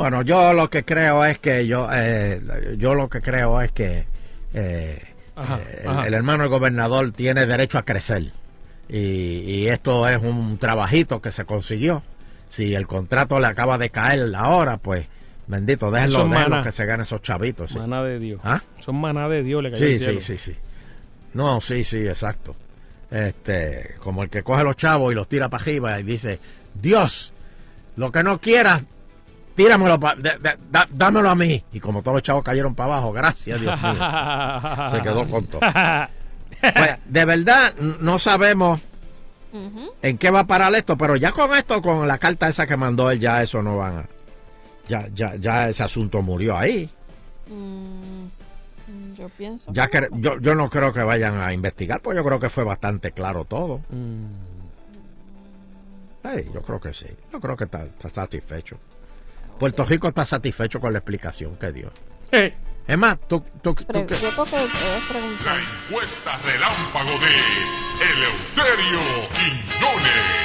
Bueno, 0.00 0.22
yo 0.22 0.54
lo 0.54 0.70
que 0.70 0.82
creo 0.82 1.26
es 1.26 1.38
que 1.38 1.66
yo, 1.66 1.86
eh, 1.92 2.40
yo 2.78 2.94
lo 2.94 3.10
que 3.10 3.20
creo 3.20 3.60
es 3.60 3.70
que 3.70 4.06
eh, 4.54 4.98
Ajá, 5.36 5.58
eh, 5.58 5.80
el- 5.82 5.88
ajá. 5.90 6.06
El, 6.06 6.14
hermano 6.14 6.44
del 6.44 6.50
gobernador 6.50 7.12
tiene 7.12 7.44
derecho 7.44 7.76
a 7.76 7.82
crecer 7.84 8.32
y, 8.88 8.96
y 8.96 9.68
esto 9.68 10.08
es 10.08 10.16
un 10.22 10.56
trabajito 10.56 11.20
que 11.20 11.30
se 11.30 11.44
consiguió. 11.44 12.02
Si 12.48 12.74
el 12.74 12.86
contrato 12.86 13.38
le 13.40 13.46
acaba 13.48 13.76
de 13.76 13.90
caer 13.90 14.34
ahora, 14.34 14.78
pues 14.78 15.04
bendito, 15.46 15.90
déjenlo, 15.90 16.26
déjenlo 16.30 16.62
que 16.62 16.72
se 16.72 16.86
ganen 16.86 17.02
esos 17.02 17.20
chavitos. 17.20 17.70
sí. 17.70 17.78
Maná 17.78 18.02
de 18.02 18.18
Dios. 18.18 18.40
¿Ah? 18.42 18.62
Son 18.80 18.98
maná 18.98 19.28
de 19.28 19.42
Dios, 19.42 19.62
le 19.62 19.70
cayó 19.70 19.84
Sí, 19.86 19.98
sí, 19.98 20.18
sí, 20.20 20.38
sí. 20.38 20.56
No, 21.34 21.60
sí, 21.60 21.84
sí, 21.84 21.98
exacto. 22.08 22.56
Este, 23.10 23.96
como 23.98 24.22
el 24.22 24.30
que 24.30 24.42
coge 24.42 24.64
los 24.64 24.78
chavos 24.78 25.12
y 25.12 25.14
los 25.14 25.28
tira 25.28 25.50
para 25.50 25.62
arriba 25.62 26.00
y 26.00 26.04
dice, 26.04 26.38
Dios, 26.72 27.34
lo 27.96 28.10
que 28.10 28.22
no 28.22 28.40
quieras, 28.40 28.82
tíramelo, 29.64 30.00
pa- 30.00 30.14
de- 30.14 30.38
de- 30.38 30.56
da- 30.70 30.88
dámelo 30.90 31.28
a 31.30 31.34
mí. 31.34 31.62
Y 31.72 31.80
como 31.80 32.02
todos 32.02 32.14
los 32.16 32.22
chavos 32.22 32.42
cayeron 32.42 32.74
para 32.74 32.94
abajo, 32.94 33.12
gracias, 33.12 33.60
Dios 33.60 33.80
mío. 33.82 33.92
Se 34.90 35.00
quedó 35.02 35.24
con 35.28 35.44
todo. 35.46 35.60
Pues, 35.60 36.90
de 37.06 37.24
verdad, 37.24 37.74
no 38.00 38.18
sabemos 38.18 38.80
en 40.02 40.18
qué 40.18 40.30
va 40.30 40.40
a 40.40 40.46
parar 40.46 40.74
esto, 40.74 40.96
pero 40.96 41.16
ya 41.16 41.32
con 41.32 41.52
esto, 41.56 41.82
con 41.82 42.06
la 42.06 42.18
carta 42.18 42.48
esa 42.48 42.66
que 42.66 42.76
mandó 42.76 43.10
él, 43.10 43.18
ya 43.20 43.42
eso 43.42 43.62
no 43.62 43.78
van 43.78 43.98
a... 43.98 44.04
Ya, 44.88 45.08
ya, 45.12 45.34
ya 45.36 45.68
ese 45.68 45.82
asunto 45.82 46.20
murió 46.22 46.56
ahí. 46.56 46.88
Mm, 47.48 48.26
yo 49.16 49.28
pienso. 49.30 49.72
Ya 49.72 49.88
que 49.88 50.08
yo, 50.12 50.38
yo 50.40 50.54
no 50.54 50.68
creo 50.70 50.92
que 50.92 51.02
vayan 51.02 51.40
a 51.40 51.52
investigar, 51.52 52.00
pues 52.00 52.16
yo 52.16 52.24
creo 52.24 52.40
que 52.40 52.48
fue 52.48 52.64
bastante 52.64 53.12
claro 53.12 53.44
todo. 53.44 53.80
Ay, 56.22 56.50
yo 56.52 56.60
creo 56.62 56.80
que 56.80 56.92
sí. 56.92 57.06
Yo 57.32 57.40
creo 57.40 57.56
que 57.56 57.64
está, 57.64 57.84
está 57.84 58.08
satisfecho. 58.08 58.76
Puerto 59.60 59.84
Rico 59.84 60.08
está 60.08 60.24
satisfecho 60.24 60.80
con 60.80 60.92
la 60.92 60.98
explicación 61.00 61.54
que 61.56 61.70
dio. 61.70 61.92
Eh. 62.32 62.54
Es 62.88 62.96
más, 62.98 63.18
tú, 63.28 63.44
tú, 63.62 63.74
tú 63.74 63.84
Pre- 63.84 64.06
que- 64.06 64.14
yo 64.14 64.30
creo 64.30 64.44
que 64.46 64.56
debes 64.56 65.04
preguntar. 65.08 65.56
Encuesta 65.88 66.38
relámpago 66.44 67.10
de 67.10 68.06
Eleuterio 68.10 69.00
Quiñones. 69.36 70.40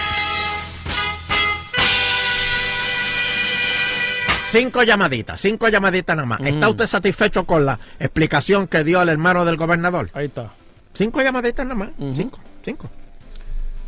cinco 4.51 4.83
llamaditas, 4.83 5.39
cinco 5.41 5.67
llamaditas 5.69 6.15
nada 6.15 6.25
más. 6.27 6.41
¿Está 6.41 6.69
usted 6.69 6.87
satisfecho 6.87 7.45
con 7.45 7.65
la 7.65 7.79
explicación 7.99 8.67
que 8.67 8.83
dio 8.83 9.01
el 9.01 9.09
hermano 9.09 9.43
del 9.45 9.57
gobernador? 9.57 10.09
Ahí 10.13 10.25
está. 10.25 10.51
Cinco 10.93 11.21
llamaditas 11.21 11.65
nada 11.65 11.75
más. 11.75 11.89
Cinco, 12.15 12.39
cinco. 12.63 12.89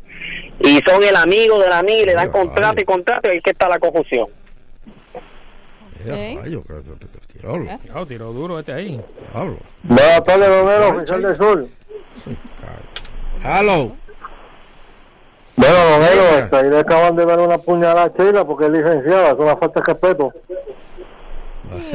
Y 0.60 0.78
son 0.88 1.02
el 1.02 1.16
amigo 1.16 1.58
del 1.58 1.72
amigo 1.72 2.02
y 2.02 2.06
le 2.06 2.14
dan 2.14 2.30
contrato 2.30 2.80
y 2.80 2.84
contrato 2.84 3.28
y 3.28 3.32
ahí 3.32 3.36
es 3.38 3.42
que 3.42 3.50
está 3.50 3.68
la 3.68 3.78
que- 7.32 7.38
diablo, 7.38 7.66
Claro, 7.84 8.06
tiró 8.06 8.32
duro 8.32 8.58
este 8.58 8.72
ahí. 8.72 9.00
diablo. 9.32 9.56
Buenas 9.82 10.24
tardes, 10.24 10.48
Romero, 10.48 10.88
oficial 10.96 11.22
del 11.22 11.36
sur. 11.36 11.66
Hello. 13.44 13.92
Bueno, 15.56 15.74
Romero, 15.90 16.38
este, 16.38 16.56
ahí 16.56 16.70
le 16.70 16.78
acaban 16.78 17.16
de 17.16 17.26
dar 17.26 17.38
una 17.40 17.58
puñalada 17.58 18.04
a 18.04 18.08
Sheila 18.16 18.44
porque 18.44 18.64
es 18.66 18.70
licenciada, 18.70 19.28
es 19.32 19.34
una 19.38 19.56
falta 19.56 19.80
de 19.80 19.86
respeto. 19.92 20.32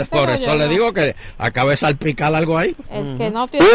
Por 0.10 0.30
eso 0.32 0.46
yo 0.48 0.56
le 0.56 0.66
no. 0.66 0.72
digo 0.72 0.94
que 0.94 1.16
acabe 1.38 1.72
de 1.72 1.78
salpicar 1.78 2.34
algo 2.34 2.58
ahí. 2.58 2.76
El 2.92 3.16
que 3.18 3.30
no 3.30 3.48
tiene... 3.48 3.66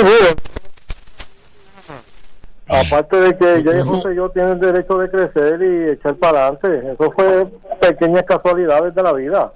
Aparte 2.68 3.16
de 3.16 3.36
que 3.36 3.62
yo 3.62 3.76
y 3.76 3.82
José 3.82 4.12
y 4.12 4.16
yo 4.16 4.28
tienen 4.30 4.59
derecho 4.60 4.97
de 4.98 5.10
crecer 5.10 5.60
y 5.62 5.90
echar 5.93 6.14
para 6.16 6.47
adelante. 6.47 6.93
Eso 6.94 7.12
fue 7.12 7.47
pequeñas 7.80 8.22
casualidades 8.22 8.94
de 8.94 9.02
la 9.02 9.12
vida. 9.12 9.52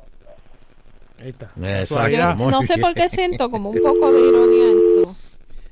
Ahí 1.20 1.28
está. 1.31 1.47
Exacto. 1.81 2.11
Yo 2.11 2.35
muy 2.37 2.53
no 2.53 2.62
sé 2.62 2.78
por 2.78 2.93
qué 2.95 3.09
siento 3.09 3.51
como 3.51 3.70
un 3.70 3.81
poco 3.81 4.12
de 4.12 4.20
ironía 4.20 4.70
en 4.73 4.83
su... 4.83 5.16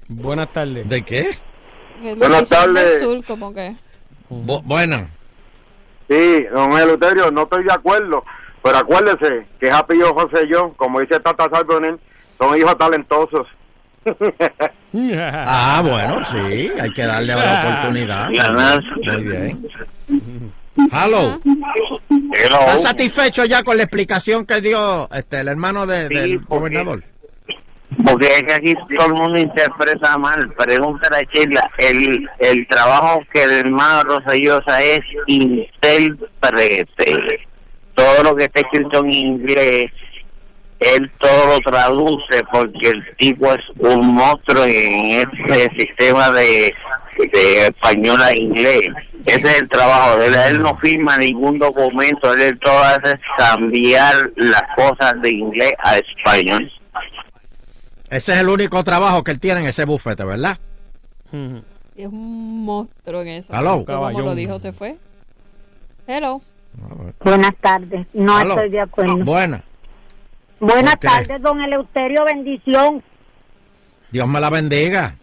Buenas 0.08 0.52
tardes. 0.52 0.88
¿De 0.88 1.04
qué? 1.04 1.26
en 2.02 2.18
Buenas 2.18 2.48
tardes. 2.48 3.00
sur, 3.00 3.22
como 3.24 3.52
que... 3.52 3.74
Bu- 4.30 4.62
buena. 4.64 5.08
Sí, 6.08 6.44
don 6.54 6.72
Eleuterio, 6.72 7.30
no 7.30 7.42
estoy 7.42 7.64
de 7.64 7.72
acuerdo, 7.72 8.24
pero 8.62 8.78
acuérdese 8.78 9.46
que 9.58 9.70
Happy 9.70 9.96
y 9.96 10.00
yo, 10.00 10.14
José 10.14 10.44
y 10.46 10.50
yo, 10.50 10.72
como 10.76 11.00
dice 11.00 11.18
Tata 11.20 11.48
Salvonen, 11.50 11.98
son 12.38 12.56
hijos 12.58 12.76
talentosos. 12.78 13.46
Ah, 14.96 15.82
bueno, 15.84 16.24
sí, 16.24 16.70
hay 16.80 16.92
que 16.92 17.02
darle 17.02 17.34
la 17.34 17.60
oportunidad. 17.64 18.30
Muy 19.04 19.22
bien. 19.24 19.68
Hello. 20.92 21.40
¿Estás 22.32 22.82
satisfecho 22.82 23.44
ya 23.44 23.62
con 23.64 23.76
la 23.76 23.82
explicación 23.84 24.46
que 24.46 24.60
dio 24.60 25.08
este 25.12 25.40
el 25.40 25.48
hermano 25.48 25.84
de- 25.86 26.08
del 26.08 26.38
gobernador? 26.44 27.02
Porque 28.06 28.26
es 28.26 28.42
que 28.44 28.52
aquí 28.54 28.74
todo 28.96 29.06
el 29.08 29.14
mundo 29.14 29.38
interpreta 29.38 30.16
mal. 30.18 30.52
Pregúntale 30.56 31.16
a 31.16 31.22
Sheila. 31.32 31.70
El, 31.78 32.28
el 32.40 32.66
trabajo 32.68 33.22
que 33.32 33.42
el 33.44 33.50
hermano 33.52 34.02
Rosellosa 34.04 34.80
es 34.80 35.00
intérprete. 35.26 36.86
Todo 37.94 38.22
lo 38.24 38.36
que 38.36 38.44
está 38.44 38.60
escrito 38.60 39.00
en 39.04 39.12
inglés, 39.12 39.92
él 40.84 41.10
todo 41.18 41.46
lo 41.46 41.60
traduce 41.60 42.42
porque 42.52 42.88
el 42.90 43.16
tipo 43.16 43.52
es 43.52 43.62
un 43.78 44.14
monstruo 44.14 44.64
en 44.64 45.26
este 45.26 45.70
sistema 45.78 46.30
de, 46.30 46.74
de 47.32 47.66
español 47.66 48.20
a 48.22 48.34
inglés. 48.34 48.88
Ese 49.26 49.48
es 49.48 49.62
el 49.62 49.68
trabajo 49.68 50.18
de 50.18 50.26
él. 50.26 50.34
Él 50.34 50.62
no 50.62 50.76
firma 50.76 51.16
ningún 51.16 51.58
documento. 51.58 52.34
Él 52.34 52.58
todo 52.58 52.78
hace 52.78 53.18
cambiar 53.38 54.30
las 54.36 54.62
cosas 54.76 55.20
de 55.22 55.30
inglés 55.30 55.72
a 55.82 55.96
español. 55.96 56.70
Ese 58.10 58.34
es 58.34 58.40
el 58.40 58.48
único 58.48 58.82
trabajo 58.84 59.24
que 59.24 59.30
él 59.30 59.40
tiene 59.40 59.60
en 59.60 59.66
ese 59.66 59.84
bufete, 59.84 60.24
¿verdad? 60.24 60.58
Y 61.96 62.02
es 62.02 62.08
un 62.08 62.64
monstruo 62.64 63.22
en 63.22 63.28
eso. 63.28 63.54
Aló. 63.54 63.84
Como 63.84 64.10
lo 64.10 64.34
dijo, 64.34 64.60
se 64.60 64.72
fue. 64.72 64.96
Hello. 66.06 66.42
Buenas 67.20 67.54
tardes. 67.60 68.06
No 68.12 68.40
estoy 68.40 68.70
de 68.70 68.80
acuerdo. 68.80 69.16
Buena. 69.24 69.62
Buenas 70.60 70.98
tardes, 70.98 71.40
don 71.42 71.60
Eleuterio. 71.60 72.24
Bendición. 72.24 73.02
Dios 74.10 74.28
me 74.28 74.40
la 74.40 74.50
bendiga. 74.50 75.16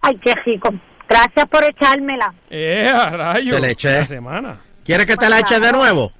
Ay, 0.00 0.16
qué 0.18 0.34
rico. 0.44 0.72
Gracias 1.08 1.46
por 1.48 1.62
echármela. 1.64 2.32
¡Eh, 2.48 2.88
a 2.92 3.10
rayo! 3.10 3.54
Te 3.56 3.60
le 3.60 3.70
eché. 3.72 3.92
La 4.00 4.06
semana. 4.06 4.60
¿Quieres 4.84 5.06
que 5.06 5.16
te 5.16 5.28
la 5.28 5.40
eche 5.40 5.60
de 5.60 5.72
nuevo? 5.72 6.12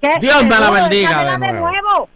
¿Qué? 0.00 0.10
Dios 0.20 0.42
me 0.44 0.58
la 0.58 0.70
bendiga 0.70 1.24
de 1.24 1.30
de 1.32 1.38
nuevo. 1.38 1.68
nuevo. 1.70 2.08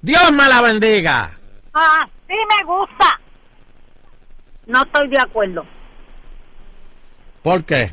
Dios 0.00 0.32
me 0.32 0.48
la 0.48 0.62
bendiga. 0.62 1.30
Ah, 1.74 2.08
sí 2.28 2.34
me 2.34 2.64
gusta. 2.64 3.20
No 4.66 4.82
estoy 4.82 5.08
de 5.08 5.18
acuerdo. 5.18 5.66
¿Por 7.42 7.64
qué? 7.64 7.92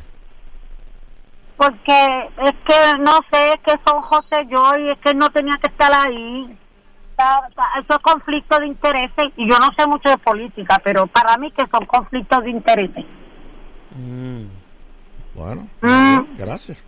Porque 1.56 2.28
es 2.44 2.52
que, 2.66 2.98
no 2.98 3.20
sé, 3.32 3.52
es 3.54 3.60
que 3.60 3.72
son 3.86 4.02
José 4.02 4.46
yo 4.48 4.72
y 4.78 4.90
es 4.90 4.98
que 4.98 5.10
él 5.10 5.18
no 5.18 5.30
tenía 5.30 5.54
que 5.62 5.68
estar 5.68 5.90
ahí. 5.92 6.58
Eso 7.78 7.94
es 7.94 7.98
conflicto 8.02 8.58
de 8.58 8.66
intereses 8.66 9.28
y 9.36 9.50
yo 9.50 9.58
no 9.58 9.70
sé 9.76 9.86
mucho 9.86 10.10
de 10.10 10.18
política, 10.18 10.78
pero 10.84 11.06
para 11.06 11.36
mí 11.38 11.50
que 11.52 11.64
son 11.70 11.86
conflictos 11.86 12.44
de 12.44 12.50
intereses. 12.50 13.04
Bueno, 15.34 15.66
Mm. 15.80 16.36
gracias. 16.36 16.78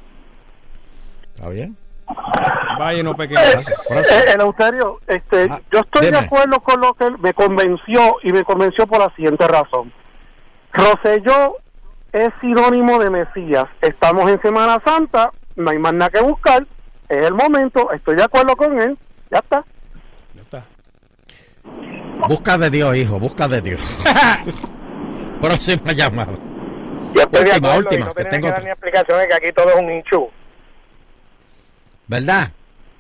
Está 1.35 1.49
bien. 1.49 1.77
Vaya, 2.79 3.03
no 3.03 3.15
pequeño. 3.15 3.41
Eh, 3.41 4.33
Eleuterio, 4.35 4.99
este, 5.07 5.49
yo 5.71 5.81
estoy 5.81 6.11
de 6.11 6.19
acuerdo 6.19 6.61
con 6.61 6.81
lo 6.81 6.95
que 6.95 7.05
él 7.05 7.19
me 7.19 7.35
convenció 7.35 8.17
y 8.23 8.33
me 8.33 8.45
convenció 8.45 8.87
por 8.87 8.99
la 9.01 9.15
siguiente 9.15 9.47
razón. 9.47 9.93
Roselló 10.73 11.57
es 12.13 12.29
sinónimo 12.41 12.99
de 12.99 13.11
Mesías. 13.11 13.65
Estamos 13.81 14.31
en 14.31 14.41
Semana 14.43 14.81
Santa, 14.85 15.31
no 15.57 15.71
hay 15.71 15.79
más 15.79 15.93
nada 15.95 16.11
que 16.11 16.21
buscar. 16.21 16.67
Es 17.09 17.23
el 17.27 17.35
momento, 17.35 17.91
estoy 17.93 18.17
de 18.17 18.25
acuerdo 18.25 18.55
con 18.57 18.81
él. 18.81 18.97
Ya 19.31 19.39
está. 19.39 19.65
Busca 22.29 22.59
de 22.59 22.71
Dios, 22.71 22.97
hijo, 22.97 23.19
busca 23.19 23.47
de 23.49 23.61
Dios. 23.61 23.81
Próxima 25.41 25.93
llamada. 25.93 26.33
Yo 27.15 27.23
estoy 27.23 27.45
de 27.45 27.51
Última, 27.53 27.69
acuerdo 27.69 27.75
y 27.75 27.79
última, 27.85 28.07
no 28.07 28.15
que 28.15 28.25
tengo 28.25 28.47
que 28.47 28.51
dar 28.51 28.53
otra. 28.59 28.65
ni 28.65 28.71
explicaciones 28.71 29.27
que 29.29 29.35
aquí 29.35 29.53
todo 29.53 29.69
es 29.71 29.77
un 29.77 29.91
hinchu. 29.91 30.29
¿Verdad? 32.09 32.51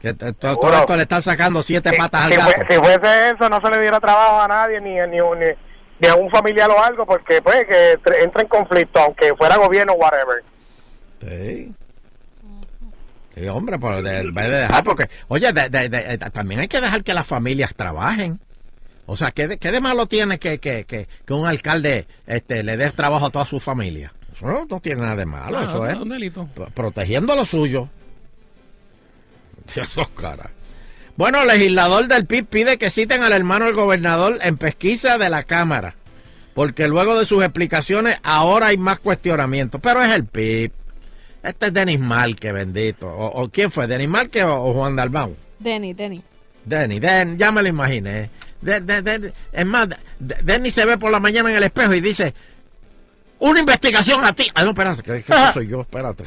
Que 0.01 0.15
todo 0.15 0.73
esto 0.73 0.97
le 0.97 1.03
están 1.03 1.23
sacando 1.23 1.63
siete 1.65 1.91
patas 1.99 2.27
al 2.27 2.31
si, 2.33 2.37
gato. 2.39 2.53
fue- 2.53 2.67
si 2.69 2.75
fuese 2.81 3.31
eso, 3.31 3.49
no 3.49 3.61
se 3.61 3.71
le 3.71 3.81
diera 3.81 3.99
trabajo 3.99 4.41
a 4.41 4.47
nadie, 4.49 4.81
ni, 4.81 4.95
ni, 4.95 5.19
ni, 5.19 5.47
ni 6.01 6.09
a 6.09 6.15
un 6.15 6.31
familiar 6.31 6.71
o 6.71 6.83
algo, 6.83 7.05
porque 7.07 7.41
pues 7.43 7.67
que 7.67 7.93
entra 8.23 8.43
en 8.43 8.49
conflicto, 8.49 9.01
aunque 9.01 9.35
fuera 9.37 9.57
gobierno 9.57 9.93
o 9.95 9.97
whatever. 9.97 10.43
Sí. 11.21 11.73
Sí, 13.35 13.47
hombre, 13.49 13.79
pero 13.79 14.03
de, 14.03 14.19
en 14.19 14.35
vez 14.35 14.47
de 14.49 14.57
dejar, 14.57 14.83
porque, 14.85 15.09
oye, 15.29 15.53
de- 15.53 15.69
de- 15.69 15.89
de- 15.89 16.15
eh, 16.15 16.19
también 16.33 16.61
hay 16.61 16.69
que 16.69 16.81
dejar 16.81 17.03
que 17.05 17.15
las 17.15 17.27
familias 17.27 17.75
trabajen. 17.75 18.41
O 19.07 19.17
sea, 19.17 19.31
¿qué 19.31 19.47
de, 19.49 19.59
qué 19.59 19.71
de 19.73 19.81
malo 19.81 20.07
tiene 20.07 20.39
que, 20.39 20.59
que, 20.59 20.85
que, 20.85 21.09
que 21.25 21.33
un 21.33 21.47
alcalde 21.47 22.07
este, 22.27 22.63
le 22.63 22.77
dé 22.77 22.91
trabajo 22.91 23.27
a 23.27 23.31
toda 23.31 23.45
su 23.47 23.59
familia? 23.61 24.13
Eso 24.33 24.47
no, 24.47 24.67
no 24.69 24.81
tiene 24.81 25.03
nada 25.03 25.17
de 25.17 25.25
malo, 25.27 25.61
No, 25.61 25.65
eso 25.69 25.87
es 25.87 25.95
es 25.95 26.01
un 26.01 26.09
delito. 26.11 26.47
pro- 26.55 26.67
protegiendo 26.75 27.35
lo 27.37 27.45
suyo. 27.45 27.89
Dios, 29.75 29.89
cara. 30.21 30.51
Bueno, 31.19 31.45
legislador 31.45 32.07
del 32.07 32.27
PIB 32.27 32.47
pide 32.47 32.79
que 32.79 32.91
citen 32.91 33.25
al 33.25 33.33
hermano 33.33 33.65
del 33.65 33.75
gobernador 33.75 34.39
en 34.41 34.57
pesquisa 34.57 35.19
de 35.19 35.29
la 35.29 35.43
Cámara, 35.43 35.97
porque 36.55 36.87
luego 36.87 37.19
de 37.19 37.27
sus 37.27 37.43
explicaciones 37.43 38.19
ahora 38.23 38.69
hay 38.69 38.79
más 38.79 39.01
cuestionamientos, 39.01 39.81
pero 39.83 40.01
es 40.01 40.15
el 40.15 40.27
PIB. 40.27 40.71
Este 41.43 41.67
es 41.67 41.75
Denis 41.75 41.99
Marque, 41.99 42.53
bendito. 42.53 43.09
O, 43.09 43.43
o 43.43 43.49
quién 43.51 43.73
fue? 43.73 43.89
¿Denis 43.89 44.09
Marque 44.09 44.45
o, 44.45 44.63
o 44.65 44.73
Juan 44.73 44.95
Dalmau? 44.95 45.35
Denny, 45.59 45.93
Denny. 45.93 46.23
Denny, 46.65 47.01
Den, 47.01 47.37
ya 47.37 47.51
me 47.51 47.63
lo 47.63 47.69
imaginé. 47.69 48.31
De- 48.61 48.81
de- 48.81 49.03
de- 49.03 49.33
es 49.53 49.67
más, 49.67 49.89
de- 49.89 49.97
Denny 50.45 50.71
se 50.71 50.85
ve 50.85 50.99
por 50.99 51.11
la 51.11 51.19
mañana 51.19 51.51
en 51.51 51.57
el 51.57 51.65
espejo 51.65 51.95
y 51.95 52.01
dice, 52.01 52.33
una 53.41 53.59
investigación 53.59 54.25
a 54.25 54.33
ti. 54.33 54.49
Ah, 54.55 54.63
no, 54.63 54.71
espérate, 54.71 55.03
que, 55.03 55.23
que 55.25 55.33
eso 55.33 55.53
soy 55.53 55.67
yo, 55.67 55.81
espérate. 55.81 56.23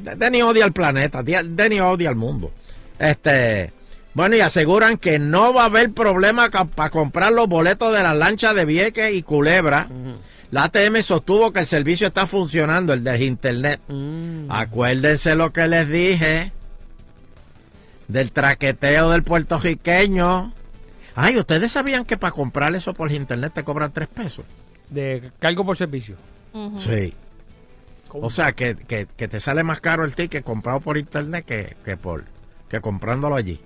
De- 0.00 0.16
Denny 0.16 0.40
odia 0.40 0.64
al 0.64 0.72
planeta, 0.72 1.22
Denny 1.22 1.78
odia 1.80 2.08
al 2.08 2.16
mundo. 2.16 2.52
Este, 2.98 3.70
bueno, 4.14 4.36
y 4.36 4.40
aseguran 4.40 4.96
que 4.98 5.18
no 5.18 5.54
va 5.54 5.62
a 5.62 5.66
haber 5.66 5.92
problema 5.92 6.50
para 6.50 6.90
comprar 6.90 7.32
los 7.32 7.48
boletos 7.48 7.92
de 7.94 8.02
las 8.02 8.16
lanchas 8.16 8.54
de 8.54 8.64
Vieques 8.64 9.14
y 9.14 9.22
Culebra. 9.22 9.88
La 10.50 10.64
ATM 10.64 11.02
sostuvo 11.02 11.50
que 11.52 11.60
el 11.60 11.66
servicio 11.66 12.06
está 12.08 12.26
funcionando, 12.26 12.92
el 12.92 13.02
de 13.04 13.24
internet. 13.24 13.80
Acuérdense 14.50 15.34
lo 15.34 15.50
que 15.52 15.66
les 15.66 15.88
dije 15.88 16.52
del 18.08 18.32
traqueteo 18.32 19.10
del 19.10 19.22
puertorriqueño. 19.22 20.52
Ay, 21.14 21.38
¿ustedes 21.38 21.72
sabían 21.72 22.04
que 22.04 22.16
para 22.16 22.32
comprar 22.32 22.74
eso 22.74 22.92
por 22.94 23.10
internet 23.12 23.52
te 23.54 23.64
cobran 23.64 23.92
tres 23.92 24.08
pesos? 24.08 24.44
De 24.90 25.30
cargo 25.38 25.64
por 25.64 25.76
servicio. 25.76 26.16
Sí. 26.80 27.14
O 28.10 28.28
sea, 28.30 28.52
que, 28.52 28.76
que- 28.76 29.06
que 29.16 29.26
te 29.28 29.40
sale 29.40 29.62
más 29.64 29.80
caro 29.80 30.04
el 30.04 30.14
ticket 30.14 30.44
comprado 30.44 30.80
por 30.80 30.98
internet 30.98 31.46
que, 31.46 31.76
que 31.82 31.96
por 31.96 32.24
que 32.68 32.80
comprándolo 32.82 33.36
allí. 33.36 33.58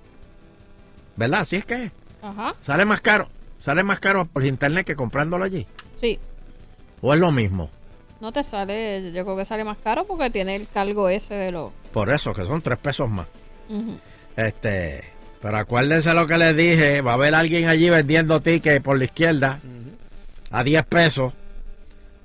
¿Verdad? 1.17 1.41
Así 1.41 1.57
es 1.57 1.65
que 1.65 1.85
es. 1.85 1.91
Ajá. 2.21 2.55
sale 2.61 2.85
más 2.85 3.01
caro. 3.01 3.27
Sale 3.59 3.83
más 3.83 3.99
caro 3.99 4.25
por 4.25 4.45
internet 4.45 4.85
que 4.85 4.95
comprándolo 4.95 5.43
allí. 5.43 5.67
Sí. 5.99 6.19
¿O 7.01 7.13
es 7.13 7.19
lo 7.19 7.31
mismo? 7.31 7.69
No 8.21 8.31
te 8.31 8.43
sale, 8.43 9.11
yo 9.13 9.23
creo 9.23 9.37
que 9.37 9.45
sale 9.45 9.63
más 9.63 9.77
caro 9.77 10.05
porque 10.05 10.29
tiene 10.29 10.55
el 10.55 10.67
cargo 10.67 11.09
ese 11.09 11.35
de 11.35 11.51
los... 11.51 11.71
Por 11.93 12.09
eso, 12.11 12.33
que 12.33 12.43
son 12.45 12.61
tres 12.61 12.77
pesos 12.79 13.09
más. 13.09 13.27
Ujú. 13.69 13.97
Este, 14.35 15.03
pero 15.41 15.57
acuérdense 15.57 16.13
lo 16.13 16.25
que 16.27 16.37
les 16.37 16.55
dije, 16.55 17.01
va 17.01 17.11
a 17.11 17.13
haber 17.15 17.35
alguien 17.35 17.67
allí 17.67 17.89
vendiendo 17.89 18.41
tickets 18.41 18.81
por 18.83 18.97
la 18.97 19.03
izquierda 19.05 19.59
a 20.51 20.63
10 20.63 20.83
pesos 20.85 21.33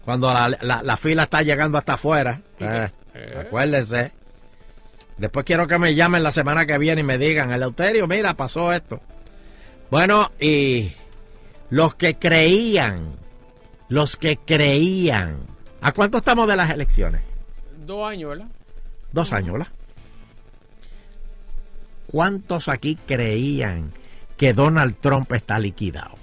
cuando 0.04 0.32
la, 0.32 0.48
la- 0.62 0.82
la 0.82 0.96
fila 0.96 1.24
está 1.24 1.42
llegando 1.42 1.76
hasta 1.78 1.94
afuera. 1.94 2.40
Eh, 2.60 2.88
acuérdense. 3.46 4.12
Después 5.22 5.46
quiero 5.46 5.68
que 5.68 5.78
me 5.78 5.94
llamen 5.94 6.24
la 6.24 6.32
semana 6.32 6.66
que 6.66 6.78
viene 6.78 7.02
y 7.02 7.04
me 7.04 7.16
digan, 7.16 7.52
Eleuterio, 7.52 8.08
mira, 8.08 8.34
pasó 8.34 8.72
esto. 8.72 9.00
Bueno, 9.88 10.32
y 10.40 10.92
los 11.70 11.94
que 11.94 12.16
creían, 12.16 13.14
los 13.88 14.16
que 14.16 14.36
creían, 14.36 15.36
¿a 15.80 15.92
cuánto 15.92 16.16
estamos 16.16 16.48
de 16.48 16.56
las 16.56 16.72
elecciones? 16.72 17.22
Dos 17.86 18.10
años, 18.10 18.30
¿verdad? 18.30 18.48
Dos 19.12 19.32
años, 19.32 19.52
¿verdad? 19.52 19.68
¿cuántos 22.08 22.68
aquí 22.68 22.98
creían 23.06 23.92
que 24.36 24.54
Donald 24.54 24.96
Trump 25.00 25.32
está 25.32 25.60
liquidado? 25.60 26.16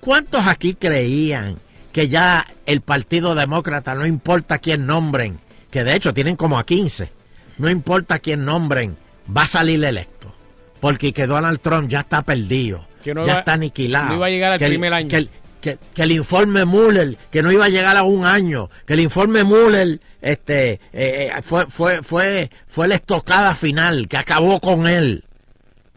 ¿Cuántos 0.00 0.46
aquí 0.46 0.72
creían 0.72 1.58
que 1.92 2.08
ya 2.08 2.46
el 2.64 2.80
Partido 2.80 3.34
Demócrata, 3.34 3.94
no 3.94 4.06
importa 4.06 4.58
quién 4.58 4.86
nombren, 4.86 5.38
que 5.70 5.84
de 5.84 5.96
hecho 5.96 6.14
tienen 6.14 6.36
como 6.36 6.58
a 6.58 6.64
15, 6.64 7.19
no 7.60 7.70
importa 7.70 8.18
quién 8.18 8.44
nombren, 8.44 8.96
va 9.34 9.42
a 9.42 9.46
salir 9.46 9.82
electo? 9.84 10.34
Porque 10.80 11.12
que 11.12 11.26
Donald 11.26 11.60
Trump 11.60 11.88
ya 11.88 12.00
está 12.00 12.22
perdido, 12.22 12.86
Que 13.04 13.14
no 13.14 13.26
ya 13.26 13.40
está 13.40 13.52
aniquilado. 13.54 14.08
no 14.08 14.14
iba 14.16 14.26
a 14.26 14.30
llegar 14.30 14.52
al 14.52 14.58
que 14.58 14.64
el- 14.64 14.70
primer 14.72 14.92
año. 14.94 15.08
que 15.08 15.16
el- 15.16 15.30
que, 15.60 15.78
que 15.94 16.02
el 16.04 16.12
informe 16.12 16.64
Mueller, 16.64 17.18
que 17.30 17.42
no 17.42 17.52
iba 17.52 17.66
a 17.66 17.68
llegar 17.68 17.94
a 17.98 18.02
un 18.02 18.24
año, 18.24 18.70
que 18.86 18.94
el 18.94 19.00
informe 19.00 19.44
Mueller 19.44 20.00
este, 20.22 20.72
eh, 20.72 20.80
eh, 20.92 21.32
fue, 21.42 21.66
fue, 21.66 22.02
fue, 22.02 22.50
fue 22.66 22.88
la 22.88 22.94
estocada 22.94 23.54
final, 23.54 24.08
que 24.08 24.16
acabó 24.16 24.58
con 24.60 24.86
él. 24.88 25.24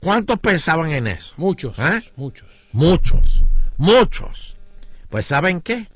¿Cuántos 0.02 0.38
pensaban 0.40 0.91
en 0.91 1.07
eso? 1.07 1.34
Muchos, 1.38 1.80
¿Eh? 1.80 2.02
muchos. 2.18 2.48
Muchos, 2.73 3.44
muchos. 3.77 4.57
Pues 5.10 5.26
¿saben 5.27 5.61
qué? 5.61 5.88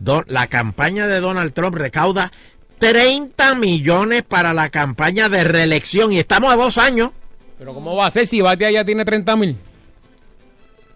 Do- 0.00 0.24
la 0.26 0.48
campaña 0.48 1.06
de 1.06 1.20
Donald 1.20 1.52
Trump 1.52 1.76
recauda 1.76 2.32
30 2.78 3.54
millones 3.56 4.22
para 4.22 4.54
la 4.54 4.70
campaña 4.70 5.28
de 5.28 5.44
reelección 5.44 6.12
y 6.12 6.18
estamos 6.18 6.52
a 6.52 6.56
dos 6.56 6.78
años. 6.78 7.10
Pero 7.58 7.74
¿cómo 7.74 7.96
va 7.96 8.06
a 8.06 8.10
ser 8.10 8.26
si 8.26 8.40
Batia 8.40 8.70
ya 8.70 8.84
tiene 8.84 9.04
30 9.04 9.36
mil? 9.36 9.56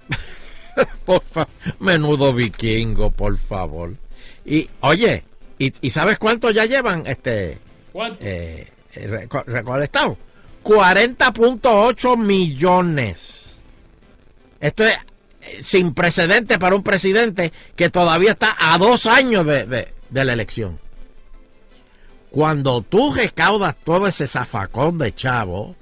Por 1.05 1.23
fa- 1.23 1.49
menudo 1.81 2.33
vikingo, 2.33 3.11
por 3.11 3.37
favor. 3.37 3.95
Y 4.45 4.69
oye, 4.81 5.25
¿y, 5.59 5.73
y 5.81 5.91
sabes 5.91 6.19
cuánto 6.19 6.51
ya 6.51 6.65
llevan 6.65 7.07
este 7.07 7.59
¿Cuánto? 7.93 8.19
eh, 8.25 8.69
reco- 8.95 9.45
recolectado? 9.45 10.17
40.8 10.65 12.17
millones. 12.17 13.57
Esto 14.61 14.85
es 14.85 14.95
eh, 15.43 15.59
sin 15.63 15.93
precedente 15.93 16.59
para 16.59 16.77
un 16.77 16.83
presidente 16.83 17.53
que 17.77 17.91
todavía 17.91 18.31
está 18.33 18.57
a 18.59 18.79
dos 18.79 19.07
años 19.07 19.45
de, 19.45 19.67
de- 19.67 19.89
de 20.09 20.25
la 20.25 20.33
elección. 20.33 20.79
Cuando 22.33 22.83
tú 22.83 23.13
recaudas 23.15 23.77
todo 23.85 24.07
ese 24.07 24.27
zafacón 24.27 24.99
de 24.99 25.15
chavo, 25.15 25.77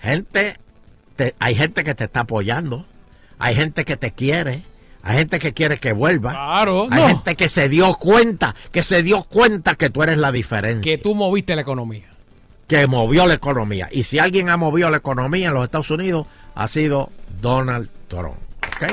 gente, 0.00 0.56
te- 1.16 1.34
hay 1.40 1.54
gente 1.54 1.82
que 1.84 1.94
te 1.94 2.04
está 2.04 2.20
apoyando, 2.20 2.86
hay 3.38 3.54
gente 3.56 3.84
que 3.84 3.96
te 3.96 4.12
quiere, 4.12 4.62
hay 5.02 5.18
gente 5.18 5.38
que 5.40 5.52
quiere 5.52 5.78
que 5.78 5.92
vuelva, 5.92 6.30
Claro, 6.30 6.86
hay 6.90 7.00
no. 7.00 7.08
gente 7.08 7.34
que 7.36 7.48
se 7.48 7.68
dio 7.68 7.94
cuenta, 7.94 8.54
que 8.70 8.82
se 8.84 9.02
dio 9.02 9.22
cuenta 9.24 9.74
que 9.74 9.90
tú 9.90 10.02
eres 10.04 10.18
la 10.18 10.30
diferencia 10.30 10.82
Que 10.82 10.98
tú 10.98 11.14
moviste 11.16 11.56
la 11.56 11.62
economía. 11.62 12.06
que 12.68 12.86
movió 12.86 13.26
la 13.26 13.34
economía. 13.34 13.88
Y 13.90 14.04
si 14.04 14.20
alguien 14.20 14.48
ha 14.50 14.56
movido 14.56 14.88
la 14.90 14.98
economía 14.98 15.48
en 15.48 15.54
los 15.54 15.64
Estados 15.64 15.90
Unidos, 15.90 16.26
ha 16.54 16.68
sido 16.68 17.10
Donald 17.40 17.88
Trump. 18.06 18.36
¿ok? 18.68 18.92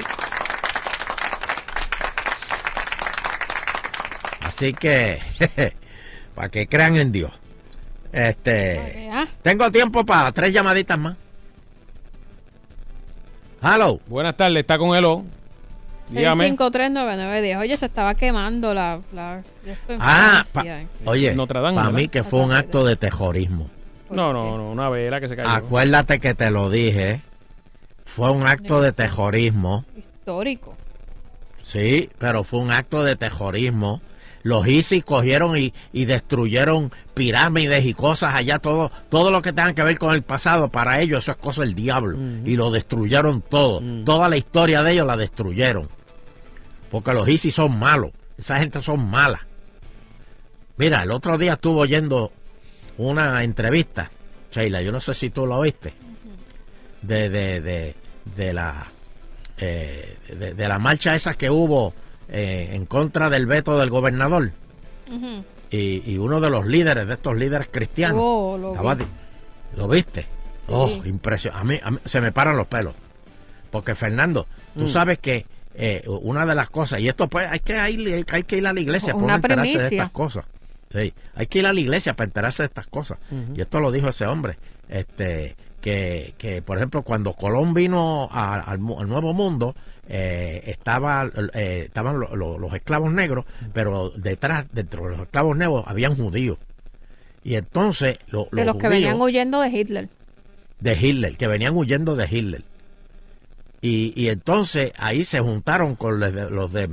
Así 4.41 4.73
que, 4.73 5.19
para 6.37 6.49
que 6.49 6.67
crean 6.67 6.95
en 6.97 7.11
Dios. 7.11 7.31
Este, 8.11 9.09
Ah, 9.11 9.25
tengo 9.41 9.71
tiempo 9.71 10.05
para 10.05 10.31
tres 10.31 10.53
llamaditas 10.53 10.97
más. 10.99 11.17
Hello. 13.59 13.99
Buenas 14.05 14.37
tardes, 14.37 14.59
está 14.59 14.77
con 14.77 14.95
Elo. 14.95 15.25
Dígame. 16.09 16.45
539910. 16.45 17.57
Oye, 17.57 17.75
se 17.75 17.87
estaba 17.87 18.13
quemando 18.13 18.71
la. 18.75 19.01
la 19.13 19.41
esto 19.65 19.93
en 19.93 19.99
Ah, 19.99 20.43
pa- 20.53 20.63
oye, 21.05 21.35
para 21.35 21.89
mí 21.89 22.07
que 22.07 22.23
fue 22.23 22.41
un 22.43 22.51
acto 22.51 22.85
de 22.85 22.95
terrorismo. 22.95 23.67
No, 24.11 24.31
no, 24.31 24.57
no, 24.57 24.71
una 24.71 24.89
vela 24.89 25.19
que 25.19 25.27
se 25.27 25.35
cayó. 25.35 25.49
Acuérdate 25.49 26.19
que 26.19 26.35
te 26.35 26.51
lo 26.51 26.69
dije. 26.69 27.21
Fue 28.05 28.29
un 28.29 28.45
acto 28.45 28.79
de 28.79 28.93
terrorismo. 28.93 29.85
Histórico. 29.97 30.75
Sí, 31.63 32.11
pero 32.19 32.43
fue 32.43 32.59
un 32.59 32.71
acto 32.71 33.03
de 33.03 33.15
terrorismo. 33.15 34.01
Los 34.47 34.65
ISIS 34.65 35.03
cogieron 35.03 35.57
y, 35.57 35.73
y 35.91 36.05
destruyeron 36.05 36.89
pirámides 37.13 37.85
y 37.85 37.93
cosas 37.93 38.33
allá, 38.33 38.59
todo, 38.59 38.89
todo 39.09 39.29
lo 39.29 39.41
que 39.41 39.51
tenga 39.51 39.73
que 39.73 39.83
ver 39.83 39.99
con 39.99 40.15
el 40.15 40.23
pasado, 40.23 40.69
para 40.69 41.01
ellos 41.01 41.25
eso 41.25 41.31
es 41.33 41.37
cosa 41.37 41.63
del 41.63 41.75
diablo. 41.75 42.17
Y 42.45 42.55
lo 42.55 42.71
destruyeron 42.71 43.41
todo. 43.41 43.81
Toda 44.05 44.29
la 44.29 44.37
historia 44.37 44.83
de 44.83 44.93
ellos 44.93 45.05
la 45.05 45.17
destruyeron. 45.17 45.89
Porque 46.89 47.13
los 47.13 47.27
ISIS 47.27 47.55
son 47.55 47.77
malos. 47.77 48.11
Esa 48.37 48.59
gente 48.59 48.81
son 48.81 49.05
malas. 49.09 49.41
Mira, 50.77 51.03
el 51.03 51.11
otro 51.11 51.37
día 51.37 51.53
estuve 51.53 51.81
oyendo 51.81 52.31
una 52.97 53.43
entrevista, 53.43 54.09
Sheila, 54.49 54.81
yo 54.81 54.93
no 54.93 55.01
sé 55.01 55.13
si 55.13 55.29
tú 55.29 55.45
lo 55.45 55.57
oíste, 55.57 55.93
de, 57.01 57.29
de, 57.29 57.59
de, 57.59 57.95
de 58.33 58.53
la 58.53 58.87
eh, 59.57 60.17
de, 60.29 60.53
de 60.53 60.67
la 60.69 60.79
marcha 60.79 61.15
esa 61.15 61.33
que 61.33 61.49
hubo 61.49 61.93
eh, 62.29 62.69
en 62.73 62.85
contra 62.85 63.29
del 63.29 63.45
veto 63.45 63.77
del 63.79 63.89
gobernador. 63.89 64.51
Y, 65.69 66.03
y 66.05 66.17
uno 66.17 66.39
de 66.39 66.49
los 66.49 66.65
líderes, 66.65 67.07
de 67.07 67.13
estos 67.13 67.35
líderes 67.35 67.67
cristianos, 67.71 68.19
Oh, 68.23 68.57
lo 68.57 68.69
estaba 68.71 68.95
vi. 68.95 69.03
di- 69.03 69.09
¿lo 69.77 69.87
viste? 69.87 70.25
Oh, 70.67 70.89
impresionante. 71.05 71.61
A 71.61 71.63
mí, 71.65 71.79
a 71.83 71.91
mí 71.91 71.97
se 72.05 72.21
me 72.21 72.31
paran 72.31 72.55
los 72.57 72.67
pelos. 72.67 72.93
Porque 73.71 73.95
Fernando, 73.95 74.47
tú 74.75 74.85
Mm. 74.85 74.89
sabes 74.89 75.19
que 75.19 75.45
eh, 75.79 76.03
una 76.07 76.45
de 76.45 76.55
las 76.55 76.69
cosas, 76.71 76.99
y 77.01 77.07
esto 77.07 77.27
pues 77.27 77.47
hay 77.51 77.59
que 77.59 77.73
ir, 77.91 78.25
hay 78.31 78.43
que 78.43 78.57
ir 78.57 78.65
a 78.65 78.73
la 78.73 78.79
iglesia 78.79 79.13
para 79.13 79.35
enterarse 79.35 79.77
de 79.77 79.85
estas 79.85 80.09
cosas. 80.11 80.45
Sí, 80.91 81.13
hay 81.35 81.47
que 81.47 81.59
ir 81.59 81.67
a 81.67 81.73
la 81.73 81.79
iglesia 81.79 82.15
para 82.15 82.25
enterarse 82.25 82.63
de 82.63 82.67
estas 82.67 82.87
cosas. 82.87 83.19
Y 83.55 83.61
esto 83.61 83.79
lo 83.79 83.91
dijo 83.91 84.09
ese 84.09 84.25
hombre. 84.25 84.57
Este, 84.89 85.55
que, 85.81 86.33
que 86.37 86.61
por 86.61 86.77
ejemplo, 86.77 87.01
cuando 87.03 87.33
Colón 87.33 87.73
vino 87.73 88.27
a- 88.31 88.59
al, 88.61 88.79
mu- 88.79 88.99
al 88.99 89.07
Nuevo 89.07 89.33
Mundo, 89.33 89.75
eh, 90.09 90.63
estaba, 90.65 91.29
eh, 91.53 91.83
estaban 91.87 92.19
lo- 92.19 92.35
lo- 92.35 92.57
los 92.57 92.73
esclavos 92.73 93.11
negros, 93.11 93.45
pero 93.73 94.09
detrás, 94.15 94.65
dentro 94.71 95.03
de 95.05 95.11
los 95.11 95.21
esclavos 95.21 95.55
negros, 95.57 95.83
habían 95.87 96.15
judíos. 96.15 96.57
Y 97.43 97.55
entonces 97.55 98.17
lo- 98.29 98.47
De 98.51 98.65
los 98.65 98.75
que 98.77 98.87
judíos- 98.87 99.01
venían 99.03 99.21
huyendo 99.21 99.61
de 99.61 99.69
Hitler. 99.69 100.09
de 100.79 100.93
Hitler, 100.99 101.37
que 101.37 101.47
venían 101.47 101.75
huyendo 101.75 102.15
de 102.15 102.27
Hitler. 102.29 102.63
Y, 103.81 104.13
y 104.15 104.29
entonces 104.29 104.91
ahí 104.97 105.23
se 105.23 105.39
juntaron 105.39 105.95
con 105.95 106.19
los 106.19 106.33
de, 106.33 106.49
los 106.49 106.73
de. 106.73 106.87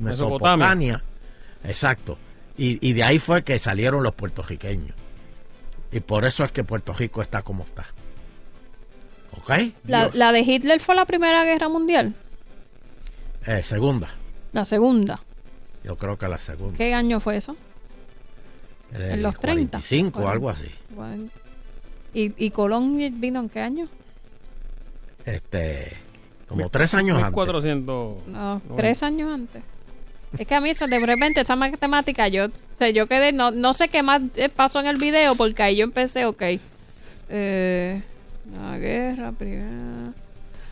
Mesopotamia. 0.00 1.02
Exacto. 1.64 2.18
Y, 2.58 2.86
y 2.86 2.92
de 2.92 3.02
ahí 3.02 3.18
fue 3.18 3.42
que 3.42 3.58
salieron 3.58 4.02
los 4.02 4.14
puertorriqueños. 4.14 4.94
Y 5.92 6.00
por 6.00 6.24
eso 6.24 6.44
es 6.44 6.52
que 6.52 6.64
Puerto 6.64 6.92
Rico 6.92 7.22
está 7.22 7.42
como 7.42 7.64
está. 7.64 7.86
¿Ok? 9.38 9.50
La, 9.84 10.10
la 10.14 10.32
de 10.32 10.40
Hitler 10.40 10.80
fue 10.80 10.94
la 10.94 11.04
primera 11.04 11.44
guerra 11.44 11.68
mundial. 11.68 12.14
Eh, 13.46 13.62
segunda. 13.62 14.08
La 14.52 14.64
segunda. 14.64 15.20
Yo 15.84 15.96
creo 15.96 16.18
que 16.18 16.26
la 16.28 16.38
segunda. 16.38 16.76
¿Qué 16.76 16.92
año 16.94 17.20
fue 17.20 17.36
eso? 17.36 17.56
En 18.92 19.22
los 19.22 19.38
30. 19.38 19.78
45 19.78 20.18
Bueno. 20.18 20.30
algo 20.32 20.50
así. 20.50 20.68
Bueno. 20.90 21.28
¿Y, 22.14 22.32
¿Y 22.44 22.50
Colón 22.50 22.96
vino 23.20 23.40
en 23.40 23.48
qué 23.48 23.60
año? 23.60 23.88
Este, 25.24 25.92
como 26.48 26.68
tres 26.70 26.94
años 26.94 27.18
antes. 27.18 27.32
1400. 27.36 28.26
No, 28.28 28.62
tres 28.76 29.02
años 29.02 29.30
antes. 29.32 29.62
Es 30.38 30.46
que 30.46 30.54
a 30.54 30.60
mí 30.60 30.72
de 30.72 30.98
repente 30.98 31.40
esa 31.40 31.56
matemática 31.56 32.28
yo, 32.28 32.46
o 32.46 32.50
sea, 32.76 32.90
yo 32.90 33.06
quedé, 33.06 33.32
no, 33.32 33.50
no 33.50 33.72
sé 33.74 33.88
qué 33.88 34.02
más 34.02 34.20
eh, 34.36 34.48
pasó 34.48 34.80
en 34.80 34.86
el 34.86 34.96
video 34.98 35.34
porque 35.34 35.62
ahí 35.62 35.76
yo 35.76 35.84
empecé, 35.84 36.26
ok. 36.26 36.42
Eh, 37.28 38.02
la 38.54 38.78
guerra 38.78 39.32
primera, 39.32 40.12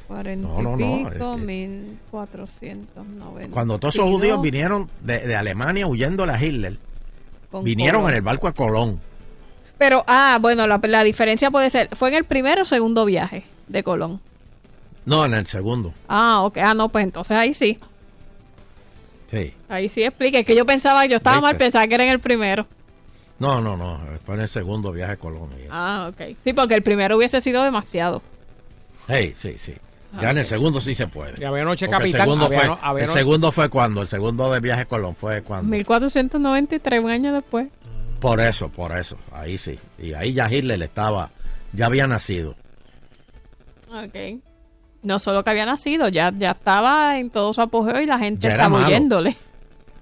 40 0.06 0.46
No, 0.48 0.62
no, 0.62 0.78
y 0.78 0.82
no, 0.84 0.96
pico, 1.08 1.34
este- 1.34 1.46
1490. 1.46 3.50
Cuando 3.52 3.78
todos 3.78 3.94
esos 3.94 4.08
judíos 4.08 4.40
vinieron 4.40 4.90
de, 5.00 5.20
de 5.20 5.36
Alemania 5.36 5.86
huyendo 5.86 6.24
a 6.24 6.42
Hitler, 6.42 6.76
Con 7.50 7.64
vinieron 7.64 8.02
Colón. 8.02 8.10
en 8.12 8.16
el 8.16 8.22
barco 8.22 8.46
de 8.48 8.52
Colón. 8.54 9.00
Pero, 9.78 10.04
ah, 10.06 10.38
bueno, 10.40 10.66
la, 10.66 10.80
la 10.82 11.04
diferencia 11.04 11.50
puede 11.50 11.70
ser, 11.70 11.88
¿fue 11.94 12.08
en 12.10 12.14
el 12.16 12.24
primero 12.24 12.62
o 12.62 12.64
segundo 12.64 13.04
viaje 13.04 13.44
de 13.68 13.82
Colón? 13.82 14.20
No, 15.04 15.24
en 15.24 15.34
el 15.34 15.46
segundo. 15.46 15.92
Ah, 16.08 16.42
ok, 16.42 16.58
ah, 16.58 16.74
no, 16.74 16.88
pues 16.90 17.04
entonces 17.04 17.36
ahí 17.36 17.54
sí, 17.54 17.78
Sí. 19.34 19.54
ahí 19.68 19.88
sí 19.88 20.04
explique, 20.04 20.40
es 20.40 20.46
que 20.46 20.54
yo 20.56 20.64
pensaba, 20.64 21.04
yo 21.06 21.16
estaba 21.16 21.40
mal, 21.40 21.56
pensaba 21.56 21.86
que 21.88 21.94
era 21.94 22.04
en 22.04 22.10
el 22.10 22.20
primero. 22.20 22.66
No, 23.38 23.60
no, 23.60 23.76
no. 23.76 24.00
Fue 24.24 24.36
en 24.36 24.42
el 24.42 24.48
segundo 24.48 24.92
viaje 24.92 25.12
a 25.12 25.16
eso. 25.16 25.68
Ah, 25.70 26.10
ok. 26.12 26.36
Sí, 26.44 26.52
porque 26.52 26.74
el 26.74 26.82
primero 26.82 27.16
hubiese 27.16 27.40
sido 27.40 27.64
demasiado. 27.64 28.22
Hey, 29.08 29.34
sí, 29.36 29.56
sí. 29.58 29.74
Ya 30.20 30.30
en 30.30 30.38
el 30.38 30.46
segundo 30.46 30.80
sí 30.80 30.94
se 30.94 31.08
puede. 31.08 31.34
Y 31.40 31.44
había 31.44 31.64
noche 31.64 31.88
capital, 31.88 32.20
El 32.20 32.26
segundo, 32.26 32.46
había 32.46 32.58
fue, 32.60 32.68
no- 32.68 32.78
había 32.80 33.04
el 33.04 33.10
segundo 33.10 33.50
fue 33.50 33.68
cuando. 33.68 34.02
El 34.02 34.08
segundo 34.08 34.52
de 34.52 34.60
viaje 34.60 34.82
a 34.82 34.84
Colón 34.84 35.16
fue 35.16 35.42
cuando. 35.42 35.68
1493, 35.72 37.00
un 37.02 37.10
año 37.10 37.32
después. 37.34 37.66
Por 38.20 38.40
eso, 38.40 38.68
por 38.68 38.96
eso. 38.96 39.18
Ahí 39.32 39.58
sí. 39.58 39.78
Y 39.98 40.12
ahí 40.14 40.32
ya 40.32 40.48
Hitler 40.48 40.80
estaba. 40.82 41.30
Ya 41.72 41.86
había 41.86 42.06
nacido. 42.06 42.54
Ok. 43.92 44.40
No 45.04 45.18
solo 45.18 45.44
que 45.44 45.50
había 45.50 45.66
nacido, 45.66 46.08
ya, 46.08 46.32
ya 46.36 46.50
estaba 46.52 47.18
en 47.18 47.30
todo 47.30 47.52
su 47.52 47.60
apogeo 47.60 48.00
y 48.00 48.06
la 48.06 48.18
gente 48.18 48.48
Ya 48.48 48.52
estaba 48.54 48.68
malo. 48.70 48.86
huyéndole. 48.86 49.36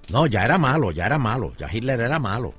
No, 0.09 0.25
ya 0.27 0.43
era 0.43 0.57
malo, 0.57 0.91
ya 0.91 1.05
era 1.05 1.17
malo. 1.17 1.53
Ya 1.57 1.67
Hitler 1.71 1.99
era 2.01 2.19
malo. 2.19 2.53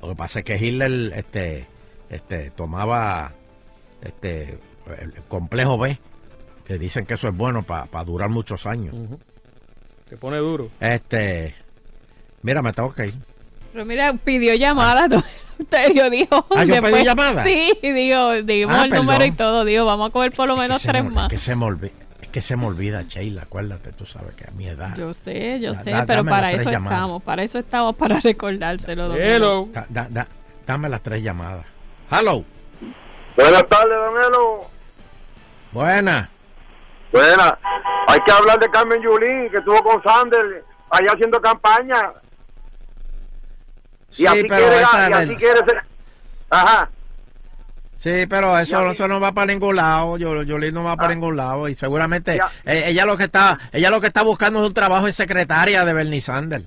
Lo 0.00 0.08
que 0.10 0.14
pasa 0.14 0.38
es 0.40 0.44
que 0.44 0.56
Hitler, 0.56 1.12
este. 1.16 1.66
este, 2.10 2.50
tomaba 2.50 3.32
este 4.02 4.58
el 5.00 5.12
complejo 5.28 5.78
B, 5.78 5.98
que 6.66 6.76
dicen 6.78 7.06
que 7.06 7.14
eso 7.14 7.28
es 7.28 7.36
bueno 7.36 7.62
para 7.62 8.04
durar 8.04 8.28
muchos 8.30 8.66
años. 8.66 8.94
Se 10.08 10.16
pone 10.16 10.36
duro. 10.38 10.70
Este, 10.80 11.54
mira, 12.42 12.62
me 12.62 12.72
tengo 12.72 12.92
que 12.92 13.06
ir. 13.06 13.14
Pero 13.72 13.84
mira, 13.86 14.12
pidió 14.14 14.54
llamada. 14.54 15.06
Usted 15.58 15.92
yo 15.94 16.10
dijo. 16.10 16.46
Ah, 16.56 16.64
¿yo 16.64 16.80
pedí 16.82 17.04
llamada? 17.04 17.44
Sí, 17.44 17.72
digo, 17.82 18.32
dimos 18.42 18.76
Ah, 18.76 18.84
el 18.84 18.90
número 18.90 19.24
y 19.24 19.30
todo. 19.32 19.64
Digo, 19.64 19.84
vamos 19.84 20.10
a 20.10 20.12
coger 20.12 20.32
por 20.32 20.48
lo 20.48 20.56
menos 20.56 20.76
Es 20.78 20.82
que 20.82 20.88
se 20.88 20.92
tres 20.92 21.04
me- 21.04 21.10
más. 21.10 21.24
Es 21.26 21.30
que 21.30 21.36
se 21.38 21.54
me 21.56 21.64
olvida, 21.66 21.92
es 22.20 22.28
que 22.28 22.42
se 22.42 22.56
me 22.56 22.66
olvida, 22.66 23.02
Sheila, 23.02 23.42
acuérdate, 23.42 23.92
tú 23.92 24.04
sabes 24.04 24.34
que 24.34 24.44
a 24.46 24.50
mi 24.52 24.66
edad. 24.66 24.96
Yo 24.96 25.14
sé, 25.14 25.60
yo 25.60 25.72
Da- 25.72 25.82
sé, 25.82 25.90
da- 25.90 26.04
pero 26.06 26.24
para 26.24 26.50
eso 26.52 26.70
llamadas. 26.70 26.98
estamos. 26.98 27.22
Para 27.22 27.42
eso 27.44 27.58
estamos, 27.60 27.94
para 27.96 28.18
recordárselo. 28.20 29.08
don 29.08 29.16
Hello. 29.20 29.68
Da- 29.72 29.86
da- 29.88 30.08
da- 30.10 30.28
dame 30.66 30.88
las 30.88 31.00
tres 31.02 31.22
llamadas. 31.22 31.64
Hello. 32.10 32.44
Buenas 33.36 33.66
tardes, 33.68 33.94
don 33.96 34.20
Elo. 34.22 34.70
Buena. 35.70 36.28
Buenas. 37.12 37.52
Hay 38.08 38.18
que 38.26 38.32
hablar 38.32 38.58
de 38.58 38.68
Carmen 38.70 39.00
Yulín, 39.02 39.48
que 39.50 39.58
estuvo 39.58 39.82
con 39.82 40.02
Sander 40.02 40.64
allá 40.90 41.12
haciendo 41.12 41.40
campaña. 41.40 42.10
Sí, 44.12 44.22
y 44.22 44.26
así 44.26 44.42
pero 44.44 44.56
quiere, 44.66 44.82
esa 44.82 45.10
y 45.10 45.12
así 45.12 45.36
quiere 45.36 45.58
ser- 45.64 45.82
Ajá. 46.50 46.90
Sí, 47.96 48.26
pero 48.28 48.58
eso, 48.58 48.84
eso 48.90 49.06
no 49.08 49.20
va 49.20 49.32
para 49.32 49.46
ningún 49.52 49.76
lado. 49.76 50.16
Yo, 50.18 50.42
Yolín 50.42 50.74
no 50.74 50.82
va 50.84 50.92
Ah. 50.92 50.96
para 50.96 51.14
ningún 51.14 51.36
lado. 51.36 51.68
Y 51.68 51.74
seguramente 51.74 52.40
eh, 52.66 52.84
ella 52.86 53.04
lo 53.06 53.16
que 53.16 53.24
está, 53.24 53.58
ella 53.72 53.90
lo 53.90 54.00
que 54.00 54.08
está 54.08 54.22
buscando 54.22 54.60
es 54.60 54.66
un 54.66 54.74
trabajo 54.74 55.06
de 55.06 55.12
secretaria 55.12 55.84
de 55.84 55.92
Bernie 55.92 56.20
Sanders. 56.20 56.64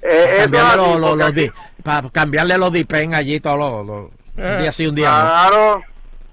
Eh, 0.00 0.36
cambiarle, 0.42 0.76
los, 0.76 1.00
los- 1.00 1.16
los 1.18 1.34
di- 1.34 1.50
para 1.82 2.08
cambiarle 2.10 2.56
los 2.56 2.72
dipen 2.72 3.14
allí 3.14 3.40
todos 3.40 3.58
los, 3.58 3.86
los- 3.86 4.10
un 4.36 4.58
día 4.58 4.70
sí, 4.70 4.86
un 4.86 4.94
día. 4.94 5.08
Claro. 5.10 5.82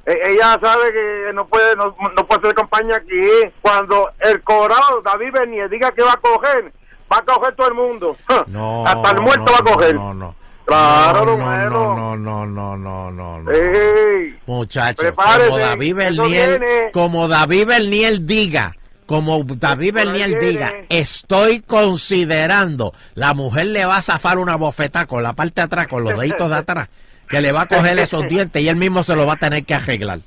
E- 0.06 0.22
Ella 0.34 0.60
sabe 0.61 0.94
que 0.94 1.32
no 1.34 1.48
puede 1.48 1.76
no, 1.76 1.95
no 2.15 2.27
puede 2.27 2.41
hacer 2.41 2.53
campaña 2.53 2.98
aquí. 2.98 3.19
Cuando 3.64 4.11
el 4.19 4.44
Colorado, 4.44 5.02
David 5.03 5.32
Bernier, 5.34 5.68
diga 5.68 5.91
que 5.91 6.03
va 6.03 6.11
a 6.14 6.18
coger, 6.18 6.72
va 7.11 7.18
a 7.18 7.22
coger 7.23 7.56
todo 7.56 7.68
el 7.69 7.73
mundo. 7.73 8.15
No, 8.48 8.86
Hasta 8.86 9.10
el 9.11 9.22
muerto 9.22 9.45
no, 9.45 9.52
va 9.53 9.57
a 9.57 9.73
coger. 9.73 9.95
No, 9.95 10.14
no, 10.14 10.36
Claro, 10.66 11.38
no, 11.38 11.38
no, 11.38 11.96
no, 11.96 12.18
no, 12.18 12.46
no, 12.46 12.78
no, 12.78 13.12
no, 13.12 13.40
no. 13.40 13.52
Ey, 13.52 14.36
Muchachos, 14.48 15.14
como 15.16 15.58
David 15.58 15.96
Bernier, 15.96 16.90
como 16.92 17.28
David 17.28 17.68
Bernier 17.68 18.22
diga, 18.22 18.76
como 19.06 19.44
David 19.44 19.94
Bernier 19.94 20.40
diga, 20.40 20.74
estoy 20.90 21.62
considerando, 21.62 22.94
la 23.14 23.34
mujer 23.36 23.68
le 23.68 23.86
va 23.86 23.98
a 23.98 24.02
zafar 24.02 24.40
una 24.40 24.56
bofeta 24.56 25.06
con 25.06 25.22
la 25.22 25.34
parte 25.34 25.62
de 25.62 25.66
atrás, 25.66 25.88
con 25.88 26.04
los 26.04 26.18
deditos 26.18 26.50
de 26.50 26.56
atrás, 26.56 26.90
que 27.30 27.42
le 27.42 27.52
va 27.52 27.62
a 27.62 27.68
coger 27.68 28.00
esos 28.00 28.24
dientes 28.28 28.62
y 28.62 28.68
él 28.68 28.76
mismo 28.76 29.04
se 29.04 29.16
lo 29.16 29.28
va 29.28 29.34
a 29.34 29.38
tener 29.38 29.64
que 29.66 29.76
arreglar. 29.76 30.20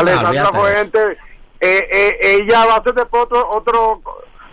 Eso. 0.00 0.52
Fuentes, 0.52 1.18
eh, 1.60 1.88
eh, 1.92 2.16
ella 2.40 2.64
va 2.64 2.74
a 2.74 2.78
hacer 2.78 2.94
después 2.94 3.24
otro 3.24 3.50
otro 3.50 4.02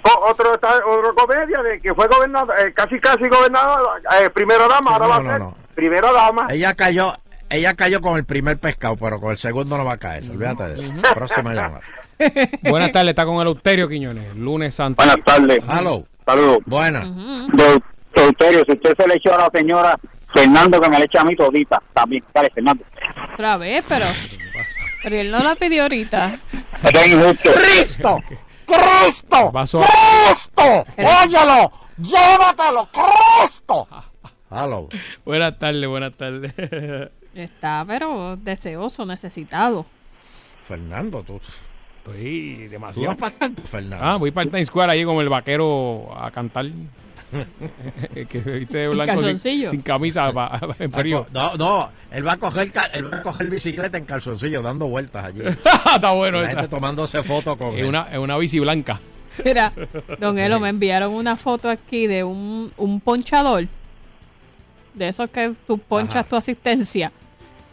co- 0.01 0.19
otro 0.27 1.15
comedia 1.15 1.61
de 1.63 1.79
que 1.81 1.93
fue 1.93 2.07
gobernador 2.07 2.55
eh, 2.59 2.73
casi 2.73 2.99
casi 2.99 3.27
gobernador 3.27 4.01
eh, 4.21 4.29
primera 4.29 4.67
dama 4.67 4.91
ahora 4.91 5.05
no, 5.05 5.09
va 5.09 5.15
a 5.15 5.19
no, 5.23 5.29
ser 5.31 5.39
no. 5.39 5.55
primera 5.75 6.11
dama 6.11 6.47
Ella 6.49 6.73
cayó, 6.73 7.13
ella 7.49 7.73
cayó 7.75 8.01
con 8.01 8.17
el 8.17 8.25
primer 8.25 8.57
pescado, 8.59 8.95
pero 8.97 9.19
con 9.19 9.31
el 9.31 9.37
segundo 9.37 9.77
no 9.77 9.85
va 9.85 9.93
a 9.93 9.97
caer. 9.97 10.23
Olvídate 10.29 10.63
de 10.69 10.81
eso. 10.85 10.93
Próxima 11.13 11.53
llamada. 11.53 11.81
Buenas 12.69 12.91
tardes, 12.91 13.09
está 13.09 13.25
con 13.25 13.39
el 13.41 13.47
Euterio 13.47 13.87
Quiñones, 13.87 14.35
lunes 14.35 14.75
santo. 14.75 15.03
Buenas 15.03 15.23
tardes. 15.25 15.59
Hello. 15.67 16.05
Saludos. 16.25 16.59
Buena. 16.65 17.05
Deuterio, 18.13 18.63
si 18.65 18.71
usted 18.73 18.93
se 18.97 19.07
le 19.07 19.15
echó 19.15 19.33
a 19.33 19.37
la 19.37 19.49
señora 19.53 19.97
Fernando, 20.33 20.79
que 20.81 20.89
me 20.89 20.99
le 20.99 21.05
echa 21.05 21.21
a 21.21 21.23
mí 21.23 21.35
todita. 21.35 21.81
También, 21.93 22.23
dale, 22.33 22.49
Fernando. 22.53 22.83
Otra 23.33 23.57
vez, 23.57 23.83
pero. 23.87 24.05
Pero 25.01 25.15
él 25.15 25.31
no 25.31 25.41
la 25.41 25.55
pidió 25.55 25.83
ahorita. 25.83 26.37
Injusto. 27.07 27.51
¡Cristo! 27.53 28.17
¡Cristo! 28.69 29.51
Pasó. 29.51 29.81
¡Cristo! 29.81 30.85
¡Óyelo! 30.97 31.71
¡Llévatelo! 31.97 32.87
¡Cristo! 32.91 33.87
Hello. 34.51 34.87
Buenas 35.25 35.59
tardes, 35.59 35.87
buenas 35.87 36.13
tardes. 36.15 36.53
Está, 37.33 37.83
pero 37.87 38.35
deseoso, 38.37 39.05
necesitado. 39.05 39.85
Fernando, 40.67 41.23
tú. 41.23 41.39
Estoy 41.97 42.63
Tú 42.65 42.71
demasiado. 42.71 43.09
vas 43.09 43.17
para 43.17 43.35
tanto, 43.35 43.61
Fernando. 43.63 44.03
Ah, 44.05 44.15
voy 44.17 44.31
para 44.31 44.45
el 44.45 44.51
Times 44.51 44.67
Square 44.67 44.91
ahí 44.91 45.03
con 45.05 45.17
el 45.17 45.29
vaquero 45.29 46.09
a 46.17 46.31
cantar. 46.31 46.65
que 48.29 48.41
se 48.41 48.51
viste 48.51 48.77
de 48.79 48.87
blanco 48.89 49.21
sin, 49.37 49.81
camisa 49.81 50.31
pa- 50.31 50.59
pa- 50.59 50.75
en 50.79 50.91
frío. 50.91 51.27
No, 51.31 51.55
no, 51.55 51.89
él 52.11 52.27
va 52.27 52.33
a 52.33 52.37
coger 52.37 52.71
él 52.93 53.13
va 53.13 53.17
a 53.17 53.21
coger 53.21 53.47
bicicleta 53.49 53.97
en 53.97 54.05
calzoncillo 54.05 54.61
dando 54.61 54.87
vueltas 54.87 55.25
allí. 55.25 55.41
Está 55.95 56.11
bueno 56.11 56.41
esa. 56.41 56.55
gente 56.61 56.67
tomándose 56.69 57.21
fotos 57.23 57.55
con 57.57 57.73
Es 57.75 57.81
él. 57.81 57.85
una, 57.85 58.07
es 58.11 58.17
una 58.17 58.37
bici 58.37 58.59
blanca. 58.59 58.99
Mira, 59.45 59.71
don 60.19 60.37
Elo, 60.37 60.59
me 60.59 60.69
enviaron 60.69 61.13
una 61.13 61.35
foto 61.35 61.69
aquí 61.69 62.07
de 62.07 62.23
un, 62.23 62.73
un 62.77 62.99
ponchador. 62.99 63.67
De 64.93 65.07
esos 65.07 65.29
que 65.29 65.53
tú 65.65 65.77
ponchas 65.77 66.15
Ajá. 66.17 66.23
tu 66.27 66.35
asistencia. 66.35 67.11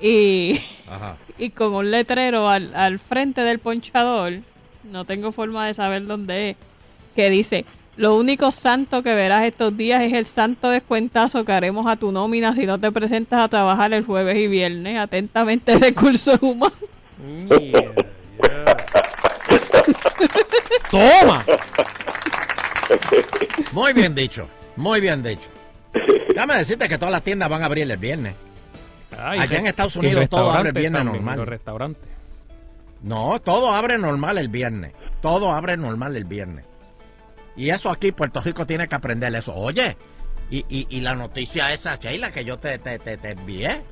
Y, 0.01 0.61
Ajá. 0.89 1.17
y 1.39 1.51
con 1.51 1.75
un 1.75 1.91
letrero 1.91 2.49
al, 2.49 2.73
al 2.75 2.99
frente 2.99 3.41
del 3.41 3.59
ponchador. 3.59 4.35
No 4.85 5.05
tengo 5.05 5.33
forma 5.33 5.67
de 5.67 5.75
saber 5.75 6.07
dónde 6.07 6.51
es. 6.51 6.57
Que 7.17 7.31
dice: 7.31 7.65
Lo 7.97 8.15
único 8.17 8.53
santo 8.53 9.03
que 9.03 9.15
verás 9.15 9.45
estos 9.45 9.75
días 9.77 10.03
es 10.03 10.13
el 10.13 10.27
santo 10.27 10.69
descuentazo 10.69 11.45
que 11.45 11.53
haremos 11.53 11.87
a 11.87 11.97
tu 11.97 12.13
nómina 12.13 12.55
si 12.55 12.67
no 12.67 12.79
te 12.79 12.93
presentas 12.93 13.41
a 13.41 13.49
trabajar 13.49 13.93
el 13.95 14.05
jueves 14.05 14.37
y 14.37 14.47
viernes. 14.49 14.99
Atentamente, 14.99 15.79
recursos 15.79 16.39
humanos. 16.43 16.77
¡Toma! 20.91 21.45
Muy 23.73 23.93
bien 23.93 24.15
dicho, 24.15 24.49
muy 24.77 25.01
bien 25.01 25.23
dicho. 25.23 25.49
Déjame 26.29 26.57
decirte 26.57 26.89
que 26.89 26.99
todas 26.99 27.13
las 27.13 27.23
tiendas 27.23 27.49
van 27.49 27.63
a 27.63 27.67
abrir 27.67 27.91
el 27.91 27.97
viernes. 27.97 28.35
Ay, 29.19 29.39
Allá 29.41 29.49
que- 29.49 29.57
en 29.57 29.67
Estados 29.69 29.97
Unidos 29.97 30.29
todo 30.29 30.51
abre 30.51 30.69
el 30.69 30.75
viernes 30.75 31.01
también, 31.01 31.17
normal. 31.25 31.39
Los 31.39 31.49
restaurantes. 31.49 32.09
No, 33.03 33.41
todo 33.41 33.73
abre 33.73 33.99
normal 33.99 34.39
el 34.39 34.49
viernes. 34.49 34.93
Todo 35.23 35.53
abre 35.53 35.77
normal 35.77 36.17
el 36.17 36.25
viernes. 36.25 36.65
Y 37.57 37.71
eso 37.71 37.91
aquí, 37.91 38.13
Puerto 38.13 38.41
Rico 38.41 38.67
tiene 38.67 38.87
que 38.89 38.95
aprender 38.95 39.35
eso. 39.35 39.55
Oye, 39.55 39.97
y, 40.51 40.59
y, 40.69 40.87
y 40.91 41.01
la 41.01 41.15
noticia 41.15 41.73
esa, 41.73 41.97
Sheila, 41.97 42.31
que 42.31 42.45
yo 42.45 42.59
te, 42.59 42.79
te, 42.79 42.99
te, 42.99 43.17
te 43.17 43.31
envié. 43.31 43.83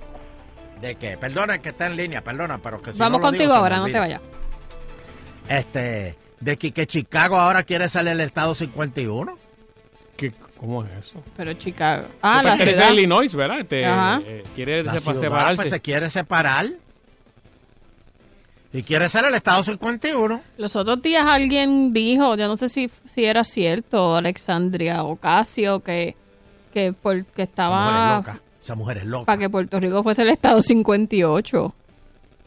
De 0.81 0.97
que, 0.97 1.17
perdona 1.17 1.59
que 1.59 1.71
está 1.71 1.87
en 1.87 1.97
línea, 1.97 2.23
perdona, 2.23 2.59
pero 2.59 2.83
que 2.83 2.93
si 2.93 2.99
Vamos 2.99 3.21
no 3.21 3.27
lo 3.27 3.33
digo, 3.33 3.45
contigo 3.45 3.55
ahora, 3.55 3.79
no 3.79 3.87
te 3.87 3.99
vayas. 3.99 4.21
Este, 5.49 6.17
de 6.41 6.57
que, 6.59 6.73
que 6.73 6.87
Chicago 6.87 7.37
ahora 7.39 7.63
quiere 7.63 7.89
salir 7.89 8.13
el 8.13 8.21
estado 8.21 8.55
51. 8.55 9.39
¿Qué, 10.17 10.33
¿Cómo 10.59 10.85
es 10.85 10.91
eso? 10.93 11.23
Pero 11.37 11.53
Chicago. 11.55 12.07
Ah, 12.23 12.43
la 12.43 12.57
ciudad. 12.57 12.93
Illinois, 12.93 13.35
¿verdad? 13.35 13.61
Este, 13.61 13.85
Ajá. 13.85 14.21
eh, 14.25 14.43
quiere 14.55 14.83
La 14.85 14.93
sepa- 14.93 15.01
ciudad, 15.13 15.21
separarse. 15.21 15.57
pues, 15.57 15.71
se 15.71 15.81
quiere 15.81 16.11
separar. 16.11 16.67
Y 18.75 18.83
quiere 18.83 19.09
ser 19.09 19.25
el 19.25 19.35
estado 19.35 19.63
51. 19.63 20.41
Los 20.59 20.75
otros 20.75 21.01
días 21.01 21.25
alguien 21.25 21.93
dijo, 21.93 22.35
yo 22.35 22.49
no 22.49 22.57
sé 22.57 22.69
si, 22.69 22.91
si 23.05 23.25
era 23.25 23.45
cierto, 23.45 24.17
Alexandria 24.17 25.05
Ocasio, 25.05 25.79
que, 25.81 26.17
que 26.73 26.93
porque 26.93 27.21
Esa 27.21 27.29
mujer 27.29 27.45
es 27.45 27.49
estaba 27.49 28.17
loca. 28.17 28.41
Esa 28.61 28.75
mujer 28.75 28.99
es 28.99 29.05
loca. 29.07 29.25
para 29.27 29.39
que 29.39 29.49
Puerto 29.49 29.79
Rico 29.79 30.03
fuese 30.03 30.23
el 30.23 30.31
estado 30.31 30.61
58. 30.61 31.75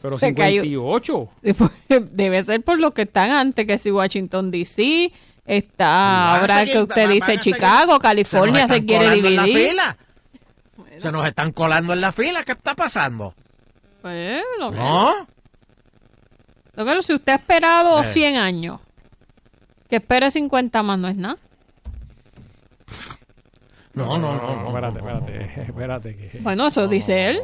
Pero 0.02 0.20
Se 0.20 0.34
cayó. 0.36 0.64
58. 0.64 1.30
Sí, 1.44 1.54
pues, 1.54 1.72
Debe 2.12 2.44
ser 2.44 2.62
por 2.62 2.78
lo 2.80 2.94
que 2.94 3.04
están 3.04 3.32
antes, 3.32 3.66
que 3.66 3.78
si 3.78 3.90
Washington 3.90 4.52
DC, 4.52 5.14
está 5.46 6.36
ahora 6.40 6.60
seguir, 6.60 6.74
que 6.74 6.82
usted 6.82 7.10
dice 7.10 7.26
seguir. 7.38 7.40
Chicago, 7.56 8.00
California 8.00 8.68
se, 8.68 8.86
quiere 8.86 9.06
colando 9.06 9.28
en 9.30 9.36
la 9.38 9.44
dividir. 9.44 9.70
fila. 9.70 9.98
Se 11.00 11.10
nos 11.12 11.26
están 11.26 11.54
colando 11.54 11.94
en 11.94 12.02
la 12.02 12.12
fila. 12.12 12.44
¿Qué 12.44 12.52
está 12.52 12.76
pasando? 12.76 13.34
Pues, 14.02 14.42
lo 14.60 14.72
que- 14.72 14.78
¿No? 14.78 15.28
Lo 16.78 16.86
que- 16.86 17.02
si 17.04 17.14
usted 17.14 17.34
ha 17.34 17.36
esperado 17.36 18.02
Eh. 18.02 18.06
100 18.06 18.38
años, 18.38 18.80
que 19.90 19.98
espere 19.98 20.32
50 20.32 20.82
más 20.84 20.98
no 21.00 21.08
es 21.10 21.16
nada. 21.18 21.38
No, 23.94 24.18
no, 24.18 24.36
no, 24.36 24.56
no, 24.62 24.68
Espérate, 24.68 25.00
espérate, 25.00 25.62
espérate. 25.68 26.16
Que... 26.16 26.40
Bueno, 26.42 26.68
eso 26.68 26.88
dice 26.88 27.32
él. 27.32 27.42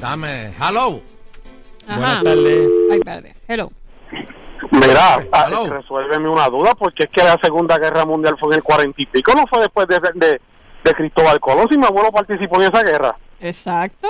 Dame. 0.00 0.52
Hello. 0.60 1.00
Ajá. 1.86 1.96
Buenas 1.98 2.22
tardes. 2.24 2.68
Ay, 2.90 2.98
espérate. 2.98 3.34
Hello. 3.48 3.72
Mira, 4.72 5.26
ah, 5.32 5.44
Hello. 5.48 5.66
resuélveme 5.68 6.28
una 6.28 6.46
duda, 6.48 6.74
porque 6.74 7.04
es 7.04 7.10
que 7.10 7.24
la 7.24 7.36
Segunda 7.42 7.76
Guerra 7.78 8.04
Mundial 8.04 8.36
fue 8.38 8.50
en 8.52 8.58
el 8.58 8.62
cuarenta 8.62 9.00
y 9.02 9.06
pico, 9.06 9.32
no 9.34 9.44
fue 9.48 9.60
después 9.60 9.88
de, 9.88 9.98
de, 10.14 10.40
de 10.84 10.94
Cristóbal 10.94 11.40
Colón, 11.40 11.66
si 11.70 11.76
mi 11.76 11.86
abuelo 11.86 12.12
participó 12.12 12.62
en 12.62 12.72
esa 12.72 12.82
guerra. 12.84 13.16
Exacto. 13.40 14.06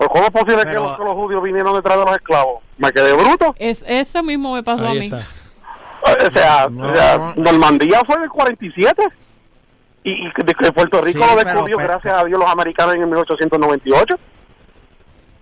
¿Pues 0.00 0.08
cómo 0.14 0.24
es 0.24 0.30
posible 0.30 0.62
Pero- 0.64 0.68
que, 0.82 0.88
los, 0.88 0.96
que 0.96 1.04
los 1.04 1.14
judíos 1.14 1.42
vinieron 1.42 1.74
detrás 1.74 1.98
de 1.98 2.04
los 2.06 2.14
esclavos? 2.14 2.62
Me 2.78 2.90
quedé 2.90 3.12
bruto. 3.12 3.54
Es, 3.58 3.84
eso 3.86 4.22
mismo 4.22 4.54
me 4.54 4.62
pasó 4.62 4.86
a 4.88 4.94
mí. 4.94 5.10
está. 5.12 5.18
O 6.02 6.32
sea, 6.34 6.68
No. 6.70 6.88
o 6.90 6.96
sea, 6.96 7.34
Normandía 7.36 8.00
fue 8.06 8.16
en 8.16 8.22
el 8.22 8.30
47. 8.30 9.02
y, 10.04 10.12
y 10.12 10.24
de 10.42 10.54
que 10.54 10.72
Puerto 10.72 11.02
Rico 11.02 11.22
Sí, 11.22 11.30
lo 11.34 11.44
descubrió 11.44 11.76
pero- 11.76 11.88
gracias 11.90 12.14
a 12.14 12.24
Dios 12.24 12.40
los 12.40 12.50
americanos 12.50 12.94
en 12.94 13.02
el 13.02 13.06
1898. 13.08 14.14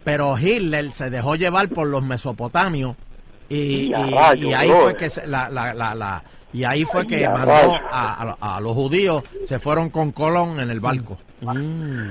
Pero 0.02 0.36
Hitler 0.36 0.90
se 0.90 1.08
dejó 1.08 1.36
llevar 1.36 1.68
por 1.68 1.86
los 1.86 2.02
mesopotamios 2.02 2.96
y, 3.48 3.90
Y 3.90 3.94
a 3.94 4.00
y- 4.08 4.10
rayos, 4.14 4.50
y 4.50 4.54
ahí 4.54 4.70
fue 4.72 4.96
que 4.96 5.08
se- 5.08 5.28
la, 5.28 5.48
la, 5.50 5.72
la, 5.72 5.94
la- 5.94 6.24
y 6.52 6.64
ahí 6.64 6.84
fue 6.84 7.06
que 7.06 7.24
a 7.24 7.30
mandó 7.30 7.52
a, 7.92 8.36
a- 8.40 8.56
a 8.56 8.60
los 8.60 8.72
judíos 8.72 9.22
se 9.44 9.60
fueron 9.60 9.90
con 9.90 10.10
Colón 10.10 10.58
en 10.58 10.70
el 10.70 10.80
barco. 10.80 11.16
Mm, 11.42 12.10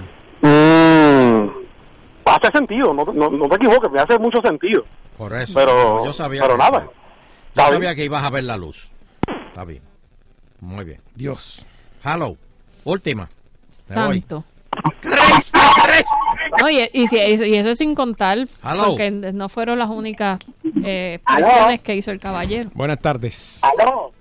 hace 2.29 2.51
sentido, 2.51 2.93
no, 2.93 3.05
no, 3.05 3.29
no 3.29 3.49
te 3.49 3.55
equivoques, 3.55 3.91
me 3.91 3.99
hace 3.99 4.17
mucho 4.19 4.41
sentido. 4.41 4.83
Por 5.17 5.33
eso. 5.33 5.53
Pero, 5.55 6.05
yo 6.05 6.13
sabía 6.13 6.41
pero 6.41 6.53
que, 6.55 6.63
nada. 6.63 6.85
yo 7.55 7.61
sabía 7.63 7.79
bien. 7.79 7.95
que 7.95 8.05
ibas 8.05 8.23
a 8.23 8.29
ver 8.29 8.43
la 8.43 8.57
luz. 8.57 8.89
Está 9.47 9.63
bien. 9.65 9.81
Muy 10.59 10.85
bien. 10.85 11.01
Dios. 11.15 11.65
Hello. 12.03 12.35
Última. 12.83 13.23
Me. 13.23 13.95
Santo. 13.95 14.43
No, 16.61 16.69
y, 16.69 16.89
y 16.93 17.07
si- 17.07 17.17
y 17.17 17.55
eso 17.55 17.69
es 17.71 17.77
sin 17.77 17.95
contar, 17.95 18.37
Hello. 18.63 18.83
porque 18.89 19.11
no 19.11 19.49
fueron 19.49 19.79
las 19.79 19.89
únicas 19.89 20.39
eh, 20.83 21.19
que 21.83 21.95
hizo 21.95 22.11
el 22.11 22.19
caballero. 22.19 22.69
Buenas 22.73 22.99
tardes. 22.99 23.61
¿Aló? 23.63 24.11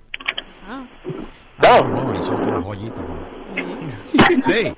Ah, 0.69 1.81
no, 1.83 2.20
hizo 2.20 2.35
otra 2.35 2.61
joyita. 2.61 3.01
Sí. 4.47 4.73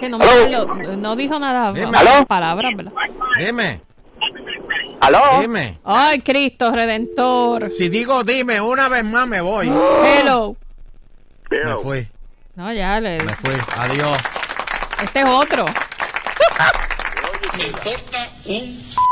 Que 0.00 0.08
no, 0.08 0.18
me 0.18 0.24
acuerdo, 0.24 0.96
no 0.96 1.16
dijo 1.16 1.38
nada, 1.38 1.72
Dime. 1.72 1.86
malas 1.86 2.16
¿Aló? 2.16 2.26
palabras, 2.26 2.72
¿verdad? 2.76 2.92
Dime. 3.38 3.80
¿Aló? 5.00 5.40
Dime. 5.40 5.78
Ay, 5.84 6.20
Cristo 6.20 6.70
Redentor. 6.70 7.70
Si 7.70 7.88
digo 7.88 8.22
dime 8.22 8.60
una 8.60 8.88
vez 8.88 9.04
más 9.04 9.26
me 9.26 9.40
voy. 9.40 9.68
Hello. 10.04 10.56
Me 11.50 11.76
fui. 11.82 12.08
No, 12.54 12.72
ya, 12.72 13.00
le, 13.00 13.18
Me 13.22 13.34
fui. 13.34 13.54
Adiós. 13.78 14.18
este 15.02 15.20
es 15.20 15.26
otro. 15.26 15.64
Agitando, 17.52 19.11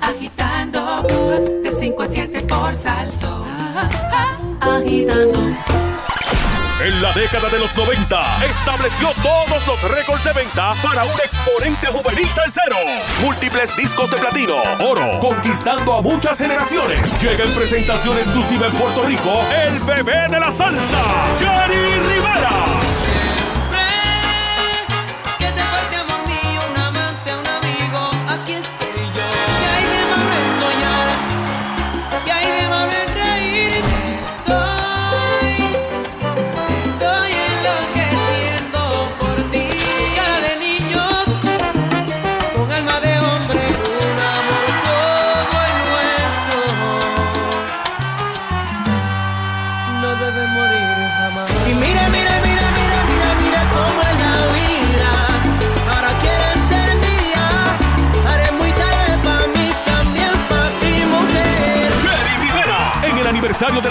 agitando, 0.00 1.02
de 1.62 1.72
5 1.78 2.02
a 2.02 2.06
7 2.06 2.40
por 2.42 2.74
salso. 2.76 3.44
Agitando. 4.60 5.40
En 6.80 7.02
la 7.02 7.12
década 7.12 7.48
de 7.48 7.58
los 7.58 7.74
90, 7.74 8.44
estableció 8.44 9.08
todos 9.22 9.66
los 9.66 9.82
récords 9.90 10.24
de 10.24 10.32
venta 10.32 10.74
para 10.82 11.04
un 11.04 11.12
exponente 11.12 11.86
juvenil 11.86 12.28
salsero. 12.28 12.76
Múltiples 13.22 13.74
discos 13.76 14.10
de 14.10 14.16
platino, 14.16 14.56
oro, 14.80 15.18
conquistando 15.20 15.94
a 15.94 16.02
muchas 16.02 16.36
generaciones. 16.36 17.22
Llega 17.22 17.44
en 17.44 17.54
presentación 17.54 18.18
exclusiva 18.18 18.66
en 18.66 18.72
Puerto 18.72 19.02
Rico, 19.04 19.40
el 19.66 19.78
bebé 19.80 20.28
de 20.28 20.40
la 20.40 20.52
salsa, 20.52 21.36
Jerry 21.38 22.00
Rivera. 22.00 22.93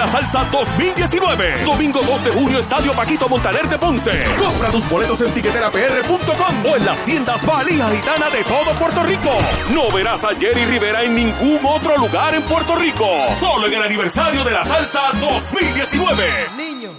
La 0.04 0.08
salsa 0.10 0.46
2019. 0.52 1.64
Domingo 1.64 2.02
2 2.02 2.26
de 2.26 2.32
junio, 2.32 2.60
Estadio 2.60 2.92
Paquito 2.92 3.30
Montaner 3.30 3.70
de 3.70 3.78
Ponce. 3.78 4.12
Compra 4.36 4.70
tus 4.70 4.90
boletos 4.90 5.22
en 5.22 5.34
tiqueterapr.com 5.34 6.66
o 6.66 6.76
en 6.76 6.86
las 6.86 7.06
tiendas 7.06 7.46
Valija 7.46 7.90
Gitana 7.90 8.30
de 8.30 8.44
todo 8.44 8.76
Puerto 8.78 9.02
Rico. 9.04 9.30
No 9.74 9.90
verás 9.92 10.26
a 10.26 10.36
Jerry 10.36 10.66
Rivera 10.66 11.04
en 11.04 11.16
ningún 11.16 11.60
otro 11.64 11.98
lugar 11.98 12.36
en 12.36 12.44
Puerto 12.44 12.76
Rico. 12.76 13.06
Solo 13.40 13.68
en 13.68 13.74
el 13.76 13.84
aniversario 13.84 14.44
de 14.44 14.52
la 14.52 14.66
salsa 14.66 15.14
2019. 15.22 16.50
Niño. 16.58 16.92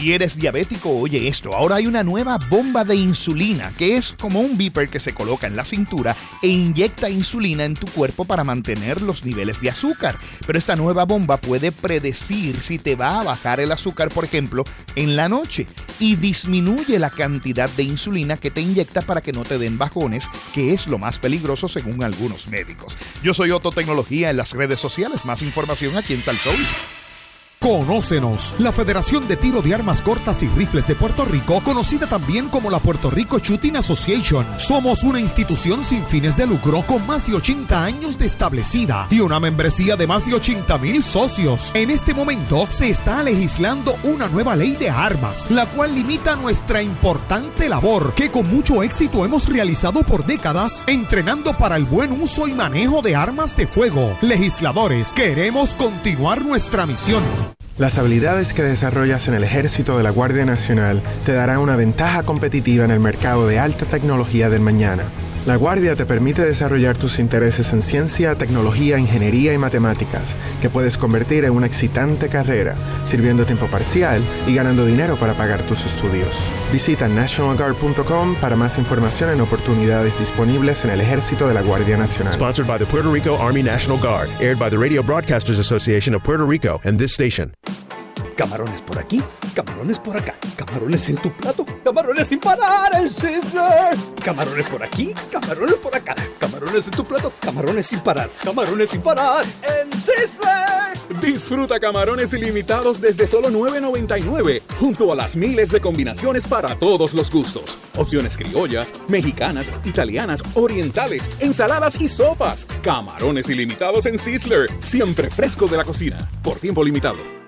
Si 0.00 0.14
eres 0.14 0.38
diabético, 0.38 0.88
oye 0.98 1.28
esto. 1.28 1.54
Ahora 1.54 1.76
hay 1.76 1.86
una 1.86 2.02
nueva 2.02 2.38
bomba 2.38 2.84
de 2.84 2.96
insulina, 2.96 3.70
que 3.76 3.98
es 3.98 4.16
como 4.18 4.40
un 4.40 4.56
beeper 4.56 4.88
que 4.88 4.98
se 4.98 5.12
coloca 5.12 5.46
en 5.46 5.56
la 5.56 5.64
cintura 5.66 6.16
e 6.40 6.48
inyecta 6.48 7.10
insulina 7.10 7.66
en 7.66 7.74
tu 7.74 7.86
cuerpo 7.86 8.24
para 8.24 8.42
mantener 8.42 9.02
los 9.02 9.26
niveles 9.26 9.60
de 9.60 9.68
azúcar. 9.68 10.18
Pero 10.46 10.58
esta 10.58 10.74
nueva 10.74 11.04
bomba 11.04 11.36
puede 11.36 11.70
predecir 11.70 12.62
si 12.62 12.78
te 12.78 12.96
va 12.96 13.20
a 13.20 13.24
bajar 13.24 13.60
el 13.60 13.72
azúcar, 13.72 14.08
por 14.08 14.24
ejemplo, 14.24 14.64
en 14.96 15.16
la 15.16 15.28
noche 15.28 15.66
y 15.98 16.16
disminuye 16.16 16.98
la 16.98 17.10
cantidad 17.10 17.68
de 17.68 17.82
insulina 17.82 18.38
que 18.38 18.50
te 18.50 18.62
inyecta 18.62 19.02
para 19.02 19.20
que 19.20 19.34
no 19.34 19.44
te 19.44 19.58
den 19.58 19.76
bajones, 19.76 20.30
que 20.54 20.72
es 20.72 20.86
lo 20.86 20.96
más 20.96 21.18
peligroso 21.18 21.68
según 21.68 22.02
algunos 22.02 22.48
médicos. 22.48 22.96
Yo 23.22 23.34
soy 23.34 23.50
Otto 23.50 23.70
Tecnología 23.70 24.30
en 24.30 24.38
las 24.38 24.52
redes 24.54 24.80
sociales. 24.80 25.26
Más 25.26 25.42
información 25.42 25.98
aquí 25.98 26.14
en 26.14 26.22
Salsoul. 26.22 26.56
Conócenos, 27.62 28.54
la 28.58 28.72
Federación 28.72 29.28
de 29.28 29.36
Tiro 29.36 29.60
de 29.60 29.74
Armas 29.74 30.00
Cortas 30.00 30.42
y 30.42 30.48
Rifles 30.48 30.86
de 30.86 30.94
Puerto 30.94 31.26
Rico, 31.26 31.62
conocida 31.62 32.06
también 32.06 32.48
como 32.48 32.70
la 32.70 32.78
Puerto 32.78 33.10
Rico 33.10 33.38
Shooting 33.38 33.76
Association. 33.76 34.46
Somos 34.56 35.02
una 35.02 35.20
institución 35.20 35.84
sin 35.84 36.06
fines 36.06 36.38
de 36.38 36.46
lucro 36.46 36.82
con 36.86 37.06
más 37.06 37.26
de 37.26 37.34
80 37.34 37.84
años 37.84 38.16
de 38.16 38.24
establecida 38.24 39.06
y 39.10 39.20
una 39.20 39.38
membresía 39.40 39.96
de 39.96 40.06
más 40.06 40.24
de 40.24 40.36
80 40.36 40.78
mil 40.78 41.02
socios. 41.02 41.72
En 41.74 41.90
este 41.90 42.14
momento 42.14 42.64
se 42.70 42.88
está 42.88 43.22
legislando 43.22 43.94
una 44.04 44.30
nueva 44.30 44.56
ley 44.56 44.74
de 44.76 44.88
armas, 44.88 45.44
la 45.50 45.66
cual 45.66 45.94
limita 45.94 46.36
nuestra 46.36 46.80
importante 46.80 47.68
labor 47.68 48.14
que 48.14 48.30
con 48.30 48.48
mucho 48.48 48.82
éxito 48.82 49.22
hemos 49.26 49.46
realizado 49.46 50.02
por 50.02 50.24
décadas 50.24 50.82
entrenando 50.86 51.58
para 51.58 51.76
el 51.76 51.84
buen 51.84 52.22
uso 52.22 52.48
y 52.48 52.54
manejo 52.54 53.02
de 53.02 53.16
armas 53.16 53.54
de 53.54 53.66
fuego. 53.66 54.16
Legisladores, 54.22 55.12
queremos 55.12 55.74
continuar 55.74 56.42
nuestra 56.42 56.86
misión. 56.86 57.49
Las 57.80 57.96
habilidades 57.96 58.52
que 58.52 58.62
desarrollas 58.62 59.26
en 59.26 59.32
el 59.32 59.42
ejército 59.42 59.96
de 59.96 60.02
la 60.02 60.10
Guardia 60.10 60.44
Nacional 60.44 61.02
te 61.24 61.32
darán 61.32 61.60
una 61.60 61.76
ventaja 61.76 62.24
competitiva 62.24 62.84
en 62.84 62.90
el 62.90 63.00
mercado 63.00 63.48
de 63.48 63.58
alta 63.58 63.86
tecnología 63.86 64.50
del 64.50 64.60
mañana. 64.60 65.04
La 65.46 65.56
Guardia 65.56 65.96
te 65.96 66.04
permite 66.04 66.44
desarrollar 66.44 66.98
tus 66.98 67.18
intereses 67.18 67.72
en 67.72 67.80
ciencia, 67.80 68.34
tecnología, 68.34 68.98
ingeniería 68.98 69.54
y 69.54 69.58
matemáticas, 69.58 70.36
que 70.60 70.68
puedes 70.68 70.98
convertir 70.98 71.46
en 71.46 71.52
una 71.52 71.66
excitante 71.66 72.28
carrera, 72.28 72.74
sirviendo 73.04 73.46
tiempo 73.46 73.66
parcial 73.66 74.20
y 74.46 74.54
ganando 74.54 74.84
dinero 74.84 75.16
para 75.16 75.32
pagar 75.32 75.62
tus 75.62 75.84
estudios. 75.86 76.28
Visita 76.70 77.08
nationalguard.com 77.08 78.34
para 78.36 78.54
más 78.54 78.76
información 78.76 79.30
en 79.30 79.40
oportunidades 79.40 80.18
disponibles 80.18 80.84
en 80.84 80.90
el 80.90 81.00
ejército 81.00 81.48
de 81.48 81.54
la 81.54 81.62
Guardia 81.62 81.96
Nacional. 81.96 82.34
Sponsored 82.34 82.68
by 82.68 82.78
the 82.78 82.86
Puerto 82.86 83.10
Rico 83.10 83.38
Army 83.38 83.62
National 83.62 83.98
Guard, 83.98 84.28
aired 84.40 84.58
by 84.58 84.68
the 84.68 84.78
Radio 84.78 85.02
Broadcasters 85.02 85.58
Association 85.58 86.14
of 86.14 86.22
Puerto 86.22 86.44
Rico 86.44 86.80
and 86.84 86.98
this 86.98 87.14
station. 87.14 87.54
Camarones 88.40 88.80
por 88.80 88.98
aquí, 88.98 89.22
camarones 89.54 89.98
por 89.98 90.16
acá, 90.16 90.34
camarones 90.56 91.06
en 91.10 91.16
tu 91.16 91.30
plato, 91.30 91.66
camarones 91.84 92.26
sin 92.26 92.40
parar 92.40 92.90
en 92.98 93.10
Sizzler. 93.10 93.94
Camarones 94.24 94.66
por 94.66 94.82
aquí, 94.82 95.12
camarones 95.30 95.74
por 95.74 95.94
acá, 95.94 96.14
camarones 96.38 96.86
en 96.86 96.92
tu 96.92 97.04
plato, 97.04 97.34
camarones 97.38 97.84
sin 97.84 98.00
parar, 98.00 98.30
camarones 98.42 98.88
sin 98.88 99.02
parar 99.02 99.44
en 99.44 99.92
Sizzler. 99.92 101.20
Disfruta 101.20 101.78
camarones 101.78 102.32
ilimitados 102.32 103.02
desde 103.02 103.26
solo 103.26 103.50
$9.99, 103.50 104.62
junto 104.78 105.12
a 105.12 105.16
las 105.16 105.36
miles 105.36 105.70
de 105.70 105.82
combinaciones 105.82 106.48
para 106.48 106.78
todos 106.78 107.12
los 107.12 107.30
gustos. 107.30 107.76
Opciones 107.98 108.38
criollas, 108.38 108.94
mexicanas, 109.08 109.70
italianas, 109.84 110.42
orientales, 110.54 111.28
ensaladas 111.40 112.00
y 112.00 112.08
sopas. 112.08 112.66
Camarones 112.82 113.50
ilimitados 113.50 114.06
en 114.06 114.18
Sizzler, 114.18 114.70
siempre 114.78 115.28
fresco 115.28 115.66
de 115.66 115.76
la 115.76 115.84
cocina, 115.84 116.30
por 116.42 116.58
tiempo 116.58 116.82
limitado. 116.82 117.39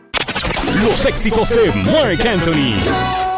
Los 0.84 1.06
éxitos 1.06 1.50
de 1.50 1.72
Mark 1.72 2.26
Anthony. 2.26 3.31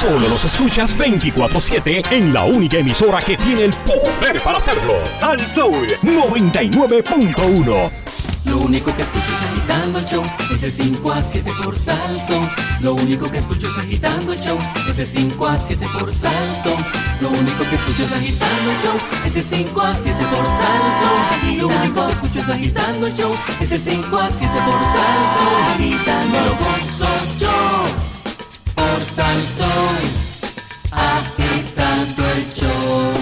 Solo 0.00 0.28
los 0.28 0.44
escuchas 0.44 0.96
24-7 0.96 2.12
en 2.12 2.32
la 2.32 2.44
única 2.44 2.78
emisora 2.78 3.18
que 3.20 3.36
tiene 3.36 3.64
el 3.64 3.72
poder 3.72 4.40
para 4.44 4.58
hacerlo. 4.58 4.94
Al 5.22 5.44
Soul 5.48 5.88
99.1. 6.02 7.90
Lo 8.44 8.58
único 8.58 8.94
que 8.94 9.02
escucho 9.02 9.26
es 9.26 9.42
agitando 9.50 9.98
el 9.98 10.04
show, 10.04 10.24
es 10.52 10.60
de 10.60 10.70
5 10.70 11.12
a 11.12 11.20
7 11.20 11.50
por 11.64 11.76
Salsón. 11.76 12.48
Lo 12.80 12.94
único 12.94 13.28
que 13.28 13.38
escucho 13.38 13.68
es 13.68 13.76
agitando 13.76 14.32
el 14.32 14.40
show, 14.40 14.60
es 14.88 14.96
de 14.96 15.04
5 15.04 15.46
a 15.46 15.58
7 15.58 15.86
por 15.92 16.14
Salsón. 16.14 16.78
Lo 17.20 17.30
único 17.30 17.64
que 17.68 17.74
escucho 17.74 18.04
es 18.04 18.12
agitando 18.12 18.70
el 18.70 18.78
show, 18.78 18.96
es 19.26 19.34
de 19.34 19.42
5 19.42 19.82
a 19.82 19.96
7 19.96 20.16
por 20.30 20.46
Salsón. 20.46 21.58
Lo 21.58 21.66
único 21.66 22.06
que 22.06 22.12
escucho 22.12 22.38
es 22.38 22.48
agitando 22.48 23.06
el 23.08 23.14
show, 23.14 23.34
es 23.60 23.68
de 23.68 23.78
5 23.78 24.16
a 24.16 24.30
7 24.30 24.46
por 24.64 24.80
Salsón. 24.94 25.62
Agitando 25.74 26.40
lo 26.40 26.54
gozo 26.54 27.07
por 29.18 29.24
Salsón. 29.24 29.98
Agitando 30.92 32.22
el 32.36 32.54
show. 32.54 33.12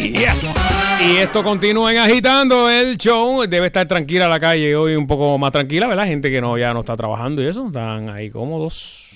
Yes. 0.00 0.56
Y 1.00 1.16
esto 1.18 1.42
continúa 1.42 1.92
en 1.92 1.98
agitando 1.98 2.70
el 2.70 2.96
show. 2.96 3.46
Debe 3.46 3.66
estar 3.66 3.86
tranquila 3.86 4.28
la 4.28 4.40
calle 4.40 4.74
hoy, 4.74 4.96
un 4.96 5.06
poco 5.06 5.38
más 5.38 5.52
tranquila, 5.52 5.86
¿verdad? 5.86 6.06
Gente 6.06 6.30
que 6.30 6.40
no 6.40 6.56
ya 6.58 6.72
no 6.72 6.80
está 6.80 6.96
trabajando 6.96 7.42
y 7.42 7.46
eso, 7.46 7.66
están 7.66 8.08
ahí 8.10 8.30
cómodos. 8.30 9.08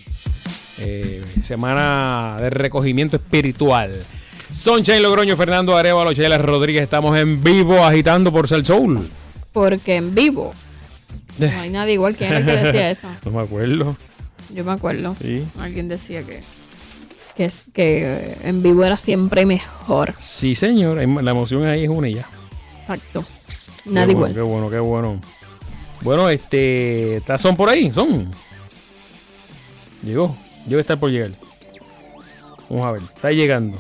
Eh, 0.78 1.22
semana 1.42 2.36
de 2.40 2.50
recogimiento 2.50 3.16
espiritual. 3.16 4.04
Sunshine 4.50 5.02
Logroño, 5.02 5.36
Fernando 5.36 5.76
Arevalo, 5.76 6.12
Sheila 6.12 6.38
Rodríguez, 6.38 6.82
estamos 6.82 7.16
en 7.16 7.42
vivo 7.42 7.84
agitando 7.84 8.30
por 8.30 8.48
Cell 8.48 8.64
Soul. 8.64 9.08
Porque 9.52 9.96
en 9.96 10.14
vivo 10.14 10.52
no 11.38 11.60
hay 11.60 11.70
nadie 11.70 11.94
igual. 11.94 12.14
¿Quién 12.16 12.30
era 12.30 12.38
el 12.40 12.44
que 12.46 12.64
decía 12.66 12.90
eso? 12.90 13.08
No 13.24 13.32
me 13.32 13.42
acuerdo. 13.42 13.96
Yo 14.50 14.64
me 14.64 14.72
acuerdo. 14.72 15.16
Sí. 15.20 15.44
Alguien 15.60 15.88
decía 15.88 16.22
que, 16.22 16.40
que, 17.36 17.44
es, 17.44 17.62
que 17.72 18.02
eh, 18.04 18.38
en 18.44 18.62
vivo 18.62 18.84
era 18.84 18.98
siempre 18.98 19.46
mejor. 19.46 20.14
Sí, 20.18 20.54
señor, 20.54 20.96
la 20.96 21.30
emoción 21.30 21.64
ahí 21.66 21.84
es 21.84 21.90
una 21.90 22.08
y 22.08 22.14
ya. 22.14 22.28
Exacto. 22.80 23.24
Qué 23.84 23.90
Nadie 23.90 24.14
bueno, 24.14 24.30
igual. 24.30 24.34
Qué 24.34 24.40
bueno, 24.40 24.70
qué 24.70 24.78
bueno. 24.78 25.20
Bueno, 26.02 26.28
este. 26.28 27.16
¿está 27.16 27.38
Son 27.38 27.56
por 27.56 27.68
ahí? 27.68 27.92
Son. 27.92 28.30
Llegó. 30.02 30.36
Debe 30.66 30.80
estar 30.80 30.98
por 30.98 31.10
llegar. 31.10 31.30
Vamos 32.68 32.86
a 32.86 32.92
ver. 32.92 33.02
Está 33.02 33.30
llegando. 33.30 33.78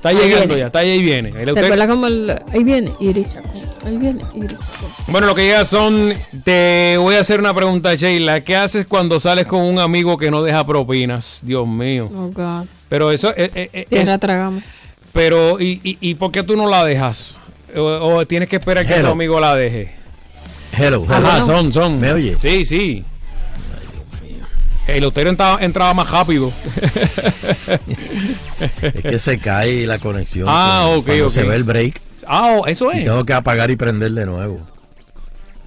Está 0.00 0.08
Ahí 0.08 0.16
llegando 0.16 0.46
viene. 0.46 0.58
ya. 0.60 0.66
Está 0.68 0.78
ahí 0.78 1.02
viene. 1.02 1.28
Ahí 1.36 1.44
¿Te 1.44 1.52
usted- 1.52 1.64
acuerdas 1.64 1.88
como 1.88 2.06
el... 2.06 2.30
Ahí 2.54 2.64
viene 2.64 2.90
Iri 3.00 3.22
Chaco. 3.26 3.48
Ahí 3.84 3.98
viene 3.98 4.24
Iri 4.34 4.48
Chaco. 4.48 4.64
Bueno, 5.08 5.26
lo 5.26 5.34
que 5.34 5.42
llega 5.42 5.62
son. 5.66 6.12
Te 6.42 6.96
voy 6.98 7.16
a 7.16 7.20
hacer 7.20 7.38
una 7.38 7.52
pregunta, 7.52 7.94
Sheila. 7.94 8.40
¿Qué 8.42 8.56
haces 8.56 8.86
cuando 8.86 9.20
sales 9.20 9.44
con 9.44 9.60
un 9.60 9.78
amigo 9.78 10.16
que 10.16 10.30
no 10.30 10.42
deja 10.42 10.66
propinas? 10.66 11.40
Dios 11.44 11.68
mío. 11.68 12.08
Oh, 12.14 12.30
God. 12.32 12.64
Pero 12.88 13.10
eso. 13.12 13.34
eh, 13.36 13.50
eh, 13.54 13.86
eh, 13.90 14.18
tragamos. 14.18 14.62
pero, 15.12 15.60
¿y, 15.60 15.80
y, 15.84 15.98
y 16.00 16.14
por 16.14 16.32
qué 16.32 16.42
tú 16.44 16.56
no 16.56 16.66
la 16.66 16.82
dejas? 16.82 17.36
O, 17.76 17.80
o 17.82 18.26
tienes 18.26 18.48
que 18.48 18.56
esperar 18.56 18.86
que 18.86 18.94
tu 19.00 19.06
amigo 19.08 19.38
la 19.38 19.54
deje. 19.54 19.92
Hello, 20.72 21.04
hello. 21.04 21.14
Ajá, 21.14 21.42
son, 21.42 21.72
son. 21.72 22.00
¿Me 22.00 22.10
oye? 22.12 22.36
Sí, 22.40 22.64
sí. 22.64 23.04
El 24.96 25.02
lotero 25.02 25.30
entraba, 25.30 25.58
entraba 25.62 25.94
más 25.94 26.10
rápido. 26.10 26.52
Es 28.82 29.02
que 29.02 29.18
se 29.18 29.38
cae 29.38 29.86
la 29.86 29.98
conexión. 29.98 30.46
Ah, 30.50 30.86
ok, 30.96 31.08
ok. 31.26 31.32
Se 31.32 31.42
ve 31.44 31.54
el 31.56 31.64
break. 31.64 32.00
Ah, 32.26 32.56
oh, 32.58 32.66
eso 32.66 32.92
Y 32.92 32.98
es. 32.98 33.04
tengo 33.04 33.24
que 33.24 33.32
apagar 33.32 33.70
y 33.70 33.76
prender 33.76 34.12
de 34.12 34.26
nuevo. 34.26 34.58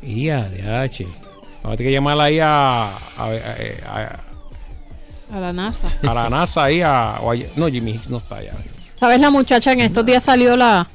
Ya, 0.01 0.41
DH. 0.49 1.05
Vamos 1.63 1.75
a 1.75 1.77
tener 1.77 1.77
que 1.77 1.91
llamarla 1.91 2.23
ahí 2.25 2.39
a, 2.39 2.85
a, 2.89 2.97
a- 3.17 3.99
a- 3.99 4.19
A 5.35 5.39
la 5.39 5.53
NASA. 5.53 5.87
a 6.07 6.13
la 6.13 6.29
NASA 6.29 6.63
ahí 6.65 6.81
a, 6.81 7.17
o 7.21 7.31
a- 7.31 7.37
No, 7.55 7.67
Jimmy 7.67 7.91
Hicks 7.91 8.09
no 8.09 8.17
está 8.17 8.35
allá. 8.37 8.51
¿Sabes 8.99 9.19
la 9.19 9.29
muchacha? 9.29 9.71
En 9.71 9.79
estos 9.81 10.05
días 10.05 10.23
salió 10.23 10.55
la... 10.55 10.87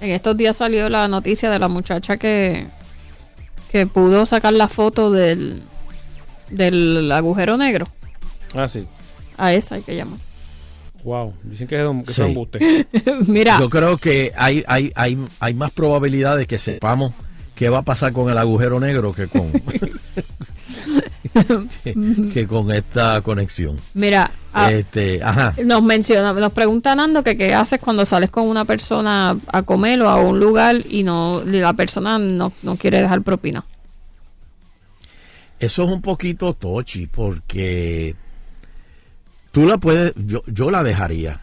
En 0.00 0.10
estos 0.10 0.36
días 0.36 0.56
salió 0.56 0.88
la 0.88 1.06
noticia 1.08 1.50
de 1.50 1.58
la 1.58 1.68
muchacha 1.68 2.16
que... 2.16 2.66
Que 3.70 3.86
pudo 3.86 4.24
sacar 4.26 4.52
la 4.52 4.68
foto 4.68 5.10
del... 5.10 5.62
Del 6.56 7.10
agujero 7.12 7.56
negro. 7.56 7.86
Ah, 8.54 8.68
sí. 8.68 8.86
A 9.36 9.52
esa 9.52 9.76
hay 9.76 9.82
que 9.82 9.96
llamar. 9.96 10.18
Wow. 11.02 11.34
Dicen 11.42 11.66
que 11.66 11.80
es 11.80 11.86
un, 11.86 12.02
que 12.02 12.14
Sí. 12.14 13.02
Mira. 13.26 13.58
Yo 13.58 13.68
creo 13.68 13.98
que 13.98 14.32
hay, 14.36 14.64
hay, 14.66 14.92
hay, 14.94 15.18
hay 15.38 15.54
más 15.54 15.70
probabilidades 15.70 16.46
que 16.46 16.58
sepamos 16.58 17.12
qué 17.54 17.68
va 17.68 17.78
a 17.78 17.82
pasar 17.82 18.12
con 18.12 18.30
el 18.30 18.38
agujero 18.38 18.80
negro 18.80 19.12
que 19.12 19.28
con, 19.28 19.52
que, 21.84 21.94
que 22.32 22.46
con 22.46 22.72
esta 22.72 23.20
conexión. 23.20 23.78
Mira, 23.94 24.30
ah, 24.52 24.72
Este, 24.72 25.22
ajá. 25.22 25.54
nos 25.64 25.82
menciona, 25.82 26.32
nos 26.32 26.52
pregunta 26.52 26.94
Nando 26.94 27.22
que 27.22 27.36
qué 27.36 27.54
haces 27.54 27.80
cuando 27.80 28.04
sales 28.04 28.30
con 28.30 28.48
una 28.48 28.64
persona 28.64 29.36
a 29.48 29.62
comer 29.62 30.02
o 30.02 30.08
a 30.08 30.16
un 30.16 30.40
lugar 30.40 30.76
y 30.88 31.02
no 31.02 31.42
la 31.44 31.74
persona 31.74 32.18
no, 32.18 32.52
no 32.62 32.76
quiere 32.76 33.00
dejar 33.00 33.22
propina. 33.22 33.64
Eso 35.60 35.84
es 35.84 35.90
un 35.90 36.00
poquito 36.02 36.52
tochi 36.54 37.06
porque 37.06 38.14
tú 39.52 39.66
la 39.66 39.78
puedes, 39.78 40.12
yo, 40.16 40.42
yo 40.46 40.70
la 40.70 40.82
dejaría. 40.82 41.40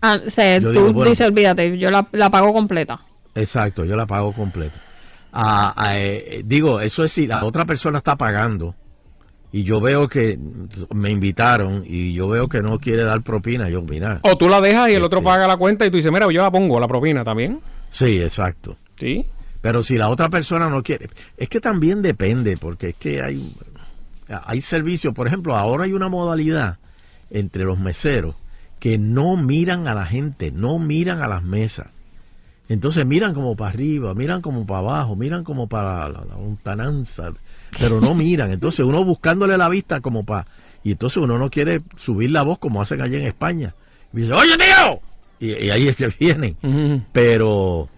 Ah, 0.00 0.18
o 0.26 0.30
sea, 0.30 0.58
Yo 0.58 0.68
tú 0.68 0.72
digo, 0.72 0.92
bueno. 0.92 1.10
dices, 1.10 1.26
olvídate, 1.26 1.78
yo 1.78 1.90
la, 1.90 2.06
la 2.12 2.30
pago 2.30 2.52
completa. 2.52 3.00
Exacto, 3.34 3.84
yo 3.84 3.96
la 3.96 4.06
pago 4.06 4.32
completa. 4.32 4.78
Ah, 5.32 5.72
ah, 5.76 5.98
eh, 5.98 6.42
digo, 6.44 6.80
eso 6.80 7.02
es 7.04 7.12
si 7.12 7.26
la 7.26 7.44
otra 7.44 7.64
persona 7.64 7.98
está 7.98 8.14
pagando 8.16 8.74
y 9.50 9.64
yo 9.64 9.80
veo 9.80 10.08
que 10.08 10.38
me 10.94 11.10
invitaron 11.10 11.82
y 11.86 12.12
yo 12.12 12.28
veo 12.28 12.48
que 12.48 12.62
no 12.62 12.78
quiere 12.78 13.02
dar 13.04 13.22
propina, 13.22 13.68
yo 13.68 13.82
mira. 13.82 14.20
O 14.22 14.36
tú 14.36 14.48
la 14.48 14.60
dejas 14.60 14.90
y 14.90 14.94
el 14.94 15.02
otro 15.02 15.18
Este. 15.18 15.30
paga 15.30 15.46
la 15.48 15.56
cuenta 15.56 15.86
y 15.86 15.90
tú 15.90 15.96
dices, 15.96 16.12
mira, 16.12 16.30
yo 16.30 16.42
la 16.42 16.50
pongo, 16.52 16.78
la 16.78 16.86
propina 16.86 17.24
también. 17.24 17.60
Sí, 17.90 18.20
exacto. 18.20 18.76
Sí. 18.96 19.26
Pero 19.64 19.82
si 19.82 19.96
la 19.96 20.10
otra 20.10 20.28
persona 20.28 20.68
no 20.68 20.82
quiere, 20.82 21.08
es 21.38 21.48
que 21.48 21.58
también 21.58 22.02
depende, 22.02 22.58
porque 22.58 22.90
es 22.90 22.96
que 22.96 23.22
hay, 23.22 23.50
hay 24.28 24.60
servicios, 24.60 25.14
por 25.14 25.26
ejemplo, 25.26 25.56
ahora 25.56 25.84
hay 25.84 25.94
una 25.94 26.10
modalidad 26.10 26.76
entre 27.30 27.64
los 27.64 27.78
meseros 27.78 28.34
que 28.78 28.98
no 28.98 29.38
miran 29.38 29.88
a 29.88 29.94
la 29.94 30.04
gente, 30.04 30.50
no 30.50 30.78
miran 30.78 31.22
a 31.22 31.28
las 31.28 31.42
mesas. 31.42 31.86
Entonces 32.68 33.06
miran 33.06 33.32
como 33.32 33.56
para 33.56 33.70
arriba, 33.70 34.12
miran 34.12 34.42
como 34.42 34.66
para 34.66 34.80
abajo, 34.80 35.16
miran 35.16 35.44
como 35.44 35.66
para 35.66 36.10
la, 36.10 36.26
lontananza, 36.26 37.32
pero 37.78 38.02
no 38.02 38.14
miran. 38.14 38.50
Entonces 38.50 38.84
uno 38.84 39.02
buscándole 39.02 39.56
la 39.56 39.70
vista 39.70 40.02
como 40.02 40.26
para... 40.26 40.46
Y 40.82 40.90
entonces 40.90 41.16
uno 41.16 41.38
no 41.38 41.48
quiere 41.48 41.80
subir 41.96 42.32
la 42.32 42.42
voz 42.42 42.58
como 42.58 42.82
hacen 42.82 43.00
allá 43.00 43.16
en 43.16 43.24
España. 43.24 43.74
Y 44.12 44.18
dice, 44.18 44.34
oye 44.34 44.58
tío, 44.58 45.00
y, 45.40 45.64
y 45.64 45.70
ahí 45.70 45.88
es 45.88 45.96
que 45.96 46.08
vienen. 46.08 46.54
Pero... 47.14 47.88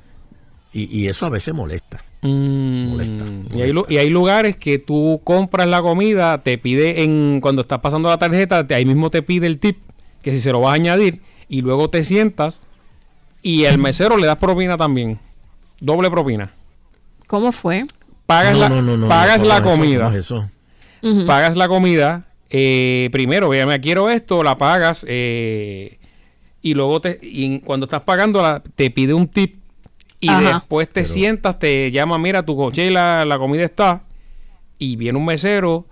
Y, 0.78 0.84
y 1.04 1.08
eso 1.08 1.24
a 1.24 1.30
veces 1.30 1.54
molesta. 1.54 2.04
Mm, 2.20 3.46
Y, 3.54 3.62
hay, 3.62 3.72
lu- 3.72 3.86
y 3.88 3.96
hay 3.96 4.10
lugares 4.10 4.56
que 4.56 4.78
tú 4.78 5.20
compras 5.24 5.66
la 5.68 5.80
comida, 5.80 6.42
te 6.42 6.58
pide 6.58 7.02
en 7.02 7.40
cuando 7.40 7.62
estás 7.62 7.78
pasando 7.80 8.10
la 8.10 8.18
tarjeta, 8.18 8.66
te- 8.66 8.74
ahí 8.74 8.84
mismo 8.84 9.08
te 9.10 9.22
pide 9.22 9.46
el 9.46 9.58
tip, 9.58 9.78
que 10.22 10.34
si 10.34 10.40
se 10.40 10.52
lo 10.52 10.60
vas 10.60 10.72
a 10.72 10.74
añadir, 10.74 11.22
y 11.48 11.62
luego 11.62 11.88
te 11.88 12.04
sientas 12.04 12.60
y 13.40 13.64
el 13.64 13.78
mesero 13.78 14.16
le 14.18 14.26
das 14.26 14.36
propina 14.36 14.76
también. 14.76 15.18
Doble 15.80 16.10
propina. 16.10 16.52
¿Cómo 17.26 17.52
fue? 17.52 17.86
Pagas 18.26 18.52
No, 18.54 18.58
la, 18.58 18.68
no, 18.68 18.82
no, 18.82 18.96
no, 18.96 19.08
pagas 19.08 19.42
no, 19.42 19.48
la 19.48 19.62
comida. 19.62 20.12
Pagas 21.26 21.56
la 21.56 21.68
comida. 21.68 22.26
eh, 22.50 23.08
primero, 23.12 23.48
me 23.48 23.80
quiero 23.80 24.10
esto, 24.10 24.42
la 24.42 24.58
pagas. 24.58 25.04
eh, 25.08 25.98
y 26.60 26.74
luego 26.74 27.00
te, 27.00 27.18
y 27.22 27.60
cuando 27.60 27.84
estás 27.84 28.02
pagando, 28.02 28.60
te 28.74 28.90
pide 28.90 29.14
un 29.14 29.28
tip. 29.28 29.60
Y 30.20 30.28
Ajá. 30.30 30.54
después 30.54 30.88
te 30.90 31.04
sientas, 31.04 31.58
te 31.58 31.90
llama, 31.90 32.18
mira, 32.18 32.42
tu 32.42 32.56
coche, 32.56 32.90
la, 32.90 33.24
la 33.24 33.38
comida 33.38 33.64
está. 33.64 34.02
Y 34.78 34.96
viene 34.96 35.18
un 35.18 35.24
mesero. 35.26 35.86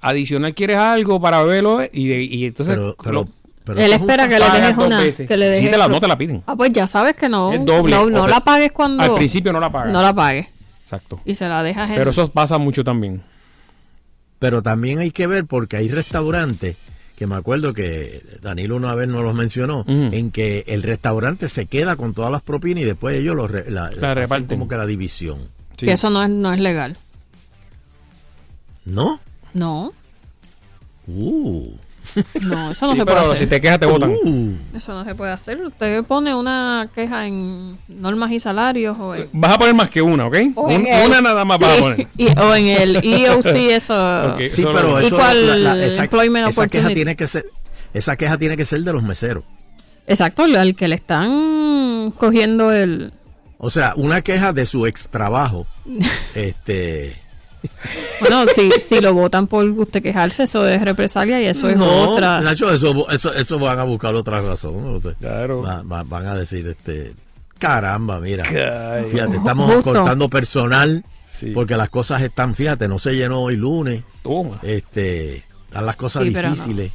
Adicional, 0.00 0.54
¿quieres 0.54 0.76
algo 0.76 1.20
para 1.20 1.42
beberlo? 1.42 1.80
Y, 1.92 2.44
entonces. 2.44 2.74
Pero- 2.76 2.96
pero- 3.02 3.12
lo- 3.12 3.28
pero 3.64 3.80
Él 3.80 3.92
espera 3.94 4.28
que 4.28 4.38
le 4.38 4.44
dejes 4.50 4.76
una. 4.76 5.00
veces. 5.00 5.26
Que 5.26 5.36
le 5.36 5.46
Sí, 5.56 5.64
dejes 5.64 5.70
te 5.72 5.76
la- 5.78 5.88
no 5.88 5.98
te 6.00 6.06
la 6.06 6.16
piden. 6.16 6.42
Ah, 6.46 6.54
pues 6.54 6.72
ya 6.72 6.86
sabes 6.86 7.16
que 7.16 7.28
no. 7.28 7.50
Doble. 7.58 7.90
No, 7.96 8.08
no 8.08 8.26
la 8.28 8.40
pagues 8.40 8.70
cuando. 8.72 9.02
Al 9.02 9.14
principio 9.14 9.52
no 9.52 9.58
la 9.58 9.70
pagas. 9.72 9.92
No 9.92 10.02
la 10.02 10.14
pagues. 10.14 10.46
Exacto. 10.82 11.20
Y 11.24 11.34
se 11.34 11.48
la 11.48 11.62
dejas 11.64 11.90
en. 11.90 11.96
Pero 11.96 12.10
eso 12.10 12.30
pasa 12.30 12.58
mucho 12.58 12.84
también. 12.84 13.22
Pero 14.38 14.62
también 14.62 15.00
hay 15.00 15.10
que 15.10 15.26
ver 15.26 15.46
porque 15.46 15.76
hay 15.78 15.88
restaurantes 15.88 16.76
que 17.16 17.26
me 17.26 17.34
acuerdo 17.34 17.72
que 17.72 18.22
Danilo 18.42 18.76
una 18.76 18.94
vez 18.94 19.08
nos 19.08 19.22
los 19.24 19.34
mencionó, 19.34 19.84
en 19.88 20.30
que 20.30 20.64
el 20.68 20.82
restaurante 20.82 21.48
se 21.48 21.66
queda 21.66 21.96
con 21.96 22.12
todas 22.14 22.30
las 22.30 22.42
propinas 22.42 22.82
y 22.82 22.84
después 22.86 23.18
ellos 23.18 23.34
lo 23.34 23.48
re- 23.48 23.70
la, 23.70 23.88
reparten. 23.90 24.58
como 24.58 24.68
que 24.68 24.76
la 24.76 24.86
división. 24.86 25.38
Que 25.76 25.92
eso 25.92 26.10
no 26.10 26.22
es, 26.22 26.28
no 26.30 26.52
es 26.52 26.60
legal. 26.60 26.96
¿No? 28.84 29.18
No. 29.54 29.92
Uh. 31.08 31.70
No, 32.42 32.70
eso 32.70 32.86
no 32.86 32.92
Sí, 32.92 32.98
se 32.98 33.04
puede 33.04 33.16
pero 33.16 33.20
hacer. 33.20 33.36
si 33.38 33.46
te 33.46 33.60
quejas 33.60 33.78
te 33.78 33.86
votan. 33.86 34.16
Eso 34.74 34.92
no 34.94 35.04
se 35.04 35.14
puede 35.14 35.32
hacer. 35.32 35.60
Usted 35.62 36.02
pone 36.04 36.34
una 36.34 36.88
queja 36.94 37.26
en 37.26 37.76
normas 37.88 38.32
y 38.32 38.40
salarios 38.40 38.96
o 38.98 39.14
en, 39.14 39.28
Vas 39.32 39.54
a 39.54 39.58
poner 39.58 39.74
más 39.74 39.90
que 39.90 40.00
una, 40.02 40.26
¿ok? 40.26 40.36
Un- 40.56 40.86
el- 40.86 41.06
una 41.06 41.20
nada 41.20 41.44
más 41.44 41.58
vas 41.58 41.70
a 41.70 41.74
Sí, 41.76 41.80
poner. 41.82 42.06
y- 42.16 42.38
o 42.38 42.54
en 42.54 42.66
el 42.66 42.96
EOC, 43.04 43.44
eso. 43.70 43.94
Ok, 44.32 44.38
Sí, 44.40 44.62
eso 44.62 44.72
pero 44.74 44.88
lo- 44.92 44.98
eso, 45.00 45.16
la- 45.18 45.34
la- 45.56 45.84
esa, 45.86 46.04
Employment 46.04 46.48
esa 46.48 46.66
queja 46.68 46.88
tiene 46.88 47.16
que 47.16 47.26
ser, 47.28 47.46
esa 47.94 48.16
queja 48.16 48.38
tiene 48.38 48.56
que 48.56 48.64
ser 48.64 48.82
de 48.82 48.92
los 48.92 49.02
meseros. 49.02 49.44
Exacto, 50.06 50.44
al- 50.44 50.56
al 50.56 50.74
que 50.76 50.88
le 50.88 50.94
están 50.94 52.12
cogiendo 52.16 52.72
el. 52.72 53.12
O 53.58 53.70
sea, 53.70 53.94
una 53.96 54.22
queja 54.22 54.52
de 54.52 54.66
su 54.66 54.86
ex 54.86 55.08
trabajo, 55.08 55.66
este, 56.34 57.16
Bueno, 58.20 58.44
si, 58.52 58.70
si 58.80 59.00
lo 59.00 59.12
votan 59.12 59.46
por 59.46 59.64
usted 59.68 60.02
quejarse, 60.02 60.44
eso 60.44 60.66
es 60.66 60.80
represalia 60.82 61.40
y 61.42 61.46
eso 61.46 61.68
es 61.68 61.76
no, 61.76 62.10
otra. 62.10 62.40
Nacho, 62.40 62.70
eso, 62.72 63.08
eso, 63.10 63.32
eso 63.34 63.58
van 63.58 63.78
a 63.78 63.84
buscar 63.84 64.14
otra 64.14 64.40
razón. 64.40 64.74
¿no? 64.82 65.00
Va- 65.62 65.82
va- 65.82 66.02
van 66.02 66.26
a 66.26 66.34
decir, 66.34 66.66
este, 66.66 67.12
caramba, 67.58 68.18
mira, 68.20 68.44
fíjate, 68.44 69.36
estamos 69.36 69.66
Justo. 69.74 69.92
cortando 69.92 70.28
personal 70.30 71.04
porque 71.54 71.76
las 71.76 71.90
cosas 71.90 72.22
están, 72.22 72.54
fíjate, 72.54 72.88
no 72.88 72.98
se 72.98 73.14
llenó 73.14 73.40
hoy 73.42 73.56
lunes, 73.56 74.02
este, 74.62 75.44
están 75.68 75.84
las 75.86 75.96
cosas 75.96 76.22
Sí, 76.22 76.30
pero 76.30 76.48
no. 76.48 76.54
difíciles. 76.54 76.92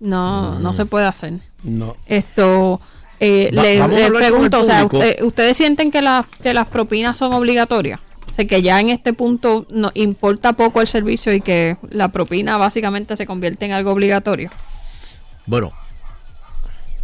No, 0.00 0.58
no 0.58 0.72
Mm. 0.72 0.76
se 0.76 0.86
puede 0.86 1.06
hacer. 1.06 1.32
No. 1.62 1.96
Esto, 2.06 2.80
eh, 3.18 3.50
Va- 3.56 3.62
le, 3.88 4.10
pregunto, 4.10 4.60
o 4.60 4.64
sea, 4.64 4.82
público. 4.86 4.98
usted- 4.98 5.24
¿ustedes 5.24 5.56
sienten 5.56 5.90
que, 5.90 6.00
las 6.02 6.26
que 6.42 6.54
las 6.54 6.66
propinas 6.68 7.18
son 7.18 7.32
obligatorias? 7.32 8.00
Sea, 8.40 8.48
que 8.48 8.62
ya 8.62 8.80
en 8.80 8.88
este 8.90 9.12
punto 9.12 9.66
no 9.70 9.90
importa 9.94 10.52
poco 10.54 10.80
el 10.80 10.86
servicio 10.86 11.32
y 11.34 11.40
que 11.40 11.76
la 11.90 12.08
propina 12.08 12.56
básicamente 12.58 13.16
se 13.16 13.26
convierte 13.26 13.64
en 13.66 13.72
algo 13.72 13.90
obligatorio. 13.92 14.50
Bueno, 15.46 15.72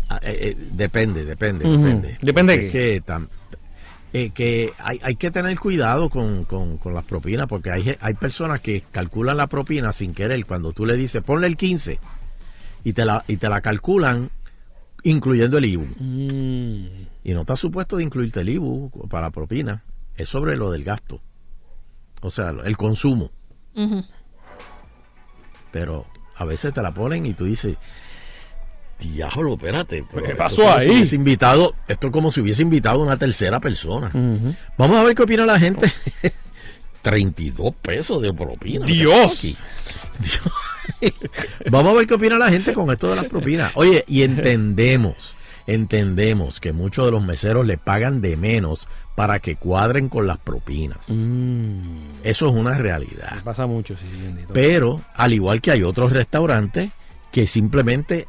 ah, 0.08 0.20
eh, 0.22 0.38
eh, 0.40 0.56
depende, 0.72 1.24
depende, 1.24 1.68
depende. 1.68 2.18
¿Depende 2.22 2.56
de 2.58 2.70
que, 2.70 3.02
tam- 3.04 3.28
eh, 4.12 4.30
que 4.30 4.72
hay, 4.78 5.00
hay 5.02 5.16
que 5.16 5.30
tener 5.30 5.58
cuidado 5.58 6.08
con, 6.08 6.44
con- 6.44 6.78
con 6.78 6.94
las 6.94 7.04
propinas, 7.04 7.46
porque 7.48 7.70
hay, 7.70 7.82
ge- 7.82 7.98
hay 8.00 8.14
personas 8.14 8.60
que 8.60 8.82
calculan 8.92 9.36
la 9.36 9.46
propina 9.46 9.92
sin 9.92 10.14
querer. 10.14 10.44
Cuando 10.46 10.72
tú 10.72 10.86
le 10.86 10.96
dices, 10.96 11.22
ponle 11.22 11.46
el 11.48 11.56
15 11.56 11.98
y 12.84 12.92
te 12.92 13.04
la, 13.04 13.24
y 13.28 13.36
te 13.36 13.48
la 13.48 13.60
calculan 13.60 14.30
incluyendo 15.02 15.58
el 15.58 15.64
IBU. 15.66 15.86
Y 17.24 17.32
no 17.34 17.40
está 17.42 17.56
supuesto 17.56 17.96
de 17.96 18.04
incluirte 18.04 18.40
el 18.40 18.48
IBU 18.48 19.08
para 19.10 19.30
propina. 19.30 19.82
Es 20.16 20.28
sobre 20.28 20.56
lo 20.56 20.70
del 20.70 20.84
gasto. 20.84 21.20
O 22.20 22.30
sea, 22.30 22.54
el 22.64 22.76
consumo. 22.76 23.30
Pero 25.72 26.06
a 26.36 26.44
veces 26.44 26.72
te 26.72 26.82
la 26.82 26.92
ponen 26.92 27.26
y 27.26 27.34
tú 27.34 27.44
dices, 27.44 27.76
diablo, 28.98 29.54
espérate. 29.54 30.04
pero 30.12 30.26
¿Qué 30.26 30.34
pasó 30.34 30.70
ahí? 30.72 30.88
si 30.88 30.94
hubiese 30.94 31.16
invitado, 31.16 31.74
esto 31.88 32.06
es 32.08 32.12
como 32.12 32.32
si 32.32 32.40
hubiese 32.40 32.62
invitado 32.62 33.00
a 33.00 33.04
una 33.04 33.16
tercera 33.16 33.60
persona. 33.60 34.10
Vamos 34.76 34.96
a 34.96 35.04
ver 35.04 35.14
qué 35.14 35.22
opina 35.22 35.44
la 35.46 35.58
gente. 35.58 35.90
32 37.02 37.72
pesos 37.82 38.20
de 38.22 38.34
propina. 38.34 38.84
¿qué 38.84 38.92
Dios. 38.92 39.42
Dios. 40.18 41.12
Vamos 41.70 41.92
a 41.92 41.96
ver 41.98 42.06
qué 42.06 42.14
opina 42.14 42.38
la 42.38 42.48
gente 42.48 42.72
con 42.72 42.90
esto 42.90 43.10
de 43.10 43.16
las 43.16 43.26
propinas. 43.26 43.72
Oye, 43.74 44.04
y 44.08 44.22
entendemos, 44.22 45.36
entendemos 45.66 46.58
que 46.58 46.72
muchos 46.72 47.04
de 47.04 47.12
los 47.12 47.22
meseros 47.24 47.64
le 47.66 47.78
pagan 47.78 48.20
de 48.20 48.36
menos 48.36 48.88
para 49.16 49.40
que 49.40 49.56
cuadren 49.56 50.08
con 50.08 50.28
las 50.28 50.38
propinas. 50.38 50.98
Eso 52.22 52.46
es 52.46 52.52
una 52.52 52.78
realidad. 52.78 53.42
Pasa 53.42 53.66
mucho, 53.66 53.96
sí. 53.96 54.06
bendito. 54.08 54.54
Pero, 54.54 55.00
al 55.14 55.32
igual 55.32 55.60
que 55.60 55.72
hay 55.72 55.82
otros 55.82 56.12
restaurantes 56.12 56.90
que 57.32 57.48
simplemente 57.48 58.28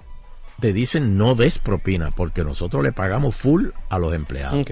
te 0.59 0.73
dicen 0.73 1.17
no 1.17 1.35
des 1.35 1.59
propina 1.59 2.11
porque 2.11 2.43
nosotros 2.43 2.83
le 2.83 2.91
pagamos 2.93 3.35
full 3.35 3.67
a 3.89 3.99
los 3.99 4.15
empleados. 4.15 4.61
Ok. 4.61 4.71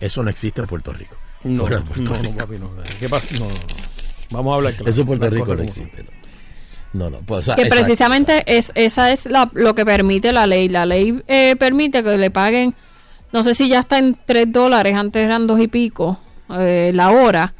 Eso 0.00 0.22
no 0.22 0.30
existe 0.30 0.60
en 0.60 0.66
Puerto 0.66 0.92
Rico. 0.92 1.16
No, 1.44 1.62
Fuera 1.62 1.78
no, 1.78 1.84
de 1.84 1.90
Puerto 1.90 2.12
no, 2.12 2.22
Rico. 2.22 2.36
papi, 2.38 2.58
no. 2.58 2.70
¿Qué 2.98 3.08
pasa? 3.08 3.34
No, 3.34 3.40
no, 3.40 3.50
no. 3.50 3.60
Vamos 4.30 4.52
a 4.52 4.56
hablar 4.56 4.74
claro. 4.74 4.90
Eso 4.90 5.02
en 5.02 5.06
Puerto 5.06 5.30
Rico 5.30 5.54
no 5.54 5.62
existe. 5.62 6.06
No, 6.92 7.08
no. 7.08 7.18
pues, 7.20 7.40
o 7.40 7.42
sea, 7.42 7.56
que 7.56 7.62
exacto. 7.62 7.84
precisamente 7.84 8.42
es 8.46 8.72
esa 8.74 9.12
es 9.12 9.26
la, 9.26 9.48
lo 9.52 9.74
que 9.74 9.84
permite 9.84 10.32
la 10.32 10.46
ley. 10.46 10.68
La 10.68 10.86
ley 10.86 11.22
eh, 11.28 11.54
permite 11.56 12.02
que 12.02 12.18
le 12.18 12.30
paguen, 12.30 12.74
no 13.32 13.42
sé 13.44 13.54
si 13.54 13.68
ya 13.68 13.80
está 13.80 13.98
en 13.98 14.16
3 14.26 14.50
dólares, 14.52 14.94
antes 14.94 15.24
eran 15.24 15.46
dos 15.46 15.60
y 15.60 15.68
pico 15.68 16.18
eh, 16.58 16.92
la 16.94 17.10
hora. 17.10 17.54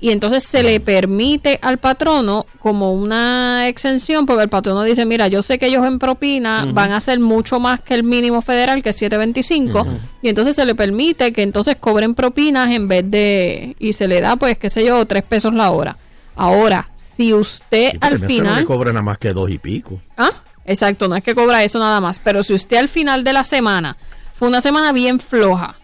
Y 0.00 0.10
entonces 0.10 0.44
se 0.44 0.62
le 0.62 0.80
permite 0.80 1.58
al 1.62 1.78
patrono 1.78 2.44
como 2.58 2.92
una 2.92 3.68
exención, 3.68 4.26
porque 4.26 4.42
el 4.42 4.50
patrono 4.50 4.82
dice, 4.82 5.06
mira, 5.06 5.28
yo 5.28 5.40
sé 5.42 5.58
que 5.58 5.66
ellos 5.68 5.86
en 5.86 5.98
propina 5.98 6.66
van 6.74 6.92
a 6.92 6.98
hacer 6.98 7.20
mucho 7.20 7.58
más 7.58 7.80
que 7.80 7.94
el 7.94 8.02
mínimo 8.02 8.42
federal, 8.42 8.82
que 8.82 8.90
es 8.90 9.00
7.25, 9.00 9.80
Ujú. 9.80 9.98
y 10.20 10.28
entonces 10.28 10.56
se 10.56 10.66
le 10.66 10.74
permite 10.74 11.32
que 11.32 11.42
entonces 11.42 11.76
cobren 11.76 12.14
propinas 12.14 12.70
en 12.72 12.86
vez 12.86 13.10
de, 13.10 13.76
y 13.78 13.94
se 13.94 14.06
le 14.06 14.20
da, 14.20 14.36
pues, 14.36 14.58
qué 14.58 14.68
sé 14.68 14.84
yo, 14.84 15.06
3 15.06 15.22
pesos 15.22 15.54
la 15.54 15.70
hora. 15.70 15.96
Ahora, 16.36 16.86
si 16.94 17.32
usted 17.32 17.92
Sí, 17.92 17.98
al 18.02 18.20
no 18.20 18.26
final... 18.26 18.60
le 18.60 18.64
cobra 18.66 18.92
nada 18.92 19.02
más 19.04 19.16
que 19.16 19.32
dos 19.32 19.48
y 19.48 19.56
pico. 19.56 20.00
Ah, 20.18 20.32
exacto, 20.66 21.08
no 21.08 21.16
es 21.16 21.22
que 21.22 21.34
cobra 21.34 21.64
eso 21.64 21.78
nada 21.78 22.00
más, 22.00 22.18
pero 22.18 22.42
si 22.42 22.52
usted 22.52 22.76
al 22.76 22.88
final 22.90 23.24
de 23.24 23.32
la 23.32 23.44
semana 23.44 23.96
fue 24.34 24.48
una 24.48 24.60
semana 24.60 24.92
bien 24.92 25.18
floja 25.20 25.74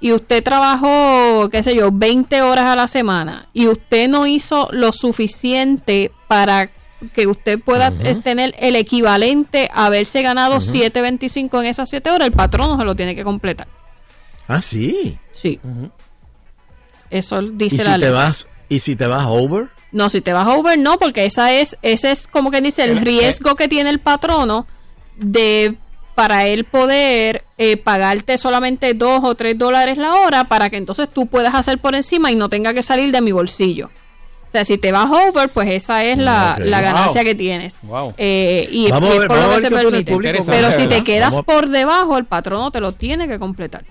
y 0.00 0.12
usted 0.12 0.42
trabajó, 0.42 1.48
qué 1.50 1.62
sé 1.62 1.74
yo, 1.74 1.90
20 1.92 2.40
horas 2.42 2.64
a 2.66 2.76
la 2.76 2.86
semana 2.86 3.46
y 3.52 3.66
usted 3.66 4.08
no 4.08 4.26
hizo 4.26 4.68
lo 4.72 4.92
suficiente 4.92 6.10
para 6.28 6.70
que 7.12 7.26
usted 7.26 7.60
pueda 7.60 7.92
eh, 8.00 8.14
tener 8.22 8.54
el 8.58 8.74
equivalente 8.76 9.68
a 9.72 9.86
haberse 9.86 10.22
ganado 10.22 10.56
Ujú. 10.56 10.66
7.25 10.72 11.60
en 11.60 11.66
esas 11.66 11.90
7 11.90 12.10
horas, 12.10 12.26
el 12.26 12.32
patrono 12.32 12.78
se 12.78 12.84
lo 12.84 12.94
tiene 12.94 13.14
que 13.14 13.22
completar. 13.24 13.68
Ah, 14.48 14.62
sí. 14.62 15.18
Sí. 15.32 15.60
Eso 17.10 17.42
Y 17.42 17.50
dice 17.52 17.78
si 17.78 17.84
la 17.84 17.94
te 17.94 17.98
ley. 17.98 18.10
vas, 18.10 18.46
y 18.68 18.78
si 18.80 18.96
te 18.96 19.06
vas 19.06 19.26
over, 19.28 19.68
No, 19.92 20.08
si 20.08 20.20
te 20.20 20.32
vas 20.32 20.46
over, 20.48 20.78
no, 20.78 20.98
porque 20.98 21.24
esa 21.26 21.52
es, 21.52 21.76
ese 21.82 22.10
es 22.10 22.26
como 22.26 22.50
que 22.50 22.60
dice 22.60 22.84
el 22.84 22.98
riesgo 23.00 23.54
que 23.56 23.68
tiene 23.68 23.90
el 23.90 23.98
patrono 24.00 24.66
de 25.16 25.76
para 26.16 26.46
él 26.46 26.64
poder 26.64 27.44
eh, 27.58 27.76
pagarte 27.76 28.38
solamente 28.38 28.94
dos 28.94 29.20
o 29.22 29.34
tres 29.34 29.56
dólares 29.58 29.98
la 29.98 30.14
hora 30.14 30.44
para 30.44 30.70
que 30.70 30.78
entonces 30.78 31.08
tú 31.12 31.26
puedas 31.26 31.54
hacer 31.54 31.78
por 31.78 31.94
encima 31.94 32.32
y 32.32 32.34
no 32.36 32.48
tenga 32.48 32.72
que 32.72 32.80
salir 32.82 33.12
de 33.12 33.20
mi 33.20 33.32
bolsillo. 33.32 33.90
O 34.46 34.48
sea, 34.48 34.64
si 34.64 34.78
te 34.78 34.92
vas 34.92 35.10
over, 35.10 35.50
pues 35.50 35.68
esa 35.70 36.02
es 36.04 36.16
la, 36.16 36.56
ganancia 36.58 37.20
Wow. 37.20 37.24
que 37.24 37.34
tienes. 37.34 37.78
Wow. 37.82 38.14
Eh, 38.16 38.66
y, 38.72 38.90
Vamos 38.90 39.10
es 39.10 39.18
ver- 39.18 39.28
por 39.28 39.38
lo 39.38 39.50
que 39.50 39.60
se 39.60 39.70
permite. 39.70 40.10
público 40.10 40.44
Pero 40.46 40.70
si 40.72 40.86
te 40.86 41.02
quedas 41.02 41.30
Vamos- 41.30 41.44
por 41.44 41.68
debajo, 41.68 42.16
el 42.16 42.24
patrono 42.24 42.70
te 42.70 42.80
lo 42.80 42.92
tiene 42.92 43.28
que 43.28 43.38
completar. 43.38 43.84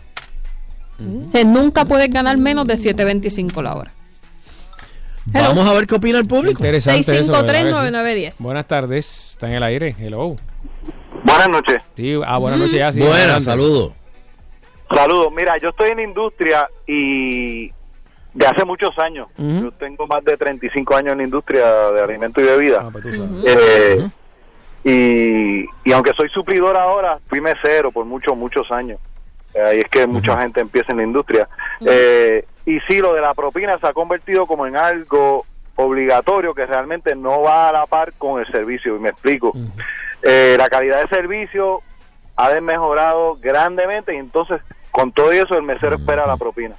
O 0.99 1.29
sea, 1.29 1.43
nunca 1.43 1.85
puedes 1.85 2.09
ganar 2.09 2.37
menos 2.37 2.65
de 2.65 2.75
7.25 2.77 3.61
la 3.61 3.75
hora. 3.75 3.91
Hello. 5.31 5.49
vamos 5.49 5.67
a 5.67 5.73
ver 5.73 5.85
qué 5.87 5.95
opina 5.95 6.17
el 6.19 6.25
público. 6.25 6.59
Interesante 6.63 7.19
eso, 7.19 7.31
¿verdad 7.31 7.53
que 7.53 7.59
sí? 7.61 7.67
653-9910. 7.67 8.35
Buenas 8.39 8.67
tardes, 8.67 9.31
está 9.31 9.47
en 9.47 9.53
el 9.55 9.63
aire. 9.63 9.95
Hello. 9.99 10.37
Buenas 11.35 11.49
noches. 11.49 11.83
Sí, 11.95 12.19
ah, 12.25 12.37
buenas 12.37 12.59
noches 12.59 12.75
ya. 12.75 12.91
Sí, 12.91 13.01
Buenas, 13.01 13.43
saludos. 13.43 13.93
Saludos. 14.89 15.33
Mira, 15.35 15.57
yo 15.57 15.69
estoy 15.69 15.89
en 15.89 15.99
industria 15.99 16.69
y 16.87 17.71
de 18.33 18.45
hace 18.47 18.63
muchos 18.63 18.97
años. 18.99 19.27
Yo 19.37 19.71
tengo 19.71 20.07
más 20.07 20.23
de 20.23 20.37
35 20.37 20.95
años 20.95 21.11
en 21.13 21.17
la 21.19 21.23
industria 21.23 21.91
de 21.91 22.01
alimentos 22.01 22.43
y 22.43 22.47
bebidas. 22.47 22.83
Ah, 22.85 22.89
pues 22.91 23.03
tú 23.03 23.11
sabes. 23.13 23.45
Eh, 23.45 24.09
y, 24.83 25.65
y 25.89 25.91
aunque 25.93 26.11
soy 26.15 26.29
suplidor 26.29 26.77
ahora, 26.77 27.19
fui 27.27 27.41
mesero 27.41 27.91
por 27.91 28.05
muchos, 28.05 28.37
muchos 28.37 28.71
años. 28.71 28.99
Eh, 29.53 29.61
ahí 29.61 29.79
es 29.79 29.89
que 29.89 30.05
mucha 30.05 30.39
gente 30.41 30.61
empieza 30.61 30.91
en 30.91 30.97
la 30.97 31.03
industria. 31.03 31.49
Eh, 31.85 32.45
y 32.65 32.79
sí, 32.81 32.99
lo 32.99 33.13
de 33.13 33.21
la 33.21 33.33
propina 33.33 33.77
se 33.79 33.87
ha 33.87 33.93
convertido 33.93 34.45
como 34.45 34.67
en 34.67 34.77
algo 34.77 35.45
obligatorio 35.75 36.53
que 36.53 36.65
realmente 36.65 37.15
no 37.15 37.41
va 37.41 37.69
a 37.69 37.71
la 37.73 37.85
par 37.87 38.13
con 38.13 38.39
el 38.39 38.47
servicio. 38.51 38.95
Y 38.95 38.99
me 38.99 39.09
explico. 39.09 39.53
Eh, 40.27 40.55
la 40.57 40.69
calidad 40.69 41.01
de 41.01 41.07
servicio 41.07 41.83
ha 42.35 42.49
desmejorado 42.49 43.35
grandemente 43.35 44.15
y 44.15 44.17
entonces 44.17 44.59
con 44.89 45.11
todo 45.11 45.31
eso 45.31 45.55
el 45.55 45.61
mesero 45.61 45.97
espera 45.97 46.25
la 46.25 46.35
propina. 46.35 46.73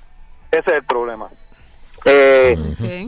Ese 0.51 0.71
es 0.71 0.77
el 0.79 0.83
problema. 0.83 1.29
Eh, 2.05 2.57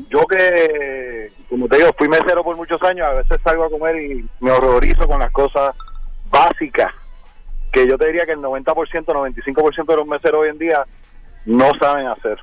Yo 0.09 0.27
que, 0.27 1.32
como 1.48 1.66
te 1.66 1.78
digo, 1.78 1.90
fui 1.98 2.09
mesero 2.09 2.44
por 2.44 2.56
muchos 2.56 2.81
años, 2.85 3.09
a 3.09 3.15
veces 3.15 3.40
salgo 3.43 3.65
a 3.65 3.70
comer 3.70 4.01
y 4.01 4.28
me 4.39 4.52
horrorizo 4.52 5.09
con 5.09 5.19
las 5.19 5.32
cosas 5.32 5.74
básicas, 6.31 6.93
que 7.73 7.89
yo 7.89 7.98
te 7.98 8.06
diría 8.06 8.24
que 8.24 8.32
el 8.32 8.39
90%, 8.39 8.65
95% 9.06 9.86
de 9.86 9.97
los 9.97 10.06
meseros 10.06 10.43
hoy 10.43 10.51
en 10.51 10.59
día 10.59 10.85
no 11.47 11.70
saben 11.81 12.06
hacer. 12.06 12.39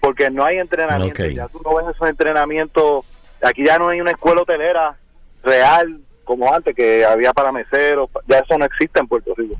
Porque 0.00 0.28
no 0.30 0.44
hay 0.44 0.58
entrenamiento, 0.58 1.14
ya 1.34 1.48
tú 1.48 1.62
no 1.64 1.74
ves 1.74 1.94
esos 1.94 2.08
entrenamientos, 2.08 3.06
aquí 3.42 3.64
ya 3.64 3.78
no 3.78 3.88
hay 3.88 4.00
una 4.00 4.10
escuela 4.10 4.42
hotelera 4.42 4.96
real 5.42 6.00
como 6.24 6.52
antes, 6.52 6.74
que 6.74 7.04
había 7.04 7.32
para 7.32 7.52
meseros, 7.52 8.08
ya 8.28 8.38
eso 8.38 8.56
no 8.58 8.64
existe 8.64 9.00
en 9.00 9.06
Puerto 9.08 9.34
Rico 9.36 9.54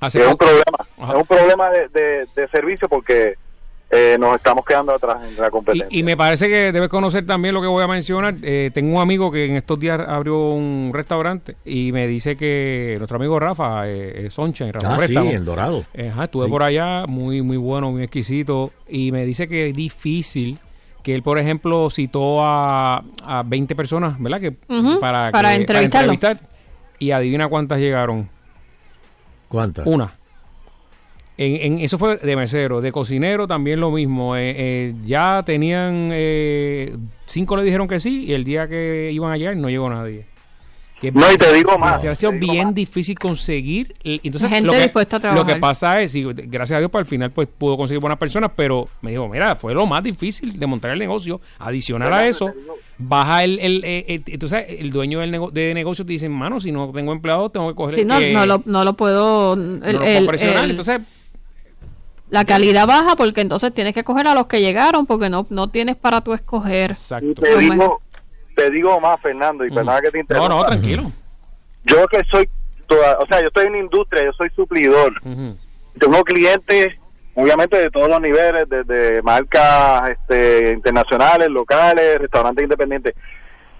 Hace 0.00 0.20
es 0.20 0.26
un 0.26 0.36
problema, 0.36 0.78
Ajá. 0.98 1.12
es 1.14 1.18
un 1.20 1.26
problema 1.26 1.70
de, 1.70 1.88
de- 1.88 2.26
de 2.36 2.48
servicio 2.48 2.88
porque 2.88 3.34
eh, 3.90 4.16
nos 4.18 4.34
estamos 4.36 4.64
quedando 4.64 4.92
atrás 4.92 5.18
en 5.28 5.36
la 5.40 5.50
competencia. 5.50 5.86
Y 5.90 6.02
me 6.02 6.16
parece 6.16 6.48
que 6.48 6.72
debes 6.72 6.88
conocer 6.88 7.24
también 7.26 7.54
lo 7.54 7.60
que 7.60 7.68
voy 7.68 7.84
a 7.84 7.86
mencionar. 7.86 8.34
Eh, 8.42 8.70
tengo 8.74 8.96
un 8.96 9.00
amigo 9.00 9.30
que 9.30 9.46
en 9.46 9.56
estos 9.56 9.78
días 9.78 10.00
abrió 10.00 10.36
un 10.50 10.90
restaurante 10.92 11.54
y 11.64 11.92
me 11.92 12.08
dice 12.08 12.36
que 12.36 12.96
nuestro 12.98 13.16
amigo 13.18 13.38
Rafa, 13.38 13.88
eh, 13.88 14.26
eh, 14.26 14.30
Soncha, 14.30 14.70
Rafa 14.72 14.94
Ah, 14.96 15.06
sí, 15.06 15.14
en 15.16 15.44
Dorado. 15.44 15.84
ajá, 15.96 16.24
estuve 16.24 16.46
Sí. 16.46 16.50
por 16.50 16.62
allá, 16.64 17.04
muy 17.06 17.42
muy 17.42 17.56
bueno, 17.56 17.92
muy 17.92 18.02
exquisito. 18.02 18.72
Y 18.88 19.12
me 19.12 19.24
dice 19.24 19.46
que 19.48 19.68
es 19.68 19.74
difícil 19.76 20.58
que 21.04 21.14
él, 21.14 21.22
por 21.22 21.38
ejemplo, 21.38 21.88
citó 21.90 22.42
a, 22.44 23.04
a 23.24 23.42
20 23.44 23.76
personas, 23.76 24.20
¿verdad? 24.20 24.40
Que, 24.40 24.50
para, 25.00 25.30
para 25.30 25.50
que- 25.50 25.56
entrevistarlo. 25.60 26.12
entrevistar. 26.12 26.50
Y 26.98 27.12
adivina 27.12 27.46
cuántas 27.46 27.78
llegaron. 27.78 28.28
¿Cuántas? 29.48 29.86
Una. 29.86 30.14
En, 31.36 31.74
en- 31.74 31.78
eso 31.80 31.98
fue 31.98 32.16
de 32.16 32.36
mesero, 32.36 32.80
de 32.80 32.90
cocinero 32.92 33.46
también 33.46 33.80
lo 33.80 33.90
mismo. 33.90 34.36
Eh, 34.36 34.54
eh, 34.56 34.94
ya 35.04 35.42
tenían 35.44 36.08
eh, 36.12 36.96
cinco 37.26 37.56
le 37.56 37.64
dijeron 37.64 37.86
que 37.88 38.00
sí 38.00 38.24
y 38.24 38.32
el 38.32 38.44
día 38.44 38.68
que 38.68 39.10
iban 39.12 39.30
a 39.32 39.36
llegar 39.36 39.56
no 39.56 39.68
llegó 39.68 39.90
nadie. 39.90 40.26
Que 41.04 41.12
No, 41.12 41.30
y 41.32 41.36
te 41.36 41.52
digo 41.52 41.78
más, 41.78 42.04
Ha 42.04 42.14
sido 42.14 42.32
bien 42.32 42.72
difícil 42.74 43.18
conseguir. 43.18 43.94
Entonces, 44.04 44.48
Gente 44.48 44.66
lo 44.66 44.72
que, 44.72 44.80
dispuesta 44.82 45.16
a 45.16 45.34
lo 45.34 45.44
que 45.44 45.56
pasa 45.56 46.00
es, 46.02 46.14
y 46.14 46.24
gracias 46.24 46.76
a 46.76 46.78
Dios, 46.80 46.90
para 46.90 47.00
el 47.00 47.06
final 47.06 47.30
pues 47.30 47.46
pudo 47.48 47.76
conseguir 47.76 48.00
buenas 48.00 48.18
personas, 48.18 48.50
pero 48.56 48.88
me 49.02 49.10
dijo, 49.10 49.28
mira, 49.28 49.54
fue 49.56 49.74
lo 49.74 49.86
más 49.86 50.02
difícil 50.02 50.58
de 50.58 50.66
montar 50.66 50.90
el 50.92 50.98
negocio. 50.98 51.40
Adicional 51.58 52.12
a 52.12 52.26
eso, 52.26 52.52
baja 52.98 53.44
el, 53.44 53.58
el, 53.58 53.84
eh, 53.84 54.04
eh, 54.08 54.22
entonces 54.26 54.64
el 54.68 54.90
dueño 54.90 55.20
del 55.20 55.30
nego- 55.32 55.50
de 55.50 55.74
negocio 55.74 56.06
te 56.06 56.12
dice, 56.12 56.28
mano, 56.28 56.60
si 56.60 56.72
no 56.72 56.90
tengo 56.92 57.12
empleados, 57.12 57.52
tengo 57.52 57.68
que 57.68 57.74
coger 57.74 57.98
Sí, 58.00 58.04
no, 58.04 58.18
no, 58.20 58.46
lo, 58.46 58.62
no 58.64 58.84
lo 58.84 58.94
puedo. 58.94 59.54
el- 59.54 59.80
no 59.80 59.92
lo 59.92 59.98
puedo 59.98 60.18
el- 60.18 60.26
presionar. 60.26 60.64
el- 60.64 60.70
entonces, 60.70 61.00
la 62.30 62.44
calidad 62.44 62.86
baja 62.86 63.14
porque 63.16 63.42
entonces 63.42 63.72
tienes 63.74 63.94
que 63.94 64.02
coger 64.02 64.26
a 64.26 64.34
los 64.34 64.46
que 64.46 64.60
llegaron 64.60 65.06
porque 65.06 65.28
no, 65.28 65.46
no 65.50 65.68
tienes 65.68 65.96
para 65.96 66.20
tú 66.22 66.32
escoger. 66.32 66.90
Exacto. 66.92 67.26
Y 67.28 67.34
te 67.34 67.58
digo, 67.58 68.00
te 68.54 68.70
digo 68.70 68.98
más, 69.00 69.20
Fernando, 69.20 69.64
y 69.64 69.70
perdona 69.70 70.00
que 70.00 70.10
te 70.10 70.18
interrumpa. 70.20 70.48
no, 70.48 70.60
no, 70.60 70.64
tranquilo. 70.66 71.02
Yo 71.84 72.06
que 72.08 72.22
soy, 72.30 72.48
toda, 72.86 73.18
o 73.18 73.26
sea, 73.26 73.40
yo 73.40 73.48
estoy 73.48 73.66
en 73.66 73.76
industria, 73.76 74.24
yo 74.24 74.32
soy 74.32 74.50
suplidor. 74.50 75.12
Tengo 75.98 76.24
clientes, 76.24 76.88
obviamente, 77.34 77.76
de 77.78 77.90
todos 77.90 78.08
los 78.08 78.20
niveles, 78.20 78.68
desde 78.68 79.20
marcas 79.22 80.10
este, 80.10 80.72
internacionales, 80.72 81.48
locales, 81.50 82.18
restaurantes 82.18 82.62
independientes. 82.64 83.14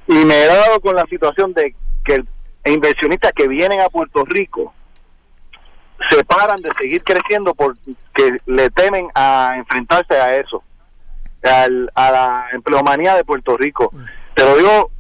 Y 0.07 0.25
me 0.25 0.43
he 0.43 0.47
dado 0.47 0.81
con 0.81 0.95
la 0.97 1.05
situación 1.07 1.53
de 1.55 1.75
que 2.05 2.15
el- 2.17 2.29
inversionistas 2.67 3.33
que 3.33 3.47
vienen 3.49 3.81
a 3.81 3.89
Puerto 3.89 4.25
Rico 4.25 4.73
se 6.11 6.25
paran 6.25 6.61
de 6.61 6.71
seguir 6.79 7.03
creciendo 7.03 7.55
porque 7.55 7.79
le 8.47 8.71
temen 8.71 9.09
a 9.15 9.55
enfrentarse 9.57 10.15
a 10.15 10.37
eso, 10.37 10.63
al- 11.43 11.91
a 11.95 12.11
la 12.11 12.47
empleomanía 12.53 13.15
de 13.17 13.25
Puerto 13.25 13.57
Rico. 13.57 13.93
Te 14.35 14.45
lo 14.45 14.57
digo, 14.57 14.91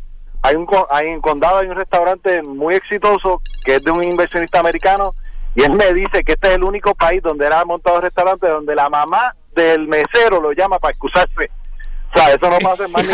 hay 0.43 0.55
un 0.56 0.66
co- 0.66 0.86
hay 0.90 1.09
en 1.09 1.20
Condado 1.20 1.59
hay 1.59 1.66
un 1.69 1.77
restaurante 1.77 2.43
muy 2.43 2.74
exitoso 2.74 3.40
que 3.65 3.77
es 3.77 3.82
de 3.85 3.90
un 3.90 4.02
inversionista 4.05 4.61
americano 4.61 5.15
y 5.56 5.62
él 5.62 5.73
me 5.73 5.93
dice 5.93 6.23
que 6.24 6.32
este 6.32 6.48
es 6.48 6.55
el 6.55 6.65
único 6.65 6.94
país 6.94 7.23
donde 7.23 7.47
él 7.47 7.52
ha 7.52 7.65
montado 7.65 8.01
restaurante 8.01 8.48
donde 8.48 8.74
la 8.74 8.89
mamá 8.89 9.35
del 9.55 9.86
mesero 9.89 10.40
lo 10.40 10.52
llama 10.52 10.78
para 10.78 10.93
excusarse. 10.93 11.51
O 12.12 12.16
sea, 12.19 12.32
eso 12.32 12.48
no 12.48 12.59
pasa 12.59 12.85
en 12.85 12.93
más 12.93 13.05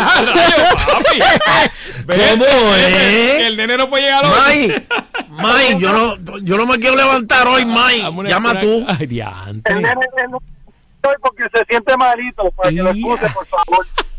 ¿Cómo 2.05 2.75
es? 2.75 3.43
El 3.45 3.57
nene 3.57 3.77
no 3.77 3.89
puede 3.89 4.03
llegar 4.03 4.23
hoy. 4.25 4.31
May, 4.39 4.87
May, 5.29 5.79
yo 5.79 5.91
no, 5.93 6.17
yo 6.43 6.57
no 6.57 6.65
me 6.67 6.77
quiero 6.79 6.95
levantar 6.95 7.47
hoy, 7.47 7.65
May. 7.65 8.01
Llama 8.27 8.59
tú. 8.59 8.85
Ay, 8.87 9.07
diantre. 9.07 9.73
El 9.73 9.81
nene 9.81 10.05
no 10.29 10.39
estoy 10.95 11.15
porque 11.21 11.43
se 11.53 11.65
siente 11.65 11.97
malito, 11.97 12.51
para 12.51 12.69
que 12.69 12.75
lo 12.75 12.89
excuse, 12.91 13.27
por 13.33 13.45
favor. 13.47 13.85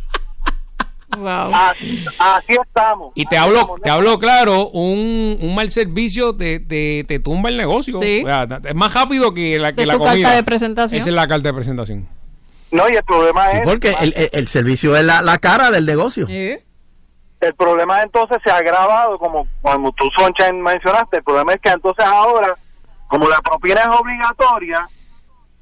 Así, 1.20 2.04
así 2.18 2.56
estamos. 2.64 3.12
Y 3.14 3.24
te 3.26 3.36
hablo, 3.36 3.74
te 3.82 3.90
hablo 3.90 4.18
claro, 4.18 4.68
un, 4.70 5.38
un 5.40 5.54
mal 5.54 5.70
servicio 5.70 6.34
te, 6.36 6.58
te, 6.60 7.04
te 7.04 7.18
tumba 7.18 7.48
el 7.50 7.56
negocio. 7.56 7.98
Sí. 8.00 8.22
O 8.24 8.26
sea, 8.26 8.46
es 8.64 8.74
más 8.74 8.94
rápido 8.94 9.34
que 9.34 9.58
la, 9.58 9.68
Esa 9.68 9.76
que 9.76 9.82
es 9.82 9.86
la 9.88 9.98
carta 9.98 10.34
de 10.34 10.42
presentación. 10.42 11.00
Esa 11.00 11.08
es 11.10 11.14
la 11.14 11.26
carta 11.26 11.48
de 11.48 11.54
presentación. 11.54 12.08
No, 12.70 12.88
y 12.88 12.94
el 12.94 13.04
problema 13.04 13.50
Sí, 13.50 13.58
es... 13.58 13.62
porque 13.64 13.94
el, 14.00 14.14
el- 14.16 14.30
el 14.32 14.48
servicio 14.48 14.96
es 14.96 15.04
la, 15.04 15.20
la 15.22 15.38
cara 15.38 15.70
del 15.70 15.84
negocio. 15.84 16.26
El 16.28 17.54
problema 17.56 18.00
entonces 18.02 18.38
se 18.44 18.50
ha 18.50 18.56
agravado, 18.58 19.18
como 19.18 19.46
cuando 19.60 19.92
tú, 19.92 20.04
Sunshine, 20.16 20.62
mencionaste, 20.62 21.18
el 21.18 21.22
problema 21.24 21.52
es 21.54 21.60
que 21.60 21.70
entonces 21.70 22.04
ahora, 22.04 22.56
como 23.08 23.28
la 23.28 23.40
propina 23.40 23.80
es 23.80 23.88
obligatoria, 23.88 24.88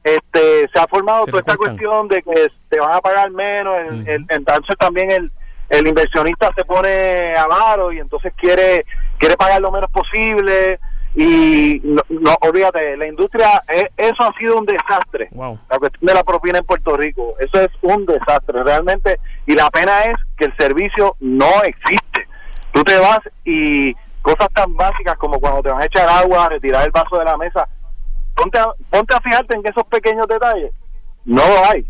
este 0.05 0.69
se 0.73 0.79
ha 0.79 0.87
formado 0.87 1.25
Se 1.25 1.31
toda 1.31 1.41
esta 1.41 1.57
cuestión 1.57 2.07
de 2.09 2.23
que 2.23 2.49
te 2.69 2.79
van 2.81 2.93
a 2.93 3.01
pagar 3.01 3.31
menos, 3.31 3.75
el- 3.89 4.09
el- 4.09 4.27
entonces 4.29 4.77
también 4.79 5.11
el, 5.11 5.31
el 5.71 5.87
inversionista 5.87 6.51
se 6.55 6.65
pone 6.65 7.35
avaro 7.37 7.93
y 7.93 8.01
entonces 8.01 8.33
quiere 8.37 8.85
quiere 9.19 9.37
pagar 9.37 9.61
lo 9.61 9.71
menos 9.71 9.91
posible 9.91 10.79
y 11.15 11.81
no, 11.83 12.03
no 12.09 12.37
olvídate, 12.41 12.97
la 12.97 13.07
industria, 13.07 13.63
eh, 13.69 13.89
eso 13.97 14.23
ha 14.23 14.33
sido 14.39 14.57
un 14.57 14.67
desastre. 14.67 15.29
La 15.33 15.79
cuestión 15.79 16.07
de 16.07 16.15
la 16.15 16.23
propina 16.23 16.59
en 16.59 16.65
Puerto 16.65 16.97
Rico, 16.97 17.35
eso 17.39 17.61
es 17.61 17.69
un 17.83 18.07
desastre 18.07 18.63
realmente 18.63 19.19
y 19.47 19.55
la 19.55 19.71
pena 19.71 20.03
es 20.03 20.15
que 20.37 20.47
el 20.47 20.57
servicio 20.57 21.17
no 21.21 21.63
existe. 21.65 22.29
Tú 22.73 22.85
te 22.85 22.99
vas 22.99 23.21
y 23.45 23.95
cosas 24.23 24.49
tan 24.55 24.75
básicas 24.77 25.17
como 25.17 25.41
cuando 25.41 25.63
te 25.63 25.71
van 25.71 25.83
a 25.83 25.87
echar 25.87 26.09
agua, 26.09 26.49
retirar 26.49 26.85
el 26.85 26.93
vaso 26.93 27.19
de 27.19 27.25
la 27.25 27.37
mesa, 27.37 27.69
ponte 28.37 28.59
a, 28.59 28.67
ponte 28.91 29.15
a 29.15 29.21
fijarte 29.21 29.57
en 29.57 29.67
esos 29.67 29.85
pequeños 29.85 30.27
detalles. 30.29 30.73
No 31.25 31.43
lo 31.47 31.71
hay. 31.71 31.85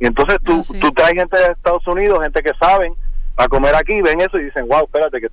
Y 0.00 0.06
entonces 0.06 0.38
tú, 0.44 0.60
tú 0.80 0.90
traes 0.92 1.14
gente 1.14 1.36
de 1.36 1.52
Estados 1.52 1.86
Unidos, 1.86 2.20
gente 2.22 2.42
que 2.42 2.52
saben, 2.60 2.94
a 3.36 3.48
comer 3.48 3.74
aquí, 3.74 4.00
ven 4.02 4.20
eso 4.20 4.38
y 4.38 4.44
dicen, 4.44 4.66
wow, 4.68 4.84
espérate, 4.84 5.20
que 5.20 5.26
o 5.26 5.30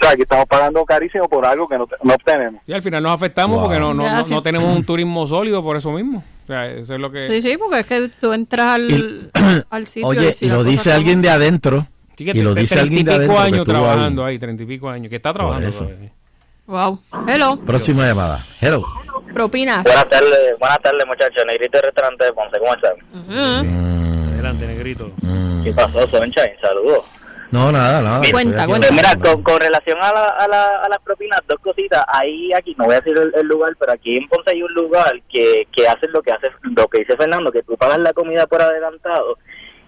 sea, 0.00 0.10
aquí 0.10 0.22
estamos 0.22 0.46
pagando 0.46 0.84
carísimo 0.84 1.28
por 1.28 1.44
algo 1.46 1.66
que 1.68 1.78
no, 1.78 1.86
te- 1.86 1.96
no 2.02 2.14
obtenemos. 2.14 2.60
Y 2.66 2.72
al 2.72 2.82
final 2.82 3.02
nos 3.02 3.12
afectamos 3.14 3.56
Wow. 3.56 3.64
porque 3.66 3.80
no, 3.80 3.94
no, 3.94 4.22
no, 4.28 4.42
tenemos 4.42 4.76
un 4.76 4.84
turismo 4.84 5.26
sólido 5.26 5.62
por 5.62 5.76
eso 5.76 5.90
mismo. 5.92 6.22
O 6.44 6.46
sea, 6.46 6.66
eso 6.70 6.94
es 6.94 7.00
lo 7.00 7.10
que... 7.10 7.28
Sí, 7.28 7.40
sí, 7.50 7.56
porque 7.56 7.80
es 7.80 7.86
que 7.86 8.10
tú 8.20 8.32
entras 8.34 8.66
al, 8.74 9.30
al 9.70 9.86
sitio 9.86 10.08
Oye, 10.08 10.34
si 10.34 10.46
y 10.46 10.48
lo 10.50 10.62
dice 10.64 10.92
alguien 10.92 11.22
de 11.22 11.30
adentro. 11.30 11.86
Sí, 12.16 12.24
que 12.26 12.32
Y 12.38 12.42
lo 12.42 12.54
dice 12.54 12.74
treinta 12.76 12.82
alguien 12.82 13.00
y 13.00 13.04
de 13.04 13.26
pico 13.26 13.38
adentro. 13.38 13.40
que 13.40 13.46
años 13.46 13.58
estuvo 13.60 13.76
ahí. 13.76 13.82
trabajando 13.82 14.24
ahí, 14.24 14.38
treinta 14.38 14.62
y 14.62 14.66
pico 14.66 14.88
años, 14.90 15.08
que 15.10 15.16
está 15.16 15.32
trabajando. 15.32 15.90
Wow. 16.66 16.98
Hello. 17.26 17.56
Próxima 17.64 18.06
llamada. 18.06 18.44
Hello. 18.60 18.84
Propinas. 19.34 19.82
Buenas 19.82 20.08
tardes, 20.08 20.58
buenas 20.58 20.80
tardes 20.80 21.06
muchachos, 21.06 21.44
Negrito 21.46 21.78
del 21.78 21.84
restaurante 21.86 22.24
de 22.24 22.32
Ponce, 22.32 22.58
¿cómo 22.58 22.74
están? 22.74 22.94
Ujú. 23.12 24.32
Adelante, 24.32 24.66
negrito. 24.66 25.10
¿Qué 25.64 25.72
pasó, 25.72 26.06
Sunshine? 26.06 26.56
Saludos. 26.62 27.04
No, 27.50 27.70
nada, 27.70 28.00
nada. 28.02 28.18
Cuenta, 28.32 28.62
Estoy 28.62 28.68
cuenta. 28.68 28.88
Pues 28.88 28.92
mira, 28.92 29.14
con, 29.16 29.42
con 29.42 29.60
relación 29.60 29.98
a, 30.00 30.12
la, 30.12 30.24
a, 30.24 30.48
la, 30.48 30.66
a 30.84 30.88
las 30.88 30.98
propinas, 31.00 31.40
dos 31.46 31.58
cositas. 31.60 32.04
Ahí, 32.08 32.52
aquí, 32.52 32.74
no 32.78 32.84
voy 32.84 32.94
a 32.94 33.00
decir 33.00 33.16
el, 33.16 33.32
el 33.34 33.46
lugar, 33.46 33.74
pero 33.78 33.92
aquí 33.92 34.16
en 34.16 34.28
Ponce 34.28 34.50
hay 34.50 34.62
un 34.62 34.72
lugar 34.74 35.12
que, 35.28 35.66
que 35.72 35.86
hace 35.86 36.08
lo 36.08 36.20
que 36.22 36.32
hace 36.32 36.48
lo 36.62 36.88
que 36.88 37.00
dice 37.00 37.16
Fernando, 37.16 37.52
que 37.52 37.62
tú 37.62 37.76
pagas 37.76 37.98
la 37.98 38.12
comida 38.12 38.46
por 38.46 38.60
adelantado 38.62 39.38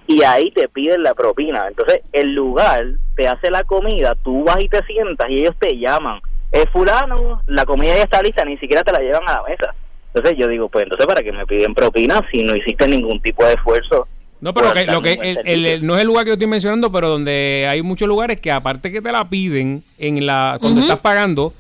y 0.07 0.23
ahí 0.23 0.53
te 0.53 0.69
piden 0.69 1.03
la 1.03 1.15
propina. 1.15 1.67
Entonces, 1.67 2.03
el 2.13 2.35
lugar 2.35 2.85
te 3.17 3.27
hace 3.27 3.51
la 3.51 3.65
comida, 3.65 4.15
tú 4.23 4.45
vas 4.45 4.61
y 4.63 4.69
te 4.69 4.85
sientas 4.85 5.29
y 5.29 5.41
ellos 5.41 5.57
te 5.59 5.77
llaman. 5.77 6.21
Es 6.63 6.71
fulano, 6.71 7.43
la 7.47 7.65
comida 7.67 7.95
ya 7.95 8.03
está 8.05 8.23
lista, 8.23 8.45
ni 8.45 8.57
siquiera 8.59 8.83
te 8.83 8.93
la 8.93 9.01
llevan 9.01 9.29
a 9.29 9.33
la 9.35 9.43
mesa. 9.43 9.75
Entonces 10.15 10.39
yo 10.39 10.49
digo, 10.49 10.69
pues 10.69 10.85
entonces, 10.85 11.07
¿para 11.07 11.23
qué 11.23 11.31
me 11.33 11.45
piden 11.47 11.75
propina 11.75 12.25
si 12.33 12.43
no 12.43 12.57
hiciste 12.57 12.89
ningún 12.89 13.21
tipo 13.21 13.45
de 13.45 13.53
esfuerzo? 13.55 14.09
No, 14.41 14.55
pero 14.55 14.73
que, 14.73 14.87
lo 14.87 15.03
que 15.03 15.13
el- 15.15 15.21
el- 15.23 15.35
servicio? 15.37 15.73
el- 15.75 15.87
no 15.87 15.95
es 15.97 16.01
el 16.01 16.07
lugar 16.07 16.25
que 16.25 16.31
yo 16.31 16.35
estoy 16.35 16.47
mencionando, 16.47 16.91
pero 16.93 17.09
donde 17.09 17.67
hay 17.69 17.83
muchos 17.83 18.09
lugares 18.09 18.39
que 18.41 18.51
aparte 18.51 18.91
que 18.93 19.03
te 19.03 19.13
la 19.13 19.29
piden 19.29 19.83
en 19.99 20.25
la 20.25 20.57
cuando 20.61 20.81
estás 20.81 21.01
pagando, 21.01 21.53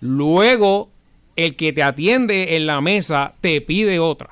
luego 0.00 0.88
el 1.36 1.56
que 1.56 1.72
te 1.72 1.82
atiende 1.82 2.56
en 2.56 2.66
la 2.66 2.80
mesa 2.80 3.34
te 3.40 3.60
pide 3.60 3.98
otra. 3.98 4.30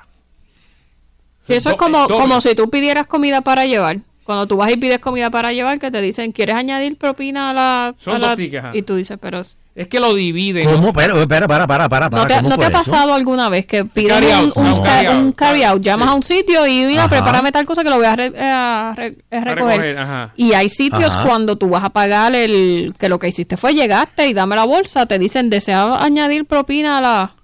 Sí, 1.43 1.53
eso 1.55 1.71
es 1.71 1.75
como, 1.75 2.03
doble. 2.07 2.15
como 2.17 2.39
si 2.41 2.55
tú 2.55 2.69
pidieras 2.69 3.07
comida 3.07 3.41
para 3.41 3.65
llevar. 3.65 3.97
Cuando 4.23 4.47
tú 4.47 4.55
vas 4.55 4.71
y 4.71 4.77
pides 4.77 4.99
comida 4.99 5.29
para 5.29 5.51
llevar, 5.51 5.79
que 5.79 5.91
te 5.91 5.99
dicen, 6.01 6.31
¿quieres 6.31 6.55
añadir 6.55 6.97
propina 6.97 7.49
a 7.49 7.53
la...? 7.53 7.95
Son 7.97 8.15
a 8.15 8.19
la-?" 8.19 8.27
dos 8.29 8.35
tickets, 8.37 8.63
ajá. 8.63 8.77
Y 8.77 8.83
tú 8.83 8.95
dices, 8.95 9.17
pero... 9.21 9.41
Es 9.75 9.87
que 9.87 9.99
lo 9.99 10.13
dividen. 10.13 10.69
¿Cómo? 10.69 10.93
Pero, 10.93 11.19
espera, 11.19 11.47
para, 11.47 11.65
para, 11.65 11.89
para, 11.89 12.07
para. 12.07 12.21
¿No 12.21 12.27
te, 12.27 12.35
¿cómo 12.35 12.49
¿no 12.49 12.57
te 12.57 12.65
ha 12.65 12.67
eso? 12.67 12.77
pasado 12.77 13.11
alguna 13.15 13.49
vez 13.49 13.65
que 13.65 13.83
pides 13.85 14.11
carry 14.13 14.27
un, 14.27 14.53
un, 14.55 14.67
un 14.73 14.81
ca- 14.81 14.87
carry 14.89 15.07
out, 15.07 15.15
un 15.15 15.31
carry 15.31 15.63
out? 15.63 15.77
sí. 15.77 15.83
Llamas 15.83 16.09
a 16.09 16.13
un 16.13 16.21
sitio 16.21 16.67
y 16.67 16.85
mira, 16.85 17.05
Ajá. 17.05 17.09
prepárame 17.09 17.51
tal 17.51 17.65
cosa 17.65 17.83
que 17.83 17.89
lo 17.89 17.95
voy 17.97 18.05
a, 18.05 18.15
re- 18.15 18.33
eh, 18.35 18.39
a 18.43 18.93
re- 18.95 19.17
eh, 19.31 19.37
A 19.37 19.43
recoger. 19.43 19.65
recoger, 19.79 19.97
ajá. 19.97 20.33
Y 20.37 20.53
hay 20.53 20.69
sitios 20.69 21.15
Ajá. 21.15 21.25
cuando 21.25 21.57
tú 21.57 21.69
vas 21.69 21.83
a 21.83 21.89
pagar 21.89 22.35
el 22.35 22.93
que 22.99 23.09
lo 23.09 23.17
que 23.17 23.29
hiciste 23.29 23.57
fue 23.57 23.73
llegaste 23.73 24.27
y 24.27 24.33
dame 24.33 24.55
la 24.55 24.65
bolsa, 24.65 25.07
te 25.07 25.17
dicen, 25.17 25.49
¿desea 25.49 25.95
añadir 26.03 26.45
propina 26.45 26.99
a 26.99 27.01
la...? 27.01 27.35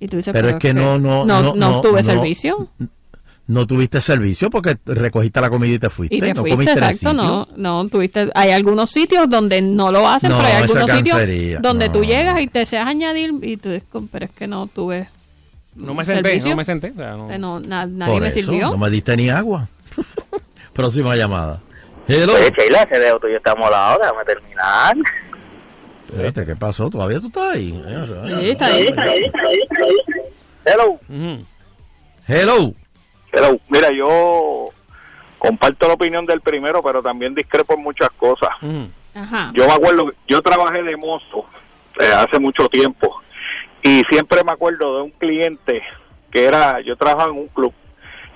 Y 0.00 0.08
tú 0.08 0.16
dices, 0.16 0.32
Pero 0.32 0.48
es 0.48 0.56
que 0.56 0.72
no, 0.72 0.98
no, 0.98 1.24
no, 1.26 1.54
no, 1.54 1.80
tuve 1.82 1.98
no. 1.98 2.02
servicio. 2.02 2.68
No 3.48 3.66
tuviste 3.66 4.00
servicio 4.00 4.50
porque 4.50 4.76
recogiste 4.86 5.40
la 5.40 5.50
comida 5.50 5.74
y 5.74 5.78
te 5.78 5.90
fuiste. 5.90 6.14
Y 6.16 6.20
te 6.20 6.28
no 6.32 6.40
fuiste, 6.42 6.50
comiste 6.54 6.72
en 6.72 6.78
el 6.78 6.84
exacto, 6.84 7.10
sitio. 7.10 7.12
no, 7.12 7.48
no, 7.82 7.88
tuviste, 7.88 8.30
hay 8.34 8.50
algunos 8.52 8.88
sitios 8.90 9.28
donde 9.28 9.60
no 9.60 9.90
lo 9.90 10.08
hacen, 10.08 10.30
No, 10.30 10.36
pero 10.38 10.48
hay 10.48 10.62
algunos 10.62 10.90
sitios 10.90 11.18
donde 11.60 11.86
no. 11.88 11.92
tú 11.92 12.04
llegas 12.04 12.40
y 12.40 12.46
te 12.46 12.60
deseas 12.60 12.86
añadir 12.86 13.32
y 13.42 13.56
tú 13.56 13.70
dices, 13.70 13.88
pero 14.12 14.24
es 14.26 14.30
que 14.30 14.46
no 14.46 14.68
tuve 14.68 15.08
No 15.74 15.92
me 15.92 16.04
senté, 16.04 16.22
servicio. 16.28 16.50
no 16.50 16.56
me 16.56 16.64
senté. 16.64 16.90
o 16.92 16.94
sea, 16.94 17.16
no. 17.16 17.30
Eh, 17.30 17.38
no, 17.38 17.58
na- 17.60 17.84
nadie 17.86 18.12
Por 18.12 18.22
me 18.22 18.28
eso, 18.28 18.34
sirvió. 18.40 18.70
No 18.70 18.78
me 18.78 18.88
diste 18.90 19.16
ni 19.16 19.28
agua. 19.28 19.68
Próxima 20.72 21.16
llamada. 21.16 21.60
Hello. 22.06 22.34
Oye, 22.34 22.52
Sheila, 22.56 22.82
ese 22.84 22.98
dedo 23.00 23.18
tuyo 23.18 23.36
está 23.36 23.54
molado, 23.56 23.98
déjame 24.00 24.24
terminar. 24.24 24.96
Espérate, 26.08 26.46
¿qué 26.46 26.56
pasó? 26.56 26.88
¿Todavía 26.90 27.18
tú 27.20 27.26
estás 27.26 27.54
ahí? 27.54 27.70
Sí, 27.70 28.50
está 28.50 28.66
ahí, 28.66 28.82
está 28.86 29.02
ahí. 29.02 29.30
Hello. 30.64 31.00
Hello. 32.28 32.74
Hello. 33.32 33.58
Mira, 33.68 33.90
yo 33.90 34.68
comparto 35.38 35.88
la 35.88 35.94
opinión 35.94 36.26
del 36.26 36.40
primero, 36.40 36.82
pero 36.82 37.02
también 37.02 37.34
discrepo 37.34 37.74
en 37.74 37.82
muchas 37.82 38.10
cosas. 38.10 38.50
Ajá. 39.14 39.50
Yo 39.54 39.66
me 39.66 39.72
acuerdo, 39.72 40.10
yo 40.28 40.40
trabajé 40.40 40.82
de 40.82 40.96
mozo 40.96 41.44
eh, 42.00 42.12
hace 42.16 42.38
mucho 42.38 42.68
tiempo 42.68 43.18
y 43.82 44.02
siempre 44.08 44.42
me 44.44 44.52
acuerdo 44.52 44.96
de 44.96 45.02
un 45.02 45.10
cliente 45.10 45.82
que 46.30 46.44
era, 46.44 46.80
yo 46.80 46.96
trabajaba 46.96 47.30
en 47.30 47.38
un 47.38 47.48
club 47.48 47.74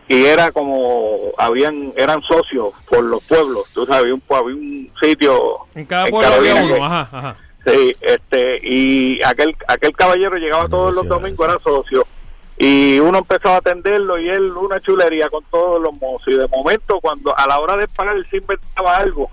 y 0.09 0.24
era 0.24 0.52
como, 0.52 1.32
habían, 1.39 1.93
eran 1.97 2.20
socios 2.23 2.73
por 2.89 3.02
los 3.05 3.23
pueblos, 3.24 3.64
tú 3.73 3.86
sabes, 3.86 4.02
había 4.02 4.14
un, 4.14 4.23
había 4.28 4.55
un 4.55 4.93
sitio 5.01 5.66
En 5.74 5.85
cada 5.85 6.05
en 6.05 6.10
pueblo 6.10 6.35
había 6.35 6.55
uno. 6.56 6.85
Ajá, 6.85 7.09
ajá. 7.10 7.36
Sí, 7.66 7.97
este, 8.01 8.60
y 8.62 9.20
aquel, 9.24 9.56
aquel 9.66 9.97
caballero 9.97 10.36
llegaba 10.36 10.68
todos 10.68 10.94
los 10.94 11.09
domingos, 11.09 11.48
era 11.48 11.59
socio, 11.59 12.06
y 12.58 12.98
uno 12.98 13.18
empezaba 13.18 13.56
a 13.56 13.58
atenderlo 13.58 14.18
y 14.18 14.28
él 14.28 14.50
una 14.56 14.80
chulería 14.80 15.28
con 15.28 15.44
todos 15.44 15.80
los 15.80 15.92
mozos, 15.94 16.28
y 16.28 16.36
de 16.36 16.48
momento 16.48 17.00
cuando 17.00 17.36
a 17.36 17.46
la 17.46 17.58
hora 17.58 17.76
de 17.76 17.88
pagar 17.88 18.16
él 18.16 18.26
se 18.30 18.38
inventaba 18.38 18.96
algo 18.96 19.30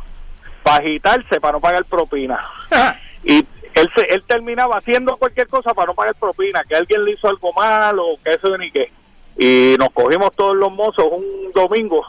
para 0.63 0.77
agitarse, 0.77 1.39
para 1.39 1.53
no 1.53 1.61
pagar 1.61 1.85
propina. 1.85 2.39
y 3.23 3.45
él, 3.73 3.89
se, 3.95 4.13
él 4.13 4.23
terminaba 4.27 4.77
haciendo 4.77 5.17
cualquier 5.17 5.47
cosa 5.47 5.73
para 5.73 5.87
no 5.87 5.93
pagar 5.93 6.15
propina, 6.15 6.63
que 6.63 6.75
alguien 6.75 7.03
le 7.05 7.11
hizo 7.11 7.27
algo 7.27 7.53
malo, 7.53 8.05
que 8.23 8.33
eso 8.33 8.57
ni 8.57 8.71
qué. 8.71 8.91
Y 9.37 9.75
nos 9.79 9.89
cogimos 9.89 10.35
todos 10.35 10.55
los 10.55 10.73
mozos 10.73 11.05
un 11.11 11.51
domingo 11.53 12.05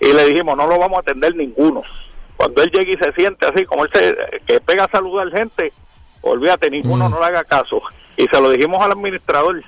y 0.00 0.12
le 0.12 0.26
dijimos, 0.26 0.56
no 0.56 0.66
lo 0.66 0.78
vamos 0.78 0.98
a 0.98 1.00
atender 1.00 1.34
ninguno. 1.34 1.82
Cuando 2.36 2.62
él 2.62 2.70
llegue 2.70 2.92
y 2.92 2.96
se 2.96 3.12
siente 3.12 3.46
así, 3.46 3.64
como 3.64 3.84
él 3.84 3.90
se, 3.92 4.16
que 4.46 4.60
pega 4.60 4.84
a 4.84 4.90
saludar 4.90 5.30
gente, 5.30 5.72
olvídate, 6.20 6.70
ninguno 6.70 7.08
no 7.08 7.18
le 7.18 7.26
haga 7.26 7.44
caso. 7.44 7.80
Y 8.16 8.26
se 8.26 8.40
lo 8.40 8.50
dijimos 8.50 8.82
al 8.82 8.92
administrador. 8.92 9.62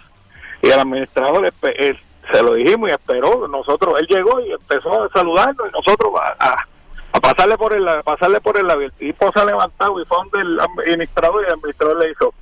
Y 0.62 0.68
el 0.70 0.78
administrador 0.80 1.52
él- 1.62 1.98
se 2.32 2.42
lo 2.42 2.54
dijimos 2.54 2.90
y 2.90 2.92
esperó. 2.92 3.48
Nosotros, 3.48 3.94
él 3.98 4.06
llegó 4.08 4.38
y 4.40 4.52
empezó 4.52 5.02
a 5.04 5.08
saludarnos 5.10 5.66
y 5.68 5.72
nosotros 5.72 6.10
a, 6.20 6.36
a- 6.46 6.66
a 7.12 7.20
pasarle 7.20 7.56
por 7.56 7.72
el 7.72 7.88
a 7.88 8.02
pasarle 8.02 8.38
por 8.40 8.58
el 8.58 8.66
labio. 8.66 8.90
Tipo 8.98 9.32
se 9.32 9.40
ha 9.40 9.44
levantado 9.46 9.98
y 10.00 10.04
fue 10.04 10.18
donde 10.18 10.40
el 10.42 10.60
administrador 10.60 11.42
y 11.42 11.46
el 11.46 11.52
administrador 11.54 11.98
le 12.04 12.10
hizo, 12.10 12.34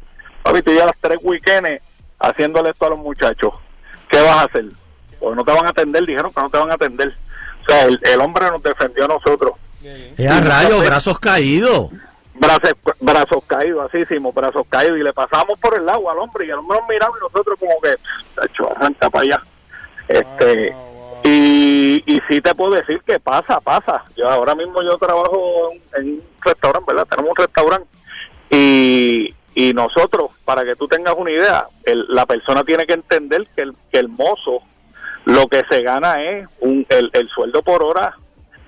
papi, 0.42 0.60
tú 0.62 0.72
ya 0.72 0.86
las 0.86 0.96
tres 1.00 1.18
weekends 1.22 1.80
haciéndole 2.18 2.70
esto 2.70 2.86
a 2.86 2.90
los 2.90 2.98
muchachos. 2.98 3.54
¿Qué 4.08 4.20
vas 4.20 4.38
a 4.38 4.42
hacer? 4.44 4.64
Pues 5.20 5.36
no 5.36 5.44
te 5.44 5.52
van 5.52 5.66
a 5.66 5.70
atender, 5.70 6.04
dijeron 6.04 6.32
que 6.32 6.40
no 6.40 6.50
te 6.50 6.58
van 6.58 6.70
a 6.70 6.74
atender. 6.74 7.14
O 7.64 7.70
sea, 7.70 7.84
el, 7.84 8.00
el 8.02 8.20
hombre 8.20 8.50
nos 8.50 8.62
defendió 8.62 9.04
a 9.04 9.08
nosotros. 9.08 9.52
Es 10.18 10.28
a 10.28 10.40
rayos, 10.40 10.84
brazos 10.84 11.18
caídos. 11.20 11.90
Brazos, 12.38 12.72
brazos 13.00 13.44
caídos, 13.46 13.86
así 13.88 13.98
hicimos, 13.98 14.34
brazos 14.34 14.66
caídos, 14.68 14.98
y 14.98 15.02
le 15.02 15.12
pasamos 15.12 15.58
por 15.58 15.74
el 15.76 15.88
agua 15.88 16.12
al 16.12 16.18
hombre, 16.18 16.46
y 16.46 16.50
el 16.50 16.56
hombre 16.58 16.78
nos 16.78 16.88
miraba 16.88 17.12
y 17.18 17.22
nosotros 17.22 17.58
como 17.58 17.72
que, 17.80 17.94
tacho, 18.34 18.70
arranca 18.76 19.08
para 19.10 19.22
allá. 19.24 19.42
Este, 20.08 20.74
y, 21.24 22.02
y 22.06 22.20
sí 22.28 22.40
te 22.40 22.54
puedo 22.54 22.74
decir 22.74 23.00
que 23.06 23.18
pasa, 23.18 23.60
pasa. 23.60 24.04
Yo 24.16 24.28
ahora 24.28 24.54
mismo 24.54 24.82
yo 24.82 24.96
trabajo 24.98 25.70
en, 25.72 26.04
en 26.04 26.12
un 26.14 26.22
restaurante, 26.42 26.92
¿verdad? 26.92 27.06
Tenemos 27.08 27.30
un 27.30 27.36
restaurante, 27.36 27.88
y, 28.50 29.34
y 29.54 29.72
nosotros, 29.74 30.30
para 30.44 30.62
que 30.64 30.76
tú 30.76 30.86
tengas 30.86 31.14
una 31.16 31.30
idea, 31.30 31.66
el- 31.84 32.06
la 32.08 32.26
persona 32.26 32.62
tiene 32.64 32.86
que 32.86 32.92
entender 32.92 33.46
que 33.54 33.62
el, 33.62 33.72
que 33.90 33.98
el 33.98 34.08
mozo 34.08 34.60
lo 35.24 35.46
que 35.48 35.64
se 35.68 35.82
gana 35.82 36.22
es 36.22 36.46
un, 36.60 36.86
el, 36.90 37.10
el 37.12 37.28
sueldo 37.28 37.62
por 37.62 37.82
hora 37.82 38.16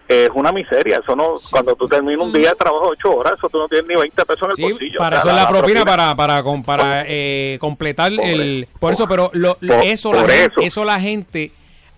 es 0.08 0.30
una 0.34 0.50
miseria. 0.52 1.00
Eso 1.02 1.14
no, 1.14 1.34
cuando 1.50 1.74
tú 1.76 1.86
terminas 1.86 2.26
un 2.26 2.32
día 2.32 2.50
de 2.50 2.56
trabajo 2.56 2.86
de 2.86 2.90
ocho 2.92 3.14
horas, 3.14 3.34
eso 3.36 3.48
tú 3.48 3.58
no 3.58 3.68
tienes 3.68 3.86
ni 3.88 3.94
20 3.96 4.24
pesos 4.24 4.42
en 4.44 4.50
el 4.50 4.56
Sí, 4.56 4.62
bolsillo. 4.62 4.98
para 4.98 5.18
O 5.18 5.22
sea, 5.22 5.32
es 5.32 5.36
la, 5.42 5.48
propina, 5.48 5.84
para 5.84 6.14
para 6.16 6.42
con- 6.42 6.62
para 6.62 7.04
eh, 7.06 7.58
completar 7.60 8.12
el 8.12 8.66
por 8.80 8.92
eso 8.92 9.06
pero 9.06 9.30
lo, 9.34 9.56
por- 9.58 9.84
eso 9.84 10.12
la 10.12 10.20
gente, 10.28 10.44
eso. 10.46 10.60
eso 10.60 10.84
la 10.84 10.98
gente 11.00 11.52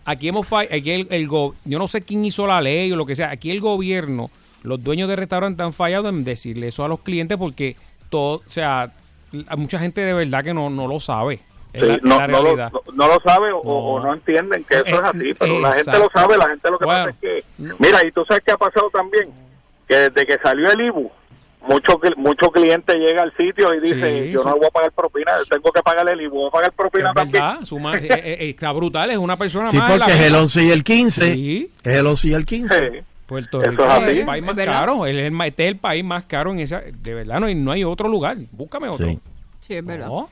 aquí 0.04 0.28
hemos 0.28 0.52
aquí 0.52 0.90
el, 0.90 1.06
el 1.10 1.28
go- 1.28 1.54
yo 1.64 1.78
no 1.78 1.86
sé 1.86 2.02
quién 2.02 2.24
hizo 2.24 2.46
la 2.46 2.60
ley 2.60 2.90
o 2.90 2.96
lo 2.96 3.06
que 3.06 3.14
sea 3.14 3.30
aquí 3.30 3.50
el 3.50 3.60
gobierno 3.60 4.30
los 4.62 4.82
dueños 4.82 5.08
de 5.08 5.16
restaurantes 5.16 5.64
han 5.64 5.72
fallado 5.72 6.08
en 6.08 6.24
decirle 6.24 6.68
eso 6.68 6.84
a 6.84 6.88
los 6.88 7.00
clientes 7.00 7.38
porque 7.38 7.76
todo 8.08 8.38
o 8.38 8.42
sea 8.50 8.92
mucha 9.56 9.78
gente 9.78 10.00
de 10.00 10.12
verdad 10.12 10.42
que 10.42 10.52
no, 10.52 10.68
no 10.70 10.88
lo 10.88 10.98
sabe 10.98 11.38
Sí, 11.72 11.80
la, 11.80 11.98
no, 12.02 12.18
la 12.18 12.26
no, 12.28 12.42
lo, 12.42 12.56
no, 12.56 12.70
no 12.94 13.06
lo 13.08 13.20
sabe 13.20 13.52
o, 13.52 13.58
o 13.60 14.00
no 14.00 14.12
entienden 14.14 14.64
que 14.64 14.74
eso 14.76 14.86
es 14.86 15.02
así, 15.04 15.34
pero 15.38 15.60
la 15.60 15.72
gente 15.72 15.98
lo 15.98 16.10
sabe, 16.12 16.36
la 16.36 16.48
gente 16.48 16.70
lo 16.70 16.78
que 16.78 16.84
Bueno. 16.84 17.04
pasa 17.06 17.10
es 17.10 17.16
que, 17.20 17.44
mira, 17.78 18.04
y 18.06 18.10
tú 18.12 18.24
sabes 18.26 18.42
qué 18.44 18.52
ha 18.52 18.56
pasado 18.58 18.90
también, 18.90 19.28
que 19.88 19.94
desde 19.94 20.26
que 20.26 20.38
salió 20.38 20.70
el 20.70 20.80
IBU, 20.80 21.10
mucho, 21.68 22.00
cli- 22.00 22.16
mucho 22.16 22.50
cliente 22.50 22.94
llega 22.94 23.22
al 23.22 23.36
sitio 23.36 23.72
y 23.74 23.80
dice, 23.80 24.24
Sí, 24.24 24.32
yo 24.32 24.42
sí. 24.42 24.48
no 24.48 24.56
voy 24.56 24.66
a 24.66 24.70
pagar 24.70 24.92
propina, 24.92 25.32
tengo 25.48 25.70
que 25.70 25.82
pagar 25.82 26.08
el 26.08 26.20
IBU, 26.22 26.34
voy 26.34 26.48
a 26.48 26.50
pagar 26.50 26.72
propina 26.72 27.08
es 27.10 27.14
también. 27.14 27.32
verdad 27.44 27.64
suma- 27.64 27.98
eh, 27.98 28.08
eh, 28.10 28.36
está 28.48 28.72
brutal 28.72 29.10
es 29.10 29.18
una 29.18 29.36
persona 29.36 29.70
Sí, 29.70 29.76
más 29.76 29.90
porque 29.92 30.12
es 30.12 30.20
el 30.22 30.32
mesa. 30.32 30.42
11 30.42 30.62
y 30.64 30.70
el 30.70 30.82
15. 30.84 31.34
Sí. 31.34 31.70
Es 31.84 31.92
el 31.98 32.06
11 32.06 32.28
y 32.28 32.32
el 32.34 32.46
15. 32.46 33.04
Puerto 33.26 33.62
Eso 33.62 33.70
Rico 33.70 33.84
es 33.84 34.08
el 34.08 34.24
país 34.24 34.42
más 34.44 34.56
caro. 34.56 35.06
el- 35.06 35.18
el- 35.18 35.40
este 35.42 35.64
es 35.64 35.68
el 35.68 35.76
país 35.76 36.02
más 36.02 36.24
caro 36.24 36.50
en 36.50 36.60
esa. 36.60 36.80
De 36.80 37.14
verdad, 37.14 37.38
no 37.38 37.46
hay, 37.46 37.54
no 37.54 37.70
hay 37.70 37.84
otro 37.84 38.08
lugar. 38.08 38.36
Búscame 38.50 38.88
otro. 38.88 39.06
Sí, 39.06 39.74
es 39.76 39.84
verdad. 39.84 40.06
No. 40.08 40.28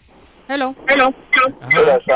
Hello. 0.49 0.75
Hello. 0.89 1.13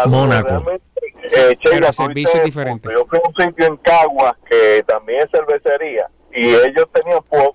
Mónaco. 0.06 0.48
realmente, 0.48 0.84
eh, 1.22 1.30
Pero 1.30 1.60
Sheila, 1.60 1.86
el 1.88 1.92
servicio 1.92 2.09
tuviste 2.09 2.38
es 2.38 2.44
diferente. 2.44 2.88
punto. 2.88 2.98
Yo 2.98 3.06
fui 3.06 3.18
a 3.18 3.28
un 3.28 3.34
sitio 3.34 3.66
en 3.66 3.76
Caguas 3.76 4.34
que 4.48 4.82
también 4.86 5.20
es 5.22 5.30
cervecería 5.30 6.09
y 6.32 6.48
ellos 6.48 6.86
tenían 6.92 7.22
food 7.24 7.54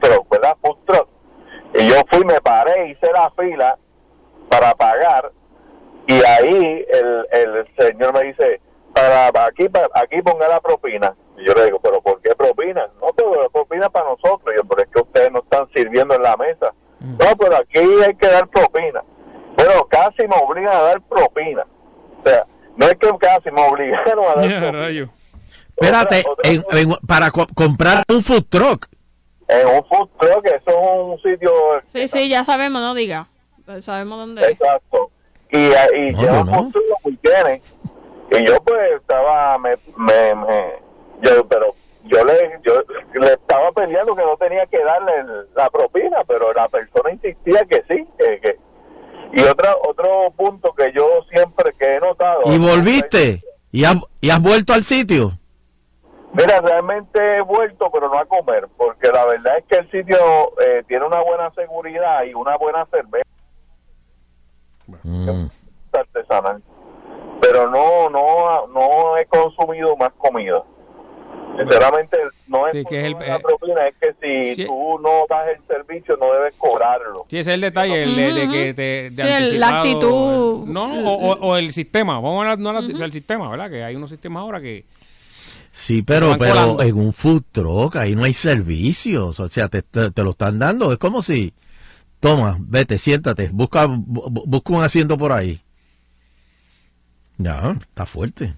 truck, 0.00 0.28
¿verdad? 0.30 0.56
Food 0.62 0.76
truck. 0.86 1.08
Y 1.74 1.88
yo 1.88 1.96
fui, 2.10 2.24
me 2.24 2.40
paré, 2.40 2.90
hice 2.90 3.10
la 3.12 3.30
fila 3.38 3.78
para 4.50 4.74
pagar 4.74 5.32
y 6.06 6.14
ahí 6.24 6.84
el, 6.90 7.26
el 7.30 7.66
señor 7.78 8.12
me 8.12 8.24
dice, 8.24 8.60
para, 8.92 9.30
para 9.32 9.46
aquí 9.46 9.68
para, 9.68 9.88
aquí 9.94 10.20
ponga 10.22 10.48
la 10.48 10.60
propina. 10.60 11.14
Y 11.38 11.46
yo 11.46 11.54
le 11.54 11.64
digo, 11.66 11.80
¿pero 11.80 12.02
por 12.02 12.20
qué 12.20 12.34
propina? 12.34 12.86
No, 13.00 13.08
pero 13.16 13.42
la 13.42 13.48
propina 13.48 13.88
para 13.88 14.10
nosotros. 14.10 14.52
Y 14.52 14.56
yo, 14.58 14.64
pero 14.64 14.82
es 14.82 14.88
que 14.88 15.00
ustedes 15.00 15.32
no 15.32 15.38
están 15.38 15.66
sirviendo 15.74 16.14
en 16.14 16.22
la 16.22 16.36
mesa. 16.36 16.74
No, 17.00 17.34
pero 17.38 17.56
aquí 17.56 17.78
hay 17.78 18.14
que 18.16 18.26
dar 18.26 18.46
propina. 18.48 19.02
Pero 19.62 19.86
casi 19.88 20.26
me 20.26 20.36
obligan 20.42 20.74
a 20.74 20.80
dar 20.82 21.00
propina. 21.02 21.64
O 22.18 22.28
sea, 22.28 22.46
no 22.76 22.86
es 22.86 22.94
que 22.96 23.08
casi 23.18 23.50
me 23.50 23.62
obligaron 23.66 24.24
a 24.24 24.34
dar 24.40 24.60
propina. 24.60 25.10
Espérate, 25.76 26.24
en- 26.44 26.64
en- 26.70 26.96
para 27.06 27.30
co- 27.30 27.46
comprar 27.54 28.02
un 28.08 28.22
food 28.22 28.44
truck. 28.48 28.86
En 29.48 29.66
un 29.66 29.84
food 29.86 30.08
truck, 30.18 30.46
eso 30.46 30.58
es 30.66 30.76
un 30.76 31.18
sitio 31.22 31.52
Sí, 31.84 32.06
sí, 32.08 32.28
ya 32.28 32.44
sabemos, 32.44 32.80
no 32.82 32.94
diga. 32.94 33.26
Pues 33.64 33.84
Sabemos 33.84 34.18
dónde 34.18 34.42
es. 34.42 34.48
Exacto. 34.50 35.10
Y, 35.50 35.58
y 35.58 36.12
No, 36.12 36.20
llevan 36.20 36.34
yo 36.36 36.44
no. 36.44 36.52
food 36.62 36.72
truck 36.72 36.84
los 36.88 37.04
weekends. 37.04 37.74
Y 38.32 38.44
yo 38.46 38.62
pues 38.62 38.80
estaba, 38.96 39.58
me, 39.58 39.76
me, 39.96 40.34
me- 40.34 40.74
yo, 41.22 41.44
pero 41.48 41.74
yo 42.04 42.24
le, 42.24 42.60
yo 42.62 42.74
le 43.20 43.32
estaba 43.32 43.72
peleando 43.72 44.14
que 44.14 44.22
no 44.22 44.36
tenía 44.36 44.64
que 44.66 44.78
darle 44.84 45.46
la 45.56 45.68
propina, 45.70 46.18
pero 46.26 46.52
la 46.52 46.68
persona 46.68 47.10
insistía 47.10 47.64
que 47.68 47.82
sí, 47.88 48.06
que, 48.18 48.40
que- 48.40 48.58
y 49.32 49.42
otra, 49.42 49.74
otro 49.88 50.30
punto 50.36 50.72
que 50.74 50.92
yo 50.92 51.06
siempre 51.32 51.72
que 51.78 51.96
he 51.96 52.00
notado. 52.00 52.40
Y 52.46 52.58
volviste. 52.58 53.42
Y 53.72 53.84
has, 53.84 53.96
y 54.20 54.30
has 54.30 54.42
vuelto 54.42 54.72
al 54.72 54.82
sitio. 54.82 55.32
Mira, 56.32 56.60
realmente 56.60 57.36
he 57.36 57.40
vuelto, 57.40 57.90
pero 57.92 58.08
no 58.08 58.18
a 58.18 58.24
comer, 58.24 58.68
porque 58.76 59.08
la 59.08 59.24
verdad 59.26 59.58
es 59.58 59.64
que 59.66 59.76
el 59.76 59.90
sitio 59.90 60.16
eh, 60.64 60.82
tiene 60.86 61.04
una 61.06 61.20
buena 61.22 61.50
seguridad 61.54 62.24
y 62.24 62.34
una 62.34 62.56
buena 62.56 62.86
cerveza 62.86 63.24
Mm. 65.04 65.46
artesanal. 65.92 66.62
Pero 67.40 67.70
no, 67.70 68.10
no, 68.10 68.66
no 68.66 69.16
he 69.16 69.26
consumido 69.26 69.96
más 69.96 70.10
comida. 70.18 70.62
Sinceramente, 71.58 72.16
no 72.46 72.66
es 72.66 72.72
Sí, 72.72 72.84
que 72.88 73.00
es 73.00 73.04
el- 73.06 73.12
la 73.12 73.38
propina, 73.38 73.86
es 73.86 73.94
que 74.00 74.14
si 74.48 74.54
Sí. 74.54 74.64
tú 74.66 74.98
no 75.00 75.26
das 75.28 75.46
el 75.48 75.66
servicio, 75.66 76.16
no 76.16 76.32
debes 76.32 76.54
cobrarlo. 76.56 77.26
Sí, 77.28 77.38
ese 77.38 77.50
es 77.50 77.54
el 77.54 77.60
detalle, 77.60 78.02
el 78.02 78.16
de, 78.16 78.32
de 78.32 78.48
que 78.48 78.74
te. 78.74 79.10
de 79.10 79.46
Sí, 79.50 79.58
la 79.58 79.80
actitud. 79.80 80.64
No, 80.66 80.88
no, 80.88 81.10
o, 81.10 81.32
o- 81.32 81.38
o 81.48 81.56
el 81.56 81.72
sistema. 81.72 82.14
Vamos 82.14 82.38
a 82.38 82.52
hablar 82.52 82.58
no 82.58 82.72
la- 82.72 82.80
del 82.80 83.12
sistema, 83.12 83.48
¿verdad? 83.50 83.70
Que 83.70 83.84
hay 83.84 83.94
unos 83.96 84.10
sistemas 84.10 84.40
ahora 84.42 84.60
que. 84.60 84.84
Sí, 85.72 86.02
pero, 86.02 86.36
pero 86.38 86.52
colando. 86.54 86.82
en 86.82 86.96
un 86.98 87.12
food 87.12 87.42
truck 87.52 87.96
ahí 87.96 88.14
no 88.16 88.24
hay 88.24 88.32
servicios. 88.32 89.38
O 89.38 89.48
sea, 89.48 89.68
te, 89.68 89.82
te- 89.82 90.10
te 90.10 90.22
lo 90.22 90.30
están 90.30 90.58
dando. 90.58 90.92
Es 90.92 90.98
como 90.98 91.22
si, 91.22 91.52
toma, 92.20 92.56
vete, 92.60 92.98
siéntate, 92.98 93.50
busca, 93.52 93.86
bu- 93.86 94.04
bu- 94.30 94.42
busca 94.46 94.72
un 94.72 94.82
asiento 94.82 95.16
por 95.18 95.32
ahí. 95.32 95.60
Ya, 97.38 97.72
está 97.80 98.04
fuerte. 98.06 98.54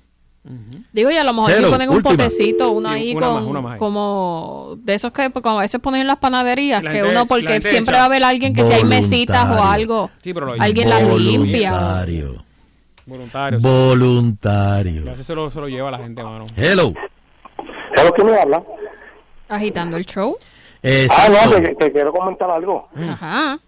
Digo, 0.92 1.10
y 1.10 1.16
a 1.16 1.22
lo 1.22 1.32
mejor 1.32 1.52
Hello, 1.52 1.66
si 1.68 1.72
ponen 1.72 1.88
un 1.90 2.02
potecito, 2.02 2.72
uno 2.72 2.88
Sí, 2.88 2.94
ahí 2.94 3.14
una 3.14 3.26
con, 3.28 3.34
más, 3.36 3.44
una 3.44 3.60
más 3.60 3.72
ahí. 3.74 3.78
como 3.78 4.74
de 4.78 4.94
esos 4.94 5.12
que 5.12 5.30
como 5.30 5.58
a 5.58 5.62
veces 5.62 5.80
ponen 5.80 6.00
en 6.00 6.06
las 6.08 6.16
panaderías, 6.16 6.82
La 6.82 6.90
que 6.90 7.02
uno, 7.04 7.26
porque 7.26 7.60
siempre 7.60 7.94
va 7.94 8.02
a 8.02 8.06
haber 8.06 8.24
alguien 8.24 8.52
que 8.52 8.64
si 8.64 8.72
hay 8.72 8.82
mesitas 8.84 9.48
o 9.50 9.62
algo, 9.62 10.10
Sí, 10.20 10.34
pero 10.34 10.46
lo- 10.46 10.60
alguien 10.60 10.88
las 10.90 11.02
limpia. 11.16 11.70
Voluntario. 11.72 12.44
Voluntario. 13.06 13.60
sí. 13.60 13.66
Voluntario. 13.66 15.02
A 15.02 15.10
veces 15.10 15.26
se 15.26 15.34
lo, 15.34 15.48
se 15.50 15.60
lo 15.60 15.68
lleva 15.68 15.90
la 15.92 15.98
gente, 15.98 16.22
mano. 16.24 16.44
Hello. 16.56 16.92
¿Sabes 17.94 18.12
quién 18.16 18.26
me 18.26 18.36
habla? 18.36 18.62
Agitando 19.48 19.96
el 19.96 20.06
show. 20.06 20.36
Ah, 20.84 21.28
no, 21.44 21.50
te, 21.52 21.74
te 21.76 21.92
quiero 21.92 22.12
comentar 22.12 22.50
algo. 22.50 22.88
Ajá. 22.96 23.58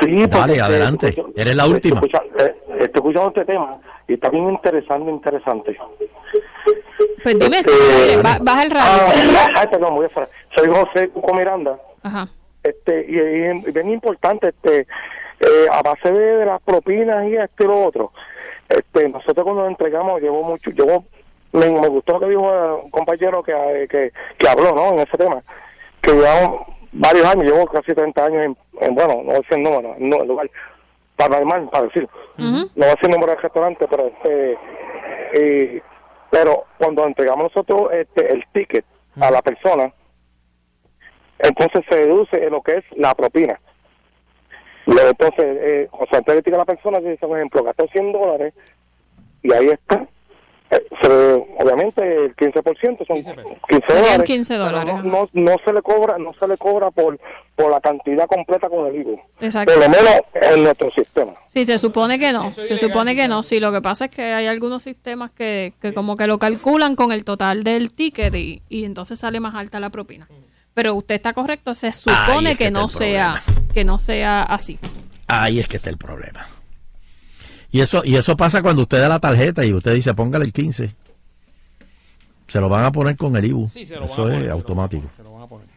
Sí, 0.00 0.26
Dale, 0.26 0.60
adelante. 0.60 1.14
Eres 1.36 1.56
la 1.56 1.66
última. 1.66 2.00
Eh, 2.00 2.54
estoy 2.80 2.90
escuchando 2.94 3.28
este 3.28 3.44
tema 3.44 3.72
y 4.08 4.16
bien 4.16 4.50
interesante, 4.50 5.10
interesante. 5.10 5.78
Pues 7.22 7.38
dime, 7.38 7.58
Este, 7.58 8.16
baja 8.42 8.62
el 8.62 8.70
radio. 8.70 9.36
Ah, 9.38 9.48
ah, 9.56 9.70
perdón, 9.70 9.94
voy 9.96 10.06
a 10.06 10.08
fuera. 10.08 10.28
Soy 10.56 10.68
José 10.68 11.08
Cuco 11.10 11.34
Miranda. 11.34 11.78
Ajá. 12.02 12.26
Este, 12.62 13.06
y, 13.08 13.18
y- 13.18 13.72
bien 13.72 13.90
importante, 13.90 14.48
este, 14.48 14.80
eh, 15.40 15.66
a 15.70 15.82
base 15.82 16.10
de, 16.12 16.36
de 16.38 16.46
las 16.46 16.60
propinas 16.62 17.26
y 17.28 17.36
esto 17.36 17.64
y 17.64 17.66
lo 17.66 17.84
otro, 17.84 18.12
este, 18.68 19.08
nosotros 19.08 19.44
cuando 19.44 19.62
nos 19.62 19.70
entregamos, 19.70 20.20
llevo 20.20 20.42
mucho, 20.42 20.70
llevo, 20.70 21.04
me, 21.52 21.70
me 21.70 21.88
gustó 21.88 22.14
lo 22.14 22.20
que 22.20 22.28
dijo 22.28 22.80
un 22.84 22.90
compañero 22.90 23.42
que, 23.42 23.52
eh, 23.52 23.86
que, 23.88 24.12
que 24.36 24.48
habló, 24.48 24.72
¿no? 24.74 24.92
En 24.94 25.00
ese 25.00 25.16
tema, 25.16 25.42
que 26.00 26.12
llevamos 26.12 26.62
varios 26.92 27.26
años, 27.26 27.44
llevo 27.44 27.66
casi 27.66 27.94
30 27.94 28.24
años 28.24 28.44
en, 28.46 28.56
en, 28.80 28.94
bueno, 28.94 29.22
no 29.24 29.32
decir 29.34 29.54
el 29.58 29.62
número, 29.62 29.94
no, 29.98 30.22
el 30.22 30.28
lugar, 30.28 30.50
paranormal, 31.18 31.68
para 31.68 31.84
decir, 31.84 32.08
no 32.38 32.62
voy 32.76 32.84
a 32.84 32.90
decir 32.94 33.04
el 33.04 33.10
número 33.10 33.32
del 33.32 33.42
restaurante, 33.42 33.86
pero 33.88 34.06
este, 34.06 34.58
y- 35.34 35.82
pero 36.30 36.64
cuando 36.78 37.06
entregamos 37.06 37.44
nosotros 37.54 37.90
este, 37.92 38.32
el 38.32 38.44
ticket 38.52 38.84
a 39.20 39.30
la 39.30 39.42
persona, 39.42 39.92
entonces 41.38 41.82
se 41.88 41.96
deduce 42.06 42.42
en 42.42 42.50
lo 42.50 42.62
que 42.62 42.76
es 42.78 42.84
la 42.96 43.14
propina. 43.14 43.60
Entonces, 44.86 45.44
eh, 45.60 45.88
o 45.92 46.06
sea, 46.06 46.18
antes 46.18 46.42
de 46.44 46.54
a 46.54 46.58
la 46.58 46.64
persona, 46.64 46.98
si 47.00 47.06
dice, 47.08 47.26
por 47.26 47.36
ejemplo, 47.36 47.62
gastó 47.62 47.86
100 47.88 48.12
dólares 48.12 48.54
y 49.42 49.52
ahí 49.52 49.68
está. 49.68 50.06
Eh, 50.70 50.86
se 51.00 51.08
obviamente 51.58 52.26
el 52.26 52.36
15% 52.36 53.06
son 53.06 53.16
15 53.16 53.22
Serían 53.22 53.36
dólares. 53.86 54.22
15 54.26 54.54
pero 54.54 54.64
dólares, 54.64 54.94
No, 55.02 55.02
no, 55.02 55.28
no 55.32 55.56
se 55.64 55.72
le 55.72 55.82
cobra, 55.82 56.18
no 56.18 56.34
se 56.38 56.46
le 56.46 56.56
cobra 56.58 56.90
por 56.90 57.18
por 57.58 57.72
la 57.72 57.80
cantidad 57.80 58.26
completa 58.28 58.68
con 58.68 58.86
el 58.86 59.00
IVU. 59.00 59.20
Exacto. 59.40 59.72
Por 59.74 59.82
lo 59.82 59.88
menos 59.88 60.14
en 60.32 60.62
nuestro 60.62 60.92
sistema. 60.92 61.32
Sí, 61.48 61.66
se 61.66 61.76
supone 61.76 62.16
que 62.16 62.32
no. 62.32 62.52
Se 62.52 62.78
supone 62.78 63.16
que 63.16 63.26
no. 63.26 63.42
Sí, 63.42 63.58
lo 63.58 63.72
que 63.72 63.82
pasa 63.82 64.04
es 64.04 64.10
que 64.12 64.22
hay 64.22 64.46
algunos 64.46 64.84
sistemas 64.84 65.32
que, 65.32 65.72
que 65.82 65.92
como 65.92 66.16
que 66.16 66.28
lo 66.28 66.38
calculan 66.38 66.94
con 66.94 67.10
el 67.10 67.24
total 67.24 67.64
del 67.64 67.92
ticket 67.92 68.32
y, 68.36 68.62
y 68.68 68.84
entonces 68.84 69.18
sale 69.18 69.40
más 69.40 69.56
alta 69.56 69.80
la 69.80 69.90
propina. 69.90 70.28
Pero 70.72 70.94
usted 70.94 71.16
está 71.16 71.32
correcto, 71.32 71.74
se 71.74 71.90
supone 71.90 72.50
Ahí 72.50 72.52
es 72.52 72.58
que 72.58 72.70
no 72.70 72.88
sea 72.88 73.42
que 73.74 73.84
no 73.84 73.98
sea 73.98 74.42
así. 74.42 74.78
Ahí 75.26 75.58
es 75.58 75.66
que 75.66 75.78
está 75.78 75.90
el 75.90 75.98
problema. 75.98 76.46
Y 77.70 77.80
eso, 77.80 78.02
y 78.04 78.16
eso 78.16 78.36
pasa 78.36 78.62
cuando 78.62 78.82
usted 78.82 78.98
da 78.98 79.08
la 79.08 79.20
tarjeta 79.20 79.64
y 79.64 79.72
usted 79.72 79.94
dice 79.94 80.14
póngale 80.14 80.44
el 80.44 80.52
15. 80.52 80.94
Se 82.48 82.60
lo 82.60 82.68
van 82.68 82.84
a 82.84 82.92
poner 82.92 83.16
con 83.16 83.36
el 83.36 83.44
IBU. 83.44 83.68
Sí, 83.68 83.84
se 83.84 83.94
lo 83.94 84.00
van 84.00 84.10
eso 84.10 84.28
es 84.28 84.34
poner, 84.34 84.48
lo 84.48 84.54
automático. 84.54 85.10
Se 85.16 85.22
lo 85.22 85.32
van 85.32 85.42
a 85.42 85.46
poner. 85.46 85.66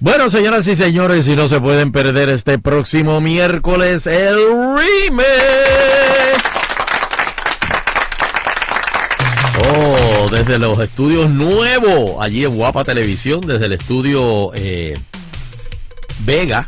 Bueno, 0.00 0.30
señoras 0.30 0.66
y 0.66 0.74
señores, 0.74 1.26
si 1.26 1.36
no 1.36 1.46
se 1.46 1.60
pueden 1.60 1.92
perder 1.92 2.28
este 2.28 2.58
próximo 2.58 3.20
miércoles 3.20 4.04
el 4.08 4.34
remake. 4.76 6.42
Oh, 9.64 10.28
desde 10.28 10.58
los 10.58 10.80
estudios 10.80 11.32
nuevos, 11.32 12.16
allí 12.18 12.44
en 12.44 12.56
Guapa 12.56 12.82
Televisión, 12.82 13.42
desde 13.42 13.66
el 13.66 13.74
estudio 13.74 14.50
eh, 14.54 14.98
Vega, 16.24 16.66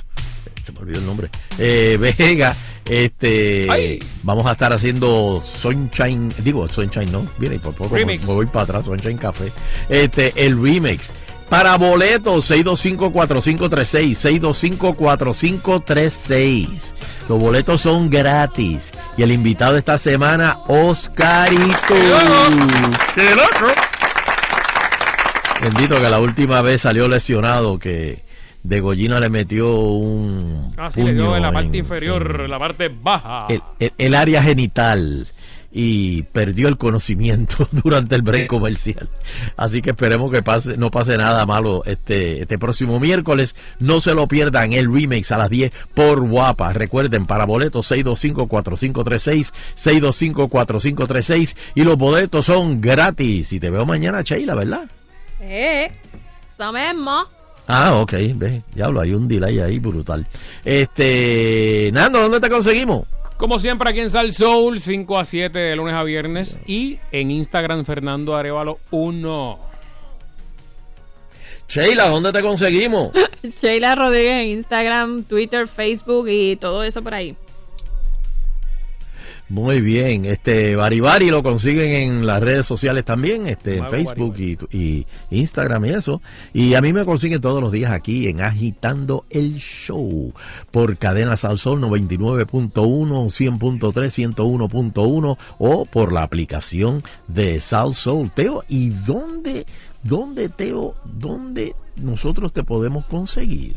se 0.63 0.73
me 0.73 0.79
olvidó 0.79 1.01
el 1.01 1.07
nombre, 1.07 1.29
eh, 1.59 1.99
Vega, 1.99 2.55
este, 2.87 3.99
vamos 4.23 4.47
a 4.47 4.53
estar 4.53 4.73
haciendo 4.73 5.43
Sunshine, 5.45 6.29
digo 6.39 6.69
Sunshine 6.69 7.11
no, 7.11 7.27
viene 7.39 7.59
por 7.59 7.75
poco 7.75 7.95
me, 7.95 8.01
Remix. 8.01 8.29
me 8.29 8.35
voy 8.35 8.47
para 8.47 8.63
atrás, 8.65 8.87
Sunshine 8.87 9.19
Café, 9.19 9.53
este, 9.89 10.33
el 10.37 10.61
remix. 10.61 11.13
Para 11.49 11.77
boletos, 11.77 12.51
625-4536, 12.51 14.41
625-4536. 14.81 16.69
Los 17.29 17.39
boletos 17.39 17.83
son 17.83 18.09
gratis. 18.09 18.93
Y 19.17 19.23
el 19.23 19.31
invitado 19.31 19.75
de 19.75 19.81
esta 19.81 19.99
semana, 19.99 20.59
Oscarito. 20.69 21.95
¡Qué 23.15 23.35
loco! 23.37 23.73
Bendito 25.61 26.01
que 26.01 26.09
la 26.09 26.19
última 26.19 26.63
vez 26.63 26.81
salió 26.83 27.09
lesionado, 27.09 27.79
que 27.79 28.24
Degollina 28.65 29.21
le 29.21 29.29
metió 29.29 29.73
un. 29.75 30.73
Ah, 30.77 30.91
sí, 30.91 31.03
le 31.03 31.13
dio 31.15 31.37
en 31.37 31.43
la 31.43 31.53
parte 31.53 31.69
en- 31.69 31.75
inferior, 31.77 32.41
en 32.45 32.51
la 32.51 32.59
parte 32.59 32.89
baja. 32.89 33.47
el, 33.49 33.63
el- 33.79 33.93
el 33.99 34.15
área 34.15 34.43
genital 34.43 35.27
y 35.77 36.23
perdió 36.23 36.69
el 36.69 36.77
conocimiento 36.79 37.69
durante 37.73 38.15
el 38.15 38.23
break 38.23 38.47
comercial. 38.47 39.09
Así 39.57 39.83
que 39.83 39.91
esperemos 39.91 40.31
que 40.31 40.41
pase, 40.43 40.77
no 40.77 40.89
pase 40.91 41.19
nada 41.19 41.45
malo 41.47 41.83
este, 41.85 42.43
este 42.43 42.59
próximo 42.59 43.01
miércoles. 43.01 43.57
No 43.81 44.01
se 44.01 44.15
lo 44.15 44.29
pierdan 44.29 44.73
el 44.73 44.91
remix 44.93 45.31
a 45.33 45.37
las 45.39 45.51
10 45.51 45.73
por 45.93 46.21
Guapa. 46.21 46.73
Recuerden, 46.73 47.27
para 47.27 47.45
boletos 47.45 47.91
625-4536, 47.91 49.53
625-4536 49.77 51.57
y 51.75 51.83
los 51.85 51.97
boletos 51.97 52.47
son 52.47 52.81
gratis. 52.81 53.53
Y 53.53 53.61
te 53.61 53.71
veo 53.71 53.85
mañana, 53.85 54.23
Sheila, 54.23 54.55
¿verdad? 54.55 54.85
Eh, 55.41 55.91
eso 56.43 56.73
mismo. 56.73 57.25
Ah, 57.67 57.95
ok, 58.01 58.13
ve, 58.35 58.63
diablo, 58.75 59.01
hay 59.01 59.15
un 59.15 59.27
delay 59.27 59.59
ahí 59.59 59.79
brutal. 59.79 60.27
Este, 60.65 61.91
Nando, 61.93 62.21
¿dónde 62.21 62.41
te 62.41 62.51
conseguimos? 62.51 63.07
Como 63.37 63.59
siempre 63.59 63.91
aquí 63.91 64.01
en 64.01 64.11
Sal 64.11 64.33
Soul, 64.33 64.81
5 64.81 65.19
a 65.19 65.25
7 65.25 65.59
de 65.59 65.77
lunes 65.77 65.95
a 65.95 66.03
viernes. 66.03 66.61
Y 66.67 66.99
en 67.11 67.31
Instagram, 67.31 67.85
Fernando 67.85 68.37
Arevalo 68.37 68.79
1. 68.91 69.59
Sheila, 71.69 72.09
¿dónde 72.09 72.33
te 72.33 72.43
conseguimos? 72.43 73.11
Sheila 73.43 73.95
Rodríguez 73.95 74.45
en 74.45 74.51
Instagram, 74.51 75.25
Twitter, 75.25 75.67
Facebook 75.67 76.29
y 76.29 76.57
todo 76.57 76.85
eso 76.85 77.03
por 77.03 77.15
ahí. 77.15 77.37
Muy 79.51 79.83
bien, 79.83 80.25
este 80.25 80.75
Baribari 80.75 81.29
lo 81.29 81.43
consiguen 81.43 81.93
en 81.93 82.27
las 82.27 82.43
redes 82.43 82.65
sociales 82.65 83.05
también, 83.05 83.47
este 83.47 83.77
en 83.77 83.91
Facebook 83.91 84.37
y, 84.39 84.57
y 84.73 85.07
Instagram 85.31 85.85
y 85.85 85.91
eso. 85.91 86.23
Y 86.55 86.73
a 86.75 86.81
mí 86.81 86.95
me 86.95 87.05
consiguen 87.05 87.43
todos 87.43 87.63
los 87.63 87.71
días 87.71 87.91
aquí 87.91 88.27
en 88.29 88.41
Agitando 88.41 89.27
el 89.29 89.57
Show 89.59 90.33
por 90.71 90.97
Cadena 90.97 91.37
Salsol 91.37 91.79
99.1, 91.83 92.73
100.3, 92.73 94.35
101.1 94.35 95.37
o 95.59 95.85
por 95.85 96.13
la 96.13 96.23
aplicación 96.23 97.05
de 97.29 97.61
Salsol. 97.61 98.31
Teo, 98.31 98.65
¿y 98.67 98.89
dónde, 98.89 99.67
dónde 100.03 100.49
Teo, 100.49 100.95
dónde 101.05 101.75
nosotros 101.97 102.51
te 102.51 102.65
podemos 102.65 103.05
conseguir? 103.05 103.77